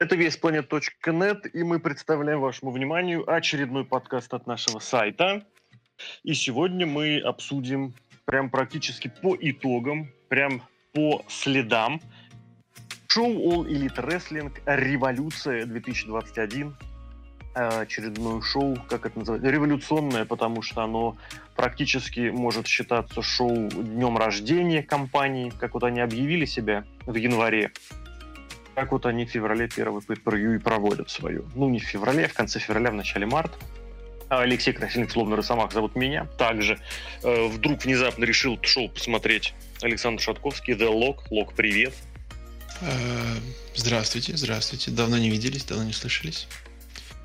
Это 0.00 0.16
весьplanet.net, 0.16 1.48
и 1.50 1.62
мы 1.62 1.78
представляем 1.78 2.40
вашему 2.40 2.72
вниманию 2.72 3.30
очередной 3.32 3.84
подкаст 3.84 4.34
от 4.34 4.46
нашего 4.46 4.80
сайта. 4.80 5.46
И 6.24 6.34
сегодня 6.34 6.84
мы 6.84 7.20
обсудим 7.20 7.94
прям 8.24 8.50
практически 8.50 9.12
по 9.22 9.36
итогам, 9.40 10.10
прям 10.28 10.62
по 10.92 11.24
следам 11.28 12.00
шоу 13.06 13.30
All 13.30 13.68
Elite 13.68 14.04
Wrestling 14.04 14.52
«Революция 14.66 15.64
2021». 15.64 16.74
Э, 17.54 17.82
очередное 17.82 18.40
шоу, 18.40 18.76
как 18.88 19.06
это 19.06 19.16
называется, 19.20 19.48
революционное, 19.48 20.24
потому 20.24 20.60
что 20.62 20.82
оно 20.82 21.16
практически 21.54 22.30
может 22.30 22.66
считаться 22.66 23.22
шоу 23.22 23.68
днем 23.68 24.18
рождения 24.18 24.82
компании, 24.82 25.52
как 25.56 25.74
вот 25.74 25.84
они 25.84 26.00
объявили 26.00 26.46
себя 26.46 26.84
в 27.06 27.14
январе 27.14 27.70
как 28.74 28.92
вот 28.92 29.06
они 29.06 29.24
в 29.24 29.30
феврале 29.30 29.68
первый 29.68 30.02
pay 30.02 30.56
и 30.56 30.58
проводят 30.58 31.10
свою. 31.10 31.46
Ну, 31.54 31.68
не 31.68 31.78
в 31.78 31.84
феврале, 31.84 32.26
а 32.26 32.28
в 32.28 32.34
конце 32.34 32.58
февраля, 32.58 32.90
в 32.90 32.94
начале 32.94 33.26
марта. 33.26 33.56
А 34.28 34.40
Алексей 34.40 34.72
Красильник, 34.72 35.10
словно 35.10 35.36
Росомах, 35.36 35.72
зовут 35.72 35.94
меня. 35.96 36.26
Также 36.38 36.78
э, 37.22 37.46
вдруг 37.48 37.84
внезапно 37.84 38.24
решил 38.24 38.58
шоу 38.62 38.88
посмотреть 38.88 39.54
Александр 39.82 40.22
Шатковский, 40.22 40.74
The 40.74 40.92
Lock. 40.92 41.18
Лок, 41.30 41.54
привет. 41.54 41.94
Э, 42.80 43.36
здравствуйте, 43.74 44.36
здравствуйте. 44.36 44.90
Давно 44.90 45.18
не 45.18 45.30
виделись, 45.30 45.64
давно 45.64 45.84
не 45.84 45.92
слышались. 45.92 46.48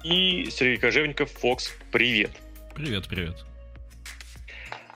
И 0.03 0.49
Сергей 0.51 0.77
Кожевников, 0.77 1.31
Фокс, 1.31 1.71
привет. 1.91 2.31
Привет, 2.75 3.07
привет. 3.07 3.48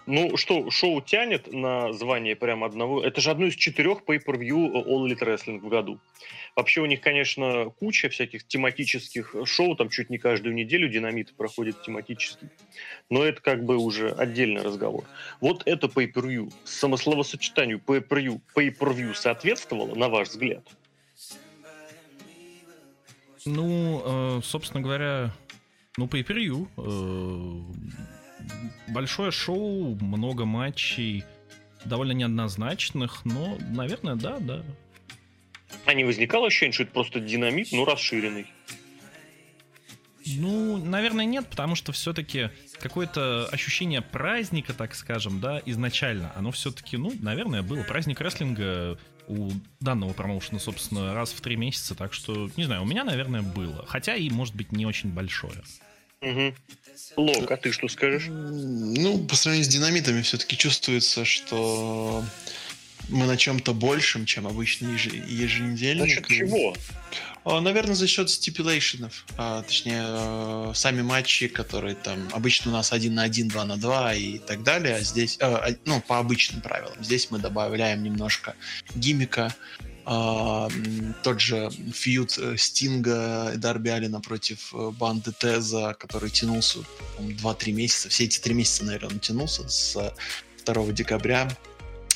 Ну 0.05 0.35
что, 0.35 0.69
шоу 0.69 1.01
тянет 1.01 1.51
на 1.51 1.93
звание 1.93 2.35
прям 2.35 2.63
одного. 2.63 3.01
Это 3.01 3.21
же 3.21 3.31
одно 3.31 3.45
из 3.45 3.55
четырех 3.55 4.03
pay-per-view 4.03 4.85
All 4.85 5.07
Elite 5.07 5.19
Wrestling 5.19 5.59
в 5.59 5.69
году. 5.69 5.99
Вообще 6.55 6.81
у 6.81 6.85
них, 6.85 7.01
конечно, 7.01 7.69
куча 7.79 8.09
всяких 8.09 8.45
тематических 8.45 9.35
шоу, 9.45 9.75
там 9.75 9.89
чуть 9.89 10.09
не 10.09 10.17
каждую 10.17 10.53
неделю 10.53 10.89
динамит 10.89 11.33
проходит 11.35 11.81
тематически. 11.81 12.49
Но 13.09 13.23
это 13.23 13.41
как 13.41 13.63
бы 13.63 13.77
уже 13.77 14.11
отдельный 14.11 14.61
разговор. 14.61 15.05
Вот 15.39 15.63
это 15.65 15.87
pay-per-view, 15.87 16.51
самословосочетанию 16.65 17.81
pay-per-view, 17.85 18.41
pay-per-view 18.55 19.13
соответствовало, 19.15 19.95
на 19.95 20.09
ваш 20.09 20.29
взгляд? 20.29 20.67
Ну, 23.45 24.01
э, 24.05 24.41
собственно 24.43 24.81
говоря, 24.81 25.31
ну, 25.97 26.07
pay-per-view. 26.07 26.67
Большое 28.87 29.31
шоу, 29.31 29.95
много 29.95 30.45
матчей, 30.45 31.23
довольно 31.85 32.11
неоднозначных, 32.11 33.25
но, 33.25 33.57
наверное, 33.69 34.15
да, 34.15 34.39
да. 34.39 34.63
А 35.85 35.93
не 35.93 36.03
возникало 36.03 36.47
ощущение, 36.47 36.73
что 36.73 36.83
это 36.83 36.93
просто 36.93 37.19
динамит, 37.19 37.69
но 37.71 37.85
расширенный? 37.85 38.47
Ну, 40.25 40.77
наверное, 40.77 41.25
нет, 41.25 41.47
потому 41.49 41.75
что 41.75 41.91
все-таки 41.91 42.49
какое-то 42.79 43.47
ощущение 43.51 44.01
праздника, 44.01 44.73
так 44.73 44.95
скажем, 44.95 45.41
да, 45.41 45.61
изначально, 45.65 46.31
оно 46.35 46.51
все-таки, 46.51 46.95
ну, 46.95 47.11
наверное, 47.19 47.61
было. 47.61 47.83
Праздник 47.83 48.21
рестлинга 48.21 48.97
у 49.27 49.51
данного 49.79 50.13
промоушена, 50.13 50.59
собственно, 50.59 51.13
раз 51.13 51.31
в 51.33 51.41
три 51.41 51.55
месяца, 51.55 51.95
так 51.95 52.13
что, 52.13 52.49
не 52.55 52.63
знаю, 52.63 52.83
у 52.83 52.85
меня, 52.85 53.03
наверное, 53.03 53.41
было. 53.41 53.85
Хотя 53.85 54.15
и, 54.15 54.29
может 54.29 54.55
быть, 54.55 54.71
не 54.71 54.85
очень 54.85 55.09
большое. 55.11 55.61
Угу. 56.23 56.55
Лок, 57.17 57.51
а 57.51 57.57
ты 57.57 57.71
что 57.71 57.87
скажешь? 57.87 58.27
Ну, 58.29 59.19
по 59.19 59.35
сравнению 59.35 59.69
с 59.69 59.73
динамитами 59.73 60.21
все-таки 60.21 60.57
чувствуется, 60.57 61.25
что 61.25 62.23
мы 63.09 63.25
на 63.25 63.37
чем-то 63.37 63.73
большем, 63.73 64.25
чем 64.25 64.47
обычный 64.47 64.93
еженедельник. 64.93 66.03
За 66.03 66.09
счет 66.09 66.27
чего? 66.27 66.75
А, 67.45 67.59
наверное, 67.59 67.95
за 67.95 68.07
счет 68.07 68.29
стипулейшенов. 68.29 69.25
А, 69.37 69.63
точнее, 69.63 70.03
э, 70.05 70.71
сами 70.73 71.01
матчи, 71.01 71.47
которые 71.47 71.95
там 71.95 72.29
обычно 72.31 72.71
у 72.71 72.73
нас 72.73 72.93
один 72.93 73.15
на 73.15 73.23
один, 73.23 73.49
два 73.49 73.65
на 73.65 73.77
два 73.77 74.13
и 74.13 74.37
так 74.39 74.63
далее. 74.63 74.95
А 74.95 75.01
здесь, 75.01 75.37
э, 75.41 75.75
ну, 75.85 76.01
по 76.01 76.19
обычным 76.19 76.61
правилам. 76.61 76.95
Здесь 77.01 77.29
мы 77.31 77.39
добавляем 77.39 78.01
немножко 78.01 78.55
гимика, 78.95 79.53
а, 80.05 80.69
тот 81.23 81.39
же 81.39 81.69
фьюд 81.93 82.37
э, 82.37 82.57
Стинга 82.57 83.51
и 83.53 83.57
Дарби 83.57 83.89
Алина 83.89 84.19
против 84.19 84.73
э, 84.73 84.89
банды 84.91 85.31
Теза, 85.31 85.95
который 85.97 86.29
тянулся 86.29 86.79
2-3 87.19 87.71
месяца. 87.71 88.09
Все 88.09 88.25
эти 88.25 88.39
три 88.39 88.53
месяца, 88.53 88.83
наверное, 88.83 89.11
он 89.11 89.19
тянулся 89.19 89.67
с 89.67 90.13
2 90.65 90.91
декабря 90.91 91.49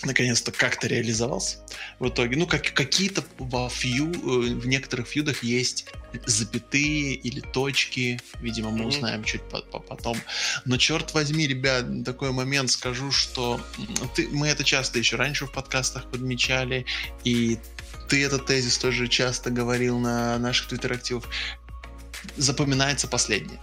наконец-то 0.04 0.52
как-то 0.52 0.88
реализовался 0.88 1.58
в 2.00 2.08
итоге. 2.08 2.38
Ну, 2.38 2.46
как, 2.46 2.74
какие-то 2.74 3.24
во 3.38 3.70
фью, 3.70 4.12
э, 4.12 4.54
в 4.54 4.68
некоторых 4.68 5.08
фьюдах 5.08 5.44
есть 5.44 5.86
запятые 6.26 7.14
или 7.14 7.40
точки. 7.40 8.20
Видимо, 8.42 8.70
мы 8.70 8.86
узнаем 8.86 9.24
чуть 9.24 9.42
по 9.50 9.58
-по 9.58 9.80
потом. 9.80 10.18
Но 10.66 10.78
черт 10.78 11.14
возьми, 11.14 11.48
ребят, 11.48 12.04
такой 12.06 12.32
момент 12.32 12.72
скажу, 12.72 13.12
что 13.12 13.60
ты, 14.16 14.28
мы 14.30 14.48
это 14.48 14.64
часто 14.64 15.00
еще 15.00 15.16
раньше 15.16 15.46
в 15.46 15.52
подкастах 15.52 16.10
подмечали, 16.10 16.86
и 17.24 17.58
ты 18.08 18.24
этот 18.24 18.46
тезис 18.46 18.78
тоже 18.78 19.08
часто 19.08 19.50
говорил 19.50 20.00
на 20.00 20.38
наших 20.40 20.68
твиттер-активах. 20.68 21.26
Запоминается 22.36 23.08
последнее. 23.08 23.60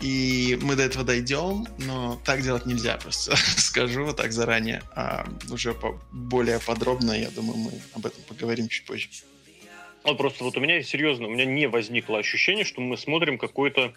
И 0.00 0.58
мы 0.60 0.76
до 0.76 0.82
этого 0.82 1.04
дойдем, 1.04 1.66
но 1.78 2.20
так 2.24 2.42
делать 2.42 2.66
нельзя, 2.66 2.96
просто 2.96 3.36
скажу 3.56 4.12
так 4.12 4.32
заранее. 4.32 4.82
А 4.94 5.26
уже 5.50 5.72
по 5.72 5.98
более 6.12 6.60
подробно, 6.60 7.12
я 7.12 7.30
думаю, 7.30 7.56
мы 7.56 7.72
об 7.94 8.04
этом 8.04 8.22
поговорим 8.24 8.68
чуть 8.68 8.84
позже. 8.84 9.08
Вот 10.02 10.18
просто 10.18 10.44
вот 10.44 10.56
у 10.58 10.60
меня 10.60 10.82
серьезно, 10.82 11.26
у 11.26 11.30
меня 11.30 11.46
не 11.46 11.66
возникло 11.66 12.18
ощущение, 12.18 12.66
что 12.66 12.82
мы 12.82 12.98
смотрим 12.98 13.38
какой-то 13.38 13.94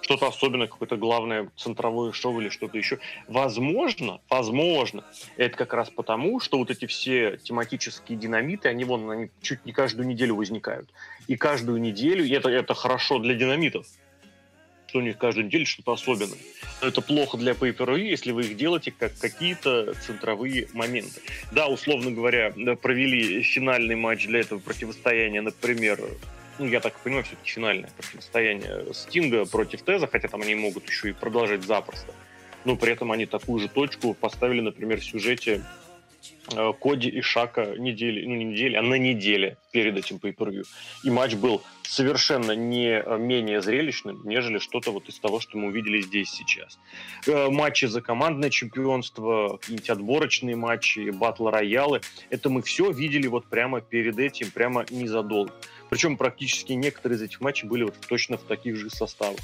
что-то 0.00 0.28
особенное, 0.28 0.68
какое-то 0.68 0.96
главное 0.96 1.50
центровое 1.56 2.12
шоу 2.12 2.40
или 2.40 2.48
что-то 2.48 2.78
еще. 2.78 2.98
Возможно, 3.26 4.20
возможно, 4.28 5.04
это 5.36 5.56
как 5.56 5.74
раз 5.74 5.90
потому, 5.90 6.40
что 6.40 6.58
вот 6.58 6.70
эти 6.70 6.86
все 6.86 7.38
тематические 7.42 8.18
динамиты, 8.18 8.68
они 8.68 8.84
вон, 8.84 9.10
они 9.10 9.30
чуть 9.42 9.64
не 9.64 9.72
каждую 9.72 10.06
неделю 10.06 10.36
возникают. 10.36 10.88
И 11.26 11.36
каждую 11.36 11.80
неделю, 11.80 12.24
и 12.24 12.30
это, 12.30 12.48
это 12.48 12.74
хорошо 12.74 13.18
для 13.18 13.34
динамитов, 13.34 13.86
что 14.86 14.98
у 14.98 15.02
них 15.02 15.18
каждую 15.18 15.46
неделю 15.46 15.66
что-то 15.66 15.92
особенное. 15.92 16.38
Но 16.80 16.88
это 16.88 17.00
плохо 17.00 17.36
для 17.36 17.52
pay 17.52 18.00
если 18.00 18.30
вы 18.30 18.42
их 18.42 18.56
делаете 18.56 18.92
как 18.96 19.16
какие-то 19.18 19.94
центровые 19.94 20.68
моменты. 20.72 21.20
Да, 21.50 21.66
условно 21.66 22.10
говоря, 22.12 22.52
провели 22.80 23.42
финальный 23.42 23.96
матч 23.96 24.26
для 24.26 24.40
этого 24.40 24.60
противостояния, 24.60 25.40
например, 25.40 26.00
ну, 26.58 26.66
я 26.66 26.80
так 26.80 26.94
понимаю, 27.00 27.24
все-таки 27.24 27.50
финальное 27.50 27.90
противостояние 27.96 28.92
Стинга 28.92 29.44
против 29.46 29.82
Теза, 29.82 30.06
хотя 30.06 30.28
там 30.28 30.42
они 30.42 30.54
могут 30.54 30.88
еще 30.88 31.10
и 31.10 31.12
продолжать 31.12 31.64
запросто. 31.64 32.12
Но 32.64 32.76
при 32.76 32.92
этом 32.92 33.12
они 33.12 33.26
такую 33.26 33.60
же 33.60 33.68
точку 33.68 34.14
поставили, 34.14 34.60
например, 34.60 35.00
в 35.00 35.04
сюжете 35.04 35.62
Э, 36.52 36.72
Коди 36.80 37.08
и 37.08 37.20
Шака 37.20 37.74
недели, 37.76 38.24
ну 38.24 38.34
не 38.36 38.44
недели, 38.44 38.76
а 38.76 38.82
на 38.82 38.94
неделе 38.94 39.56
перед 39.72 39.96
этим 39.96 40.16
pay 40.16 40.34
per 40.34 40.64
И 41.02 41.10
матч 41.10 41.34
был 41.34 41.62
совершенно 41.82 42.52
не 42.52 43.00
э, 43.00 43.18
менее 43.18 43.60
зрелищным, 43.60 44.22
нежели 44.24 44.58
что-то 44.58 44.92
вот 44.92 45.08
из 45.08 45.18
того, 45.18 45.40
что 45.40 45.58
мы 45.58 45.68
увидели 45.68 46.00
здесь 46.00 46.30
сейчас. 46.30 46.78
Э, 47.26 47.48
матчи 47.50 47.86
за 47.86 48.00
командное 48.00 48.50
чемпионство, 48.50 49.58
какие-нибудь 49.58 49.90
отборочные 49.90 50.56
матчи, 50.56 51.10
батл-роялы, 51.10 52.00
это 52.30 52.48
мы 52.48 52.62
все 52.62 52.90
видели 52.92 53.26
вот 53.26 53.46
прямо 53.46 53.80
перед 53.80 54.18
этим, 54.18 54.50
прямо 54.50 54.84
незадолго. 54.90 55.52
Причем 55.90 56.16
практически 56.16 56.72
некоторые 56.72 57.16
из 57.18 57.22
этих 57.22 57.40
матчей 57.40 57.68
были 57.68 57.84
вот 57.84 57.94
точно 58.08 58.36
в 58.36 58.42
таких 58.42 58.76
же 58.76 58.90
составах. 58.90 59.40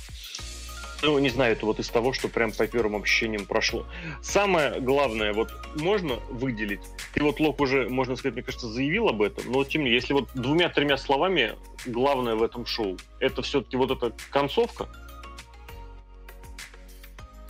Ну, 1.03 1.19
не 1.19 1.31
знаю, 1.31 1.53
это 1.53 1.67
вот 1.67 1.81
из 1.81 1.89
того, 1.89 2.13
что 2.13 2.29
прям 2.29 2.53
по 2.53 2.65
первым 2.69 3.03
ощущениям 3.03 3.45
прошло. 3.45 3.85
Самое 4.23 4.81
главное, 4.81 5.33
вот 5.33 5.53
можно 5.75 6.15
выделить, 6.31 6.81
и 7.17 7.21
вот 7.21 7.41
Лок 7.41 7.61
уже, 7.61 7.89
можно 7.89 8.15
сказать, 8.15 8.35
мне 8.35 8.45
кажется, 8.45 8.69
заявил 8.69 9.09
об 9.09 9.21
этом, 9.21 9.51
но 9.51 9.65
тем 9.65 9.81
не 9.81 9.87
менее, 9.87 10.01
если 10.01 10.13
вот 10.13 10.29
двумя-тремя 10.35 10.97
словами 10.97 11.57
главное 11.87 12.37
в 12.37 12.43
этом 12.45 12.67
шоу, 12.67 12.97
это 13.19 13.43
все-таки 13.43 13.77
вот 13.77 13.91
эта 13.91 14.13
концовка, 14.31 14.89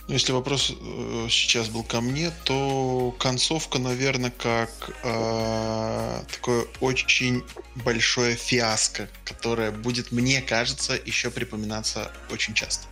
ну, 0.07 0.13
если 0.15 0.33
вопрос 0.33 0.69
э, 0.69 1.27
сейчас 1.29 1.69
был 1.69 1.83
ко 1.83 2.01
мне, 2.01 2.29
то 2.43 3.15
концовка, 3.19 3.79
наверное, 3.79 4.31
как 4.31 4.69
э, 5.01 6.23
такое 6.29 6.65
очень 6.81 7.41
большое 7.75 8.35
фиаско, 8.35 9.07
которое 9.23 9.71
будет, 9.71 10.11
мне 10.11 10.41
кажется, 10.41 10.99
еще 11.05 11.31
припоминаться 11.31 12.11
очень 12.29 12.53
часто. 12.53 12.87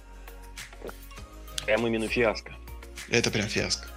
Прям 1.66 1.86
именно 1.86 2.08
фиаско. 2.08 2.54
Это 3.10 3.30
прям 3.30 3.48
фиаско. 3.48 3.88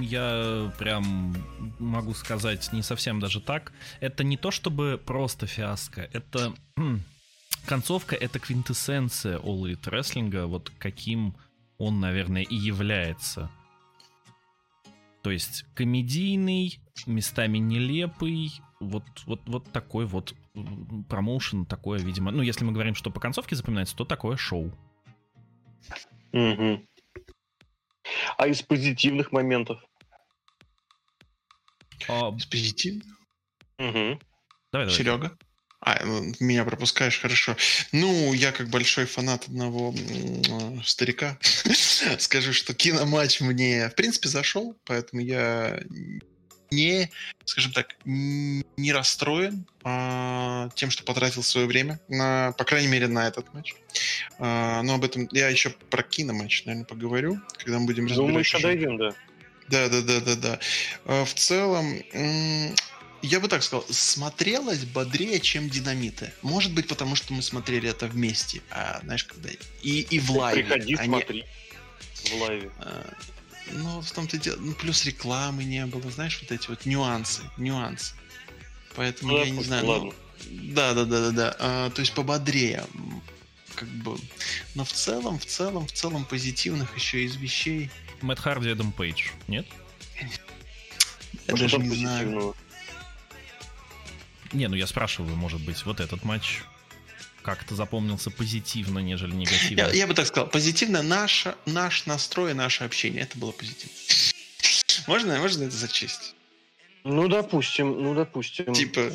Я 0.00 0.72
прям 0.78 1.36
могу 1.80 2.14
сказать 2.14 2.72
не 2.72 2.82
совсем 2.82 3.18
даже 3.18 3.40
так. 3.40 3.72
Это 3.98 4.22
не 4.22 4.36
то 4.36 4.52
чтобы 4.52 5.00
просто 5.04 5.48
фиаско, 5.48 6.08
это 6.12 6.54
концовка, 7.66 8.14
это 8.14 8.38
квинтэссенция 8.38 9.38
All 9.38 9.62
Elite 9.62 9.90
Wrestling, 9.90 10.46
вот 10.46 10.70
каким 10.78 11.34
он, 11.78 12.00
наверное, 12.00 12.42
и 12.42 12.54
является. 12.54 13.50
То 15.22 15.30
есть 15.30 15.64
комедийный, 15.74 16.80
местами 17.06 17.58
нелепый, 17.58 18.50
вот, 18.80 19.04
вот, 19.26 19.42
вот 19.46 19.70
такой 19.72 20.06
вот 20.06 20.34
промоушен, 21.08 21.66
такое, 21.66 21.98
видимо. 21.98 22.30
Ну, 22.30 22.42
если 22.42 22.64
мы 22.64 22.72
говорим, 22.72 22.94
что 22.94 23.10
по 23.10 23.20
концовке 23.20 23.56
запоминается, 23.56 23.96
то 23.96 24.04
такое 24.04 24.36
шоу. 24.36 24.72
Угу. 26.32 26.86
А 28.36 28.46
из 28.46 28.62
позитивных 28.62 29.32
моментов? 29.32 29.80
А... 32.08 32.30
Из 32.36 32.46
позитивных? 32.46 33.06
Угу. 33.78 33.92
Давай, 33.92 34.18
давай. 34.72 34.90
Серега? 34.90 35.38
А, 35.80 36.04
меня 36.40 36.64
пропускаешь, 36.64 37.20
хорошо. 37.20 37.56
Ну, 37.92 38.32
я 38.32 38.50
как 38.52 38.68
большой 38.68 39.06
фанат 39.06 39.44
одного 39.46 39.94
старика 40.84 41.38
скажу, 42.18 42.52
что 42.52 42.74
киноматч 42.74 43.40
мне, 43.40 43.88
в 43.88 43.94
принципе, 43.94 44.28
зашел, 44.28 44.76
поэтому 44.84 45.22
я 45.22 45.80
не, 46.70 47.10
скажем 47.44 47.72
так, 47.72 47.94
не 48.04 48.92
расстроен 48.92 49.66
а, 49.84 50.68
тем, 50.74 50.90
что 50.90 51.04
потратил 51.04 51.42
свое 51.42 51.66
время, 51.66 52.00
на, 52.08 52.52
по 52.58 52.64
крайней 52.64 52.88
мере, 52.88 53.06
на 53.06 53.28
этот 53.28 53.52
матч. 53.54 53.74
А, 54.38 54.82
но 54.82 54.94
об 54.94 55.04
этом 55.04 55.28
я 55.30 55.48
еще 55.48 55.70
про 55.70 56.02
киноматч, 56.02 56.64
наверное, 56.64 56.86
поговорю, 56.86 57.40
когда 57.56 57.78
мы 57.78 57.86
будем 57.86 58.06
разбирать. 58.06 58.26
Думаю, 58.28 58.40
еще 58.40 58.58
дойдем, 58.60 58.98
да. 58.98 59.14
Да, 59.68 59.88
да, 59.88 60.02
да, 60.02 60.20
да, 60.20 60.36
да. 60.36 60.60
А, 61.04 61.24
в 61.24 61.34
целом, 61.34 62.02
я 63.22 63.40
бы 63.40 63.48
так 63.48 63.62
сказал, 63.62 63.84
смотрелось 63.90 64.84
бодрее, 64.84 65.40
чем 65.40 65.68
динамиты. 65.68 66.32
Может 66.42 66.72
быть, 66.72 66.86
потому 66.88 67.16
что 67.16 67.32
мы 67.32 67.42
смотрели 67.42 67.90
это 67.90 68.06
вместе, 68.06 68.62
а 68.70 69.00
знаешь, 69.02 69.24
когда 69.24 69.50
и, 69.82 70.00
и 70.00 70.18
в 70.18 70.30
лайве. 70.30 70.62
Приходи, 70.62 70.94
а 70.94 71.04
смотри. 71.04 71.44
В 72.24 72.34
лайве. 72.42 72.70
А, 72.78 73.12
ну, 73.72 74.00
в 74.00 74.10
том-то 74.12 74.38
дело. 74.38 74.56
Ну, 74.58 74.72
плюс 74.72 75.04
рекламы 75.04 75.64
не 75.64 75.84
было, 75.86 76.10
знаешь, 76.10 76.38
вот 76.40 76.52
эти 76.52 76.68
вот 76.68 76.86
нюансы, 76.86 77.42
нюансы. 77.56 78.14
Поэтому 78.94 79.32
ну, 79.32 79.38
я 79.44 79.50
не 79.50 79.62
знаю. 79.62 79.84
Ну, 79.84 80.14
да, 80.50 80.94
да, 80.94 81.04
да, 81.04 81.20
да, 81.20 81.30
да. 81.30 81.56
А, 81.58 81.90
то 81.90 82.00
есть 82.00 82.14
пободрее. 82.14 82.84
Как 83.74 83.88
бы. 83.88 84.18
Но 84.74 84.84
в 84.84 84.92
целом, 84.92 85.38
в 85.38 85.46
целом, 85.46 85.86
в 85.86 85.92
целом 85.92 86.24
позитивных 86.24 86.96
еще 86.96 87.24
из 87.24 87.36
вещей. 87.36 87.90
Мэтт 88.22 88.40
Харди, 88.40 88.70
Эдам 88.70 88.92
Пейдж, 88.92 89.28
нет? 89.46 89.66
Я 91.46 91.54
даже 91.54 91.78
не 91.78 91.94
знаю. 91.96 92.54
Не, 94.52 94.68
ну 94.68 94.76
я 94.76 94.86
спрашиваю, 94.86 95.36
может 95.36 95.60
быть, 95.60 95.84
вот 95.84 96.00
этот 96.00 96.24
матч 96.24 96.62
как-то 97.42 97.74
запомнился 97.74 98.30
позитивно, 98.30 98.98
нежели 98.98 99.34
негативно. 99.34 99.82
Я, 99.82 99.90
я 99.90 100.06
бы 100.06 100.14
так 100.14 100.26
сказал, 100.26 100.48
позитивно 100.48 101.02
наша, 101.02 101.54
наш 101.66 102.06
настрой, 102.06 102.54
наше 102.54 102.84
общение, 102.84 103.22
это 103.22 103.38
было 103.38 103.52
позитивно. 103.52 103.94
Можно, 105.06 105.38
можно 105.38 105.64
это 105.64 105.76
зачесть? 105.76 106.34
Ну, 107.04 107.28
допустим, 107.28 108.02
ну, 108.02 108.14
допустим. 108.14 108.72
Типа, 108.72 109.10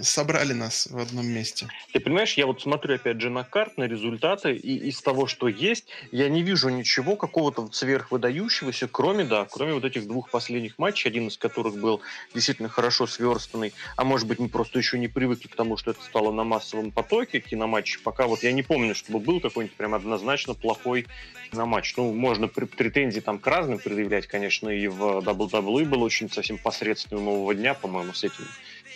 собрали 0.00 0.52
нас 0.52 0.88
в 0.90 0.98
одном 0.98 1.26
месте. 1.26 1.68
Ты 1.92 2.00
понимаешь, 2.00 2.34
я 2.34 2.46
вот 2.46 2.60
смотрю, 2.60 2.96
опять 2.96 3.20
же, 3.20 3.30
на 3.30 3.44
карт, 3.44 3.78
на 3.78 3.84
результаты, 3.84 4.54
и 4.54 4.88
из 4.88 5.00
того, 5.00 5.26
что 5.26 5.48
есть, 5.48 5.86
я 6.10 6.28
не 6.28 6.42
вижу 6.42 6.68
ничего 6.68 7.16
какого-то 7.16 7.70
сверхвыдающегося, 7.72 8.88
кроме, 8.88 9.24
да, 9.24 9.46
кроме 9.50 9.74
вот 9.74 9.84
этих 9.84 10.06
двух 10.06 10.30
последних 10.30 10.78
матчей, 10.78 11.08
один 11.10 11.28
из 11.28 11.38
которых 11.38 11.76
был 11.76 12.00
действительно 12.34 12.68
хорошо 12.68 13.06
сверстанный, 13.06 13.72
а 13.96 14.04
может 14.04 14.26
быть, 14.26 14.38
мы 14.38 14.48
просто 14.48 14.78
еще 14.78 14.98
не 14.98 15.08
привыкли 15.08 15.48
к 15.48 15.56
тому, 15.56 15.76
что 15.76 15.92
это 15.92 16.02
стало 16.02 16.32
на 16.32 16.44
массовом 16.44 16.90
потоке 16.90 17.40
киноматч. 17.40 18.00
Пока 18.00 18.26
вот 18.26 18.42
я 18.42 18.52
не 18.52 18.62
помню, 18.62 18.94
чтобы 18.94 19.20
был 19.20 19.40
какой-нибудь 19.40 19.76
прям 19.76 19.94
однозначно 19.94 20.54
плохой 20.54 21.06
киноматч. 21.50 21.96
Ну, 21.96 22.12
можно 22.12 22.48
претензии 22.48 23.20
там 23.20 23.38
к 23.38 23.46
разным 23.46 23.78
предъявлять, 23.78 24.26
конечно, 24.26 24.68
и 24.68 24.86
в 24.88 25.18
WWE 25.18 25.84
был 25.84 26.02
очень 26.02 26.30
совсем 26.30 26.58
посредственный 27.12 27.22
нового 27.22 27.54
дня, 27.54 27.74
по-моему, 27.74 28.12
с 28.12 28.24
этим, 28.24 28.44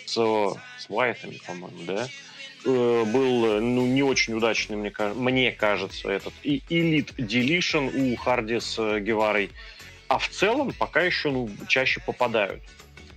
с, 0.05 0.13
с 0.13 0.89
Уайтами, 0.89 1.39
по-моему, 1.45 1.77
да, 1.85 2.07
э, 2.65 3.03
был 3.05 3.61
ну, 3.61 3.85
не 3.85 4.03
очень 4.03 4.33
удачный, 4.33 4.75
мне, 4.75 4.91
мне 5.15 5.51
кажется, 5.51 6.09
этот 6.09 6.33
и 6.43 6.61
Elite 6.69 7.15
Deletion 7.17 8.13
у 8.13 8.15
Харди 8.15 8.59
с 8.59 8.77
э, 8.79 8.99
Геварой. 8.99 9.51
А 10.07 10.17
в 10.19 10.29
целом 10.29 10.71
пока 10.77 11.01
еще 11.01 11.31
ну, 11.31 11.49
чаще 11.67 11.99
попадают. 12.05 12.61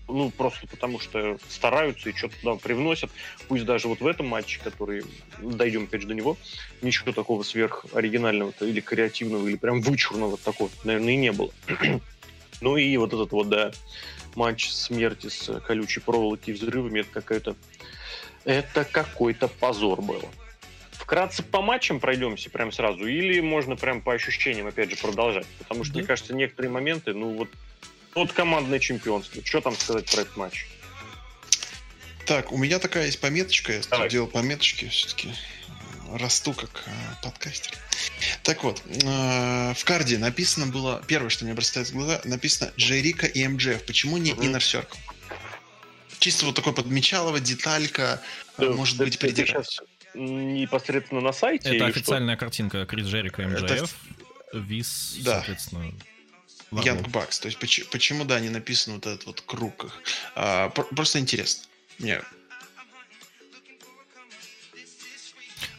Ну, 0.09 0.29
просто 0.31 0.67
потому 0.67 0.99
что 0.99 1.39
стараются 1.49 2.11
и 2.11 2.13
что-то 2.13 2.35
туда 2.41 2.57
привносят. 2.57 3.11
Пусть 3.47 3.65
даже 3.65 3.87
вот 3.87 4.01
в 4.01 4.07
этом 4.09 4.27
матче, 4.27 4.61
который, 4.63 5.05
дойдем 5.39 5.85
опять 5.85 6.03
же 6.03 6.09
до 6.09 6.15
него, 6.15 6.37
ничего 6.83 7.13
такого 7.13 7.45
сверхоригинального 7.45 8.53
или 8.61 8.81
креативного, 8.81 9.47
или 9.47 9.55
прям 9.55 9.81
вычурного 9.81 10.37
такого, 10.37 10.69
наверное, 10.83 11.13
и 11.13 11.17
не 11.17 11.31
было. 11.31 11.53
ну 12.61 12.77
и 12.77 12.97
вот 12.97 13.13
этот 13.13 13.31
вот, 13.31 13.49
да, 13.49 13.71
матч 14.37 14.71
смерти 14.71 15.29
с 15.29 15.61
колючей 15.61 16.01
проволоки 16.01 16.51
и 16.51 16.53
взрывами, 16.53 17.01
это 17.01 17.11
какая-то... 17.11 17.57
Это 18.45 18.85
какой-то 18.85 19.49
позор 19.49 20.01
было. 20.01 20.25
Вкратце 20.93 21.43
по 21.43 21.61
матчам 21.61 22.01
пройдемся 22.01 22.51
прям 22.51 22.73
сразу, 22.73 23.07
или 23.07 23.41
можно 23.41 23.77
прям 23.77 24.01
по 24.01 24.13
ощущениям, 24.13 24.67
опять 24.67 24.91
же, 24.91 24.97
продолжать? 24.97 25.47
Потому 25.59 25.85
что, 25.85 25.95
да. 25.95 25.99
мне 26.01 26.07
кажется, 26.07 26.35
некоторые 26.35 26.71
моменты, 26.71 27.13
ну 27.13 27.31
вот, 27.31 27.49
вот 28.15 28.33
командное 28.33 28.79
чемпионство. 28.79 29.45
Что 29.45 29.61
там 29.61 29.75
сказать 29.75 30.11
про 30.11 30.23
этот 30.23 30.37
матч? 30.37 30.67
Так, 32.27 32.53
у 32.53 32.59
меня 32.59 32.79
такая 32.79 33.07
есть 33.07 33.21
пометочка, 33.21 33.73
я 33.73 33.81
Давай. 33.91 34.09
делал 34.09 34.29
пометочки 34.29 34.89
все-таки 34.89 35.31
расту 36.19 36.53
как 36.53 36.85
э, 36.87 36.91
подкастер. 37.23 37.73
Так 38.43 38.65
вот, 38.65 38.83
э, 38.87 39.75
в 39.75 39.85
карде 39.85 40.19
написано 40.19 40.67
было, 40.67 41.03
первое, 41.07 41.31
что 41.31 41.45
мне 41.45 41.55
бросается 41.55 41.93
в 41.93 41.97
глаза, 41.97 42.21
написано 42.25 42.73
Джерика 42.77 43.27
и 43.27 43.47
МДФ. 43.47 43.85
Почему 43.85 44.19
не. 44.19 44.33
Inner 44.33 44.59
Circle? 44.59 44.97
Чисто 46.19 46.47
вот 46.47 46.55
такой 46.55 46.73
подмечалово, 46.73 47.41
деталька, 47.41 48.21
э, 48.59 48.67
да, 48.67 48.73
может 48.73 48.99
быть, 48.99 49.19
придерживаться. 49.19 49.85
Непосредственно 50.15 51.21
на 51.21 51.33
сайте? 51.33 51.77
Это 51.77 51.87
официальная 51.87 52.37
что? 52.37 52.45
картинка 52.45 52.87
Крис 52.87 53.07
Джерика 53.07 53.43
МДФ, 53.43 53.63
Это... 53.63 53.89
Виз, 54.53 55.19
да. 55.21 55.37
соответственно, 55.37 55.93
Янг 56.73 57.09
Бакс. 57.09 57.39
То 57.39 57.47
есть 57.47 57.59
почему, 57.59 57.87
почему, 57.91 58.25
да, 58.25 58.41
не 58.41 58.49
написано 58.49 58.97
вот 58.97 59.07
этот 59.07 59.27
вот 59.27 59.41
круг 59.43 59.85
их? 59.85 60.03
А, 60.35 60.69
просто 60.71 61.21
интересно. 61.21 61.65
Мне 61.99 62.21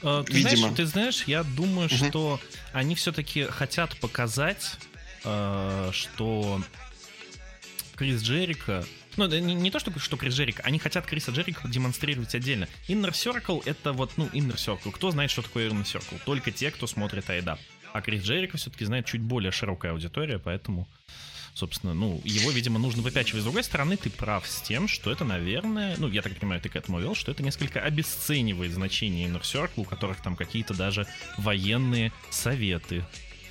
ты 0.02 0.34
Видимо. 0.34 0.58
Знаешь, 0.58 0.76
ты 0.76 0.86
знаешь, 0.86 1.24
я 1.26 1.44
думаю, 1.44 1.88
угу. 1.88 1.96
что 1.96 2.40
они 2.74 2.96
все-таки 2.96 3.44
хотят 3.46 3.98
показать, 4.00 4.78
э, 5.24 5.90
что 5.94 6.62
Крис 7.96 8.22
Джерика 8.22 8.86
ну, 9.18 9.28
не, 9.28 9.54
не 9.54 9.72
то, 9.72 9.80
что, 9.80 9.98
что 10.00 10.18
Крис 10.18 10.34
Джерика, 10.34 10.64
они 10.64 10.80
хотят 10.80 11.06
Криса 11.06 11.32
Джерика 11.32 11.68
демонстрировать 11.68 12.34
отдельно. 12.34 12.68
Inner 12.88 13.12
Circle— 13.12 13.62
это 13.66 13.92
вот, 13.92 14.14
ну, 14.18 14.28
Inner 14.28 14.56
Circle. 14.56 14.92
Кто 14.92 15.12
знает, 15.12 15.32
что 15.32 15.42
такое 15.42 15.70
Inner 15.70 15.84
Circle? 15.84 16.22
Только 16.26 16.52
те, 16.52 16.72
кто 16.72 16.88
смотрит 16.88 17.30
Айда. 17.30 17.58
А 17.94 18.02
Крис 18.02 18.24
Джерика 18.24 18.58
все-таки 18.58 18.86
знает 18.86 19.06
чуть 19.06 19.22
более 19.22 19.52
широкая 19.52 19.92
аудитория, 19.92 20.40
поэтому 20.40 20.88
собственно, 21.54 21.94
ну, 21.94 22.22
его, 22.24 22.52
видимо, 22.52 22.80
нужно 22.80 23.02
выпячивать. 23.02 23.42
С 23.42 23.44
другой 23.44 23.64
стороны, 23.64 23.98
ты 23.98 24.10
прав 24.10 24.48
с 24.48 24.62
тем, 24.62 24.88
что 24.88 25.12
это, 25.12 25.24
наверное, 25.24 25.96
ну, 25.98 26.08
я 26.08 26.22
так 26.22 26.38
понимаю, 26.38 26.62
ты 26.62 26.70
к 26.70 26.76
этому 26.76 27.00
вел, 27.00 27.16
что 27.16 27.32
это 27.32 27.44
несколько 27.44 27.82
обесценивает 27.82 28.72
значение 28.72 29.28
Inner 29.28 29.42
Circle, 29.42 29.72
у 29.78 29.84
которых 29.84 30.22
там 30.22 30.36
какие-то 30.36 30.74
даже 30.74 31.08
военные 31.38 32.12
советы. 32.30 33.06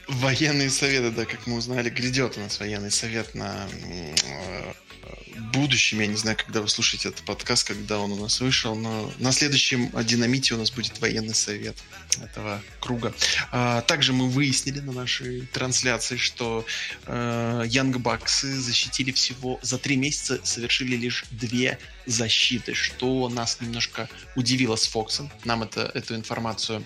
Военные 0.09 0.71
советы, 0.71 1.11
да, 1.11 1.25
как 1.25 1.47
мы 1.47 1.57
узнали, 1.57 1.89
грядет 1.89 2.37
у 2.37 2.41
нас 2.41 2.59
военный 2.59 2.91
совет 2.91 3.35
на 3.35 3.69
э, 3.85 4.73
будущем, 5.53 6.01
я 6.01 6.07
не 6.07 6.17
знаю, 6.17 6.37
когда 6.37 6.61
вы 6.61 6.69
слушаете 6.69 7.09
этот 7.09 7.25
подкаст, 7.25 7.67
когда 7.67 7.99
он 7.99 8.13
у 8.13 8.17
нас 8.17 8.41
вышел, 8.41 8.75
но 8.75 9.13
на 9.19 9.33
следующем 9.33 9.91
динамите 10.05 10.55
у 10.55 10.59
нас 10.59 10.71
будет 10.71 11.01
военный 11.01 11.35
совет 11.35 11.77
этого 12.23 12.63
круга. 12.81 13.15
А, 13.51 13.81
также 13.83 14.13
мы 14.13 14.29
выяснили 14.29 14.81
на 14.81 14.93
нашей 14.93 15.43
трансляции, 15.47 16.17
что 16.17 16.65
э, 17.07 17.67
Баксы 17.99 18.53
защитили 18.61 19.13
всего 19.13 19.59
за 19.63 19.79
три 19.79 19.97
месяца, 19.97 20.41
совершили 20.45 20.97
лишь 20.97 21.25
две 21.31 21.79
защиты, 22.07 22.75
что 22.75 23.29
нас 23.29 23.61
немножко 23.61 24.09
удивило 24.37 24.77
с 24.77 24.87
Фоксом. 24.87 25.31
Нам 25.45 25.63
это, 25.63 25.91
эту 25.95 26.15
информацию 26.15 26.85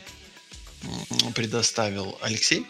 предоставил 1.35 2.19
Алексей. 2.21 2.67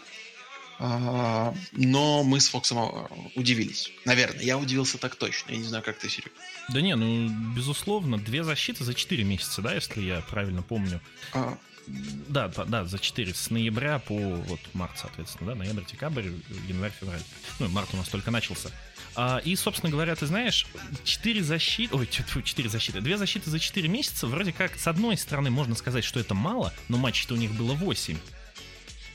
Но 0.79 2.23
мы 2.23 2.39
с 2.39 2.49
Фоксом 2.49 2.79
а, 2.79 3.09
удивились. 3.35 3.91
Наверное, 4.03 4.43
я 4.43 4.57
удивился 4.57 4.97
так 4.97 5.15
точно. 5.15 5.51
Я 5.51 5.57
не 5.57 5.63
знаю, 5.63 5.83
как 5.83 5.97
ты, 5.97 6.09
Серега. 6.09 6.31
Да 6.69 6.81
не, 6.81 6.95
ну, 6.95 7.29
безусловно, 7.55 8.17
две 8.17 8.43
защиты 8.43 8.83
за 8.83 8.93
4 8.93 9.23
месяца, 9.23 9.61
да, 9.61 9.73
если 9.73 10.01
я 10.01 10.21
правильно 10.21 10.61
помню. 10.61 10.99
А... 11.33 11.57
Да, 11.87 12.47
да, 12.47 12.85
за 12.85 12.97
4, 12.97 13.33
с 13.33 13.51
ноября 13.51 13.99
по 13.99 14.15
вот 14.15 14.59
март, 14.73 14.97
соответственно, 14.97 15.51
да, 15.51 15.55
ноябрь, 15.55 15.83
декабрь, 15.89 16.29
январь, 16.67 16.91
февраль. 16.99 17.21
Ну, 17.59 17.69
март 17.69 17.89
у 17.93 17.97
нас 17.97 18.07
только 18.07 18.31
начался. 18.31 18.71
А, 19.15 19.37
и, 19.45 19.55
собственно 19.55 19.91
говоря, 19.91 20.15
ты 20.15 20.25
знаешь, 20.25 20.65
4 21.03 21.43
защиты, 21.43 21.95
ой, 21.95 22.07
4 22.07 22.69
защиты, 22.69 23.01
2 23.01 23.17
защиты 23.17 23.49
за 23.49 23.59
4 23.59 23.87
месяца, 23.87 24.27
вроде 24.27 24.51
как, 24.51 24.75
с 24.77 24.87
одной 24.87 25.15
стороны, 25.15 25.51
можно 25.51 25.75
сказать, 25.75 26.03
что 26.03 26.19
это 26.19 26.33
мало, 26.33 26.73
но 26.89 26.97
матчей-то 26.97 27.35
у 27.35 27.37
них 27.37 27.53
было 27.53 27.73
8. 27.73 28.17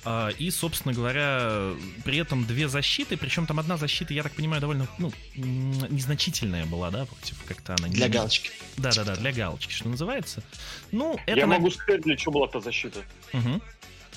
А, 0.05 0.31
и, 0.39 0.51
собственно 0.51 0.95
говоря, 0.95 1.73
при 2.05 2.19
этом 2.19 2.47
две 2.47 2.69
защиты, 2.69 3.17
причем 3.17 3.47
там 3.47 3.59
одна 3.59 3.77
защита, 3.77 4.15
я 4.15 4.23
так 4.23 4.33
понимаю, 4.33 4.61
довольно 4.61 4.89
ну, 4.99 5.13
незначительная 5.37 6.65
была, 6.65 6.91
да, 6.91 7.05
против 7.05 7.37
как-то 7.45 7.75
она... 7.79 7.89
Для 7.89 8.09
не... 8.09 8.15
галочки. 8.15 8.51
Да-да-да, 8.79 9.17
для 9.17 9.33
галочки, 9.33 9.73
что 9.73 9.89
называется. 9.89 10.43
Ну, 10.91 11.19
это... 11.27 11.39
Я 11.39 11.47
могу 11.47 11.71
сказать, 11.71 12.01
для 12.03 12.17
чего 12.17 12.33
была 12.33 12.49
та 12.49 12.61
защита. 12.61 13.01
Угу. 13.35 13.61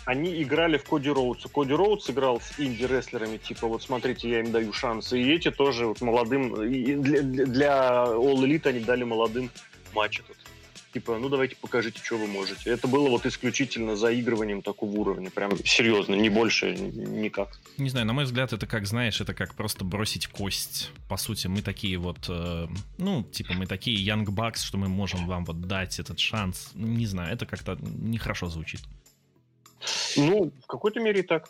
Они 0.06 0.42
играли 0.42 0.78
в 0.78 0.84
Коди 0.86 1.10
Роудс. 1.10 1.46
Коди 1.54 1.74
Роудс 1.74 2.10
играл 2.10 2.40
с 2.40 2.60
инди-рестлерами, 2.60 3.38
типа, 3.38 3.68
вот 3.68 3.84
смотрите, 3.84 4.30
я 4.30 4.40
им 4.40 4.52
даю 4.52 4.72
шансы. 4.74 5.22
И 5.22 5.34
эти 5.34 5.52
тоже 5.52 5.86
вот 5.86 6.02
молодым... 6.02 6.56
Для, 7.02 7.22
для 7.22 7.72
All 8.08 8.36
Elite 8.36 8.68
они 8.68 8.80
дали 8.80 9.04
молодым 9.04 9.50
матч 9.94 10.20
этот 10.20 10.38
типа, 10.94 11.18
ну 11.18 11.30
давайте 11.30 11.56
покажите, 11.56 12.02
что 12.04 12.18
вы 12.18 12.28
можете. 12.28 12.70
Это 12.70 12.88
было 12.88 13.10
вот 13.10 13.26
исключительно 13.26 13.96
заигрыванием 13.96 14.62
такого 14.62 14.92
уровня, 14.92 15.30
прям 15.32 15.58
серьезно, 15.66 16.16
не 16.16 16.30
больше 16.30 16.76
никак. 16.76 17.60
Не 17.78 17.90
знаю, 17.90 18.06
на 18.06 18.14
мой 18.14 18.26
взгляд, 18.26 18.54
это 18.54 18.68
как, 18.68 18.86
знаешь, 18.86 19.20
это 19.20 19.34
как 19.34 19.56
просто 19.56 19.84
бросить 19.84 20.28
кость. 20.28 20.92
По 21.10 21.18
сути, 21.18 21.48
мы 21.48 21.62
такие 21.62 21.98
вот, 21.98 22.30
э, 22.30 22.68
ну, 22.98 23.24
типа, 23.24 23.54
мы 23.54 23.66
такие 23.66 23.98
Young 24.08 24.26
Bucks, 24.26 24.64
что 24.66 24.78
мы 24.78 24.88
можем 24.88 25.26
вам 25.28 25.46
вот 25.46 25.62
дать 25.62 26.00
этот 26.00 26.20
шанс. 26.20 26.72
Не 26.76 27.06
знаю, 27.06 27.34
это 27.34 27.46
как-то 27.46 27.78
нехорошо 27.82 28.50
звучит. 28.50 28.82
Ну, 30.16 30.52
в 30.64 30.68
какой-то 30.68 31.00
мере 31.00 31.22
и 31.22 31.24
так. 31.24 31.50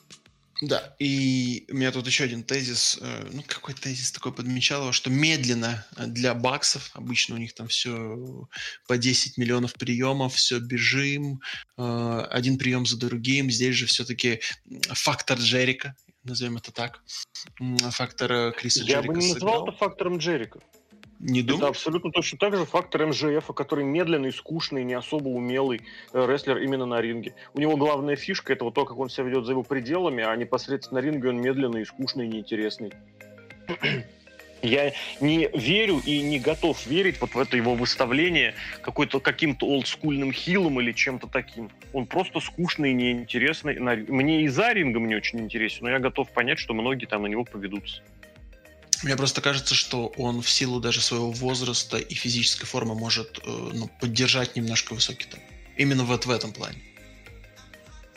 Да, 0.65 0.95
и 0.97 1.65
у 1.69 1.75
меня 1.75 1.91
тут 1.91 2.07
еще 2.07 2.23
один 2.23 2.41
тезис, 2.41 2.97
э, 3.01 3.29
ну 3.33 3.43
какой 3.45 3.73
тезис 3.73 4.13
такой 4.13 4.31
подмечал, 4.31 4.93
что 4.93 5.09
медленно 5.09 5.85
для 5.97 6.33
баксов, 6.33 6.89
обычно 6.93 7.35
у 7.35 7.37
них 7.37 7.53
там 7.53 7.67
все 7.67 8.47
по 8.87 8.97
10 8.97 9.37
миллионов 9.37 9.73
приемов, 9.73 10.35
все 10.35 10.59
бежим, 10.59 11.41
э, 11.77 12.27
один 12.31 12.57
прием 12.57 12.85
за 12.85 12.97
другим, 12.97 13.51
здесь 13.51 13.75
же 13.75 13.87
все-таки 13.87 14.39
фактор 14.93 15.37
Джерика, 15.37 15.97
назовем 16.23 16.55
это 16.55 16.71
так, 16.71 17.03
фактор 17.91 18.31
э, 18.31 18.51
Криса 18.53 18.83
Я 18.83 19.01
Джерика 19.01 19.13
бы 19.13 19.19
не 19.19 19.33
назвал 19.33 19.67
это 19.67 19.77
фактором 19.77 20.17
Джерика. 20.17 20.61
Не 21.23 21.41
думаешь? 21.41 21.61
Это 21.61 21.69
абсолютно 21.69 22.11
точно 22.11 22.37
так 22.37 22.55
же 22.57 22.65
фактор 22.65 23.07
МЖФ, 23.07 23.45
который 23.55 23.85
медленный, 23.85 24.33
скучный, 24.33 24.83
не 24.83 24.93
особо 24.93 25.29
умелый 25.29 25.81
э, 26.11 26.25
рестлер 26.27 26.57
именно 26.57 26.85
на 26.85 26.99
ринге. 26.99 27.33
У 27.53 27.61
него 27.61 27.77
главная 27.77 28.17
фишка 28.17 28.51
это 28.51 28.65
вот 28.65 28.73
то, 28.73 28.83
как 28.83 28.97
он 28.97 29.09
себя 29.09 29.27
ведет 29.27 29.45
за 29.45 29.53
его 29.53 29.63
пределами, 29.63 30.21
а 30.21 30.35
непосредственно 30.35 30.99
на 30.99 31.05
ринге 31.05 31.29
он 31.29 31.39
медленный, 31.39 31.85
скучный, 31.85 32.27
неинтересный. 32.27 32.91
Я 34.61 34.93
не 35.21 35.49
верю 35.53 36.01
и 36.05 36.21
не 36.21 36.39
готов 36.39 36.85
верить 36.87 37.19
вот 37.21 37.35
в 37.35 37.39
это 37.39 37.55
его 37.55 37.75
выставление 37.75 38.53
какой-то 38.81 39.21
каким-то 39.21 39.65
олдскульным 39.65 40.33
хилом 40.33 40.79
или 40.81 40.91
чем-то 40.91 41.27
таким. 41.27 41.69
Он 41.93 42.05
просто 42.05 42.41
скучный 42.41 42.91
и 42.91 42.93
неинтересный. 42.93 43.79
Мне 43.79 44.43
и 44.43 44.47
за 44.49 44.73
рингом 44.73 45.07
не 45.07 45.15
очень 45.15 45.39
интересен, 45.39 45.79
но 45.83 45.89
я 45.89 45.99
готов 45.99 46.29
понять, 46.31 46.59
что 46.59 46.73
многие 46.73 47.05
там 47.05 47.23
на 47.23 47.27
него 47.27 47.45
поведутся. 47.45 48.01
Мне 49.03 49.17
просто 49.17 49.41
кажется, 49.41 49.75
что 49.75 50.07
он 50.17 50.41
в 50.41 50.49
силу 50.49 50.79
даже 50.79 51.01
своего 51.01 51.31
возраста 51.31 51.97
и 51.97 52.13
физической 52.13 52.65
формы 52.65 52.95
может 52.95 53.39
э, 53.39 53.41
ну, 53.73 53.89
поддержать 53.99 54.55
немножко 54.55 54.93
высокий 54.93 55.25
темп. 55.25 55.43
Именно 55.75 56.05
вот 56.05 56.25
в 56.25 56.31
этом 56.31 56.53
плане. 56.53 56.77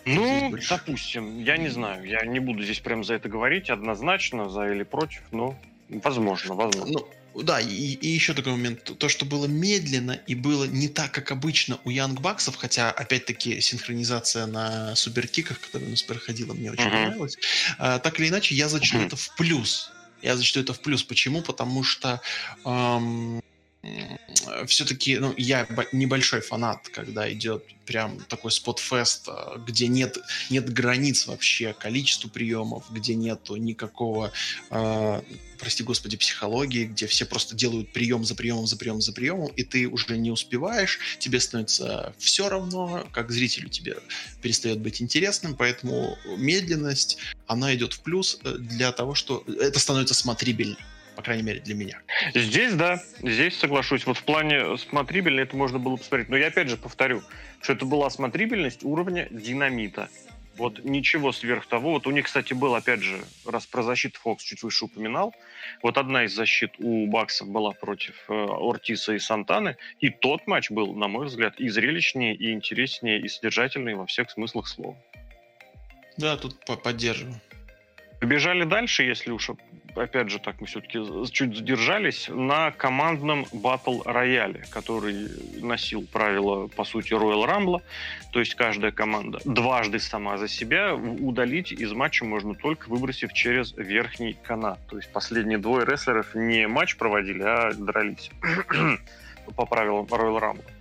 Ну, 0.05 0.57
допустим, 0.71 1.43
я 1.43 1.57
не 1.57 1.69
знаю. 1.69 2.07
Я 2.07 2.25
не 2.25 2.39
буду 2.39 2.63
здесь 2.63 2.79
прям 2.79 3.03
за 3.03 3.15
это 3.15 3.29
говорить 3.29 3.71
однозначно, 3.71 4.49
за 4.49 4.71
или 4.73 4.85
против, 4.85 5.23
но 5.33 5.59
возможно, 5.89 6.55
возможно. 6.55 7.01
Ну, 7.35 7.43
да, 7.43 7.61
и, 7.61 7.67
и 7.67 8.07
еще 8.07 8.33
такой 8.33 8.53
момент. 8.53 8.85
То, 8.99 9.09
что 9.09 9.27
было 9.27 9.47
медленно 9.47 10.13
и 10.29 10.37
было 10.37 10.65
не 10.65 10.89
так, 10.89 11.11
как 11.11 11.33
обычно 11.33 11.79
у 11.85 11.91
Янг 11.91 12.21
Баксов, 12.21 12.55
хотя, 12.55 12.93
опять-таки, 12.93 13.61
синхронизация 13.61 14.47
на 14.47 14.95
суперкиках, 14.95 15.59
которая 15.59 15.89
у 15.89 15.91
нас 15.91 16.03
проходила, 16.03 16.55
мне 16.55 16.71
очень 16.71 16.85
uh-huh. 16.85 16.91
понравилась. 16.91 17.37
А, 17.79 17.99
так 17.99 18.21
или 18.21 18.29
иначе, 18.29 18.55
я 18.55 18.69
зачту 18.69 18.99
uh-huh. 18.99 19.07
это 19.07 19.17
в 19.17 19.35
плюс. 19.37 19.91
Я 20.27 20.37
зачту 20.37 20.59
это 20.59 20.73
в 20.73 20.81
плюс. 20.81 21.05
Почему? 21.05 21.41
Потому 21.41 21.85
что 21.85 22.21
эм, 22.65 23.41
все-таки, 24.67 25.19
ну, 25.19 25.35
я 25.37 25.67
небольшой 25.93 26.41
фанат, 26.41 26.89
когда 26.89 27.31
идет 27.33 27.65
прям 27.85 28.19
такой 28.29 28.51
спотфест, 28.51 29.29
а, 29.29 29.59
где 29.59 29.87
нет, 29.87 30.19
нет 30.51 30.73
границ 30.73 31.27
вообще 31.27 31.73
количеству 31.73 32.29
приемов, 32.29 32.85
где 32.91 33.15
нету 33.15 33.57
никакого, 33.57 34.33
э, 34.71 35.23
прости 35.59 35.85
господи, 35.85 36.17
психологии, 36.17 36.87
где 36.87 37.07
все 37.07 37.25
просто 37.25 37.55
делают 37.55 37.93
прием 37.93 38.25
за 38.25 38.35
приемом, 38.35 38.67
за 38.67 38.77
приемом, 38.77 39.01
за 39.01 39.13
приемом, 39.13 39.49
и 39.49 39.63
ты 39.63 39.89
уже 39.89 40.19
не 40.19 40.31
успеваешь, 40.31 40.99
тебе 41.19 41.39
становится 41.39 42.15
все 42.19 42.49
равно, 42.49 43.07
как 43.13 43.31
зрителю 43.31 43.69
тебе 43.69 43.97
перестает 44.43 44.81
быть 44.81 45.01
интересным, 45.01 45.55
поэтому 45.55 46.19
медленность, 46.37 47.19
она 47.47 47.75
идет 47.75 47.93
в 47.93 48.01
плюс 48.01 48.39
э, 48.43 48.57
для 48.59 48.91
того, 48.93 49.15
что 49.15 49.45
это 49.61 49.79
становится 49.79 50.15
смотрибельней 50.15 50.77
по 51.17 51.23
крайней 51.23 51.43
мере, 51.43 51.61
для 51.61 51.75
меня. 51.75 52.01
Здесь, 52.35 52.75
да, 52.75 53.03
здесь 53.23 53.59
соглашусь. 53.59 54.07
Вот 54.07 54.19
в 54.19 54.23
плане 54.23 54.77
смотрибельно 54.77 55.41
это 55.41 55.57
можно 55.57 55.79
было 55.79 55.97
посмотреть. 55.97 56.29
Но 56.29 56.37
я 56.37 56.49
опять 56.49 56.69
же 56.69 56.77
повторю, 56.77 57.23
что 57.63 57.73
это 57.73 57.87
была 57.87 58.11
смотрибельность 58.11 58.85
уровня 58.85 59.27
динамита. 59.31 60.09
Вот 60.57 60.85
ничего 60.85 61.33
сверх 61.33 61.67
того. 61.67 61.93
Вот 61.93 62.07
у 62.07 62.11
них, 62.11 62.27
кстати, 62.27 62.55
был, 62.55 62.75
опять 62.75 63.03
же, 63.03 63.19
раз 63.45 63.67
про 63.67 63.83
защиту 63.83 64.19
Фокс 64.21 64.43
чуть 64.43 64.63
выше 64.63 64.87
упоминал, 64.87 65.35
вот 65.83 65.99
одна 65.99 66.25
из 66.25 66.35
защит 66.35 66.73
у 66.79 67.07
Баксов 67.07 67.49
была 67.49 67.73
против 67.73 68.15
э, 68.29 68.33
Ортиса 68.33 69.13
и 69.13 69.19
Сантаны, 69.19 69.77
и 70.01 70.09
тот 70.09 70.47
матч 70.47 70.71
был, 70.71 70.95
на 70.95 71.09
мой 71.09 71.27
взгляд, 71.27 71.61
и 71.61 71.69
зрелищнее, 71.69 72.35
и 72.35 72.53
интереснее, 72.53 73.21
и 73.21 73.29
содержательнее 73.29 73.97
во 73.97 74.07
всех 74.07 74.31
смыслах 74.31 74.69
слова. 74.69 74.97
Да, 76.17 76.39
тут 76.39 76.65
поддерживаю. 76.83 77.39
Побежали 78.21 78.65
дальше, 78.65 79.03
если 79.03 79.31
уж 79.33 79.51
опять 79.97 80.31
же, 80.31 80.39
так 80.39 80.61
мы 80.61 80.67
все-таки 80.67 80.99
чуть 81.31 81.57
задержались, 81.57 82.29
на 82.29 82.71
командном 82.71 83.47
батл 83.53 84.03
рояле, 84.05 84.65
который 84.71 85.29
носил 85.61 86.07
правила, 86.07 86.69
по 86.69 86.85
сути, 86.85 87.13
Royal 87.13 87.47
Rumble. 87.47 87.83
То 88.33 88.41
есть 88.41 88.55
каждая 88.55 88.93
команда 88.93 89.41
дважды 89.45 89.99
сама 89.99 90.37
за 90.39 90.49
себя 90.49 90.95
удалить 90.95 91.73
из 91.73 91.93
матча 91.93 92.25
можно 92.25 92.55
только 92.55 92.89
выбросив 92.89 93.33
через 93.33 93.73
верхний 93.77 94.35
канат. 94.35 94.79
То 94.89 94.97
есть 94.97 95.11
последние 95.13 95.59
двое 95.59 95.87
рестлеров 95.87 96.35
не 96.35 96.67
матч 96.69 96.97
проводили, 96.97 97.43
а 97.43 97.73
дрались 97.73 98.31
по 99.57 99.67
правилам 99.67 100.07
Royal 100.07 100.41
Rumble 100.41 100.76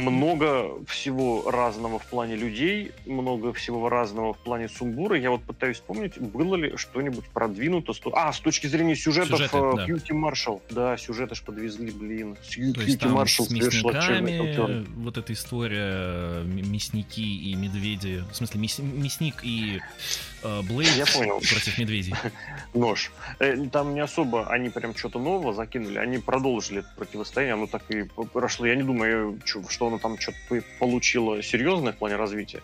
много 0.00 0.84
всего 0.86 1.50
разного 1.50 1.98
в 1.98 2.06
плане 2.06 2.36
людей, 2.36 2.92
много 3.06 3.52
всего 3.52 3.88
разного 3.88 4.34
в 4.34 4.38
плане 4.38 4.68
сумбура. 4.68 5.18
Я 5.18 5.30
вот 5.30 5.42
пытаюсь 5.42 5.76
вспомнить, 5.76 6.18
было 6.18 6.56
ли 6.56 6.76
что-нибудь 6.76 7.26
продвинуто. 7.26 7.92
Сто... 7.92 8.10
А, 8.14 8.32
с 8.32 8.40
точки 8.40 8.66
зрения 8.66 8.96
сюжетов 8.96 9.38
Сюжеты, 9.38 9.56
uh, 9.56 9.76
да. 9.76 9.86
Кьюти 9.86 10.12
Маршал. 10.12 10.62
Да, 10.70 10.96
сюжеты 10.96 11.34
ж 11.34 11.42
подвезли, 11.42 11.90
блин. 11.90 12.36
Кьюти 12.48 13.06
Маршал 13.06 13.46
с 13.46 13.50
мясниками, 13.50 14.86
вот 14.96 15.18
эта 15.18 15.32
история, 15.32 16.42
мясники 16.44 17.20
и 17.20 17.54
медведи. 17.54 18.24
В 18.30 18.36
смысле, 18.36 18.60
мясник 18.60 19.36
и 19.42 19.80
э, 20.42 20.62
Блейд 20.62 20.96
Я 20.96 21.06
понял. 21.06 21.38
против 21.38 21.78
медведей. 21.78 22.14
Нож. 22.74 23.10
Э, 23.38 23.56
там 23.68 23.94
не 23.94 24.00
особо 24.00 24.48
они 24.48 24.70
прям 24.70 24.94
что-то 24.94 25.18
нового 25.18 25.52
закинули. 25.52 25.98
Они 25.98 26.18
продолжили 26.18 26.80
это 26.80 26.88
противостояние. 26.96 27.54
Оно 27.54 27.66
так 27.66 27.82
и 27.90 28.04
прошло. 28.32 28.66
Я 28.66 28.76
не 28.76 28.82
думаю, 28.82 29.38
что 29.44 29.89
оно 29.90 29.98
там 29.98 30.18
что-то 30.18 30.62
получило 30.78 31.42
серьезное 31.42 31.92
в 31.92 31.96
плане 31.96 32.16
развития. 32.16 32.62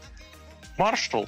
Маршал, 0.79 1.27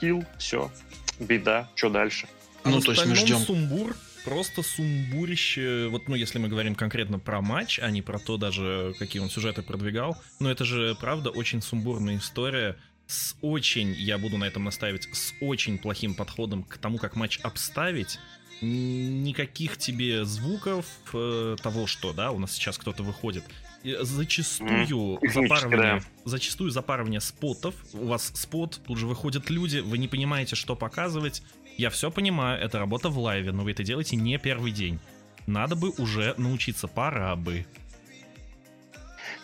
килл, 0.00 0.24
все. 0.38 0.70
Беда, 1.18 1.68
что 1.74 1.90
дальше? 1.90 2.28
А 2.62 2.70
ну, 2.70 2.80
то 2.80 2.92
есть 2.92 3.06
мы 3.06 3.14
ждем... 3.14 3.38
сумбур, 3.38 3.96
просто 4.24 4.62
сумбурище. 4.62 5.88
Вот, 5.88 6.08
ну, 6.08 6.14
если 6.14 6.38
мы 6.38 6.48
говорим 6.48 6.74
конкретно 6.74 7.18
про 7.18 7.40
матч, 7.40 7.78
а 7.80 7.90
не 7.90 8.02
про 8.02 8.18
то 8.18 8.36
даже, 8.36 8.94
какие 8.98 9.20
он 9.20 9.30
сюжеты 9.30 9.62
продвигал. 9.62 10.16
Но 10.38 10.50
это 10.50 10.64
же, 10.64 10.96
правда, 11.00 11.30
очень 11.30 11.62
сумбурная 11.62 12.18
история 12.18 12.76
с 13.06 13.34
очень, 13.40 13.94
я 13.94 14.18
буду 14.18 14.36
на 14.36 14.44
этом 14.44 14.64
настаивать, 14.64 15.08
с 15.12 15.32
очень 15.40 15.78
плохим 15.78 16.14
подходом 16.14 16.62
к 16.62 16.76
тому, 16.78 16.98
как 16.98 17.16
матч 17.16 17.40
обставить. 17.42 18.18
Никаких 18.60 19.78
тебе 19.78 20.24
звуков 20.24 20.84
э, 21.14 21.56
того, 21.62 21.86
что, 21.86 22.12
да, 22.12 22.32
у 22.32 22.38
нас 22.38 22.52
сейчас 22.52 22.76
кто-то 22.76 23.02
выходит. 23.02 23.44
Зачастую 23.84 25.18
mm, 25.20 25.30
запарывание, 25.32 26.00
да. 26.00 26.00
зачастую 26.24 26.70
запарывание 26.70 27.20
спотов. 27.20 27.74
У 27.92 28.06
вас 28.06 28.32
спот, 28.34 28.80
тут 28.86 28.98
же 28.98 29.06
выходят 29.06 29.50
люди, 29.50 29.78
вы 29.78 29.98
не 29.98 30.08
понимаете, 30.08 30.56
что 30.56 30.74
показывать. 30.74 31.42
Я 31.76 31.90
все 31.90 32.10
понимаю, 32.10 32.60
это 32.60 32.78
работа 32.78 33.08
в 33.08 33.18
лайве, 33.18 33.52
но 33.52 33.62
вы 33.62 33.70
это 33.70 33.84
делаете 33.84 34.16
не 34.16 34.36
первый 34.38 34.72
день. 34.72 34.98
Надо 35.46 35.76
бы 35.76 35.90
уже 35.90 36.34
научиться, 36.36 36.88
пора 36.88 37.36
бы. 37.36 37.64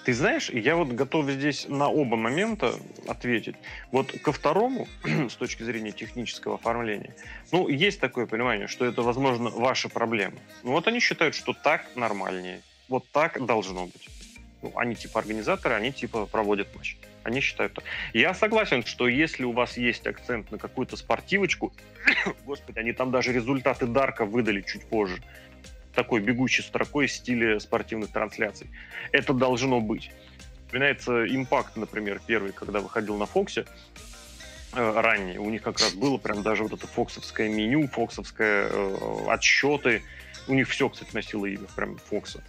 Ты 0.04 0.12
знаешь, 0.12 0.50
я 0.50 0.76
вот 0.76 0.88
готов 0.88 1.30
здесь 1.30 1.66
на 1.66 1.88
оба 1.88 2.16
момента 2.16 2.74
ответить. 3.08 3.56
Вот 3.90 4.12
ко 4.20 4.32
второму, 4.32 4.86
с 5.30 5.34
точки 5.34 5.62
зрения 5.62 5.92
технического 5.92 6.56
оформления, 6.56 7.14
ну, 7.52 7.68
есть 7.68 8.00
такое 8.00 8.26
понимание, 8.26 8.66
что 8.66 8.84
это, 8.84 9.02
возможно, 9.02 9.48
ваша 9.48 9.88
проблема. 9.88 10.36
Ну, 10.62 10.72
вот 10.72 10.86
они 10.88 11.00
считают, 11.00 11.34
что 11.34 11.54
так 11.54 11.86
нормальнее. 11.96 12.60
Вот 12.88 13.08
так 13.12 13.44
должно 13.46 13.86
быть. 13.86 14.08
Ну, 14.64 14.72
они 14.76 14.94
типа 14.94 15.20
организаторы, 15.20 15.74
они 15.74 15.92
типа 15.92 16.24
проводят 16.24 16.74
матч. 16.74 16.96
Они 17.22 17.42
считают 17.42 17.74
так. 17.74 17.84
Я 18.14 18.32
согласен, 18.32 18.82
что 18.82 19.06
если 19.06 19.44
у 19.44 19.52
вас 19.52 19.76
есть 19.76 20.06
акцент 20.06 20.50
на 20.50 20.56
какую-то 20.56 20.96
спортивочку, 20.96 21.74
господи, 22.46 22.78
они 22.78 22.94
там 22.94 23.10
даже 23.10 23.30
результаты 23.30 23.86
Дарка 23.86 24.24
выдали 24.24 24.62
чуть 24.62 24.86
позже, 24.86 25.22
такой 25.94 26.22
бегущей 26.22 26.64
строкой 26.64 27.08
в 27.08 27.12
стиле 27.12 27.60
спортивных 27.60 28.10
трансляций. 28.10 28.70
Это 29.12 29.34
должно 29.34 29.82
быть. 29.82 30.10
Вспоминается 30.64 31.26
импакт, 31.26 31.76
например, 31.76 32.22
первый, 32.26 32.52
когда 32.52 32.80
выходил 32.80 33.18
на 33.18 33.26
Фоксе, 33.26 33.66
э, 34.72 34.92
ранее. 34.98 35.40
У 35.40 35.50
них 35.50 35.60
как 35.60 35.78
раз 35.78 35.92
было 35.92 36.16
прям 36.16 36.42
даже 36.42 36.62
вот 36.62 36.72
это 36.72 36.86
фоксовское 36.86 37.50
меню, 37.50 37.86
фоксовское 37.86 38.70
э, 38.70 39.26
отсчеты. 39.28 40.02
У 40.48 40.54
них 40.54 40.70
все, 40.70 40.88
кстати, 40.88 41.10
носило 41.12 41.44
имя 41.44 41.66
прям 41.76 41.98
Фокса. 41.98 42.42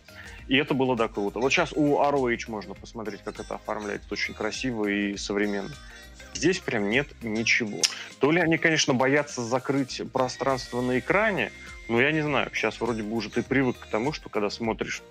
И 0.47 0.57
это 0.57 0.73
было, 0.73 0.95
да, 0.95 1.07
круто. 1.07 1.39
Вот 1.39 1.51
сейчас 1.51 1.73
у 1.73 1.97
ROH 1.97 2.49
можно 2.49 2.75
посмотреть, 2.75 3.21
как 3.23 3.39
это 3.39 3.55
оформляется. 3.55 4.07
Очень 4.11 4.33
красиво 4.33 4.85
и 4.85 5.17
современно. 5.17 5.73
Здесь 6.33 6.59
прям 6.59 6.89
нет 6.89 7.07
ничего. 7.23 7.79
То 8.19 8.31
ли 8.31 8.41
они, 8.41 8.57
конечно, 8.57 8.93
боятся 8.93 9.41
закрыть 9.41 10.01
пространство 10.11 10.81
на 10.81 10.99
экране, 10.99 11.51
но 11.87 11.99
я 11.99 12.11
не 12.11 12.21
знаю. 12.21 12.51
Сейчас 12.53 12.79
вроде 12.79 13.03
бы 13.03 13.15
уже 13.15 13.29
ты 13.29 13.41
привык 13.41 13.77
к 13.79 13.85
тому, 13.87 14.11
что 14.13 14.29
когда 14.29 14.49
смотришь 14.49 15.01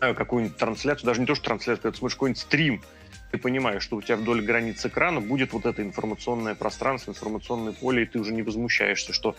э, 0.00 0.14
какую-нибудь 0.14 0.56
трансляцию, 0.56 1.06
даже 1.06 1.20
не 1.20 1.26
то, 1.26 1.34
что 1.34 1.44
трансляцию, 1.44 1.82
когда 1.82 1.92
ты 1.92 1.98
смотришь 1.98 2.16
какой-нибудь 2.16 2.40
стрим, 2.40 2.82
ты 3.30 3.38
понимаешь, 3.38 3.82
что 3.82 3.96
у 3.96 4.02
тебя 4.02 4.16
вдоль 4.16 4.42
границ 4.42 4.84
экрана 4.84 5.20
будет 5.20 5.52
вот 5.52 5.66
это 5.66 5.82
информационное 5.82 6.54
пространство, 6.54 7.10
информационное 7.10 7.72
поле, 7.72 8.04
и 8.04 8.06
ты 8.06 8.18
уже 8.18 8.32
не 8.32 8.42
возмущаешься, 8.42 9.12
что 9.12 9.36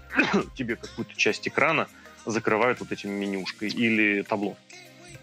тебе 0.54 0.76
какую-то 0.76 1.14
часть 1.16 1.48
экрана 1.48 1.88
закрывают 2.26 2.80
вот 2.80 2.92
этим 2.92 3.10
менюшкой 3.10 3.68
или 3.68 4.22
табло 4.22 4.56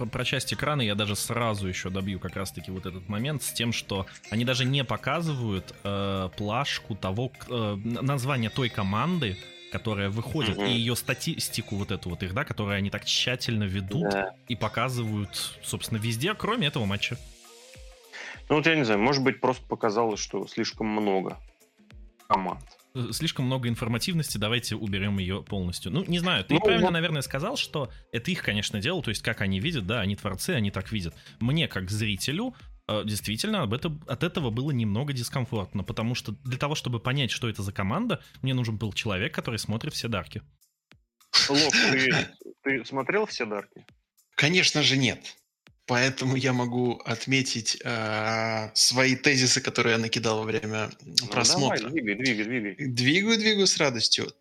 про 0.05 0.23
часть 0.23 0.53
экрана 0.53 0.81
я 0.81 0.95
даже 0.95 1.15
сразу 1.15 1.67
еще 1.67 1.89
добью 1.89 2.19
как 2.19 2.35
раз-таки 2.35 2.71
вот 2.71 2.85
этот 2.85 3.09
момент 3.09 3.43
с 3.43 3.51
тем, 3.51 3.73
что 3.73 4.05
они 4.29 4.45
даже 4.45 4.65
не 4.65 4.83
показывают 4.83 5.75
э, 5.83 6.29
плашку 6.37 6.95
того, 6.95 7.31
э, 7.49 7.75
название 7.75 8.49
той 8.49 8.69
команды, 8.69 9.37
которая 9.71 10.09
выходит, 10.09 10.57
угу. 10.57 10.65
и 10.65 10.71
ее 10.71 10.95
статистику 10.95 11.75
вот 11.75 11.91
эту 11.91 12.09
вот 12.09 12.23
их, 12.23 12.33
да, 12.33 12.43
которую 12.43 12.77
они 12.77 12.89
так 12.89 13.05
тщательно 13.05 13.65
ведут 13.65 14.09
да. 14.09 14.33
и 14.47 14.55
показывают, 14.55 15.59
собственно, 15.63 15.99
везде, 15.99 16.33
кроме 16.33 16.67
этого 16.67 16.85
матча. 16.85 17.17
Ну 18.49 18.55
вот 18.55 18.65
я 18.65 18.75
не 18.75 18.83
знаю, 18.83 18.99
может 18.99 19.23
быть, 19.23 19.41
просто 19.41 19.65
показалось, 19.67 20.19
что 20.19 20.47
слишком 20.47 20.87
много 20.87 21.37
команд. 22.27 22.63
Э, 22.95 23.09
слишком 23.11 23.45
много 23.45 23.69
информативности, 23.69 24.37
давайте 24.37 24.75
уберем 24.75 25.19
ее 25.19 25.43
полностью. 25.43 25.91
Ну, 25.91 26.03
не 26.05 26.19
знаю, 26.19 26.43
ты 26.43 26.55
ну, 26.55 26.59
правильно, 26.59 26.87
вот. 26.87 26.91
наверное, 26.91 27.21
сказал, 27.21 27.55
что 27.55 27.91
это 28.11 28.31
их, 28.31 28.41
конечно, 28.41 28.81
дело, 28.81 29.03
то 29.03 29.09
есть 29.09 29.21
как 29.21 29.41
они 29.41 29.59
видят, 29.59 29.85
да, 29.85 30.01
они 30.01 30.15
творцы, 30.15 30.51
они 30.51 30.71
так 30.71 30.91
видят. 30.91 31.13
Мне, 31.39 31.67
как 31.67 31.91
зрителю, 31.91 32.55
э, 32.87 33.03
действительно 33.05 33.61
об 33.61 33.73
этом, 33.73 34.01
от 34.07 34.23
этого 34.23 34.49
было 34.49 34.71
немного 34.71 35.13
дискомфортно, 35.13 35.83
потому 35.83 36.15
что 36.15 36.31
для 36.43 36.57
того, 36.57 36.73
чтобы 36.73 36.99
понять, 36.99 37.29
что 37.29 37.47
это 37.47 37.61
за 37.61 37.71
команда, 37.71 38.23
мне 38.41 38.55
нужен 38.55 38.77
был 38.77 38.91
человек, 38.93 39.33
который 39.33 39.59
смотрит 39.59 39.93
все 39.93 40.07
дарки. 40.07 40.41
Лок, 41.47 41.73
ты, 41.91 42.27
ты 42.63 42.85
смотрел 42.85 43.27
все 43.27 43.45
дарки? 43.45 43.85
Конечно 44.35 44.81
же 44.81 44.97
нет. 44.97 45.35
Поэтому 45.89 46.35
я 46.35 46.53
могу 46.53 47.01
отметить 47.03 47.81
э, 47.83 48.69
свои 48.75 49.15
тезисы, 49.15 49.59
которые 49.59 49.93
я 49.93 49.97
накидал 49.97 50.37
во 50.37 50.43
время 50.43 50.91
ну, 51.01 51.27
просмотра. 51.27 51.87
Давай, 51.87 52.03
двигай, 52.03 52.15
двигай, 52.15 52.45
двигай. 52.45 52.87
Двигаю, 52.87 53.39
двигаю 53.39 53.65
с 53.65 53.75
радостью. 53.77 54.31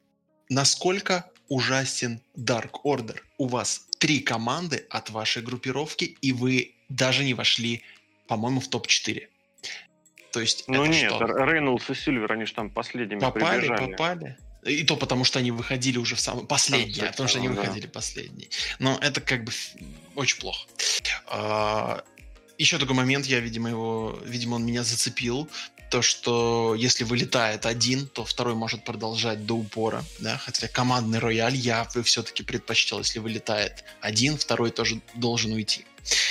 Насколько 0.51 1.25
ужасен 1.49 2.21
Dark 2.37 2.73
Order? 2.85 3.17
У 3.39 3.47
вас 3.47 3.87
три 3.99 4.21
команды 4.21 4.85
от 4.91 5.09
вашей 5.09 5.43
группировки, 5.43 6.05
и 6.21 6.33
вы 6.33 6.75
даже 6.91 7.25
не 7.25 7.33
вошли, 7.33 7.83
по-моему, 8.27 8.61
в 8.61 8.69
топ-4. 8.69 9.23
То 10.35 10.41
есть 10.41 10.65
Ну 10.69 10.85
нет, 10.85 11.13
что? 11.13 11.25
Рейнольдс 11.25 11.89
и 11.89 11.95
Сильвер, 11.95 12.31
они 12.31 12.45
же 12.45 12.53
там 12.53 12.69
последними 12.69 13.21
Попали, 13.21 13.61
прибежали. 13.61 13.91
попали. 13.93 14.37
И 14.65 14.85
то 14.85 14.97
потому, 14.97 15.25
что 15.25 15.39
они 15.39 15.51
выходили 15.51 15.99
уже 15.99 16.17
в 16.17 16.21
самый 16.21 16.45
последний, 16.45 17.01
а 17.03 17.11
потому 17.11 17.29
что 17.29 17.39
они 17.39 17.49
выходили 17.49 17.87
да. 17.87 17.93
последние. 17.93 18.49
Но 18.79 18.99
это 19.01 19.21
как 19.21 19.45
бы 19.45 19.53
очень 20.15 20.39
плохо. 20.41 20.67
А, 21.29 22.03
еще 22.59 22.79
такой 22.79 22.95
момент, 22.95 23.27
я, 23.27 23.41
видимо, 23.41 23.71
его, 23.71 24.21
видимо, 24.25 24.57
он 24.57 24.67
меня 24.67 24.83
зацепил. 24.83 25.49
То, 25.91 26.03
что 26.03 26.75
если 26.77 27.05
вылетает 27.05 27.65
один, 27.65 28.09
то 28.09 28.25
второй 28.25 28.55
может 28.55 28.85
продолжать 28.85 29.47
до 29.47 29.55
упора, 29.55 30.05
да, 30.19 30.37
хотя 30.37 30.69
командный 30.69 31.19
рояль 31.19 31.55
я 31.55 31.89
бы 31.95 32.03
все-таки 32.03 32.43
предпочтел, 32.43 32.99
если 32.99 33.21
вылетает 33.21 33.85
один, 34.03 34.37
второй 34.37 34.71
тоже 34.71 35.01
должен 35.15 35.53
уйти. 35.53 35.87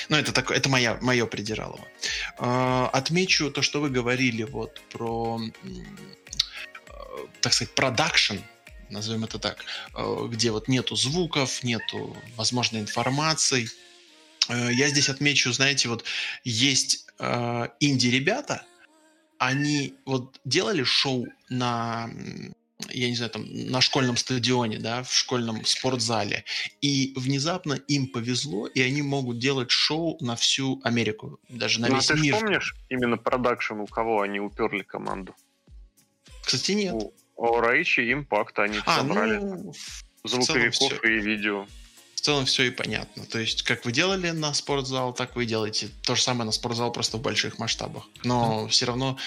Но 0.09 0.17
это, 0.19 0.31
такое, 0.31 0.57
это 0.57 0.69
моя, 0.69 0.99
мое 1.01 1.25
придиралово. 1.25 1.87
А, 2.37 2.89
отмечу 2.93 3.49
то, 3.49 3.61
что 3.63 3.81
вы 3.81 3.89
говорили 3.89 4.43
вот 4.43 4.79
про 4.91 5.39
так 7.41 7.53
сказать, 7.53 7.75
продакшн, 7.75 8.37
назовем 8.89 9.23
это 9.23 9.39
так, 9.39 9.63
э, 9.95 10.27
где 10.29 10.51
вот 10.51 10.67
нету 10.67 10.95
звуков, 10.95 11.63
нету, 11.63 12.15
возможно, 12.35 12.77
информации. 12.77 13.69
Э, 14.49 14.69
я 14.71 14.89
здесь 14.89 15.09
отмечу, 15.09 15.51
знаете, 15.51 15.89
вот 15.89 16.03
есть 16.43 17.05
э, 17.19 17.67
инди-ребята, 17.79 18.63
они 19.37 19.93
вот 20.05 20.39
делали 20.45 20.83
шоу 20.83 21.27
на 21.49 22.09
я 22.89 23.09
не 23.09 23.15
знаю, 23.15 23.31
там, 23.31 23.45
на 23.49 23.81
школьном 23.81 24.17
стадионе, 24.17 24.77
да, 24.77 25.03
в 25.03 25.11
школьном 25.11 25.65
спортзале. 25.65 26.45
И 26.81 27.13
внезапно 27.15 27.73
им 27.73 28.07
повезло, 28.07 28.67
и 28.67 28.81
они 28.81 29.01
могут 29.01 29.39
делать 29.39 29.71
шоу 29.71 30.17
на 30.21 30.35
всю 30.35 30.79
Америку, 30.83 31.39
даже 31.49 31.81
на 31.81 31.87
ну, 31.87 31.95
весь 31.95 32.11
а 32.11 32.13
ты 32.13 32.21
мир. 32.21 32.35
ты 32.35 32.41
помнишь 32.41 32.75
именно 32.89 33.17
продакшн, 33.17 33.79
у 33.79 33.87
кого 33.87 34.21
они 34.21 34.39
уперли 34.39 34.83
команду? 34.83 35.35
Кстати, 36.47 36.71
нет. 36.71 36.93
У, 36.93 37.11
у 37.35 37.61
Рейчи 37.61 37.99
и 37.99 38.13
Импакт 38.13 38.57
они 38.59 38.79
а, 38.85 38.99
собрали 38.99 39.37
ну, 39.37 39.73
звуковиков 40.23 41.03
и 41.03 41.19
видео. 41.19 41.67
В 42.17 42.21
целом 42.21 42.45
все 42.45 42.63
и 42.63 42.71
понятно. 42.71 43.25
То 43.25 43.37
есть, 43.37 43.61
как 43.61 43.85
вы 43.85 43.91
делали 43.91 44.31
на 44.31 44.51
спортзал, 44.53 45.13
так 45.13 45.35
вы 45.35 45.45
делаете 45.45 45.89
то 46.01 46.15
же 46.15 46.21
самое 46.23 46.45
на 46.45 46.51
спортзал, 46.51 46.91
просто 46.91 47.17
в 47.17 47.21
больших 47.21 47.59
масштабах. 47.59 48.09
Но 48.23 48.65
mm. 48.65 48.69
все 48.69 48.87
равно 48.87 49.17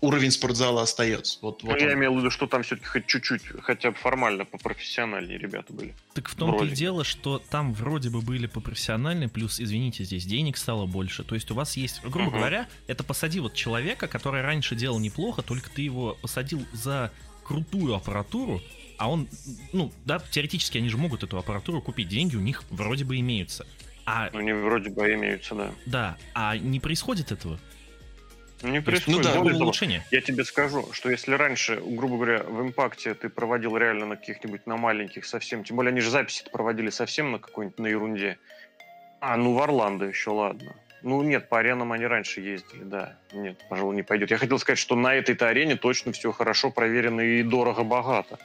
уровень 0.00 0.32
спортзала 0.32 0.82
остается. 0.82 1.38
Вот, 1.42 1.62
вот 1.62 1.78
ну, 1.80 1.86
я 1.86 1.94
имел 1.94 2.12
в 2.12 2.18
виду, 2.18 2.30
что 2.30 2.48
там 2.48 2.64
все-таки 2.64 2.86
хоть 2.86 3.06
чуть-чуть, 3.06 3.42
хотя 3.62 3.92
бы 3.92 3.96
формально 3.96 4.44
попрофессиональнее 4.44 5.38
ребята 5.38 5.72
были. 5.72 5.94
Так 6.12 6.28
в 6.28 6.34
том-то 6.34 6.64
и 6.64 6.70
дело, 6.70 7.04
что 7.04 7.38
там 7.38 7.72
вроде 7.72 8.10
бы 8.10 8.20
были 8.20 8.48
попрофессиональные, 8.48 9.28
плюс, 9.28 9.60
извините, 9.60 10.02
здесь 10.02 10.26
денег 10.26 10.56
стало 10.56 10.86
больше. 10.86 11.22
То 11.22 11.36
есть 11.36 11.52
у 11.52 11.54
вас 11.54 11.76
есть, 11.76 12.02
грубо 12.02 12.30
угу. 12.30 12.38
говоря, 12.38 12.68
это 12.88 13.04
посади 13.04 13.38
вот 13.38 13.54
человека, 13.54 14.08
который 14.08 14.42
раньше 14.42 14.74
делал 14.74 14.98
неплохо, 14.98 15.42
только 15.42 15.70
ты 15.70 15.82
его 15.82 16.18
посадил 16.20 16.66
за 16.72 17.12
крутую 17.44 17.94
аппаратуру, 17.94 18.60
а 19.00 19.08
он, 19.08 19.28
ну, 19.72 19.90
да, 20.04 20.22
теоретически 20.30 20.76
они 20.76 20.90
же 20.90 20.98
могут 20.98 21.22
эту 21.22 21.38
аппаратуру 21.38 21.80
купить, 21.80 22.08
деньги 22.08 22.36
у 22.36 22.40
них 22.40 22.64
вроде 22.68 23.06
бы 23.06 23.18
имеются. 23.18 23.66
А... 24.04 24.28
Ну, 24.30 24.40
они 24.40 24.52
вроде 24.52 24.90
бы 24.90 25.10
имеются, 25.14 25.54
да. 25.54 25.70
Да, 25.86 26.18
а 26.34 26.58
не 26.58 26.80
происходит 26.80 27.32
этого. 27.32 27.58
Не 28.62 28.82
происходит. 28.82 29.24
Ну, 29.24 29.24
да, 29.24 29.40
Более 29.40 29.62
улучшение. 29.62 30.04
я 30.10 30.20
тебе 30.20 30.44
скажу, 30.44 30.86
что 30.92 31.10
если 31.10 31.32
раньше, 31.32 31.80
грубо 31.82 32.16
говоря, 32.16 32.42
в 32.42 32.60
импакте 32.60 33.14
ты 33.14 33.30
проводил 33.30 33.74
реально 33.78 34.04
на 34.04 34.16
каких-нибудь, 34.16 34.66
на 34.66 34.76
маленьких 34.76 35.24
совсем, 35.24 35.64
тем 35.64 35.78
более 35.78 35.92
они 35.92 36.02
же 36.02 36.10
записи 36.10 36.44
проводили 36.52 36.90
совсем 36.90 37.32
на 37.32 37.38
какой-нибудь, 37.38 37.78
на 37.78 37.86
ерунде. 37.86 38.36
А, 39.20 39.38
ну 39.38 39.54
в 39.54 39.62
Орландо 39.62 40.04
еще, 40.04 40.28
ладно. 40.28 40.76
Ну 41.02 41.22
нет, 41.22 41.48
по 41.48 41.58
аренам 41.58 41.92
они 41.92 42.04
раньше 42.04 42.42
ездили, 42.42 42.82
да. 42.82 43.16
Нет, 43.32 43.64
пожалуй, 43.70 43.96
не 43.96 44.02
пойдет. 44.02 44.30
Я 44.30 44.36
хотел 44.36 44.58
сказать, 44.58 44.78
что 44.78 44.94
на 44.94 45.14
этой-то 45.14 45.48
арене 45.48 45.76
точно 45.76 46.12
все 46.12 46.32
хорошо 46.32 46.70
проверено 46.70 47.22
и 47.22 47.42
дорого-богато. 47.42 48.38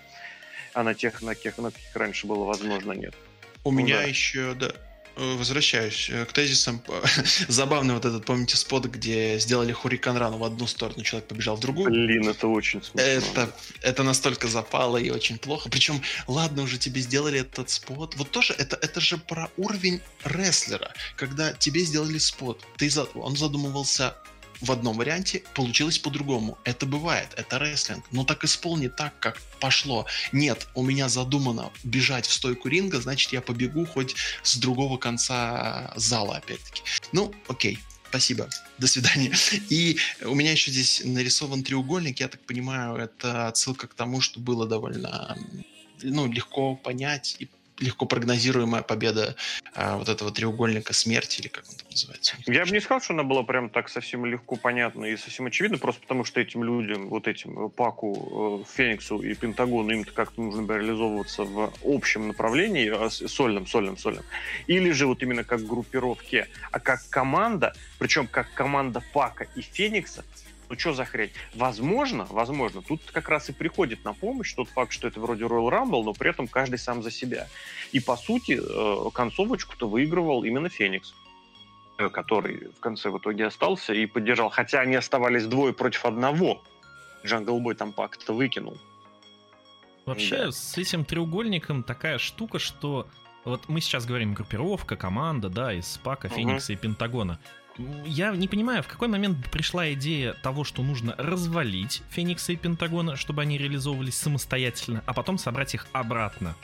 А 0.76 0.84
на 0.84 0.94
тех, 0.94 1.22
на 1.22 1.34
тех, 1.34 1.58
на 1.58 1.72
каких 1.72 1.96
раньше 1.96 2.28
было 2.28 2.44
возможно, 2.44 2.92
нет. 2.92 3.16
У 3.64 3.72
ну, 3.72 3.80
меня 3.80 3.98
да. 3.98 4.04
еще, 4.04 4.54
да, 4.54 4.72
Э, 5.18 5.36
возвращаюсь 5.38 6.10
э, 6.10 6.26
к 6.26 6.34
тезисам. 6.34 6.82
Забавный 7.48 7.94
вот 7.94 8.04
этот, 8.04 8.26
помните, 8.26 8.58
спот, 8.58 8.86
где 8.86 9.40
сделали 9.40 9.72
Хурикан 9.72 10.18
Ран 10.18 10.38
в 10.38 10.44
одну 10.44 10.68
сторону, 10.68 11.04
человек 11.04 11.28
побежал 11.30 11.56
в 11.56 11.62
другую? 11.62 11.90
Блин, 11.90 12.28
это 12.28 12.48
очень 12.48 12.84
смешно. 12.84 13.02
Это, 13.02 13.56
это 13.82 14.04
настолько 14.04 14.48
запало 14.48 14.98
и 14.98 15.10
очень 15.10 15.38
плохо. 15.38 15.70
Причем, 15.70 16.02
ладно, 16.28 16.64
уже 16.64 16.78
тебе 16.78 17.00
сделали 17.00 17.40
этот 17.40 17.70
спот. 17.70 18.16
Вот 18.16 18.32
тоже, 18.32 18.54
это, 18.58 18.78
это 18.82 19.00
же 19.00 19.18
про 19.18 19.50
уровень 19.56 20.02
рестлера. 20.26 20.94
Когда 21.16 21.54
тебе 21.54 21.82
сделали 21.82 22.18
спот, 22.18 22.62
ты, 22.78 22.90
он 23.14 23.38
задумывался 23.38 24.18
в 24.62 24.72
одном 24.72 24.98
варианте, 24.98 25.44
получилось 25.54 26.00
по-другому. 26.00 26.58
Это 26.64 26.86
бывает, 26.86 27.30
это 27.38 27.60
рестлинг. 27.60 28.06
Но 28.12 28.24
так 28.24 28.44
исполни 28.44 28.88
так, 28.88 29.18
как 29.20 29.42
пошло. 29.60 30.06
Нет, 30.32 30.68
у 30.76 30.84
меня 30.84 31.10
задумано 31.10 31.72
бежать 31.84 32.26
в 32.26 32.34
стойку 32.34 32.68
ринга, 32.68 33.00
значит, 33.02 33.32
я 33.34 33.42
побегу 33.42 33.86
хоть 33.86 34.16
с 34.44 34.58
другого 34.58 34.98
конца 34.98 35.94
зала, 35.96 36.38
опять-таки. 36.38 36.82
Ну, 37.12 37.34
окей, 37.48 37.80
спасибо, 38.10 38.50
до 38.78 38.88
свидания. 38.88 39.34
И 39.70 39.98
у 40.24 40.36
меня 40.36 40.52
еще 40.52 40.72
здесь 40.72 41.02
нарисован 41.04 41.64
треугольник, 41.64 42.20
я 42.20 42.28
так 42.28 42.42
понимаю, 42.42 42.96
это 42.96 43.48
отсылка 43.48 43.88
к 43.88 43.94
тому, 43.94 44.22
что 44.22 44.40
было 44.40 44.68
довольно 44.68 45.38
ну, 46.02 46.32
легко 46.32 46.76
понять 46.76 47.36
и 47.40 47.50
легко 47.80 48.06
прогнозируемая 48.06 48.82
победа 48.82 49.36
а, 49.74 49.98
вот 49.98 50.10
этого 50.10 50.32
треугольника 50.32 50.94
смерти, 50.94 51.42
или 51.42 51.48
как 51.48 51.66
он 51.70 51.76
там 51.76 51.88
называется. 51.92 52.38
Я 52.46 52.66
бы 52.66 52.72
не 52.72 52.80
сказал, 52.80 53.02
что 53.02 53.14
она 53.14 53.24
была 53.24 53.44
прям 53.44 53.70
так 53.70 53.90
совсем 53.90 54.26
легко 54.26 54.56
понятна 54.56 55.06
и 55.06 55.18
совсем 55.18 55.48
очевидна, 55.48 55.78
просто 55.78 56.02
потому 56.02 56.24
что 56.24 56.40
этим 56.40 56.64
людям, 56.64 57.10
вот 57.10 57.28
этим 57.28 57.66
э, 57.66 57.70
Паку, 57.70 58.64
э, 58.66 58.76
Фениксу 58.76 59.20
и 59.20 59.34
Пентагону, 59.34 59.92
им 59.92 60.04
как-то 60.04 60.42
нужно 60.42 60.72
реализовываться 60.72 61.44
в 61.44 61.72
общем 61.84 62.28
направлении, 62.28 62.90
а, 62.90 63.10
сольном, 63.10 63.68
сольном, 63.68 63.98
сольном. 63.98 64.24
Или 64.68 64.92
же 64.92 65.08
вот 65.08 65.22
именно 65.22 65.44
как 65.44 65.66
группировке, 65.66 66.48
а 66.72 66.80
как 66.80 67.02
команда, 67.10 67.74
причем 68.00 68.28
как 68.28 68.54
команда 68.54 69.04
Пака 69.14 69.48
и 69.56 69.62
Феникса, 69.62 70.24
ну 70.70 70.78
что 70.78 70.94
за 70.94 71.06
хрень? 71.06 71.32
Возможно, 71.54 72.26
возможно, 72.30 72.82
тут 72.82 73.02
как 73.12 73.30
раз 73.30 73.50
и 73.50 73.54
приходит 73.54 74.04
на 74.04 74.14
помощь 74.14 74.54
тот 74.54 74.70
факт, 74.70 74.92
что 74.92 75.08
это 75.08 75.20
вроде 75.20 75.46
Royal 75.46 75.70
Rumble, 75.70 76.04
но 76.04 76.14
при 76.14 76.30
этом 76.30 76.48
каждый 76.48 76.80
сам 76.80 77.04
за 77.04 77.12
себя. 77.12 77.48
И 77.92 78.00
по 78.00 78.16
сути 78.16 78.60
э, 78.62 79.10
концовочку-то 79.12 79.88
выигрывал 79.88 80.44
именно 80.44 80.70
Феникс 80.70 81.14
э, 81.98 82.10
который 82.10 82.70
в 82.70 82.80
конце 82.80 83.10
в 83.10 83.18
итоге 83.18 83.46
остался 83.46 83.94
и 83.94 84.06
поддержал. 84.06 84.50
Хотя 84.50 84.82
они 84.82 84.96
оставались 84.96 85.46
двое 85.46 85.74
против 85.74 86.06
одного. 86.06 86.62
Джангл 87.26 87.60
Бой 87.60 87.76
там 87.76 87.92
пак-то 87.92 88.34
выкинул. 88.34 88.78
Вообще, 90.06 90.38
да. 90.38 90.52
с 90.52 90.78
этим 90.78 91.04
треугольником 91.04 91.82
такая 91.82 92.20
штука, 92.20 92.60
что 92.60 93.08
вот 93.44 93.68
мы 93.68 93.82
сейчас 93.82 94.06
говорим 94.06 94.34
группировка, 94.34 94.96
команда, 94.96 95.50
да, 95.50 95.74
из 95.74 95.98
Пака, 96.04 96.30
Феникса 96.30 96.74
угу. 96.74 96.80
и 96.80 96.82
Пентагона 96.82 97.40
я 97.78 98.36
не 98.36 98.48
понимаю, 98.48 98.84
в 98.84 98.88
какой 98.88 99.08
момент 99.08 99.50
пришла 99.52 99.92
идея 99.94 100.34
того, 100.34 100.64
что 100.64 100.82
нужно 100.84 101.16
развалить 101.18 102.04
Феникса 102.10 102.54
и 102.54 102.56
Пентагона, 102.56 103.16
чтобы 103.16 103.42
они 103.42 103.58
реализовывались 103.58 104.16
самостоятельно, 104.16 105.04
а 105.06 105.14
потом 105.14 105.38
собрать 105.38 105.74
их 105.74 105.88
обратно. 105.92 106.56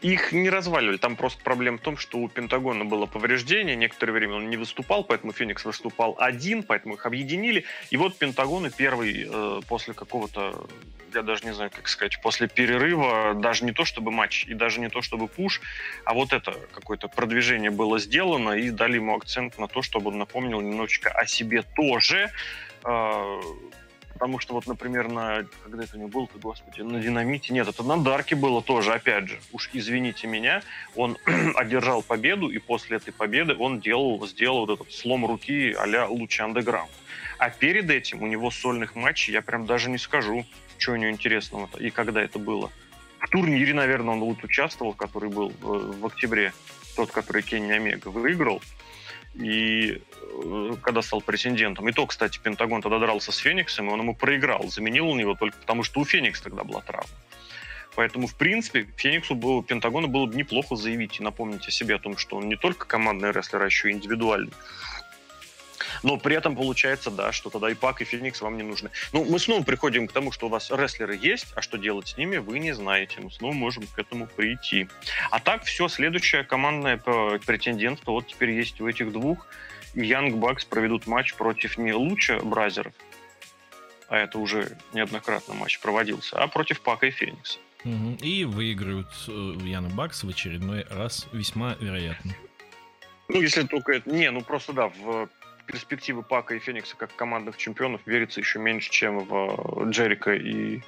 Их 0.00 0.32
не 0.32 0.50
разваливали. 0.50 0.96
Там 0.96 1.16
просто 1.16 1.42
проблема 1.42 1.78
в 1.78 1.80
том, 1.80 1.96
что 1.96 2.18
у 2.18 2.28
Пентагона 2.28 2.84
было 2.84 3.06
повреждение. 3.06 3.76
Некоторое 3.76 4.12
время 4.12 4.34
он 4.34 4.50
не 4.50 4.56
выступал, 4.56 5.04
поэтому 5.04 5.32
Феникс 5.32 5.64
выступал 5.64 6.16
один, 6.18 6.62
поэтому 6.62 6.94
их 6.94 7.06
объединили. 7.06 7.64
И 7.90 7.96
вот 7.96 8.16
Пентагон 8.18 8.66
и 8.66 8.70
первый 8.70 9.28
э, 9.28 9.60
после 9.68 9.94
какого-то 9.94 10.66
я 11.14 11.22
даже 11.22 11.44
не 11.44 11.52
знаю, 11.52 11.70
как 11.70 11.88
сказать, 11.88 12.20
после 12.22 12.48
перерыва, 12.48 13.34
даже 13.34 13.64
не 13.64 13.72
то 13.72 13.84
чтобы 13.84 14.10
матч 14.10 14.46
и 14.46 14.54
даже 14.54 14.80
не 14.80 14.88
то 14.88 15.02
чтобы 15.02 15.28
пуш, 15.28 15.60
а 16.04 16.14
вот 16.14 16.32
это 16.32 16.56
какое-то 16.72 17.08
продвижение 17.08 17.70
было 17.70 17.98
сделано 17.98 18.52
и 18.52 18.70
дали 18.70 18.96
ему 18.96 19.14
акцент 19.14 19.58
на 19.58 19.68
то, 19.68 19.82
чтобы 19.82 20.10
он 20.10 20.18
напомнил 20.18 20.60
немножечко 20.60 21.10
о 21.10 21.26
себе 21.26 21.62
тоже, 21.62 22.30
а, 22.84 23.40
потому 24.22 24.38
что 24.38 24.54
вот, 24.54 24.68
например, 24.68 25.08
на... 25.08 25.44
Когда 25.64 25.82
это 25.82 25.96
у 25.96 25.98
него 25.98 26.08
было-то, 26.08 26.38
господи? 26.38 26.82
На 26.82 27.00
Динамите? 27.00 27.52
Нет, 27.52 27.66
это 27.66 27.82
на 27.82 27.96
Дарке 27.96 28.36
было 28.36 28.62
тоже, 28.62 28.92
опять 28.92 29.26
же. 29.26 29.40
Уж 29.50 29.70
извините 29.72 30.28
меня, 30.28 30.62
он 30.94 31.18
одержал 31.56 32.04
победу, 32.04 32.48
и 32.48 32.58
после 32.58 32.98
этой 32.98 33.12
победы 33.12 33.56
он 33.58 33.80
делал, 33.80 34.24
сделал 34.28 34.64
вот 34.66 34.80
этот 34.80 34.92
слом 34.92 35.26
руки 35.26 35.74
а-ля 35.76 36.06
Лучи 36.06 36.40
Андеграунд. 36.40 36.92
А 37.38 37.50
перед 37.50 37.90
этим 37.90 38.22
у 38.22 38.28
него 38.28 38.52
сольных 38.52 38.94
матчей, 38.94 39.32
я 39.32 39.42
прям 39.42 39.66
даже 39.66 39.90
не 39.90 39.98
скажу, 39.98 40.46
что 40.78 40.92
у 40.92 40.96
него 40.96 41.10
интересного 41.10 41.68
и 41.80 41.90
когда 41.90 42.22
это 42.22 42.38
было. 42.38 42.70
В 43.18 43.28
турнире, 43.28 43.74
наверное, 43.74 44.14
он 44.14 44.20
вот 44.20 44.44
участвовал, 44.44 44.94
который 44.94 45.30
был 45.30 45.52
в, 45.60 46.00
в 46.00 46.06
октябре, 46.06 46.52
тот, 46.94 47.10
который 47.10 47.42
Кенни 47.42 47.72
Омега 47.72 48.06
выиграл. 48.06 48.62
И 49.34 50.02
э, 50.44 50.76
когда 50.82 51.02
стал 51.02 51.22
претендентом. 51.22 51.88
И 51.88 51.92
то, 51.92 52.06
кстати, 52.06 52.38
Пентагон 52.38 52.82
тогда 52.82 52.98
дрался 52.98 53.32
с 53.32 53.36
Фениксом, 53.38 53.88
и 53.88 53.92
он 53.92 54.00
ему 54.00 54.14
проиграл. 54.14 54.68
Заменил 54.68 55.08
он 55.08 55.18
его 55.18 55.34
только 55.34 55.56
потому, 55.58 55.82
что 55.82 56.00
у 56.00 56.04
Феникса 56.04 56.44
тогда 56.44 56.64
была 56.64 56.82
травма. 56.82 57.08
Поэтому, 57.94 58.26
в 58.26 58.34
принципе, 58.34 58.88
Фениксу 58.96 59.34
было, 59.34 59.62
Пентагону 59.62 60.08
было 60.08 60.26
бы 60.26 60.34
неплохо 60.34 60.76
заявить 60.76 61.20
и 61.20 61.22
напомнить 61.22 61.66
о 61.66 61.70
себе 61.70 61.96
о 61.96 61.98
том, 61.98 62.16
что 62.16 62.36
он 62.36 62.48
не 62.48 62.56
только 62.56 62.86
командный 62.86 63.32
рестлер, 63.32 63.62
а 63.62 63.66
еще 63.66 63.90
и 63.90 63.92
индивидуальный. 63.92 64.52
Но 66.02 66.16
при 66.16 66.36
этом 66.36 66.56
получается, 66.56 67.10
да, 67.10 67.32
что 67.32 67.50
тогда 67.50 67.70
и 67.70 67.74
Пак, 67.74 68.00
и 68.00 68.04
Феникс 68.04 68.40
вам 68.40 68.56
не 68.56 68.62
нужны. 68.62 68.90
Ну, 69.12 69.24
мы 69.24 69.38
снова 69.38 69.62
приходим 69.62 70.06
к 70.06 70.12
тому, 70.12 70.32
что 70.32 70.46
у 70.46 70.48
вас 70.48 70.70
рестлеры 70.70 71.16
есть, 71.16 71.52
а 71.54 71.62
что 71.62 71.78
делать 71.78 72.08
с 72.08 72.16
ними, 72.16 72.38
вы 72.38 72.58
не 72.58 72.72
знаете. 72.72 73.20
Мы 73.20 73.30
снова 73.30 73.52
можем 73.52 73.86
к 73.86 73.98
этому 73.98 74.26
прийти. 74.26 74.88
А 75.30 75.38
так 75.38 75.64
все, 75.64 75.88
следующее 75.88 76.44
командное 76.44 76.96
претендентство 76.98 78.12
вот 78.12 78.26
теперь 78.26 78.50
есть 78.50 78.80
у 78.80 78.88
этих 78.88 79.12
двух. 79.12 79.46
Young 79.94 80.36
Bucks 80.36 80.64
проведут 80.64 81.06
матч 81.06 81.34
против 81.34 81.76
не 81.76 81.92
Lucha 81.92 82.38
Brother 82.38 82.77
ов, 82.77 82.94
а 84.08 84.16
это 84.16 84.38
уже 84.38 84.78
неоднократно 84.94 85.54
матч 85.54 85.80
проводился, 85.80 86.38
а 86.38 86.48
против 86.48 86.80
Пака 86.80 87.06
и 87.08 87.10
Феникса. 87.10 87.58
И 87.84 88.44
выиграют 88.44 89.08
Янг 89.26 89.90
э, 89.90 89.94
Bucks 89.94 90.22
в 90.22 90.28
очередной 90.28 90.86
раз, 90.88 91.26
весьма 91.32 91.76
вероятно. 91.80 92.32
Ну, 93.28 93.40
если 93.40 93.62
только 93.62 93.92
это... 93.92 94.10
Не, 94.10 94.30
ну 94.30 94.42
просто 94.42 94.72
да, 94.72 94.88
в 94.88 95.28
перспективы 95.72 96.22
Пака 96.22 96.54
и 96.54 96.58
Феникса 96.58 96.96
как 96.96 97.16
командных 97.16 97.56
чемпионов 97.56 98.02
верится 98.06 98.40
еще 98.40 98.58
меньше, 98.58 98.90
чем 98.90 99.20
в 99.20 99.88
Джерика 99.90 100.34
и 100.34 100.82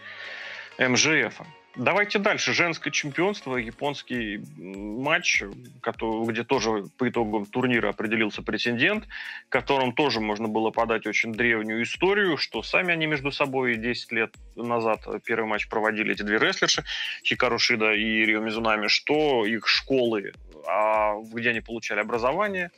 МЖФ. 0.79 1.40
Давайте 1.77 2.20
дальше. 2.20 2.53
Женское 2.53 2.92
чемпионство, 2.92 3.57
японский 3.57 4.40
матч, 4.57 5.42
где 5.42 6.44
тоже 6.44 6.85
по 6.97 7.09
итогам 7.09 7.47
турнира 7.47 7.88
определился 7.88 8.42
претендент, 8.42 9.09
которым 9.49 9.92
тоже 9.92 10.20
можно 10.20 10.47
было 10.47 10.70
подать 10.70 11.05
очень 11.07 11.33
древнюю 11.33 11.83
историю, 11.83 12.37
что 12.37 12.62
сами 12.62 12.92
они 12.92 13.07
между 13.07 13.33
собой 13.33 13.75
10 13.75 14.12
лет 14.12 14.35
назад 14.55 15.01
первый 15.25 15.47
матч 15.47 15.68
проводили 15.68 16.12
эти 16.12 16.23
две 16.23 16.38
рестлерши, 16.38 16.85
Хикару 17.25 17.59
Шида 17.59 17.94
и 17.94 18.25
Рио 18.25 18.40
Мизунами, 18.40 18.87
что 18.87 19.44
их 19.44 19.66
школы, 19.66 20.33
а, 20.68 21.16
где 21.33 21.51
они 21.51 21.61
получали 21.61 21.99
образование, 21.99 22.70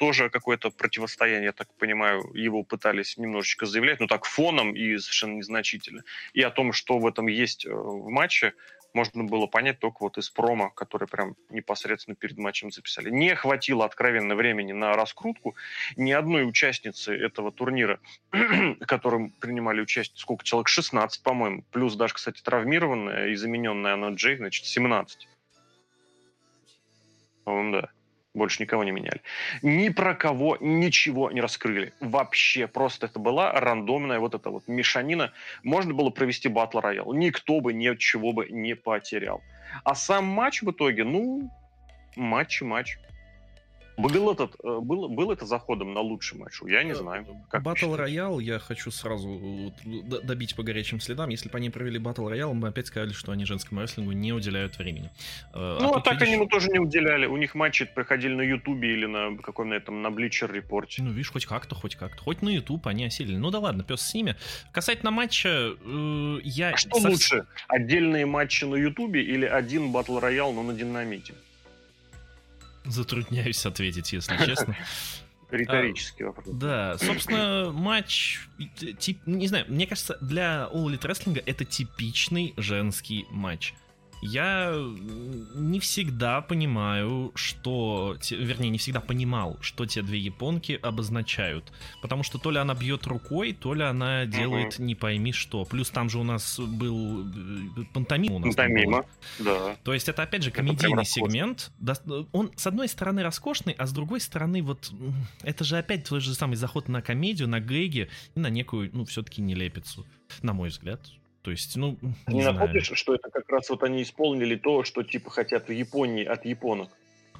тоже 0.00 0.30
какое-то 0.30 0.70
противостояние, 0.70 1.44
я 1.44 1.52
так 1.52 1.68
понимаю, 1.74 2.22
его 2.32 2.62
пытались 2.62 3.18
немножечко 3.18 3.66
заявлять, 3.66 4.00
но 4.00 4.06
так 4.06 4.24
фоном 4.24 4.74
и 4.74 4.96
совершенно 4.96 5.36
незначительно. 5.36 6.04
И 6.32 6.40
о 6.40 6.50
том, 6.50 6.72
что 6.72 6.98
в 6.98 7.06
этом 7.06 7.26
есть 7.26 7.66
э, 7.66 7.70
в 7.70 8.08
матче, 8.08 8.54
можно 8.94 9.24
было 9.24 9.46
понять 9.46 9.78
только 9.78 9.98
вот 10.00 10.16
из 10.16 10.30
промо, 10.30 10.70
который 10.70 11.06
прям 11.06 11.36
непосредственно 11.50 12.16
перед 12.16 12.38
матчем 12.38 12.72
записали. 12.72 13.10
Не 13.10 13.34
хватило 13.34 13.84
откровенно 13.84 14.34
времени 14.34 14.72
на 14.72 14.94
раскрутку. 14.94 15.54
Ни 15.96 16.12
одной 16.12 16.48
участницы 16.48 17.14
этого 17.14 17.52
турнира, 17.52 18.00
которым 18.80 19.32
принимали 19.32 19.82
участие, 19.82 20.18
сколько 20.18 20.44
человек, 20.44 20.68
16, 20.68 21.22
по-моему, 21.22 21.62
плюс 21.72 21.94
даже, 21.94 22.14
кстати, 22.14 22.40
травмированная 22.40 23.28
и 23.28 23.34
замененная 23.34 23.92
она 23.94 24.08
Джей, 24.08 24.38
значит, 24.38 24.64
17. 24.64 25.28
По-моему, 27.44 27.72
да. 27.72 27.90
Больше 28.32 28.62
никого 28.62 28.84
не 28.84 28.92
меняли. 28.92 29.22
Ни 29.62 29.88
про 29.88 30.14
кого 30.14 30.56
ничего 30.60 31.32
не 31.32 31.40
раскрыли. 31.40 31.92
Вообще. 31.98 32.68
Просто 32.68 33.06
это 33.06 33.18
была 33.18 33.52
рандомная 33.52 34.20
вот 34.20 34.34
эта 34.34 34.50
вот 34.50 34.68
мешанина. 34.68 35.32
Можно 35.64 35.94
было 35.94 36.10
провести 36.10 36.48
батл 36.48 36.78
роял. 36.78 37.12
Никто 37.12 37.60
бы 37.60 37.72
ничего 37.72 38.32
бы 38.32 38.48
не 38.48 38.76
потерял. 38.76 39.42
А 39.82 39.96
сам 39.96 40.26
матч 40.26 40.62
в 40.62 40.70
итоге, 40.70 41.02
ну, 41.02 41.50
матч 42.14 42.62
и 42.62 42.64
матч. 42.64 42.98
Был, 43.96 44.32
этот, 44.32 44.54
э, 44.62 44.78
был, 44.80 45.08
был 45.08 45.30
это 45.30 45.46
заходом 45.46 45.92
на 45.92 46.00
лучший 46.00 46.38
матч? 46.38 46.60
Я 46.66 46.82
не 46.82 46.92
э, 46.92 46.94
знаю. 46.94 47.26
Батл 47.52 47.94
Роял 47.94 48.40
я 48.40 48.58
хочу 48.58 48.90
сразу 48.90 49.72
добить 50.22 50.56
по 50.56 50.62
горячим 50.62 51.00
следам. 51.00 51.28
Если 51.28 51.48
бы 51.48 51.58
они 51.58 51.70
провели 51.70 51.98
Батл 51.98 52.28
Роял, 52.28 52.54
мы 52.54 52.68
опять 52.68 52.86
сказали, 52.86 53.12
что 53.12 53.32
они 53.32 53.44
женскому 53.44 53.82
рестлингу 53.82 54.12
не 54.12 54.32
уделяют 54.32 54.78
времени. 54.78 55.10
Э, 55.52 55.78
а 55.78 55.78
ну, 55.80 55.94
а, 55.94 56.00
так 56.00 56.14
видишь... 56.14 56.28
они 56.28 56.36
ему 56.36 56.46
тоже 56.46 56.68
не 56.68 56.78
уделяли. 56.78 57.26
У 57.26 57.36
них 57.36 57.54
матчи 57.54 57.84
проходили 57.84 58.34
на 58.34 58.42
Ютубе 58.42 58.92
или 58.92 59.06
на 59.06 59.36
каком-то 59.36 59.74
этом, 59.74 60.02
на 60.02 60.10
Бличер 60.10 60.52
репорте. 60.52 61.02
Ну, 61.02 61.10
видишь, 61.10 61.30
хоть 61.30 61.46
как-то, 61.46 61.74
хоть 61.74 61.96
как-то. 61.96 62.22
Хоть 62.22 62.42
на 62.42 62.48
Ютуб 62.48 62.86
они 62.86 63.04
осилили. 63.04 63.36
Ну 63.36 63.50
да 63.50 63.58
ладно, 63.58 63.84
пес 63.84 64.00
с 64.00 64.14
ними. 64.14 64.36
Касательно 64.72 65.10
матча, 65.10 65.48
э, 65.48 66.38
я... 66.42 66.70
А 66.70 66.76
что 66.76 66.98
со... 67.00 67.08
лучше? 67.08 67.46
Отдельные 67.68 68.26
матчи 68.26 68.64
на 68.64 68.76
Ютубе 68.76 69.22
или 69.22 69.44
один 69.44 69.92
Батл 69.92 70.18
Роял, 70.18 70.52
но 70.52 70.62
на 70.62 70.72
Динамите? 70.72 71.34
Затрудняюсь 72.84 73.64
ответить, 73.66 74.12
если 74.12 74.36
честно. 74.46 74.76
Риторический 75.50 76.24
вопрос. 76.24 76.46
Да, 76.48 76.96
собственно, 76.98 77.72
матч, 77.72 78.40
тип, 78.98 79.20
не 79.26 79.48
знаю, 79.48 79.64
мне 79.68 79.86
кажется, 79.86 80.16
для 80.20 80.68
All 80.72 80.86
Elite 80.86 81.02
Wrestling 81.02 81.42
это 81.44 81.64
типичный 81.64 82.54
женский 82.56 83.26
матч 83.30 83.74
я 84.22 84.74
не 85.54 85.80
всегда 85.80 86.40
понимаю, 86.40 87.32
что... 87.34 88.16
Вернее, 88.30 88.70
не 88.70 88.78
всегда 88.78 89.00
понимал, 89.00 89.56
что 89.60 89.86
те 89.86 90.02
две 90.02 90.18
японки 90.18 90.78
обозначают. 90.80 91.72
Потому 92.02 92.22
что 92.22 92.38
то 92.38 92.50
ли 92.50 92.58
она 92.58 92.74
бьет 92.74 93.06
рукой, 93.06 93.52
то 93.52 93.74
ли 93.74 93.82
она 93.82 94.26
делает 94.26 94.74
угу. 94.74 94.84
не 94.84 94.94
пойми 94.94 95.32
что. 95.32 95.64
Плюс 95.64 95.90
там 95.90 96.10
же 96.10 96.18
у 96.18 96.22
нас 96.22 96.58
был 96.58 97.26
э, 97.28 97.84
пантомима. 97.94 98.36
У 98.36 98.38
нас 98.40 98.54
пантомима, 98.54 99.06
да. 99.38 99.76
То 99.84 99.94
есть 99.94 100.08
это, 100.08 100.22
опять 100.22 100.42
же, 100.42 100.50
комедийный 100.50 101.04
сегмент. 101.04 101.72
Он, 102.32 102.50
с 102.56 102.66
одной 102.66 102.88
стороны, 102.88 103.22
роскошный, 103.22 103.74
а 103.78 103.86
с 103.86 103.92
другой 103.92 104.20
стороны, 104.20 104.62
вот... 104.62 104.92
Это 105.42 105.64
же 105.64 105.78
опять 105.78 106.08
тот 106.08 106.22
же 106.22 106.34
самый 106.34 106.56
заход 106.56 106.88
на 106.88 107.02
комедию, 107.02 107.48
на 107.48 107.60
гэги 107.60 108.08
и 108.34 108.40
на 108.40 108.50
некую, 108.50 108.90
ну, 108.92 109.04
все-таки 109.04 109.40
нелепицу. 109.40 110.06
На 110.42 110.52
мой 110.52 110.68
взгляд. 110.68 111.00
То 111.42 111.50
есть, 111.50 111.76
ну, 111.76 111.96
не, 112.26 112.38
не 112.38 112.44
находишь, 112.44 112.92
что 112.94 113.14
это 113.14 113.30
как 113.30 113.48
раз 113.48 113.70
вот 113.70 113.82
они 113.82 114.02
исполнили 114.02 114.56
то, 114.56 114.84
что 114.84 115.02
типа 115.02 115.30
хотят 115.30 115.68
в 115.68 115.72
Японии 115.72 116.24
от 116.24 116.44
японок? 116.44 116.90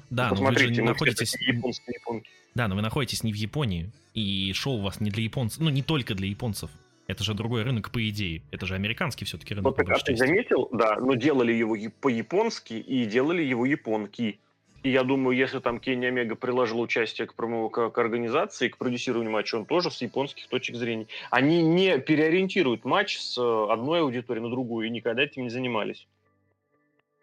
Да, 0.09 0.29
ну, 0.29 0.41
но 0.41 0.49
вы 0.49 0.57
же 0.57 0.71
не 0.71 0.81
находитесь... 0.81 1.35
Японские 1.39 1.97
японки. 1.99 2.29
Да, 2.55 2.67
но 2.67 2.75
вы 2.75 2.81
находитесь 2.81 3.23
не 3.23 3.31
в 3.31 3.35
Японии, 3.35 3.91
и 4.13 4.51
шоу 4.53 4.79
у 4.79 4.81
вас 4.81 4.99
не 4.99 5.09
для 5.09 5.23
японцев, 5.23 5.59
ну, 5.59 5.69
не 5.69 5.83
только 5.83 6.15
для 6.15 6.27
японцев. 6.27 6.69
Это 7.07 7.23
же 7.23 7.33
другой 7.33 7.63
рынок, 7.63 7.91
по 7.91 8.09
идее. 8.09 8.41
Это 8.51 8.65
же 8.65 8.75
американский 8.75 9.25
все-таки 9.25 9.53
рынок. 9.53 9.77
Вот, 9.77 9.89
а 9.89 9.99
ты 9.99 10.15
заметил, 10.15 10.69
да, 10.71 10.95
но 10.99 11.13
делали 11.15 11.51
его 11.51 11.77
по-японски 11.99 12.73
и 12.73 13.05
делали 13.05 13.43
его 13.43 13.65
японки. 13.65 14.39
И 14.83 14.89
я 14.89 15.03
думаю, 15.03 15.37
если 15.37 15.59
там 15.59 15.79
Кенни 15.79 16.07
Омега 16.07 16.35
приложил 16.35 16.79
участие 16.81 17.27
к, 17.27 17.35
промо, 17.35 17.69
к, 17.69 17.89
к 17.91 17.97
организации, 17.99 18.67
к 18.67 18.77
продюсированию 18.77 19.31
матча, 19.31 19.55
он 19.55 19.65
тоже 19.65 19.91
с 19.91 20.01
японских 20.01 20.47
точек 20.47 20.75
зрения. 20.75 21.05
Они 21.29 21.61
не 21.61 21.99
переориентируют 21.99 22.83
матч 22.83 23.19
с 23.19 23.37
э, 23.37 23.71
одной 23.71 24.01
аудитории 24.01 24.39
на 24.39 24.49
другую 24.49 24.87
и 24.87 24.89
никогда 24.89 25.21
этим 25.21 25.43
не 25.43 25.49
занимались. 25.49 26.07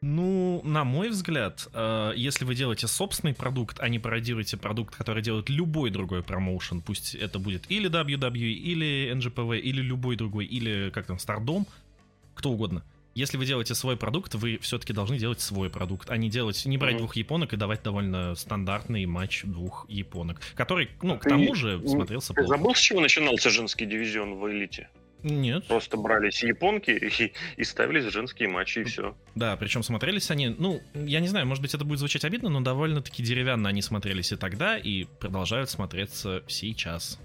Ну, 0.00 0.60
на 0.62 0.84
мой 0.84 1.08
взгляд, 1.08 1.66
э, 1.74 2.12
если 2.14 2.44
вы 2.44 2.54
делаете 2.54 2.86
собственный 2.86 3.34
продукт, 3.34 3.80
а 3.80 3.88
не 3.88 3.98
пародируете 3.98 4.56
продукт, 4.56 4.94
который 4.94 5.20
делает 5.20 5.48
любой 5.48 5.90
другой 5.90 6.22
промоушен, 6.22 6.80
пусть 6.80 7.16
это 7.16 7.40
будет 7.40 7.68
или 7.68 7.90
WWE, 7.90 8.52
или 8.52 9.12
NGPV, 9.12 9.58
или 9.58 9.80
любой 9.80 10.14
другой, 10.14 10.46
или 10.46 10.90
как 10.90 11.06
там, 11.06 11.16
Stardom, 11.16 11.66
кто 12.36 12.50
угодно– 12.50 12.84
если 13.18 13.37
вы 13.37 13.46
делаете 13.46 13.74
свой 13.74 13.96
продукт, 13.96 14.37
вы 14.37 14.59
все-таки 14.59 14.92
должны 14.92 15.18
делать 15.18 15.40
свой 15.40 15.70
продукт, 15.70 16.09
а 16.09 16.16
не 16.16 16.31
делать, 16.31 16.64
не 16.66 16.78
брать 16.78 16.94
mm-hmm. 16.94 16.98
двух 16.98 17.16
японок 17.16 17.52
и 17.52 17.57
давать 17.57 17.83
довольно 17.83 18.37
стандартный 18.37 19.04
матч 19.07 19.42
двух 19.42 19.87
японок, 19.88 20.40
который, 20.54 20.88
ну, 21.02 21.18
к 21.18 21.24
тому 21.24 21.54
же 21.57 21.81
смотрелся 21.87 22.33
Ты 22.33 22.46
забыл, 22.46 22.76
с 22.76 22.78
чего 22.78 23.00
начинался 23.00 23.50
женский 23.50 23.87
дивизион 23.87 24.37
в 24.37 24.48
элите? 24.48 24.88
Нет. 25.24 25.66
Просто 25.66 25.96
брались 25.96 26.44
японки 26.44 26.92
и, 26.92 27.33
и 27.57 27.64
ставились 27.64 28.04
женские 28.04 28.48
матчи, 28.48 28.78
и 28.78 28.85
все. 28.85 29.16
Да, 29.35 29.57
причем 29.57 29.83
смотрелись 29.83 30.31
они, 30.31 30.54
ну, 30.57 30.81
я 30.94 31.18
не 31.18 31.26
знаю, 31.26 31.44
может 31.44 31.61
быть, 31.61 31.74
это 31.74 31.85
будет 31.85 31.98
звучать 31.98 32.24
обидно, 32.24 32.50
но 32.50 32.61
довольно-таки 32.61 33.24
деревянно 33.24 33.68
они 33.68 33.83
смотрелись 33.83 34.31
и 34.31 34.37
тогда, 34.37 34.78
и 34.78 35.07
продолжают 35.18 35.70
смотреться 35.70 36.44
сейчас. 36.46 37.18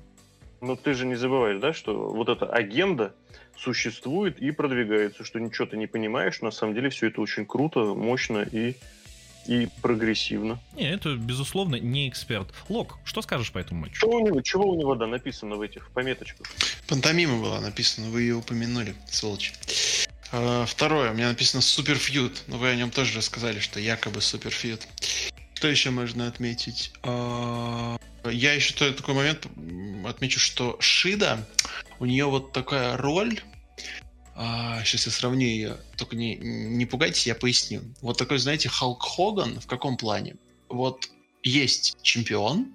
Но 0.59 0.75
ты 0.75 0.95
же 0.95 1.05
не 1.05 1.15
забываешь, 1.15 1.59
да, 1.59 1.71
что 1.71 2.09
вот 2.09 2.29
эта 2.29 2.47
агенда 2.47 3.13
существует 3.63 4.39
и 4.39 4.51
продвигается, 4.51 5.23
что 5.23 5.39
ничего 5.39 5.65
ты 5.67 5.77
не 5.77 5.87
понимаешь, 5.87 6.41
на 6.41 6.51
самом 6.51 6.75
деле 6.75 6.89
все 6.89 7.07
это 7.07 7.21
очень 7.21 7.45
круто, 7.45 7.79
мощно 7.79 8.39
и 8.39 8.75
и 9.45 9.67
прогрессивно. 9.81 10.57
Не, 10.73 10.89
это, 10.89 11.15
безусловно, 11.15 11.75
не 11.75 12.07
эксперт. 12.07 12.47
Лок, 12.69 12.97
что 13.03 13.21
скажешь 13.21 13.51
по 13.51 13.57
этому 13.57 13.81
матчу? 13.81 13.99
Чего 13.99 14.15
у 14.15 14.25
него, 14.25 14.41
чего 14.41 14.69
у 14.69 14.79
него 14.79 14.95
да, 14.95 15.05
написано 15.05 15.57
в 15.57 15.61
этих 15.61 15.89
пометочках? 15.91 16.47
Пантомима 16.87 17.41
была 17.41 17.59
написана, 17.59 18.09
вы 18.09 18.21
ее 18.21 18.35
упомянули, 18.35 18.95
сволочь. 19.09 19.53
А, 20.31 20.65
второе, 20.65 21.11
у 21.11 21.13
меня 21.13 21.27
написано 21.27 21.61
Суперфьюд, 21.61 22.43
но 22.47 22.57
вы 22.57 22.69
о 22.69 22.75
нем 22.75 22.89
тоже 22.89 23.17
рассказали, 23.17 23.59
что 23.59 23.81
якобы 23.81 24.21
Суперфьюд. 24.21 24.87
Что 25.55 25.67
еще 25.67 25.89
можно 25.89 26.27
отметить? 26.27 26.93
А, 27.03 27.97
я 28.23 28.53
еще 28.53 28.73
такой 28.93 29.13
момент 29.13 29.47
отмечу, 30.05 30.39
что 30.39 30.77
Шида, 30.79 31.45
у 31.99 32.05
нее 32.05 32.25
вот 32.25 32.53
такая 32.53 32.95
роль, 32.95 33.41
а, 34.35 34.83
сейчас 34.83 35.05
я 35.05 35.11
сравню 35.11 35.47
ее, 35.47 35.77
только 35.97 36.15
не, 36.15 36.35
не 36.35 36.85
пугайтесь, 36.85 37.27
я 37.27 37.35
поясню. 37.35 37.81
Вот 38.01 38.17
такой, 38.17 38.39
знаете, 38.39 38.69
Халк 38.69 39.03
Хоган 39.03 39.59
в 39.59 39.67
каком 39.67 39.97
плане? 39.97 40.35
Вот 40.69 41.09
есть 41.43 41.97
чемпион, 42.01 42.73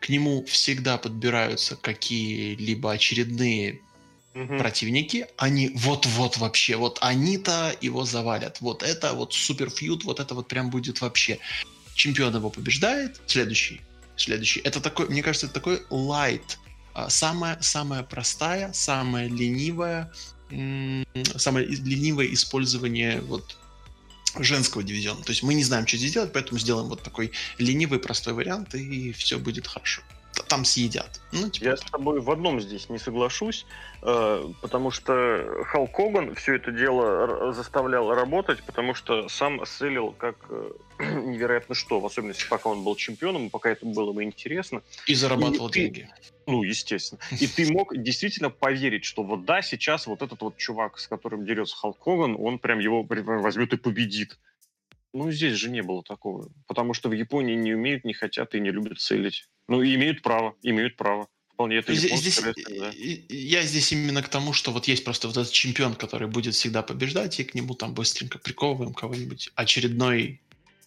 к 0.00 0.08
нему 0.08 0.44
всегда 0.44 0.98
подбираются 0.98 1.76
какие-либо 1.76 2.92
очередные 2.92 3.80
угу. 4.34 4.58
противники, 4.58 5.26
они 5.36 5.70
вот-вот 5.74 6.36
вообще, 6.38 6.76
вот 6.76 6.98
они-то 7.00 7.74
его 7.80 8.04
завалят. 8.04 8.60
Вот 8.60 8.82
это 8.82 9.12
вот 9.12 9.32
суперфьюд, 9.32 10.04
вот 10.04 10.20
это 10.20 10.34
вот 10.34 10.48
прям 10.48 10.70
будет 10.70 11.00
вообще. 11.00 11.38
Чемпион 11.94 12.36
его 12.36 12.50
побеждает, 12.50 13.20
следующий 13.26 13.80
следующий. 14.16 14.60
Это 14.60 14.80
такой, 14.80 15.08
мне 15.08 15.22
кажется, 15.22 15.46
это 15.46 15.54
такой 15.54 15.82
light. 15.90 16.56
А, 16.94 17.10
самая, 17.10 17.58
самая 17.60 18.02
простая, 18.02 18.72
самая 18.72 19.28
ленивая, 19.28 20.12
самое 21.36 21.66
ленивое 21.66 22.32
использование 22.32 23.20
вот 23.20 23.56
женского 24.38 24.82
дивизиона. 24.82 25.22
То 25.22 25.30
есть 25.30 25.42
мы 25.42 25.54
не 25.54 25.64
знаем, 25.64 25.86
что 25.86 25.96
здесь 25.96 26.12
делать, 26.12 26.32
поэтому 26.32 26.58
сделаем 26.58 26.88
вот 26.88 27.02
такой 27.02 27.32
ленивый 27.58 27.98
простой 27.98 28.34
вариант, 28.34 28.74
и 28.74 29.12
все 29.12 29.38
будет 29.38 29.66
хорошо 29.66 30.02
там 30.42 30.64
съедят. 30.64 31.20
Ну, 31.32 31.48
типа 31.48 31.64
Я 31.64 31.76
с 31.76 31.80
тобой 31.82 32.20
в 32.20 32.30
одном 32.30 32.60
здесь 32.60 32.88
не 32.88 32.98
соглашусь, 32.98 33.66
э, 34.02 34.48
потому 34.60 34.90
что 34.90 35.64
Халк 35.66 35.94
Хоган 35.94 36.34
все 36.34 36.56
это 36.56 36.72
дело 36.72 37.52
заставлял 37.52 38.12
работать, 38.14 38.62
потому 38.62 38.94
что 38.94 39.28
сам 39.28 39.64
селил 39.66 40.12
как 40.12 40.36
э, 40.50 40.72
невероятно 40.98 41.74
что, 41.74 42.00
в 42.00 42.06
особенности 42.06 42.46
пока 42.48 42.70
он 42.70 42.84
был 42.84 42.96
чемпионом, 42.96 43.50
пока 43.50 43.70
это 43.70 43.86
было 43.86 44.12
бы 44.12 44.22
интересно. 44.24 44.82
И 45.06 45.14
зарабатывал 45.14 45.68
и 45.68 45.72
деньги. 45.72 46.08
ну, 46.46 46.62
естественно. 46.62 47.20
И 47.38 47.46
ты 47.46 47.72
мог 47.72 47.96
действительно 47.96 48.50
поверить, 48.50 49.04
что 49.04 49.22
вот 49.22 49.44
да, 49.44 49.62
сейчас 49.62 50.06
вот 50.06 50.22
этот 50.22 50.40
вот 50.42 50.56
чувак, 50.56 50.98
с 50.98 51.06
которым 51.06 51.44
дерется 51.44 51.76
Халк 51.76 52.02
Хоган, 52.02 52.36
он 52.38 52.58
прям 52.58 52.78
его 52.78 53.02
возьмет 53.04 53.72
и 53.72 53.76
победит. 53.76 54.38
Ну, 55.12 55.30
здесь 55.30 55.54
же 55.54 55.70
не 55.70 55.82
было 55.82 56.02
такого. 56.02 56.50
Потому 56.66 56.92
что 56.92 57.08
в 57.08 57.12
Японии 57.12 57.54
не 57.54 57.74
умеют, 57.74 58.04
не 58.04 58.12
хотят 58.12 58.54
и 58.54 58.60
не 58.60 58.70
любят 58.70 59.00
целить. 59.00 59.48
Ну, 59.68 59.82
имеют 59.82 60.22
право, 60.22 60.54
имеют 60.62 60.96
право. 60.96 61.28
Вполне 61.54 61.76
это 61.76 61.94
здесь, 61.94 62.20
здесь, 62.20 62.40
да. 62.40 62.92
Я 62.94 63.62
здесь 63.62 63.90
именно 63.90 64.22
к 64.22 64.28
тому, 64.28 64.52
что 64.52 64.72
вот 64.72 64.88
есть 64.88 65.04
просто 65.04 65.26
вот 65.26 65.36
этот 65.38 65.52
чемпион, 65.52 65.94
который 65.94 66.28
будет 66.28 66.54
всегда 66.54 66.82
побеждать, 66.82 67.40
и 67.40 67.44
к 67.44 67.54
нему 67.54 67.74
там 67.74 67.94
быстренько 67.94 68.38
приковываем 68.38 68.92
кого-нибудь. 68.92 69.50
Очередной 69.54 70.40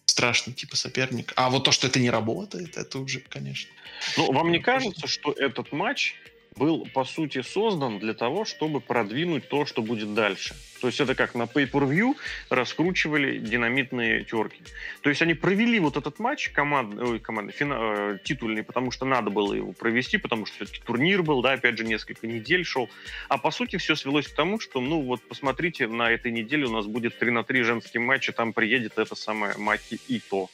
страшный 0.04 0.52
типа 0.52 0.76
соперник. 0.76 1.32
А 1.36 1.50
вот 1.50 1.64
то, 1.64 1.72
что 1.72 1.88
это 1.88 1.98
не 1.98 2.10
работает, 2.10 2.76
это 2.76 2.98
уже, 3.00 3.20
конечно. 3.20 3.70
Ну, 4.16 4.32
вам 4.32 4.52
не 4.52 4.60
кажется, 4.60 5.06
что 5.08 5.32
этот 5.32 5.72
матч 5.72 6.14
был, 6.56 6.86
по 6.92 7.04
сути, 7.04 7.42
создан 7.42 7.98
для 7.98 8.14
того, 8.14 8.44
чтобы 8.44 8.80
продвинуть 8.80 9.48
то, 9.48 9.64
что 9.66 9.82
будет 9.82 10.14
дальше. 10.14 10.54
То 10.80 10.88
есть 10.88 11.00
это 11.00 11.14
как 11.14 11.34
на 11.34 11.42
pay-per-view 11.42 12.16
раскручивали 12.48 13.38
динамитные 13.38 14.24
терки. 14.24 14.62
То 15.02 15.10
есть 15.10 15.22
они 15.22 15.34
провели 15.34 15.78
вот 15.78 15.96
этот 15.96 16.18
матч 16.18 16.50
команд, 16.50 16.98
ой, 16.98 17.20
команды, 17.20 17.52
фина, 17.52 17.78
э, 17.80 18.18
титульный, 18.24 18.62
потому 18.62 18.90
что 18.90 19.04
надо 19.04 19.30
было 19.30 19.54
его 19.54 19.72
провести, 19.72 20.18
потому 20.18 20.46
что 20.46 20.56
все-таки 20.56 20.80
турнир 20.82 21.22
был, 21.22 21.42
да, 21.42 21.52
опять 21.52 21.78
же, 21.78 21.84
несколько 21.84 22.26
недель 22.26 22.64
шел. 22.64 22.88
А 23.28 23.38
по 23.38 23.50
сути 23.50 23.76
все 23.76 23.94
свелось 23.94 24.28
к 24.28 24.34
тому, 24.34 24.58
что, 24.58 24.80
ну 24.80 25.02
вот 25.02 25.20
посмотрите, 25.28 25.86
на 25.86 26.10
этой 26.10 26.32
неделе 26.32 26.66
у 26.66 26.72
нас 26.72 26.86
будет 26.86 27.18
3 27.18 27.30
на 27.30 27.44
3 27.44 27.62
женские 27.62 28.00
матчи, 28.02 28.32
там 28.32 28.52
приедет 28.52 28.98
это 28.98 29.14
самое 29.14 29.56
Маки 29.56 30.00
Ито. 30.08 30.48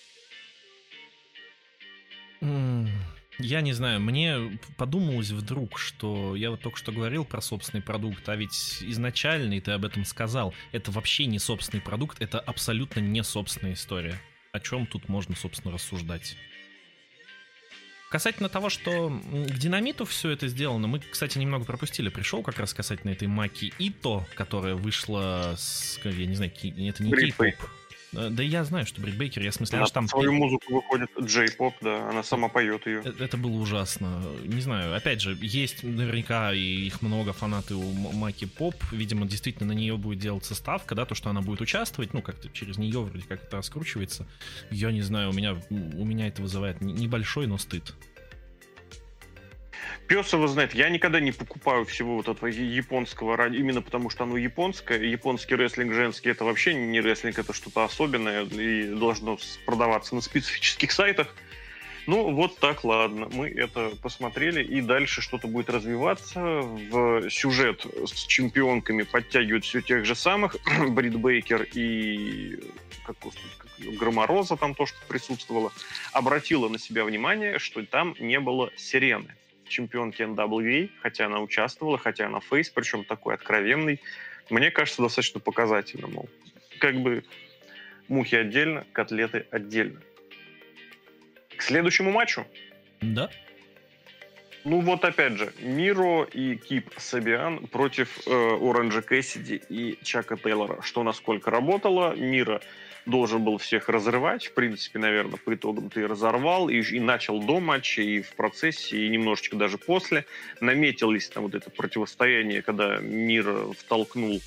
Mm. 2.40 2.88
Я 3.38 3.60
не 3.60 3.74
знаю, 3.74 4.00
мне 4.00 4.58
подумалось 4.78 5.30
вдруг, 5.30 5.78
что 5.78 6.34
я 6.36 6.50
вот 6.50 6.60
только 6.60 6.78
что 6.78 6.90
говорил 6.90 7.24
про 7.24 7.42
собственный 7.42 7.82
продукт, 7.82 8.26
а 8.28 8.36
ведь 8.36 8.78
изначально, 8.80 9.54
и 9.54 9.60
ты 9.60 9.72
об 9.72 9.84
этом 9.84 10.06
сказал, 10.06 10.54
это 10.72 10.90
вообще 10.90 11.26
не 11.26 11.38
собственный 11.38 11.82
продукт, 11.82 12.22
это 12.22 12.40
абсолютно 12.40 13.00
не 13.00 13.22
собственная 13.22 13.74
история. 13.74 14.18
О 14.52 14.60
чем 14.60 14.86
тут 14.86 15.10
можно, 15.10 15.36
собственно, 15.36 15.74
рассуждать? 15.74 16.36
Касательно 18.10 18.48
того, 18.48 18.70
что 18.70 19.10
к 19.10 19.58
динамиту 19.58 20.06
все 20.06 20.30
это 20.30 20.48
сделано, 20.48 20.86
мы, 20.86 21.00
кстати, 21.00 21.36
немного 21.36 21.66
пропустили. 21.66 22.08
Пришел 22.08 22.42
как 22.42 22.58
раз 22.58 22.72
касательно 22.72 23.10
этой 23.10 23.28
Маки 23.28 23.74
Ито, 23.78 24.26
которая 24.34 24.76
вышла 24.76 25.56
с, 25.58 26.00
я 26.02 26.26
не 26.26 26.36
знаю, 26.36 26.52
это 26.52 27.02
не 27.02 27.12
кей-поп. 27.12 27.54
Э, 28.12 28.28
да 28.30 28.42
я 28.42 28.64
знаю, 28.64 28.86
что 28.86 29.00
Брит 29.00 29.16
Бейкер, 29.16 29.42
я 29.42 29.50
в 29.50 29.54
смысле, 29.54 29.78
она 29.78 29.86
там... 29.86 30.08
свою 30.08 30.32
музыку 30.32 30.74
выходит 30.74 31.10
джей-поп, 31.20 31.74
да, 31.80 32.08
она 32.08 32.22
сама 32.22 32.48
поет 32.48 32.86
ее. 32.86 33.00
Это, 33.04 33.22
это 33.22 33.36
было 33.36 33.52
ужасно. 33.52 34.22
Не 34.44 34.60
знаю, 34.60 34.94
опять 34.94 35.20
же, 35.20 35.36
есть 35.40 35.82
наверняка, 35.82 36.52
и 36.52 36.60
их 36.60 37.02
много 37.02 37.32
фанаты 37.32 37.74
у 37.74 37.92
Маки 37.92 38.46
Поп, 38.46 38.74
видимо, 38.92 39.26
действительно 39.26 39.72
на 39.74 39.76
нее 39.76 39.96
будет 39.96 40.18
делаться 40.18 40.54
ставка, 40.54 40.94
да, 40.94 41.04
то, 41.04 41.14
что 41.14 41.30
она 41.30 41.42
будет 41.42 41.60
участвовать, 41.60 42.14
ну, 42.14 42.22
как-то 42.22 42.48
через 42.50 42.78
нее 42.78 43.00
вроде 43.00 43.24
как 43.26 43.42
это 43.42 43.56
раскручивается. 43.56 44.26
Я 44.70 44.92
не 44.92 45.02
знаю, 45.02 45.30
у 45.30 45.32
меня, 45.32 45.56
у 45.70 46.04
меня 46.04 46.28
это 46.28 46.42
вызывает 46.42 46.80
небольшой, 46.80 47.46
но 47.46 47.58
стыд. 47.58 47.94
Пес 50.06 50.32
его 50.32 50.46
знает. 50.46 50.74
Я 50.74 50.88
никогда 50.88 51.20
не 51.20 51.32
покупаю 51.32 51.84
всего 51.84 52.16
вот 52.16 52.28
этого 52.28 52.48
японского 52.48 53.48
именно 53.48 53.82
потому, 53.82 54.10
что 54.10 54.24
оно 54.24 54.36
японское. 54.36 55.02
Японский 55.02 55.56
рестлинг 55.56 55.92
женский 55.92 56.30
это 56.30 56.44
вообще 56.44 56.74
не 56.74 57.00
рестлинг, 57.00 57.38
это 57.38 57.52
что-то 57.52 57.84
особенное 57.84 58.44
и 58.44 58.94
должно 58.94 59.38
продаваться 59.64 60.14
на 60.14 60.20
специфических 60.20 60.92
сайтах. 60.92 61.34
Ну, 62.06 62.30
вот 62.30 62.58
так, 62.58 62.84
ладно. 62.84 63.28
Мы 63.32 63.48
это 63.48 63.90
посмотрели, 64.00 64.62
и 64.62 64.80
дальше 64.80 65.22
что-то 65.22 65.48
будет 65.48 65.70
развиваться. 65.70 66.40
В 66.40 67.28
сюжет 67.30 67.84
с 67.84 68.26
чемпионками 68.26 69.02
подтягивают 69.02 69.64
все 69.64 69.80
тех 69.80 70.04
же 70.04 70.14
самых. 70.14 70.56
Брит 70.88 71.16
Бейкер 71.16 71.66
и 71.74 72.60
как, 73.04 73.16
как, 73.18 73.34
Громороза 73.98 74.56
там 74.56 74.74
то, 74.74 74.86
что 74.86 74.96
присутствовало. 75.08 75.72
Обратила 76.12 76.68
на 76.68 76.78
себя 76.78 77.04
внимание, 77.04 77.58
что 77.58 77.84
там 77.84 78.14
не 78.20 78.38
было 78.38 78.70
сирены 78.76 79.34
чемпионки 79.68 80.22
NWA, 80.22 80.90
хотя 81.00 81.26
она 81.26 81.40
участвовала, 81.40 81.98
хотя 81.98 82.26
она 82.26 82.40
фейс, 82.40 82.70
причем 82.70 83.04
такой 83.04 83.34
откровенный. 83.34 84.00
мне 84.50 84.70
кажется, 84.70 85.02
достаточно 85.02 85.40
показательно, 85.40 86.08
мол, 86.08 86.28
как 86.78 86.96
бы 86.96 87.24
мухи 88.08 88.36
отдельно, 88.36 88.86
котлеты 88.92 89.46
отдельно. 89.50 90.00
К 91.56 91.62
следующему 91.62 92.12
матчу. 92.12 92.46
Да. 93.00 93.30
Ну 94.64 94.80
вот 94.80 95.04
опять 95.04 95.34
же, 95.34 95.52
Миро 95.60 96.24
и 96.24 96.56
Кип 96.56 96.90
Сабиан 96.96 97.68
против 97.68 98.26
э, 98.26 98.58
Оранжа 98.60 99.00
Кэссиди 99.00 99.62
и 99.68 99.96
Чака 100.02 100.36
Тейлора. 100.36 100.82
Что 100.82 101.04
насколько 101.04 101.52
работало, 101.52 102.16
Мира 102.16 102.60
должен 103.06 103.44
был 103.44 103.58
всех 103.58 103.88
разрывать. 103.88 104.46
В 104.46 104.52
принципе, 104.52 104.98
наверное, 104.98 105.38
по 105.38 105.54
итогам 105.54 105.88
ты 105.88 106.06
разорвал 106.06 106.68
и, 106.68 106.80
и 106.80 107.00
начал 107.00 107.40
до 107.40 107.60
матча, 107.60 108.02
и 108.02 108.20
в 108.20 108.34
процессе, 108.34 108.98
и 108.98 109.08
немножечко 109.08 109.56
даже 109.56 109.78
после. 109.78 110.26
Наметились 110.60 111.28
там 111.28 111.44
вот 111.44 111.54
это 111.54 111.70
противостояние, 111.70 112.62
когда 112.62 112.98
Мира 112.98 113.72
втолкнул 113.72 114.40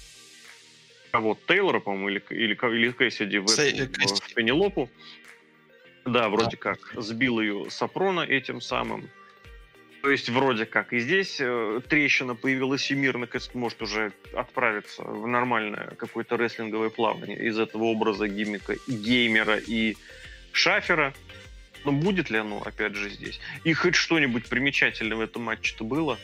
кого 1.11 1.37
Тейлора, 1.47 1.79
по-моему, 1.79 2.09
или, 2.09 2.23
или, 2.29 2.53
или 2.53 2.91
Кэссиди 2.91 3.39
в, 3.39 3.49
эту, 3.49 4.15
в 4.15 4.33
Пенелопу. 4.35 4.89
Да, 6.05 6.29
вроде 6.29 6.51
да. 6.51 6.57
как. 6.57 6.93
Сбил 6.97 7.39
ее 7.39 7.69
Сапрона 7.69 8.21
этим 8.21 8.61
самым. 8.61 9.09
То 10.09 10.13
есть 10.13 10.27
вроде 10.29 10.65
как. 10.65 10.91
И 10.91 10.99
здесь 11.01 11.37
э, 11.39 11.81
трещина 11.87 12.33
появилась, 12.33 12.89
и 12.89 12.95
мир 12.95 13.19
наконец 13.19 13.51
может 13.53 13.79
уже 13.83 14.11
отправиться 14.33 15.03
в 15.03 15.27
нормальное 15.27 15.93
какое-то 15.99 16.35
рестлинговое 16.35 16.89
плавание 16.89 17.37
из 17.37 17.59
этого 17.59 17.83
образа 17.83 18.27
гиммика 18.27 18.73
и 18.73 18.91
геймера, 18.91 19.59
и 19.59 19.95
шафера. 20.51 21.13
Но 21.85 21.91
будет 21.91 22.31
ли 22.31 22.39
оно, 22.39 22.59
опять 22.65 22.95
же, 22.95 23.11
здесь? 23.11 23.39
И 23.63 23.73
хоть 23.73 23.93
что-нибудь 23.93 24.47
примечательное 24.47 25.15
в 25.15 25.21
этом 25.21 25.43
матче-то 25.43 25.83
было? 25.83 26.17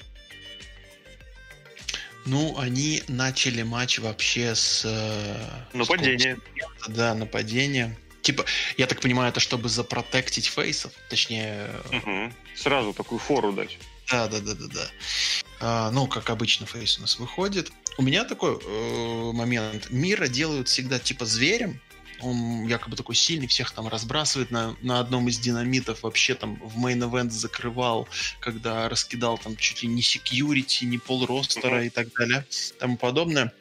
Ну, 2.26 2.58
они 2.58 3.04
начали 3.08 3.62
матч 3.62 4.00
вообще 4.00 4.56
с... 4.56 4.84
Э, 4.84 5.78
нападения. 5.78 6.39
С, 6.82 6.88
да, 6.88 7.13
нападения. 7.13 7.95
Типа, 8.26 8.44
я 8.76 8.88
так 8.88 9.02
понимаю, 9.02 9.30
это 9.30 9.40
чтобы 9.40 9.70
запротектить 9.70 10.48
фейсов, 10.48 10.92
точнее... 11.10 11.70
Угу. 11.92 12.34
Сразу 12.56 12.92
такую 12.92 13.20
фору 13.20 13.52
дать. 13.54 13.78
Да, 14.10 14.28
да, 14.28 14.40
да, 14.40 14.56
да, 14.56 14.66
да. 14.66 14.88
А, 15.60 15.92
ну, 15.92 16.08
как 16.08 16.32
обычно, 16.32 16.66
фейс 16.66 16.98
у 16.98 17.02
нас 17.02 17.20
выходит. 17.20 17.72
У 18.00 18.02
меня 18.02 18.24
такой 18.24 18.58
э, 18.60 19.32
момент. 19.32 19.92
Мира 19.92 20.28
делают 20.28 20.70
всегда 20.70 20.98
типа 20.98 21.28
зверем. 21.28 21.80
Он 22.22 22.66
якобы 22.66 22.96
такой 22.96 23.14
сильный, 23.14 23.46
всех 23.46 23.70
там 23.70 23.90
разбрасывает 23.90 24.50
на, 24.50 24.76
на 24.82 25.00
одном 25.00 25.28
из 25.28 25.38
динамитов. 25.38 26.02
Вообще 26.02 26.34
там 26.34 26.56
в 26.56 26.84
мейн-эвент 26.84 27.30
закрывал, 27.30 28.08
когда 28.40 28.90
раскидал 28.90 29.38
там 29.38 29.56
чуть 29.56 29.84
ли 29.84 29.88
не 29.88 30.02
секьюрити, 30.02 30.86
не 30.86 30.98
пол 30.98 31.28
ростера 31.28 31.84
mm-hmm. 31.84 31.88
и 31.88 31.90
так 31.92 32.12
далее, 32.14 32.48
тому 32.80 32.98
подобное. 32.98 33.54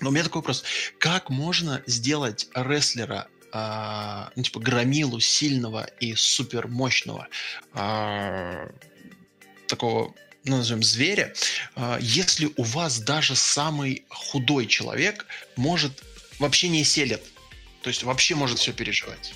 Но 0.00 0.08
у 0.08 0.12
меня 0.12 0.24
такой 0.24 0.40
вопрос. 0.40 0.64
Как 0.98 1.28
можно 1.28 1.82
сделать 1.86 2.48
рестлера 2.54 3.28
а, 3.52 4.30
ну, 4.36 4.42
типа, 4.42 4.60
громилу 4.60 5.20
сильного 5.20 5.84
и 6.00 6.14
супер 6.14 6.68
мощного 6.68 7.28
а, 7.72 8.68
такого 9.68 10.14
ну, 10.44 10.58
назовем, 10.58 10.82
зверя, 10.82 11.34
а, 11.74 11.98
если 12.00 12.50
у 12.56 12.62
вас 12.62 13.00
даже 13.00 13.34
самый 13.34 14.04
худой 14.08 14.66
человек 14.66 15.26
может 15.56 16.04
вообще 16.38 16.68
не 16.68 16.84
селит, 16.84 17.22
то 17.82 17.88
есть 17.88 18.04
вообще 18.04 18.34
может 18.34 18.58
все 18.58 18.72
переживать. 18.72 19.34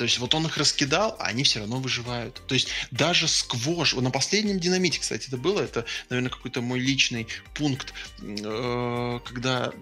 То 0.00 0.04
есть 0.04 0.18
вот 0.18 0.34
он 0.34 0.46
их 0.46 0.56
раскидал, 0.56 1.14
а 1.18 1.24
они 1.24 1.44
все 1.44 1.58
равно 1.58 1.78
выживают. 1.78 2.40
То 2.46 2.54
есть 2.54 2.68
даже 2.90 3.28
сквош, 3.28 3.92
на 3.92 4.10
последнем 4.10 4.58
динамите, 4.58 4.98
кстати, 4.98 5.28
это 5.28 5.36
было, 5.36 5.60
это, 5.60 5.84
наверное, 6.08 6.30
какой-то 6.30 6.62
мой 6.62 6.78
личный 6.78 7.26
пункт, 7.52 7.92
э, 8.22 9.20
когда 9.26 9.74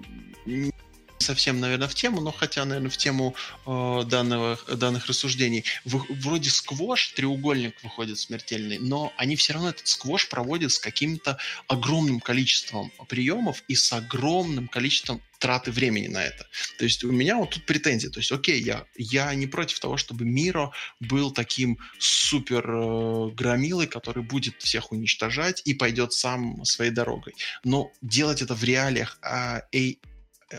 совсем, 1.18 1.60
наверное, 1.60 1.88
в 1.88 1.94
тему, 1.94 2.20
но 2.20 2.32
хотя, 2.32 2.64
наверное, 2.64 2.90
в 2.90 2.96
тему 2.96 3.34
э, 3.66 4.02
данного, 4.06 4.58
данных 4.72 5.06
рассуждений. 5.06 5.64
В, 5.84 6.04
вроде 6.22 6.50
сквош, 6.50 7.08
треугольник 7.08 7.82
выходит 7.82 8.18
смертельный, 8.18 8.78
но 8.78 9.12
они 9.16 9.36
все 9.36 9.52
равно 9.52 9.70
этот 9.70 9.86
сквош 9.86 10.28
проводят 10.28 10.72
с 10.72 10.78
каким-то 10.78 11.38
огромным 11.66 12.20
количеством 12.20 12.92
приемов 13.08 13.62
и 13.68 13.74
с 13.74 13.92
огромным 13.92 14.68
количеством 14.68 15.20
траты 15.38 15.70
времени 15.70 16.08
на 16.08 16.24
это. 16.24 16.46
То 16.78 16.84
есть 16.84 17.04
у 17.04 17.12
меня 17.12 17.36
вот 17.36 17.50
тут 17.50 17.64
претензия. 17.64 18.10
То 18.10 18.18
есть, 18.18 18.32
окей, 18.32 18.60
я, 18.60 18.84
я 18.96 19.32
не 19.34 19.46
против 19.46 19.78
того, 19.78 19.96
чтобы 19.96 20.24
Миро 20.24 20.72
был 20.98 21.30
таким 21.30 21.78
супер 21.98 22.68
э, 22.68 23.30
громилой, 23.34 23.86
который 23.86 24.24
будет 24.24 24.60
всех 24.60 24.90
уничтожать 24.90 25.62
и 25.64 25.74
пойдет 25.74 26.12
сам 26.12 26.64
своей 26.64 26.90
дорогой. 26.90 27.34
Но 27.62 27.92
делать 28.02 28.42
это 28.42 28.54
в 28.54 28.64
реалиях 28.64 29.18
а, 29.22 29.62
Э, 29.72 29.92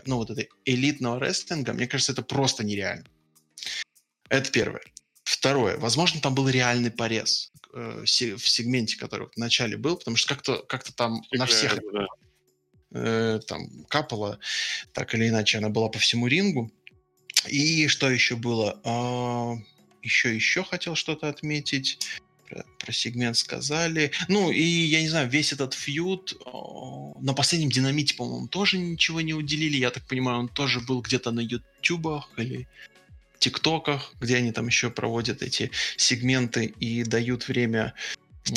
ну, 0.06 0.16
вот 0.16 0.30
этой 0.30 0.48
элитного 0.64 1.18
рестлинга, 1.20 1.72
мне 1.72 1.86
кажется, 1.86 2.12
это 2.12 2.22
просто 2.22 2.64
нереально. 2.64 3.06
Это 4.28 4.50
первое. 4.50 4.82
Второе. 5.24 5.76
Возможно, 5.76 6.20
там 6.20 6.34
был 6.34 6.48
реальный 6.48 6.90
порез 6.90 7.52
э, 7.74 8.04
в 8.04 8.08
сегменте, 8.08 8.96
который 8.96 9.28
в 9.28 9.36
начале 9.36 9.76
был, 9.76 9.96
потому 9.96 10.16
что 10.16 10.34
как-то 10.34 10.62
как 10.62 10.84
там 10.92 11.22
Фиг 11.24 11.38
на 11.38 11.46
всех 11.46 11.78
да. 11.92 12.06
э, 12.92 13.40
там 13.46 13.84
капало, 13.88 14.38
так 14.92 15.14
или 15.14 15.28
иначе, 15.28 15.58
она 15.58 15.68
была 15.68 15.88
по 15.88 15.98
всему 15.98 16.26
рингу. 16.26 16.72
И 17.48 17.88
что 17.88 18.10
еще 18.10 18.36
было? 18.36 18.80
А, 18.84 19.54
еще, 20.02 20.34
еще 20.34 20.62
хотел 20.64 20.94
что-то 20.94 21.28
отметить 21.28 21.98
про, 22.50 22.64
про 22.78 22.92
сегмент 22.92 23.36
сказали. 23.36 24.10
Ну, 24.28 24.50
и, 24.50 24.62
я 24.62 25.00
не 25.00 25.08
знаю, 25.08 25.28
весь 25.28 25.52
этот 25.52 25.74
фьюд 25.74 26.34
на 27.20 27.32
последнем 27.32 27.70
динамите, 27.70 28.14
по-моему, 28.14 28.48
тоже 28.48 28.78
ничего 28.78 29.20
не 29.20 29.34
уделили. 29.34 29.76
Я 29.76 29.90
так 29.90 30.06
понимаю, 30.06 30.40
он 30.40 30.48
тоже 30.48 30.80
был 30.80 31.00
где-то 31.00 31.30
на 31.30 31.40
ютубах 31.40 32.28
или 32.36 32.68
тиктоках, 33.38 34.14
где 34.20 34.36
они 34.36 34.52
там 34.52 34.66
еще 34.66 34.90
проводят 34.90 35.42
эти 35.42 35.70
сегменты 35.96 36.74
и 36.80 37.04
дают 37.04 37.48
время 37.48 37.94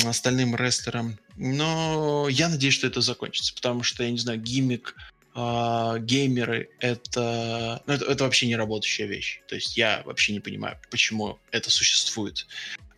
остальным 0.04 0.56
рестлерам. 0.56 1.18
Но 1.36 2.28
я 2.28 2.48
надеюсь, 2.48 2.74
что 2.74 2.86
это 2.86 3.00
закончится, 3.00 3.54
потому 3.54 3.82
что, 3.82 4.02
я 4.02 4.10
не 4.10 4.18
знаю, 4.18 4.40
гиммик 4.40 4.94
Uh, 5.36 5.98
геймеры 5.98 6.68
это, 6.78 7.82
ну, 7.88 7.94
это 7.94 8.04
это 8.04 8.22
вообще 8.22 8.46
не 8.46 8.54
работающая 8.54 9.06
вещь. 9.06 9.40
То 9.48 9.56
есть 9.56 9.76
я 9.76 10.00
вообще 10.04 10.32
не 10.32 10.38
понимаю, 10.38 10.78
почему 10.92 11.40
это 11.50 11.72
существует. 11.72 12.46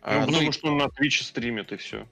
Ну, 0.07 0.21
а, 0.21 0.25
потому 0.25 0.41
ну, 0.43 0.51
что 0.53 0.67
он 0.67 0.77
на 0.77 0.85
Twitch 0.85 1.21
стримит, 1.21 1.71
и 1.73 1.77
все. 1.77 2.07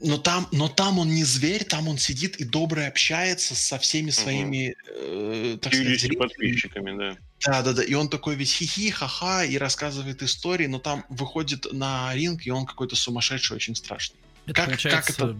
Но 0.00 0.16
там, 0.16 0.48
но 0.52 0.68
там 0.68 0.98
он 0.98 1.08
не 1.08 1.24
зверь, 1.24 1.64
там 1.64 1.86
он 1.86 1.98
сидит 1.98 2.36
и 2.36 2.44
добро 2.44 2.86
общается 2.86 3.54
со 3.54 3.78
всеми 3.78 4.10
своими, 4.10 4.70
угу. 4.70 5.54
э, 5.54 5.58
так 5.60 5.74
сказать, 5.74 6.18
подписчиками, 6.18 6.98
да. 6.98 7.16
Да, 7.40 7.62
да, 7.62 7.72
да. 7.74 7.84
И 7.84 7.92
он 7.92 8.08
такой 8.08 8.36
весь 8.36 8.54
хихи, 8.54 8.90
ха-ха, 8.90 9.44
и 9.44 9.58
рассказывает 9.58 10.22
истории, 10.22 10.66
но 10.66 10.78
там 10.78 11.04
выходит 11.10 11.70
на 11.72 12.14
ринг, 12.14 12.46
и 12.46 12.50
он 12.50 12.64
какой-то 12.64 12.96
сумасшедший, 12.96 13.56
очень 13.56 13.76
страшный. 13.76 14.18
Это 14.46 14.54
как, 14.54 14.66
получается... 14.66 15.12
как 15.12 15.28
это? 15.30 15.36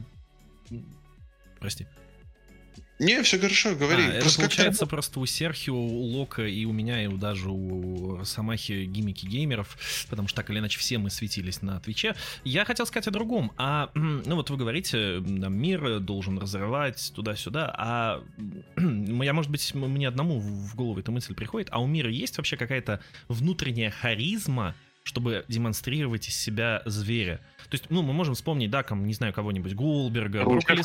Прости. 1.60 1.86
Не, 2.98 3.22
все 3.22 3.38
хорошо, 3.38 3.74
говори. 3.74 4.04
А, 4.04 4.20
просто 4.20 4.42
это 4.42 4.50
получается 4.50 4.87
просто 4.87 5.20
у 5.20 5.26
Серхио, 5.26 5.74
у 5.74 6.02
Лока 6.16 6.46
и 6.46 6.64
у 6.64 6.72
меня, 6.72 7.02
и 7.02 7.09
даже 7.09 7.50
у 7.50 8.24
Самахи 8.24 8.85
гиммики 8.85 9.26
геймеров, 9.26 9.76
потому 10.09 10.28
что 10.28 10.37
так 10.37 10.50
или 10.50 10.61
иначе 10.61 10.78
все 10.78 10.98
мы 10.98 11.11
светились 11.11 11.61
на 11.62 11.80
Твиче. 11.80 12.14
Я 12.44 12.64
хотел 12.64 12.87
сказать 12.87 13.09
о 13.09 13.11
другом. 13.11 13.52
А, 13.57 13.90
ну 13.94 14.37
вот 14.37 14.50
вы 14.50 14.57
говорите, 14.57 15.20
там, 15.20 15.57
мир 15.57 15.98
должен 15.98 16.38
разрывать 16.38 17.12
туда-сюда, 17.14 17.74
а 17.76 18.22
я, 18.76 19.33
может 19.33 19.50
быть, 19.50 19.74
мне 19.74 20.07
одному 20.07 20.38
в 20.38 20.76
голову 20.76 21.00
эта 21.00 21.11
мысль 21.11 21.35
приходит, 21.35 21.68
а 21.72 21.80
у 21.80 21.87
мира 21.87 22.11
есть 22.11 22.37
вообще 22.37 22.57
какая-то 22.57 23.00
внутренняя 23.28 23.90
харизма, 23.90 24.76
чтобы 25.02 25.44
демонстрировать 25.48 26.28
из 26.28 26.37
себя 26.37 26.80
зверя? 26.85 27.40
То 27.68 27.74
есть, 27.74 27.87
ну, 27.90 28.02
мы 28.02 28.12
можем 28.12 28.35
вспомнить, 28.35 28.70
да, 28.70 28.85
там, 28.85 29.04
не 29.07 29.14
знаю, 29.14 29.33
кого-нибудь, 29.33 29.74
Гулберга, 29.74 30.44
Брука 30.44 30.76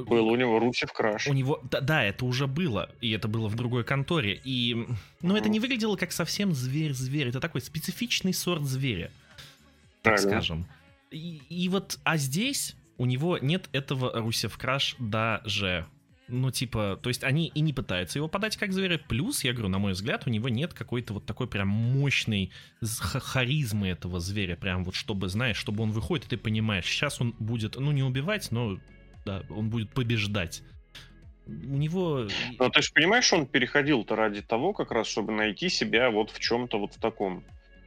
Леснара. 0.00 0.20
Был 0.20 0.28
у 0.28 0.36
него 0.36 0.58
Русев 0.58 0.92
Краш. 0.92 1.26
У 1.26 1.32
него, 1.32 1.60
да, 1.70 1.80
да, 1.80 2.04
это 2.04 2.24
уже 2.24 2.46
было, 2.46 2.90
и 3.00 3.10
это 3.10 3.28
было 3.28 3.48
в 3.48 3.54
другой 3.54 3.84
конторе. 3.84 4.40
И, 4.44 4.86
ну, 5.22 5.36
это 5.36 5.48
не 5.48 5.60
выглядело 5.60 5.96
как 5.96 6.12
совсем 6.12 6.54
зверь-зверь. 6.54 7.28
Это 7.28 7.40
такой 7.40 7.60
специфичный 7.60 8.34
сорт 8.34 8.62
зверя, 8.64 9.10
так 10.02 10.16
Правильно. 10.16 10.30
скажем. 10.30 10.66
И, 11.10 11.40
и 11.48 11.68
вот, 11.68 11.98
а 12.04 12.16
здесь 12.16 12.76
у 12.98 13.06
него 13.06 13.38
нет 13.38 13.68
этого 13.72 14.12
Русев 14.20 14.56
Краш 14.58 14.94
даже. 14.98 15.86
Ну, 16.28 16.52
типа, 16.52 16.96
то 17.02 17.08
есть 17.08 17.24
они 17.24 17.48
и 17.48 17.60
не 17.60 17.72
пытаются 17.72 18.20
его 18.20 18.28
подать 18.28 18.56
как 18.56 18.72
зверя. 18.72 18.98
Плюс, 18.98 19.42
я 19.42 19.52
говорю, 19.52 19.68
на 19.68 19.80
мой 19.80 19.92
взгляд, 19.92 20.26
у 20.26 20.30
него 20.30 20.48
нет 20.48 20.72
какой-то 20.72 21.14
вот 21.14 21.26
такой 21.26 21.48
прям 21.48 21.66
мощной 21.66 22.52
харизмы 22.80 23.88
этого 23.88 24.20
зверя. 24.20 24.54
Прям 24.54 24.84
вот 24.84 24.94
чтобы, 24.94 25.28
знаешь, 25.28 25.56
чтобы 25.56 25.82
он 25.82 25.90
выходит, 25.90 26.26
и 26.26 26.28
ты 26.28 26.36
понимаешь, 26.36 26.84
сейчас 26.84 27.20
он 27.20 27.34
будет, 27.40 27.76
ну, 27.76 27.90
не 27.90 28.04
убивать, 28.04 28.52
но 28.52 28.78
да, 29.24 29.42
он 29.50 29.70
будет 29.70 29.90
побеждать. 29.90 30.62
У 31.46 31.50
него... 31.76 32.28
Ну, 32.58 32.70
ты 32.70 32.82
же 32.82 32.92
понимаешь, 32.92 33.32
он 33.32 33.46
переходил-то 33.46 34.14
ради 34.14 34.40
того, 34.42 34.72
как 34.72 34.92
раз, 34.92 35.08
чтобы 35.08 35.32
найти 35.32 35.68
себя 35.68 36.10
вот 36.10 36.30
в 36.30 36.38
чем-то 36.38 36.78
вот 36.78 36.94
в 36.94 37.00
таком, 37.00 37.42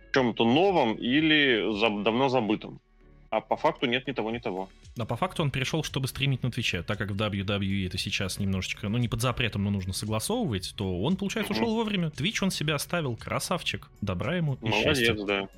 в 0.09 0.13
чем-то 0.13 0.45
новом 0.45 0.95
или 0.95 1.73
за, 1.79 1.89
давно 2.03 2.29
забытом. 2.29 2.81
А 3.29 3.41
по 3.41 3.55
факту 3.55 3.87
нет 3.87 4.05
ни 4.05 4.11
того, 4.11 4.29
ни 4.29 4.37
того. 4.37 4.69
А 4.95 5.05
по 5.05 5.15
факту 5.15 5.41
он 5.41 5.49
пришел, 5.49 5.83
чтобы 5.83 6.07
стримить 6.07 6.43
на 6.43 6.51
Твиче, 6.51 6.83
так 6.83 6.99
как 6.99 7.11
в 7.11 7.15
WWE 7.15 7.87
это 7.87 7.97
сейчас 7.97 8.37
немножечко, 8.37 8.89
ну 8.89 8.99
не 8.99 9.07
под 9.07 9.21
запретом, 9.21 9.63
но 9.63 9.71
нужно 9.71 9.91
согласовывать, 9.91 10.73
то 10.77 11.01
он, 11.01 11.15
получается, 11.17 11.53
ушел 11.53 11.73
вовремя. 11.73 12.11
Твич 12.11 12.43
он 12.43 12.51
себя 12.51 12.75
оставил, 12.75 13.15
красавчик. 13.15 13.89
Добра 14.01 14.35
ему 14.35 14.55
и 14.61 14.67
Молодец, 14.67 14.97
счастья. 14.97 15.25
да. 15.25 15.49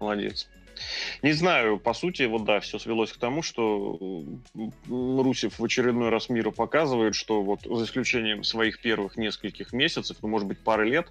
Молодец. 0.00 0.48
Не 1.22 1.32
знаю, 1.32 1.78
по 1.78 1.94
сути, 1.94 2.22
вот 2.22 2.44
да, 2.44 2.60
все 2.60 2.78
свелось 2.78 3.12
к 3.12 3.18
тому, 3.18 3.42
что 3.42 4.24
Русев 4.88 5.58
в 5.58 5.64
очередной 5.64 6.08
раз 6.10 6.28
миру 6.28 6.52
показывает, 6.52 7.14
что 7.14 7.42
вот 7.42 7.60
за 7.64 7.84
исключением 7.84 8.44
своих 8.44 8.80
первых 8.80 9.16
нескольких 9.16 9.72
месяцев, 9.72 10.16
ну, 10.22 10.28
может 10.28 10.48
быть, 10.48 10.58
пары 10.58 10.88
лет, 10.88 11.06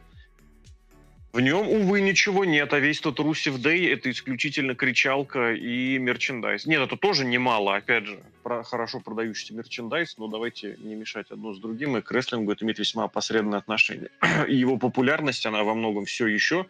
в 1.32 1.42
нем, 1.42 1.70
увы, 1.70 2.02
ничего 2.02 2.44
нет, 2.44 2.74
а 2.74 2.80
весь 2.80 3.02
тот 3.02 3.20
Русев 3.20 3.62
Дэй— 3.62 3.86
это 3.94 4.10
исключительно 4.10 4.74
кричалка 4.74 5.54
и 5.54 6.00
мерчендайз. 6.00 6.66
Нет, 6.66 6.82
это 6.82 6.98
тоже 6.98 7.24
немало, 7.24 7.76
опять 7.76 8.08
же, 8.08 8.20
про 8.42 8.64
хорошо 8.64 9.00
продающийся 9.00 9.54
мерчендайз, 9.54 10.18
но 10.18 10.28
давайте 10.28 10.76
не 10.80 10.96
мешать 10.96 11.30
одно 11.30 11.54
с 11.54 11.60
другим, 11.60 11.98
и 11.98 12.02
к 12.02 12.12
рестлингу 12.12 12.52
это 12.52 12.66
имеет 12.66 12.80
весьма 12.80 13.04
опосредованное 13.04 13.60
отношение. 13.60 14.10
и 14.48 14.56
его 14.56 14.78
популярность, 14.78 15.46
она 15.46 15.64
во 15.64 15.76
многом 15.76 16.06
все 16.06 16.26
еще 16.26 16.66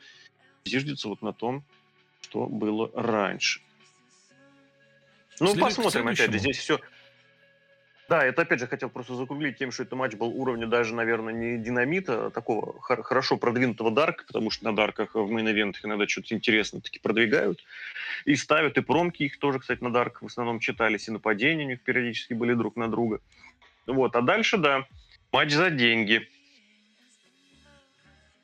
зиждется 0.65 1.07
вот 1.07 1.21
на 1.21 1.31
том, 1.31 1.63
что 2.21 2.45
было 2.45 2.91
раньше. 2.93 3.61
Ну, 5.39 5.47
Следует 5.47 5.75
посмотрим, 5.75 6.07
опять 6.07 6.31
же, 6.31 6.39
здесь 6.39 6.57
все... 6.57 6.79
Да, 8.09 8.25
это 8.25 8.41
опять 8.41 8.59
же 8.59 8.65
хотел 8.65 8.89
просто 8.89 9.13
закруглить 9.13 9.59
тем, 9.59 9.71
что 9.71 9.83
это 9.83 9.95
матч 9.95 10.15
был 10.15 10.29
уровня 10.29 10.65
даже, 10.65 10.95
наверное, 10.95 11.31
не 11.31 11.63
динамита, 11.63 12.25
а 12.25 12.29
такого 12.31 12.81
хор- 12.81 13.03
хорошо 13.03 13.37
продвинутого 13.37 13.91
дарка, 13.91 14.25
потому 14.25 14.49
что 14.49 14.65
на 14.65 14.75
дарках 14.75 15.13
в 15.13 15.31
мейн-ивентах 15.31 15.81
иногда 15.83 16.07
что-то 16.07 16.33
интересное 16.33 16.81
таки 16.81 16.99
продвигают. 16.99 17.63
И 18.25 18.35
ставят, 18.35 18.79
и 18.79 18.81
промки 18.81 19.23
их 19.23 19.37
тоже, 19.37 19.59
кстати, 19.59 19.83
на 19.83 19.93
дарках 19.93 20.23
в 20.23 20.25
основном 20.25 20.59
читались, 20.59 21.07
и 21.07 21.11
нападения 21.11 21.65
у 21.65 21.67
них 21.67 21.81
периодически 21.81 22.33
были 22.33 22.55
друг 22.55 22.75
на 22.77 22.87
друга. 22.87 23.21
Вот, 23.85 24.15
а 24.15 24.21
дальше, 24.21 24.57
да, 24.57 24.87
матч 25.31 25.51
за 25.51 25.69
деньги. 25.69 26.27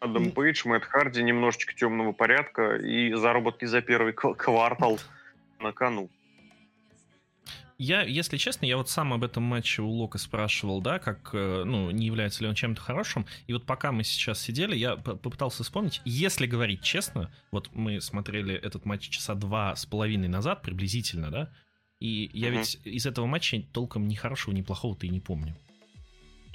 Адам. 0.06 0.32
Пейдж, 0.32 0.62
Мэтт 0.66 0.86
Харди, 0.86 1.22
немножечко 1.24 1.74
темного 1.76 2.12
порядка 2.14 2.76
и 2.76 3.14
заработки 3.14 3.66
за 3.66 3.82
первый 3.82 4.14
кв- 4.14 4.36
квартал 4.36 5.00
на 5.60 5.72
кону. 5.72 6.10
Я, 7.78 8.04
если 8.04 8.38
честно, 8.38 8.66
я 8.66 8.78
вот 8.78 8.90
сам 8.90 9.12
об 9.12 9.26
этом 9.26 9.44
матче 9.44 9.82
у 9.82 9.90
Лока 9.90 10.18
спрашивал, 10.18 10.80
да, 10.82 10.98
как, 10.98 11.32
э, 11.34 11.64
ну, 11.66 11.92
не 11.92 12.06
является 12.06 12.42
ли 12.42 12.48
он 12.48 12.56
чем-то 12.56 12.80
хорошим. 12.82 13.26
И 13.48 13.54
вот 13.54 13.66
пока 13.66 13.92
мы 13.92 14.06
сейчас 14.06 14.42
сидели, 14.42 14.78
я 14.78 14.96
попытался 14.96 15.64
вспомнить, 15.64 16.02
если 16.06 16.46
говорить 16.48 16.82
честно, 16.84 17.34
вот 17.52 17.70
мы 17.74 18.00
смотрели 18.00 18.56
этот 18.56 18.86
матч 18.86 19.10
часа 19.10 19.36
два 19.36 19.76
с 19.76 19.86
половиной 19.86 20.30
назад, 20.30 20.62
приблизительно, 20.62 21.30
да, 21.30 21.50
и 22.00 22.30
я 22.34 22.48
Мгм. 22.50 22.60
ведь 22.60 22.80
из 22.86 23.06
этого 23.06 23.26
матча 23.26 23.62
толком 23.74 24.08
ни 24.08 24.16
хорошего, 24.16 24.54
ни 24.54 24.62
плохого-то 24.62 25.06
и 25.06 25.10
не 25.10 25.20
помню. 25.20 25.54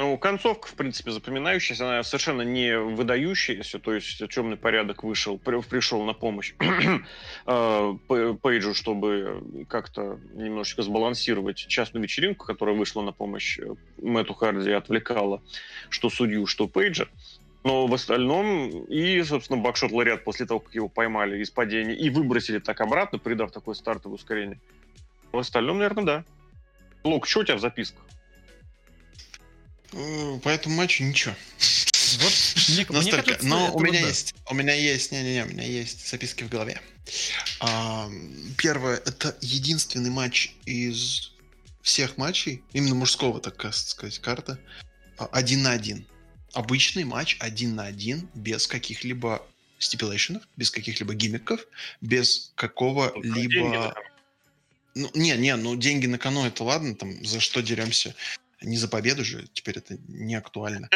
Ну, 0.00 0.16
концовка, 0.16 0.66
в 0.66 0.72
принципе, 0.76 1.10
запоминающаяся, 1.10 1.86
она 1.86 2.02
совершенно 2.02 2.40
не 2.40 2.78
выдающаяся, 2.78 3.78
то 3.78 3.92
есть 3.92 4.26
темный 4.30 4.56
порядок 4.56 5.04
вышел, 5.04 5.36
при- 5.36 5.60
пришел 5.60 6.02
на 6.04 6.14
помощь 6.14 6.54
э, 7.46 7.94
Пейджу, 8.08 8.72
чтобы 8.72 9.66
как-то 9.68 10.18
немножечко 10.32 10.80
сбалансировать 10.80 11.58
частную 11.58 12.02
вечеринку, 12.02 12.46
которая 12.46 12.74
вышла 12.74 13.02
на 13.02 13.12
помощь 13.12 13.58
э, 13.58 13.74
Мэтту 13.98 14.32
Харди 14.32 14.70
и 14.70 14.72
отвлекала 14.72 15.42
что 15.90 16.08
судью, 16.08 16.46
что 16.46 16.66
Пейджа. 16.66 17.04
Но 17.62 17.86
в 17.86 17.92
остальном, 17.92 18.70
и, 18.84 19.22
собственно, 19.22 19.60
Бакшот 19.60 19.92
Ларят 19.92 20.24
после 20.24 20.46
того, 20.46 20.60
как 20.60 20.74
его 20.74 20.88
поймали 20.88 21.42
из 21.42 21.50
падения 21.50 21.94
и 21.94 22.08
выбросили 22.08 22.58
так 22.58 22.80
обратно, 22.80 23.18
придав 23.18 23.52
такое 23.52 23.74
стартовое 23.74 24.14
ускорение. 24.14 24.58
В 25.30 25.36
остальном, 25.36 25.76
наверное, 25.76 26.04
да. 26.04 26.24
Лук, 27.04 27.26
что 27.26 27.40
у 27.40 27.44
тебя 27.44 27.56
в 27.56 27.60
записках? 27.60 28.02
Э, 29.92 30.38
По 30.42 30.48
этому 30.48 30.76
матчу 30.76 31.04
ничего. 31.04 31.34
Вот 32.18 32.32
мне, 32.68 32.86
мне 32.88 32.98
Настолько. 32.98 33.22
кажется, 33.22 33.46
Но 33.46 33.74
у 33.74 33.80
меня 33.80 33.92
вот 33.92 34.02
да. 34.02 34.08
есть, 34.08 34.34
у 34.50 34.54
меня 34.54 34.74
есть, 34.74 35.12
не-не-не, 35.12 35.44
у 35.44 35.48
меня 35.48 35.64
есть 35.64 36.08
записки 36.08 36.42
в 36.42 36.48
голове. 36.48 36.80
А, 37.60 38.10
Первое, 38.56 38.96
это 38.96 39.36
единственный 39.40 40.10
матч 40.10 40.52
из 40.66 41.32
всех 41.82 42.16
матчей, 42.16 42.62
именно 42.72 42.94
мужского, 42.94 43.40
так 43.40 43.72
сказать, 43.74 44.18
карта, 44.18 44.58
а, 45.18 45.26
один 45.32 45.62
на 45.62 45.72
один. 45.72 46.06
Обычный 46.52 47.04
матч 47.04 47.36
один 47.38 47.76
на 47.76 47.84
один, 47.84 48.28
без 48.34 48.66
каких-либо 48.66 49.46
стипулейшенов, 49.78 50.42
без 50.56 50.70
каких-либо 50.70 51.14
гиммиков, 51.14 51.64
без 52.00 52.52
какого-либо... 52.54 53.94
Ну, 54.96 55.08
не, 55.14 55.36
не, 55.36 55.54
ну 55.54 55.76
деньги 55.76 56.06
на 56.06 56.18
кону 56.18 56.44
это 56.44 56.64
ладно, 56.64 56.96
там 56.96 57.24
за 57.24 57.38
что 57.38 57.62
деремся. 57.62 58.14
Не 58.62 58.76
за 58.76 58.88
победу 58.88 59.24
же, 59.24 59.48
теперь 59.54 59.78
это 59.78 59.96
не 60.08 60.34
актуально. 60.34 60.88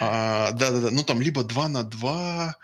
А, 0.00 0.52
Да-да-да, 0.52 0.90
ну 0.90 1.04
там 1.04 1.20
либо 1.20 1.44
2 1.44 1.68
на 1.68 1.82
2, 1.84 2.56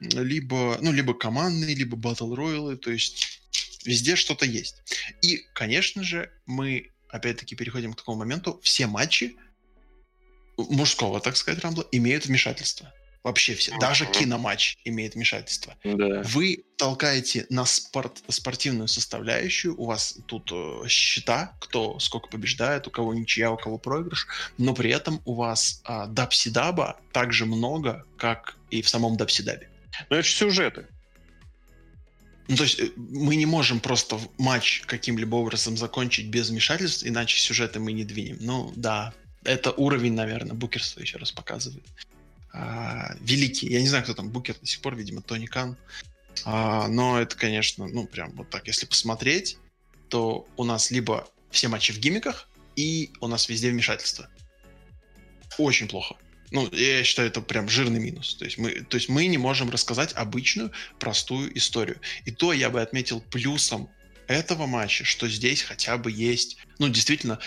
либо, 0.00 0.78
ну, 0.80 0.92
либо 0.92 1.14
командные, 1.14 1.74
либо 1.74 1.96
батл 1.96 2.34
роялы, 2.34 2.76
то 2.76 2.90
есть 2.90 3.40
везде 3.84 4.16
что-то 4.16 4.46
есть. 4.46 4.82
И, 5.22 5.46
конечно 5.54 6.02
же, 6.02 6.32
мы 6.46 6.90
опять-таки 7.08 7.54
переходим 7.56 7.92
к 7.92 7.96
такому 7.96 8.18
моменту, 8.18 8.60
все 8.62 8.86
матчи 8.86 9.36
мужского, 10.56 11.20
так 11.20 11.36
сказать, 11.36 11.62
рамбла 11.62 11.86
имеют 11.92 12.26
вмешательство. 12.26 12.92
Вообще 13.22 13.54
все. 13.54 13.76
Даже 13.78 14.04
Мгм. 14.04 14.12
киноматч 14.14 14.78
имеет 14.84 15.14
вмешательство. 15.14 15.76
Да. 15.84 16.22
Вы 16.24 16.64
толкаете 16.76 17.46
на 17.50 17.66
спорт, 17.66 18.22
спортивную 18.28 18.88
составляющую, 18.88 19.78
у 19.78 19.84
вас 19.84 20.16
тут 20.26 20.50
э, 20.52 20.88
счета, 20.88 21.54
кто 21.60 21.98
сколько 21.98 22.28
побеждает, 22.28 22.86
у 22.86 22.90
кого 22.90 23.12
ничья, 23.12 23.50
у 23.50 23.58
кого 23.58 23.76
проигрыш, 23.76 24.26
но 24.56 24.72
при 24.72 24.90
этом 24.90 25.20
у 25.26 25.34
вас 25.34 25.82
а, 25.84 26.06
дабсидаба 26.06 26.98
так 27.12 27.34
же 27.34 27.44
много, 27.44 28.06
как 28.16 28.56
и 28.70 28.80
в 28.80 28.88
самом 28.88 29.18
дабсидабе. 29.18 29.68
Но 30.08 30.16
это 30.16 30.26
же 30.26 30.34
сюжеты. 30.34 30.86
Ну, 32.48 32.56
то 32.56 32.62
есть 32.62 32.80
э, 32.80 32.90
мы 32.96 33.36
не 33.36 33.46
можем 33.46 33.80
просто 33.80 34.18
матч 34.38 34.82
каким-либо 34.86 35.36
образом 35.36 35.76
закончить 35.76 36.28
без 36.28 36.48
вмешательств, 36.48 37.06
иначе 37.06 37.38
сюжеты 37.38 37.80
мы 37.80 37.92
не 37.92 38.04
двинем. 38.04 38.38
Ну, 38.40 38.72
да, 38.74 39.12
это 39.44 39.72
уровень, 39.72 40.14
наверное, 40.14 40.54
букерства 40.54 41.00
еще 41.00 41.18
раз 41.18 41.32
показывает. 41.32 41.84
А, 42.52 43.14
великий. 43.20 43.68
Я 43.68 43.80
не 43.80 43.88
знаю, 43.88 44.04
кто 44.04 44.14
там 44.14 44.30
букер 44.30 44.56
до 44.58 44.66
сих 44.66 44.80
пор, 44.80 44.96
видимо, 44.96 45.22
Тони 45.22 45.46
Кан. 45.46 45.76
А, 46.44 46.88
но 46.88 47.20
это, 47.20 47.36
конечно, 47.36 47.86
ну, 47.86 48.06
прям 48.06 48.32
вот 48.32 48.50
так. 48.50 48.66
Если 48.66 48.86
посмотреть, 48.86 49.58
то 50.08 50.48
у 50.56 50.64
нас 50.64 50.90
либо 50.90 51.28
все 51.50 51.68
матчи 51.68 51.92
в 51.92 51.98
гиммиках, 51.98 52.48
и 52.76 53.10
у 53.20 53.28
нас 53.28 53.48
везде 53.48 53.70
вмешательство. 53.70 54.28
Очень 55.58 55.88
плохо. 55.88 56.16
Ну, 56.50 56.68
я 56.72 57.04
считаю, 57.04 57.28
это 57.28 57.40
прям 57.40 57.68
жирный 57.68 58.00
минус. 58.00 58.34
То 58.34 58.44
есть, 58.44 58.58
мы, 58.58 58.70
то 58.82 58.96
есть 58.96 59.08
мы 59.08 59.26
не 59.26 59.38
можем 59.38 59.70
рассказать 59.70 60.12
обычную, 60.14 60.72
простую 60.98 61.56
историю. 61.56 62.00
И 62.24 62.32
то 62.32 62.52
я 62.52 62.70
бы 62.70 62.80
отметил 62.80 63.20
плюсом 63.20 63.88
этого 64.26 64.66
матча, 64.66 65.04
что 65.04 65.28
здесь 65.28 65.62
хотя 65.62 65.96
бы 65.96 66.10
есть, 66.10 66.56
ну, 66.78 66.88
действительно, 66.88 67.38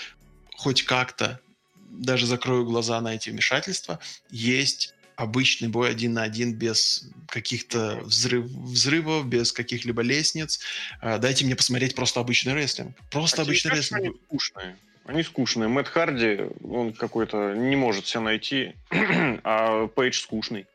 хоть 0.55 0.83
как-то, 0.83 1.41
даже 1.89 2.25
закрою 2.25 2.65
глаза 2.65 2.99
на 3.01 3.15
эти 3.15 3.29
вмешательства, 3.29 3.99
есть 4.31 4.92
обычный 5.15 5.67
бой 5.67 5.89
один 5.89 6.13
на 6.13 6.23
один 6.23 6.53
без 6.53 7.09
каких-то 7.27 7.99
взрыв, 8.03 8.45
взрывов, 8.45 9.27
без 9.27 9.51
каких-либо 9.51 10.01
лестниц. 10.01 10.59
А, 11.01 11.17
Дайте 11.17 11.45
мне 11.45 11.55
посмотреть 11.55 11.95
просто 11.95 12.19
обычный 12.19 12.53
рестлинг. 12.53 12.95
Просто 13.11 13.41
А 13.41 13.45
обычный 13.45 13.71
рестлинг. 13.71 14.01
Они 14.03 14.13
скучные. 14.25 14.77
Они 15.05 15.23
скучные. 15.23 15.67
Мэтт 15.69 15.89
Харди, 15.89 16.41
он 16.63 16.93
какой-то 16.93 17.53
не 17.55 17.75
может 17.75 18.07
себя 18.07 18.21
найти, 18.21 18.73
а 19.43 19.87
Пейдж 19.87 20.21
скучный. 20.21 20.65